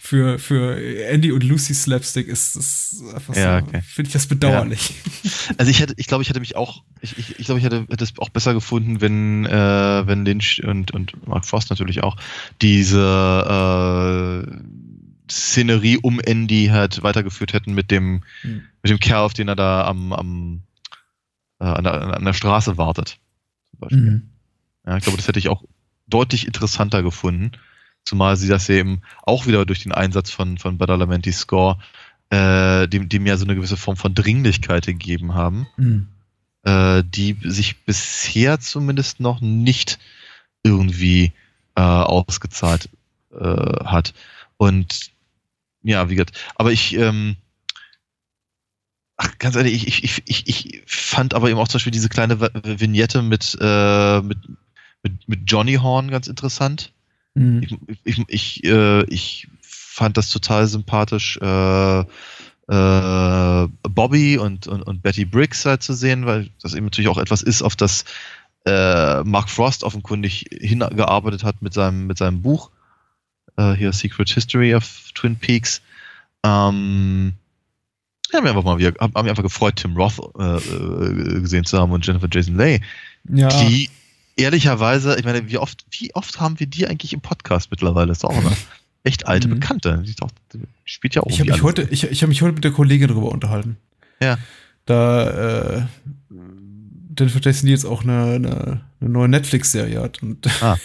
für, 0.00 0.38
für 0.38 1.06
Andy 1.06 1.32
und 1.32 1.42
Lucy 1.42 1.74
Slapstick 1.74 2.28
ist 2.28 2.56
das 2.56 3.02
einfach 3.14 3.36
ja, 3.36 3.60
so, 3.60 3.66
okay. 3.66 3.82
finde 3.82 4.08
ich 4.08 4.12
das 4.12 4.26
bedauerlich. 4.26 4.94
Ja. 5.22 5.30
Also 5.58 5.70
ich 5.70 5.80
hätte, 5.80 5.94
ich 5.96 6.06
glaube, 6.06 6.22
ich 6.22 6.28
hätte 6.28 6.40
mich 6.40 6.56
auch, 6.56 6.82
ich, 7.00 7.18
ich, 7.18 7.38
ich 7.38 7.46
glaube, 7.46 7.58
ich 7.58 7.64
hätte, 7.64 7.86
hätte 7.88 8.04
es 8.04 8.12
auch 8.18 8.30
besser 8.30 8.54
gefunden, 8.54 9.00
wenn, 9.00 9.46
äh, 9.46 10.06
wenn 10.06 10.24
Lynch 10.24 10.62
und, 10.64 10.92
und 10.92 11.26
Mark 11.26 11.46
Frost 11.46 11.70
natürlich 11.70 12.02
auch 12.02 12.16
diese 12.62 14.44
äh, 14.46 14.52
Szenerie 15.30 15.98
um 15.98 16.20
Andy 16.20 16.68
halt 16.72 17.02
weitergeführt 17.02 17.52
hätten 17.52 17.74
mit 17.74 17.90
dem, 17.90 18.22
hm. 18.42 18.62
mit 18.82 18.90
dem 18.90 19.00
Kerl, 19.00 19.24
auf 19.24 19.34
den 19.34 19.48
er 19.48 19.56
da 19.56 19.86
am, 19.86 20.12
am 20.12 20.62
äh, 21.60 21.64
an, 21.64 21.84
der, 21.84 22.16
an 22.16 22.24
der 22.24 22.32
Straße 22.32 22.76
wartet. 22.76 23.18
Zum 23.70 23.80
Beispiel. 23.80 24.00
Mhm. 24.00 24.22
Ja, 24.86 24.96
ich 24.96 25.02
glaube, 25.02 25.16
das 25.16 25.26
hätte 25.26 25.38
ich 25.38 25.48
auch 25.48 25.64
deutlich 26.06 26.46
interessanter 26.46 27.02
gefunden. 27.02 27.52
Zumal 28.04 28.36
sie 28.36 28.48
das 28.48 28.68
eben 28.68 29.02
auch 29.22 29.46
wieder 29.46 29.66
durch 29.66 29.82
den 29.82 29.92
Einsatz 29.92 30.30
von, 30.30 30.58
von 30.58 30.78
Badalamenti 30.78 31.32
Score, 31.32 31.78
äh, 32.30 32.86
dem, 32.88 33.08
dem 33.08 33.26
ja 33.26 33.36
so 33.36 33.44
eine 33.44 33.56
gewisse 33.56 33.76
Form 33.76 33.96
von 33.96 34.14
Dringlichkeit 34.14 34.86
gegeben 34.86 35.34
haben, 35.34 35.66
mhm. 35.76 36.08
äh, 36.62 37.02
die 37.04 37.36
sich 37.42 37.84
bisher 37.84 38.60
zumindest 38.60 39.20
noch 39.20 39.40
nicht 39.40 39.98
irgendwie 40.62 41.32
äh, 41.76 41.80
ausgezahlt 41.80 42.88
äh, 43.32 43.84
hat. 43.84 44.14
Und 44.56 45.10
ja, 45.82 46.08
wie 46.08 46.14
gesagt, 46.14 46.36
aber 46.56 46.72
ich, 46.72 46.96
ähm, 46.96 47.36
ach, 49.16 49.38
ganz 49.38 49.56
ehrlich, 49.56 49.86
ich, 49.86 50.04
ich, 50.04 50.22
ich, 50.26 50.48
ich 50.48 50.82
fand 50.86 51.34
aber 51.34 51.50
eben 51.50 51.58
auch 51.58 51.68
zum 51.68 51.78
Beispiel 51.78 51.92
diese 51.92 52.08
kleine 52.08 52.40
Vignette 52.40 53.22
mit, 53.22 53.56
äh, 53.60 54.20
mit, 54.20 54.38
mit, 55.06 55.28
mit 55.28 55.40
Johnny 55.46 55.74
Horn 55.74 56.10
ganz 56.10 56.26
interessant. 56.26 56.92
Mhm. 57.34 57.62
Ich, 57.62 57.76
ich, 58.04 58.24
ich, 58.28 58.64
äh, 58.64 59.04
ich 59.04 59.48
fand 59.60 60.16
das 60.16 60.28
total 60.28 60.66
sympathisch, 60.66 61.38
äh, 61.40 62.00
äh, 62.00 63.68
Bobby 63.82 64.38
und, 64.38 64.66
und, 64.66 64.82
und 64.82 65.02
Betty 65.02 65.24
Briggs 65.24 65.64
halt 65.64 65.82
zu 65.82 65.92
sehen, 65.94 66.26
weil 66.26 66.50
das 66.60 66.74
eben 66.74 66.86
natürlich 66.86 67.08
auch 67.08 67.18
etwas 67.18 67.42
ist, 67.42 67.62
auf 67.62 67.76
das 67.76 68.04
äh, 68.66 69.22
Mark 69.22 69.48
Frost 69.48 69.84
offenkundig 69.84 70.46
hingearbeitet 70.50 71.44
hat 71.44 71.62
mit 71.62 71.72
seinem, 71.72 72.06
mit 72.06 72.18
seinem 72.18 72.42
Buch. 72.42 72.70
Äh, 73.56 73.74
hier 73.74 73.92
Secret 73.92 74.28
History 74.28 74.74
of 74.74 75.12
Twin 75.14 75.36
Peaks. 75.36 75.80
Ähm, 76.44 77.34
ja, 78.32 78.40
haben 78.40 78.46
einfach 78.48 78.64
mal 78.64 78.78
wieder, 78.78 78.92
haben 78.98 79.12
mich 79.14 79.30
einfach 79.30 79.44
gefreut, 79.44 79.76
Tim 79.76 79.96
Roth 79.96 80.18
äh, 80.38 81.40
gesehen 81.40 81.64
zu 81.64 81.78
haben 81.78 81.92
und 81.92 82.04
Jennifer 82.04 82.28
Jason 82.30 82.56
Leigh, 82.56 82.80
ja. 83.30 83.48
die 83.48 83.88
ehrlicherweise, 84.36 85.18
ich 85.18 85.24
meine, 85.24 85.48
wie 85.48 85.58
oft, 85.58 85.84
wie 85.90 86.14
oft 86.14 86.40
haben 86.40 86.60
wir 86.60 86.66
die 86.66 86.86
eigentlich 86.86 87.12
im 87.12 87.20
Podcast 87.20 87.70
mittlerweile? 87.70 88.08
Das 88.08 88.18
ist 88.18 88.24
auch 88.24 88.36
eine 88.36 88.56
echt 89.02 89.26
alte 89.26 89.48
mhm. 89.48 89.54
Bekannte. 89.54 90.02
Die, 90.06 90.14
doch, 90.14 90.30
die 90.52 90.60
spielt 90.84 91.14
ja 91.14 91.22
auch 91.22 91.30
Ich 91.30 91.40
habe 91.40 91.50
mich, 91.50 91.62
heute, 91.62 91.82
ich, 91.90 92.04
ich 92.04 92.22
hab 92.22 92.28
mich 92.28 92.42
heute 92.42 92.54
mit 92.54 92.64
der 92.64 92.72
Kollegin 92.72 93.08
darüber 93.08 93.30
unterhalten. 93.30 93.76
Ja. 94.20 94.38
Da 94.84 95.78
äh, 95.78 95.82
Jennifer 97.18 97.40
Jason 97.40 97.68
jetzt 97.68 97.84
auch 97.84 98.02
eine, 98.02 98.34
eine, 98.34 98.80
eine 99.00 99.10
neue 99.10 99.28
Netflix-Serie 99.28 100.00
hat. 100.02 100.22
Und 100.22 100.46
ah. 100.62 100.76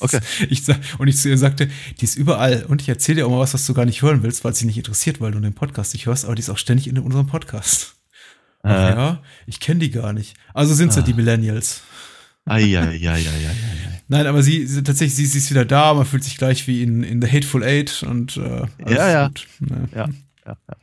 okay. 0.00 0.20
ich, 0.48 0.62
und 0.98 1.08
ich 1.08 1.18
zu 1.18 1.28
ihr 1.28 1.38
sagte, 1.38 1.68
die 2.00 2.04
ist 2.04 2.16
überall. 2.16 2.64
Und 2.68 2.80
ich 2.80 2.88
erzähle 2.88 3.16
dir 3.16 3.26
auch 3.26 3.30
mal 3.30 3.40
was, 3.40 3.54
was 3.54 3.66
du 3.66 3.74
gar 3.74 3.84
nicht 3.84 4.02
hören 4.02 4.22
willst, 4.22 4.44
weil 4.44 4.52
es 4.52 4.58
dich 4.58 4.66
nicht 4.66 4.78
interessiert, 4.78 5.20
weil 5.20 5.32
du 5.32 5.40
den 5.40 5.54
Podcast 5.54 5.94
nicht 5.94 6.06
hörst, 6.06 6.24
aber 6.24 6.34
die 6.34 6.40
ist 6.40 6.50
auch 6.50 6.58
ständig 6.58 6.86
in 6.86 6.98
unserem 6.98 7.26
Podcast. 7.26 7.96
Äh. 8.64 8.68
ja, 8.68 9.22
ich 9.46 9.58
kenne 9.58 9.80
die 9.80 9.90
gar 9.90 10.12
nicht. 10.12 10.36
Also 10.54 10.74
sind 10.74 10.90
es 10.90 10.96
ah. 10.96 11.00
ja 11.00 11.06
die 11.06 11.14
Millennials. 11.14 11.82
Eieieiei. 12.44 13.24
Nein, 14.08 14.26
aber 14.26 14.42
sie, 14.42 14.66
sie 14.66 14.82
tatsächlich, 14.82 15.14
sie, 15.14 15.26
sie, 15.26 15.38
ist 15.38 15.50
wieder 15.50 15.64
da, 15.64 15.94
man 15.94 16.04
fühlt 16.04 16.24
sich 16.24 16.36
gleich 16.36 16.66
wie 16.66 16.82
in, 16.82 17.02
in 17.02 17.22
The 17.22 17.28
Hateful 17.28 17.62
Eight 17.62 18.02
und 18.02 18.36
äh, 18.36 18.66
ja, 18.86 19.10
ja. 19.10 19.30
Ne? 19.60 19.88
ja, 19.94 20.08
ja, 20.44 20.56
ja. 20.68 20.76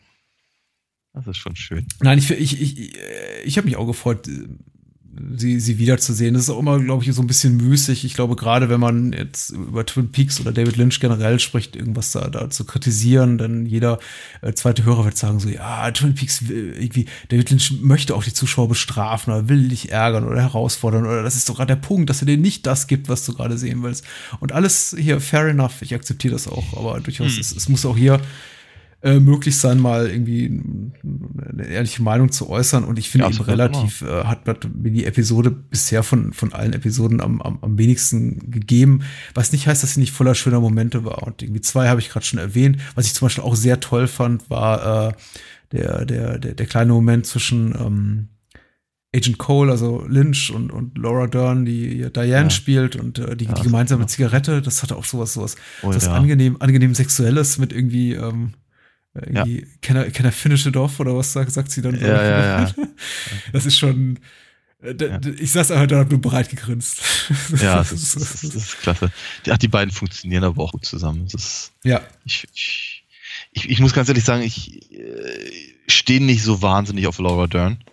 Das 1.14 1.27
ist 1.27 1.38
schon 1.38 1.56
schön. 1.56 1.86
Nein, 2.02 2.18
ich, 2.18 2.31
ich, 2.31 2.61
ich, 2.61 2.98
ich 3.44 3.57
habe 3.57 3.65
mich 3.65 3.76
auch 3.76 3.86
gefreut, 3.86 4.27
sie, 5.36 5.60
sie 5.60 5.77
wiederzusehen. 5.77 6.34
Das 6.34 6.44
ist 6.44 6.49
auch 6.49 6.60
immer, 6.60 6.80
glaube 6.80 7.03
ich, 7.03 7.14
so 7.14 7.22
ein 7.22 7.27
bisschen 7.27 7.57
müßig. 7.57 8.06
Ich 8.06 8.14
glaube, 8.14 8.36
gerade 8.36 8.69
wenn 8.69 8.80
man 8.80 9.14
jetzt 9.14 9.52
über 9.52 9.86
Twin 9.86 10.11
Peaks 10.11 10.40
oder 10.40 10.52
David 10.52 10.77
Lynch 10.77 10.99
generell 10.99 11.40
spricht, 11.40 11.76
irgendwas 11.76 12.11
da, 12.11 12.27
da 12.30 12.49
zu 12.49 12.65
kritisieren, 12.65 13.38
dann 13.38 13.65
jeder 13.65 13.99
äh, 14.41 14.53
zweite 14.53 14.86
Hörer 14.86 15.06
wird 15.06 15.18
sagen 15.18 15.40
so, 15.40 15.49
ja, 15.49 15.90
Twin 15.91 16.15
Peaks 16.15 16.41
irgendwie, 16.41 17.06
David 17.30 17.49
Lynch 17.49 17.81
möchte 17.81 18.15
auch 18.15 18.23
die 18.23 18.34
Zuschauer 18.34 18.68
bestrafen 18.68 19.34
oder 19.34 19.49
will 19.49 19.69
dich 19.69 19.91
ärgern 19.91 20.26
oder 20.26 20.41
herausfordern 20.41 21.06
oder 21.06 21.23
das 21.23 21.36
ist 21.36 21.49
doch 21.49 21.56
gerade 21.56 21.76
der 21.76 21.81
Punkt, 21.81 22.10
dass 22.10 22.22
er 22.22 22.26
dir 22.26 22.38
nicht 22.38 22.65
das 22.65 22.88
gibt, 22.88 23.10
was 23.10 23.26
du 23.26 23.34
gerade 23.34 23.57
sehen 23.57 23.84
willst. 23.84 24.06
Und 24.40 24.52
alles 24.52 24.95
hier, 24.98 25.19
fair 25.19 25.48
enough, 25.48 25.81
ich 25.81 25.94
akzeptiere 25.94 26.34
das 26.34 26.48
auch, 26.48 26.77
aber 26.77 26.99
durchaus, 26.99 27.34
hm. 27.34 27.40
es, 27.40 27.56
es 27.56 27.69
muss 27.69 27.86
auch 27.86 27.98
hier 27.98 28.22
äh, 29.01 29.19
möglich 29.19 29.57
sein, 29.57 29.80
mal 29.80 30.09
irgendwie 30.09 30.61
eine 31.49 31.67
ehrliche 31.67 32.03
Meinung 32.03 32.31
zu 32.31 32.49
äußern. 32.49 32.84
Und 32.84 32.99
ich 32.99 33.09
finde 33.09 33.27
ja, 33.27 33.34
eben 33.34 33.43
relativ, 33.43 34.01
äh, 34.01 34.26
hat, 34.26 34.45
hat 34.45 34.67
mir 34.76 34.91
die 34.91 35.05
Episode 35.05 35.51
bisher 35.51 36.03
von, 36.03 36.34
von 36.34 36.51
allen 36.51 36.73
Episoden 36.73 37.21
am, 37.21 37.41
am, 37.41 37.59
am 37.61 37.77
wenigsten 37.77 38.51
gegeben. 38.51 39.03
Was 39.34 39.53
nicht 39.53 39.67
heißt, 39.67 39.84
dass 39.84 39.93
sie 39.93 40.01
nicht 40.01 40.11
voller 40.11 40.35
schöner 40.35 40.59
Momente 40.59 41.05
war. 41.05 41.23
Und 41.23 41.41
irgendwie 41.41 41.61
zwei 41.61 41.88
habe 41.88 42.01
ich 42.01 42.09
gerade 42.09 42.26
schon 42.26 42.39
erwähnt. 42.39 42.77
Was 42.95 43.05
ich 43.05 43.13
zum 43.13 43.27
Beispiel 43.27 43.43
auch 43.43 43.55
sehr 43.55 43.80
toll 43.80 44.07
fand, 44.07 44.49
war 44.49 45.09
äh, 45.09 45.13
der, 45.71 46.05
der, 46.05 46.39
der, 46.39 46.55
der 46.55 46.65
kleine 46.65 46.91
Moment 46.91 47.26
zwischen 47.26 47.73
ähm, 47.80 48.27
Agent 49.15 49.38
Cole, 49.38 49.71
also 49.71 50.03
Lynch 50.07 50.51
und, 50.51 50.71
und 50.71 50.97
Laura 50.97 51.27
Dern, 51.27 51.65
die 51.65 52.05
Diane 52.11 52.45
ja. 52.45 52.49
spielt 52.49 52.95
und 52.95 53.17
äh, 53.17 53.35
die, 53.35 53.45
ja, 53.45 53.53
die 53.53 53.63
gemeinsame 53.63 54.05
Zigarette, 54.05 54.61
das 54.61 54.84
hatte 54.84 54.95
auch 54.95 55.05
sowas, 55.05 55.34
sowas, 55.34 55.55
oh, 55.81 55.91
das 55.91 56.05
ja. 56.05 56.13
angenehm, 56.13 56.57
angenehm 56.59 56.93
Sexuelles 56.93 57.57
mit 57.57 57.73
irgendwie 57.73 58.13
ähm, 58.13 58.15
irgendwie, 58.15 58.53
ja. 59.31 59.45
can, 59.81 59.97
I, 59.97 60.11
can 60.11 60.25
I 60.25 60.31
finish 60.31 60.65
it 60.65 60.75
off 60.75 60.99
oder 60.99 61.15
was 61.15 61.33
sagt, 61.33 61.51
sagt 61.51 61.71
sie 61.71 61.81
dann? 61.81 61.99
Ja, 61.99 62.23
ja, 62.23 62.63
ja. 62.63 62.73
Das 63.53 63.65
ist 63.65 63.77
schon, 63.77 64.19
äh, 64.81 64.95
ja. 64.99 65.19
ich 65.39 65.51
saß 65.51 65.71
einfach 65.71 65.87
da 65.87 65.95
und 65.95 66.01
hab 66.05 66.11
nur 66.11 66.21
breit 66.21 66.49
gegrinst. 66.49 67.01
Ja, 67.61 67.77
das 67.77 67.91
ist, 67.91 68.15
das 68.15 68.43
ist, 68.43 68.79
klasse. 68.79 69.11
Ach, 69.49 69.57
die 69.57 69.67
beiden 69.67 69.93
funktionieren 69.93 70.43
aber 70.43 70.63
auch 70.63 70.71
gut 70.71 70.85
zusammen. 70.85 71.25
Das 71.25 71.33
ist, 71.33 71.71
ja. 71.83 72.01
Ich, 72.25 72.47
ich, 72.53 73.05
ich, 73.51 73.69
ich 73.69 73.79
muss 73.79 73.93
ganz 73.93 74.09
ehrlich 74.09 74.23
sagen, 74.23 74.41
ich 74.41 74.91
äh, 74.91 75.51
stehe 75.87 76.23
nicht 76.23 76.43
so 76.43 76.61
wahnsinnig 76.61 77.07
auf 77.07 77.19
Laura 77.19 77.47
Dern. 77.47 77.83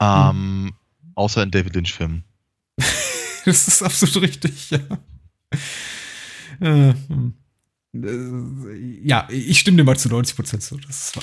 Ähm, 0.00 0.30
hm. 0.30 0.72
Außer 1.14 1.42
in 1.42 1.50
David 1.50 1.74
Lynch-Filmen. 1.74 2.24
das 3.44 3.68
ist 3.68 3.82
absolut 3.82 4.22
richtig, 4.22 4.70
ja. 4.70 4.80
Äh, 6.60 6.94
hm. 7.08 7.34
Äh, 7.94 8.74
ja, 9.02 9.28
ich 9.30 9.58
stimme 9.60 9.76
dir 9.76 9.84
mal 9.84 9.96
zu 9.96 10.08
90 10.08 10.36
Prozent 10.36 10.62
zu. 10.62 10.76
Das 10.78 11.14
war, 11.16 11.22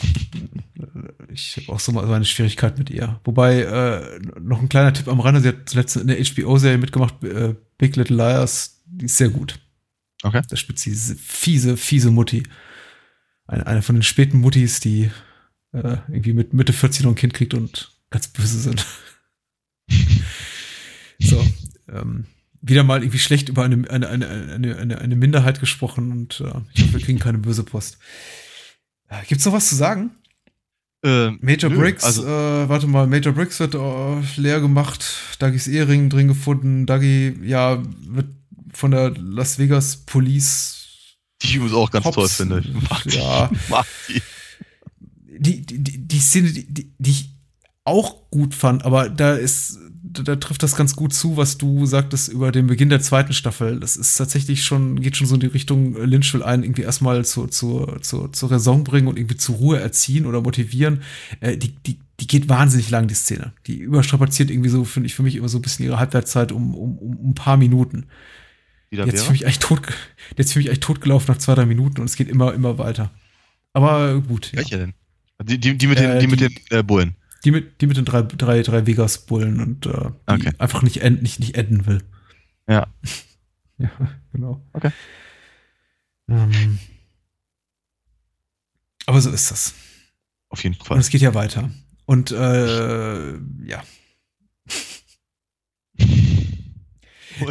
ich 1.30 1.57
habe 1.57 1.69
auch 1.73 1.80
so 1.80 1.91
mal 1.91 2.06
so 2.07 2.14
eine 2.14 2.26
Schwierigkeit 2.26 2.77
mit 2.77 2.89
ihr. 2.89 3.19
Wobei, 3.23 3.61
äh, 3.61 4.19
noch 4.39 4.61
ein 4.61 4.69
kleiner 4.69 4.93
Tipp 4.93 5.07
am 5.07 5.19
Rande, 5.19 5.41
sie 5.41 5.49
hat 5.49 5.69
zuletzt 5.69 5.98
in 5.98 6.07
der 6.07 6.23
HBO-Serie 6.23 6.77
mitgemacht, 6.77 7.23
äh, 7.23 7.56
Big 7.77 7.95
Little 7.95 8.15
Liars, 8.15 8.81
die 8.85 9.06
ist 9.06 9.18
sehr 9.18 9.30
gut. 9.30 9.60
Okay. 10.23 10.41
Da 10.48 10.56
spielt 10.56 10.80
sie 10.80 10.91
diese 10.91 11.15
fiese, 11.15 11.77
fiese 11.77 12.11
Mutti. 12.11 12.43
Eine, 13.48 13.68
eine 13.68 13.81
von 13.81 13.95
den 13.95 14.03
späten 14.03 14.39
Muttis, 14.39 14.80
die 14.80 15.11
äh, 15.73 15.98
irgendwie 16.07 16.34
mit 16.34 16.53
Mitte 16.53 16.73
40 16.73 17.03
noch 17.03 17.11
ein 17.11 17.15
Kind 17.15 17.34
kriegt 17.34 17.53
und 17.53 17.91
ganz 18.10 18.27
böse 18.27 18.60
sind. 18.60 18.85
so, 21.19 21.45
ähm, 21.89 22.27
wieder 22.61 22.83
mal 22.83 23.01
irgendwie 23.01 23.19
schlecht 23.19 23.49
über 23.49 23.63
eine, 23.63 23.89
eine, 23.89 24.07
eine, 24.09 24.27
eine, 24.27 24.77
eine, 24.77 24.97
eine 24.99 25.15
Minderheit 25.15 25.59
gesprochen 25.59 26.11
und 26.11 26.41
äh, 26.41 26.59
ich 26.73 26.83
hoffe, 26.83 26.93
wir 26.93 26.99
kriegen 27.01 27.19
keine 27.19 27.38
böse 27.38 27.63
Post. 27.63 27.97
Äh, 29.09 29.25
gibt's 29.27 29.45
noch 29.45 29.53
was 29.53 29.69
zu 29.69 29.75
sagen? 29.75 30.11
Äh, 31.03 31.31
Major 31.41 31.71
nö, 31.71 31.77
Briggs, 31.77 32.03
Also, 32.03 32.23
äh, 32.23 32.69
warte 32.69 32.88
mal, 32.88 33.07
Major 33.07 33.33
Briggs 33.33 33.59
wird 33.59 33.73
äh, 33.73 34.39
leer 34.39 34.59
gemacht, 34.59 35.03
Dougys 35.39 35.67
Ehering 35.67 36.09
drin 36.09 36.27
gefunden, 36.27 36.85
Dougie, 36.85 37.35
ja, 37.43 37.81
wird 38.07 38.27
von 38.73 38.91
der 38.91 39.11
Las 39.17 39.57
Vegas 39.57 39.97
Police 39.97 40.81
die 41.41 41.47
ich 41.47 41.55
übrigens 41.55 41.75
auch 41.75 41.91
ganz 41.91 42.05
Hops, 42.05 42.15
toll 42.15 42.29
finde. 42.29 42.59
Ich 42.59 42.89
mag 42.89 43.03
die. 43.03 43.17
ja. 43.17 43.51
Mag 43.69 43.85
die. 44.07 44.21
die, 45.39 45.65
die, 45.65 45.83
die, 45.83 46.07
die 46.07 46.19
Szene, 46.19 46.51
die, 46.51 46.93
die 46.97 47.11
ich 47.11 47.29
auch 47.83 48.29
gut 48.29 48.53
fand, 48.53 48.85
aber 48.85 49.09
da 49.09 49.33
ist, 49.33 49.79
da, 50.13 50.35
trifft 50.35 50.63
das 50.63 50.75
ganz 50.75 50.95
gut 50.95 51.13
zu, 51.13 51.38
was 51.38 51.57
du 51.57 51.85
sagtest 51.85 52.29
über 52.29 52.51
den 52.51 52.67
Beginn 52.67 52.89
der 52.89 53.01
zweiten 53.01 53.33
Staffel. 53.33 53.79
Das 53.79 53.95
ist 53.97 54.15
tatsächlich 54.15 54.63
schon, 54.63 54.99
geht 55.01 55.17
schon 55.17 55.27
so 55.27 55.35
in 55.35 55.41
die 55.41 55.47
Richtung, 55.47 55.95
äh, 55.95 56.05
Lynch 56.05 56.33
will 56.33 56.43
einen 56.43 56.63
irgendwie 56.63 56.81
erstmal 56.83 57.23
zur, 57.25 57.49
zur, 57.49 58.01
zur, 58.01 58.31
zur 58.33 58.51
Raison 58.51 58.83
bringen 58.83 59.07
und 59.07 59.17
irgendwie 59.17 59.38
zur 59.38 59.55
Ruhe 59.55 59.79
erziehen 59.79 60.25
oder 60.25 60.41
motivieren. 60.41 61.01
Äh, 61.39 61.57
die, 61.57 61.73
die, 61.85 61.99
die 62.19 62.27
geht 62.27 62.49
wahnsinnig 62.49 62.89
lang, 62.89 63.07
die 63.07 63.13
Szene. 63.15 63.53
Die 63.67 63.77
überstrapaziert 63.79 64.51
irgendwie 64.51 64.69
so, 64.69 64.83
finde 64.83 65.07
ich, 65.07 65.15
für 65.15 65.23
mich 65.23 65.35
immer 65.35 65.49
so 65.49 65.57
ein 65.57 65.61
bisschen 65.61 65.85
ihre 65.85 65.99
Halbwertszeit 65.99 66.51
um, 66.51 66.75
um, 66.75 66.97
um 66.97 67.29
ein 67.31 67.35
paar 67.35 67.57
Minuten. 67.57 68.05
Wieder 68.89 69.05
Jetzt 69.05 69.23
für 69.23 69.31
mich 69.31 69.45
echt 69.45 69.61
tot, 69.61 69.81
jetzt 70.38 70.51
für 70.53 70.59
mich 70.59 70.69
echt 70.69 70.81
totgelaufen 70.83 71.33
nach 71.33 71.39
zwei, 71.39 71.55
drei 71.55 71.65
Minuten 71.65 72.01
und 72.01 72.05
es 72.07 72.15
geht 72.17 72.27
immer, 72.27 72.53
immer 72.53 72.77
weiter. 72.77 73.09
Aber 73.73 74.19
gut. 74.21 74.51
Ja. 74.51 74.57
Welche 74.57 74.77
denn? 74.77 74.93
Die, 75.43 75.57
die, 75.57 75.77
die 75.77 75.88
mit 75.88 75.97
den, 75.97 76.11
Äh, 76.11 76.19
die, 76.19 76.27
mit 76.27 76.41
die- 76.41 76.49
den 76.49 76.79
äh, 76.79 76.83
Bullen. 76.83 77.15
Die 77.43 77.51
mit, 77.51 77.81
die 77.81 77.88
mit 77.88 77.97
den 77.97 78.05
drei, 78.05 78.22
drei, 78.22 78.61
drei 78.61 78.85
Vegas-Bullen 78.85 79.59
und 79.59 79.85
äh, 79.88 80.11
Okay. 80.27 80.51
einfach 80.59 80.84
nicht, 80.84 80.97
end, 81.01 81.22
nicht, 81.23 81.39
nicht 81.39 81.55
enden 81.55 81.85
will. 81.85 82.03
Ja. 82.68 82.88
Ja, 83.77 83.89
genau. 84.31 84.61
Okay. 84.73 84.91
Ähm, 86.30 86.77
aber 89.07 89.19
so 89.22 89.31
ist 89.31 89.49
das. 89.49 89.73
Auf 90.49 90.61
jeden 90.63 90.76
Und 90.76 90.85
Fall. 90.85 90.99
es 90.99 91.09
geht 91.09 91.22
ja 91.22 91.34
weiter. 91.34 91.72
Und 92.05 92.30
äh, 92.30 93.31
ja. 93.65 93.84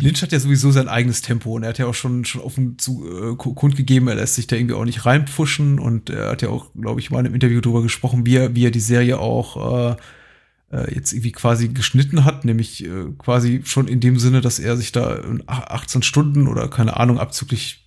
Lynch 0.01 0.23
hat 0.23 0.33
ja 0.33 0.39
sowieso 0.41 0.71
sein 0.71 0.89
eigenes 0.89 1.23
Tempo 1.23 1.55
und 1.55 1.63
er 1.63 1.71
hat 1.71 1.79
ja 1.79 1.87
auch 1.87 1.95
schon, 1.95 2.25
schon 2.25 2.41
offen 2.41 2.79
zu 2.79 3.05
äh, 3.07 3.37
ku- 3.37 3.55
kundgegeben, 3.55 4.09
er 4.09 4.15
lässt 4.17 4.35
sich 4.37 4.47
da 4.47 4.57
irgendwie 4.57 4.75
auch 4.75 4.85
nicht 4.85 5.05
reinpfuschen 5.07 5.79
und 5.79 6.11
er 6.11 6.31
hat 6.31 6.43
ja 6.43 6.49
auch, 6.51 6.71
glaube 6.81 7.01
ich, 7.01 7.11
mal 7.11 7.21
in 7.21 7.27
einem 7.27 7.35
Interview 7.35 7.61
darüber 7.61 7.83
gesprochen, 7.83 8.27
wie 8.27 8.37
er, 8.37 8.55
wie 8.55 8.65
er 8.67 8.71
die 8.71 8.81
Serie 8.81 9.19
auch 9.19 9.91
äh, 9.91 9.97
äh, 10.73 10.95
jetzt 10.95 11.13
irgendwie 11.13 11.33
quasi 11.33 11.69
geschnitten 11.69 12.25
hat, 12.25 12.45
nämlich 12.45 12.85
äh, 12.85 13.07
quasi 13.19 13.63
schon 13.65 13.89
in 13.89 14.01
dem 14.01 14.19
Sinne, 14.19 14.41
dass 14.41 14.59
er 14.59 14.77
sich 14.77 14.93
da 14.93 15.17
in 15.17 15.43
ach- 15.47 15.67
18 15.69 16.03
Stunden 16.03 16.47
oder 16.49 16.69
keine 16.69 16.97
Ahnung, 16.97 17.19
abzüglich, 17.19 17.80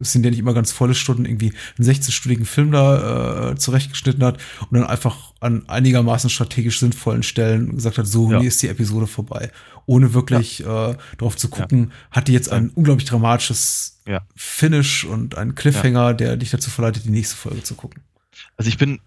es 0.00 0.12
sind 0.12 0.24
ja 0.24 0.30
nicht 0.30 0.40
immer 0.40 0.54
ganz 0.54 0.72
volle 0.72 0.94
Stunden, 0.94 1.26
irgendwie 1.26 1.52
einen 1.78 1.88
16-stündigen 1.88 2.46
Film 2.46 2.72
da 2.72 3.50
äh, 3.50 3.56
zurechtgeschnitten 3.56 4.24
hat 4.24 4.38
und 4.68 4.72
dann 4.78 4.86
einfach 4.86 5.32
an 5.40 5.68
einigermaßen 5.68 6.30
strategisch 6.30 6.80
sinnvollen 6.80 7.22
Stellen 7.22 7.76
gesagt 7.76 7.98
hat, 7.98 8.06
so, 8.06 8.30
Ja. 8.32 8.38
hier 8.40 8.48
ist 8.48 8.62
die 8.62 8.68
Episode 8.68 9.06
vorbei. 9.06 9.50
Ohne 9.86 10.14
wirklich 10.14 10.60
äh, 10.60 10.96
darauf 11.18 11.36
zu 11.36 11.48
gucken, 11.48 11.92
hat 12.10 12.28
die 12.28 12.32
jetzt 12.32 12.50
ein 12.50 12.70
unglaublich 12.70 13.08
dramatisches 13.08 14.00
Ja. 14.06 14.22
Finish 14.36 15.04
und 15.04 15.36
einen 15.36 15.54
Cliffhanger, 15.54 16.14
der 16.14 16.36
dich 16.36 16.50
dazu 16.50 16.70
verleitet, 16.70 17.04
die 17.04 17.10
nächste 17.10 17.36
Folge 17.36 17.62
zu 17.62 17.74
gucken. 17.74 18.02
Also 18.56 18.68
ich 18.68 18.78
bin, 18.78 19.00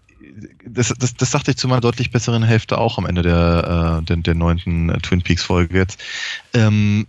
das, 0.66 0.92
das, 0.98 1.14
das 1.14 1.30
sagte 1.30 1.52
ich 1.52 1.56
zu 1.56 1.68
meiner 1.68 1.80
deutlich 1.80 2.10
besseren 2.10 2.42
Hälfte 2.42 2.78
auch 2.78 2.98
am 2.98 3.06
Ende 3.06 3.22
der, 3.22 3.98
äh, 4.00 4.04
der, 4.04 4.16
der 4.16 4.34
neunten 4.34 4.90
äh, 4.90 4.98
Twin 4.98 5.22
Peaks 5.22 5.42
Folge 5.42 5.76
jetzt. 5.78 6.00
Ähm, 6.52 7.06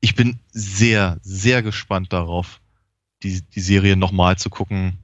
ich 0.00 0.14
bin 0.16 0.38
sehr, 0.50 1.18
sehr 1.22 1.62
gespannt 1.62 2.12
darauf, 2.12 2.60
die, 3.22 3.42
die 3.42 3.60
Serie 3.60 3.96
nochmal 3.96 4.36
zu 4.36 4.50
gucken, 4.50 4.98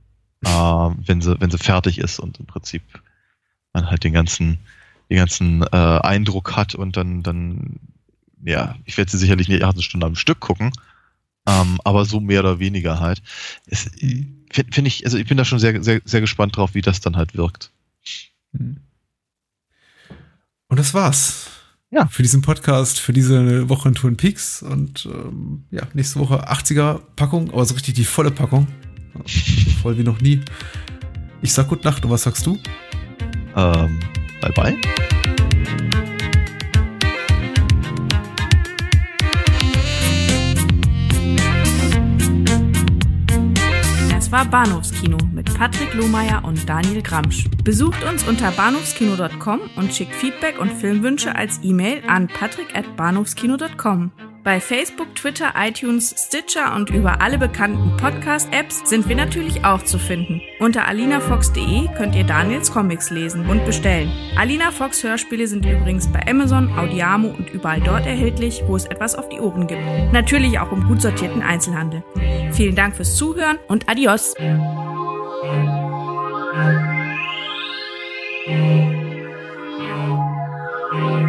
äh, 0.45 0.49
wenn 0.49 1.21
sie, 1.21 1.41
wenn 1.41 1.51
sie 1.51 1.59
fertig 1.59 1.99
ist 1.99 2.19
und 2.19 2.39
im 2.39 2.47
Prinzip 2.47 2.83
man 3.73 3.91
halt 3.91 4.05
den 4.05 4.13
ganzen, 4.13 4.59
den 5.11 5.17
ganzen 5.17 5.63
äh, 5.63 6.01
Eindruck 6.03 6.57
hat 6.57 6.75
und 6.75 6.97
dann, 6.97 7.23
dann, 7.23 7.81
ja, 8.45 8.77
ich 8.85 8.97
werde 8.97 9.11
sie 9.11 9.19
sicherlich 9.19 9.49
nicht 9.49 9.63
18 9.63 9.83
Stunden 9.83 10.07
am 10.07 10.17
Stück 10.17 10.41
gucken, 10.41 10.73
ähm, 11.47 11.81
aber 11.85 12.05
so 12.05 12.21
mehr 12.21 12.41
oder 12.41 12.59
weniger 12.59 13.01
halt. 13.01 13.23
Finde 13.71 14.73
find 14.73 14.89
ich, 14.89 15.05
also 15.05 15.19
ich 15.19 15.27
bin 15.27 15.37
da 15.37 15.45
schon 15.45 15.59
sehr, 15.59 15.83
sehr, 15.83 16.01
sehr 16.05 16.21
gespannt 16.21 16.57
drauf, 16.57 16.75
wie 16.75 16.83
das 16.83 17.01
dann 17.01 17.17
halt 17.17 17.35
wirkt. 17.37 17.71
Und 18.53 18.81
das 20.69 20.95
war's. 20.95 21.58
Ja. 21.91 22.07
Für 22.07 22.23
diesen 22.23 22.43
Podcast, 22.43 23.01
für 23.01 23.15
diese 23.15 23.69
Woche 23.71 23.89
in 23.89 23.95
Twin 23.95 24.17
Peaks 24.17 24.63
und 24.63 25.07
ähm, 25.07 25.65
ja, 25.71 25.85
nächste 25.95 26.21
Woche 26.21 26.47
80er 26.51 27.01
Packung, 27.17 27.51
aber 27.51 27.65
so 27.65 27.73
richtig 27.73 27.95
die 27.95 28.05
volle 28.05 28.31
Packung. 28.31 28.67
So 29.15 29.23
voll 29.83 29.97
wie 29.97 30.03
noch 30.03 30.21
nie. 30.21 30.41
Ich 31.41 31.55
sag 31.55 31.69
gute 31.69 31.85
Nacht 31.85 32.05
und 32.05 32.11
was 32.11 32.25
sagst 32.25 32.45
du? 32.45 32.59
Ähm, 33.57 33.99
bye 34.43 34.53
bye. 34.55 34.77
Das 44.11 44.31
war 44.31 44.45
Bahnhofskino 44.45 45.17
Patrick 45.59 45.93
Lohmeier 45.95 46.45
und 46.45 46.69
Daniel 46.69 47.03
Gramsch. 47.03 47.47
Besucht 47.65 48.05
uns 48.05 48.23
unter 48.29 48.53
bahnhofskino.com 48.53 49.61
und 49.75 49.93
schickt 49.93 50.15
Feedback 50.15 50.61
und 50.61 50.73
Filmwünsche 50.73 51.35
als 51.35 51.59
E-Mail 51.65 52.03
an 52.07 52.29
patrick@bahnhofskino.com. 52.29 54.13
Bei 54.45 54.61
Facebook, 54.61 55.15
Twitter, 55.17 55.53
iTunes, 55.59 56.15
Stitcher 56.17 56.75
und 56.77 56.91
über 56.91 57.21
alle 57.21 57.39
bekannten 57.39 57.97
Podcast-Apps 57.97 58.89
sind 58.89 59.09
wir 59.09 59.17
natürlich 59.17 59.65
auch 59.65 59.83
zu 59.83 59.99
finden. 59.99 60.41
Unter 60.61 60.87
alinafox.de 60.87 61.89
könnt 61.97 62.15
ihr 62.15 62.25
Daniels 62.25 62.73
Comics 62.73 63.11
lesen 63.11 63.47
und 63.51 63.67
bestellen. 63.67 64.11
Alina 64.37 64.71
Fox 64.71 65.03
Hörspiele 65.03 65.49
sind 65.49 65.67
übrigens 65.67 66.07
bei 66.07 66.25
Amazon, 66.27 66.73
Audiamo 66.79 67.29
und 67.29 67.51
überall 67.51 67.81
dort 67.81 68.07
erhältlich, 68.07 68.63
wo 68.67 68.77
es 68.77 68.87
etwas 68.87 69.17
auf 69.17 69.29
die 69.29 69.41
Ohren 69.41 69.67
gibt. 69.67 69.83
Natürlich 70.13 70.61
auch 70.61 70.71
im 70.71 70.85
gut 70.85 71.03
sortierten 71.03 71.43
Einzelhandel. 71.43 72.05
Vielen 72.53 72.77
Dank 72.77 72.95
fürs 72.95 73.17
Zuhören 73.17 73.59
und 73.67 73.89
adios. 73.89 74.35
Thank 76.59 76.83
you. 80.93 81.28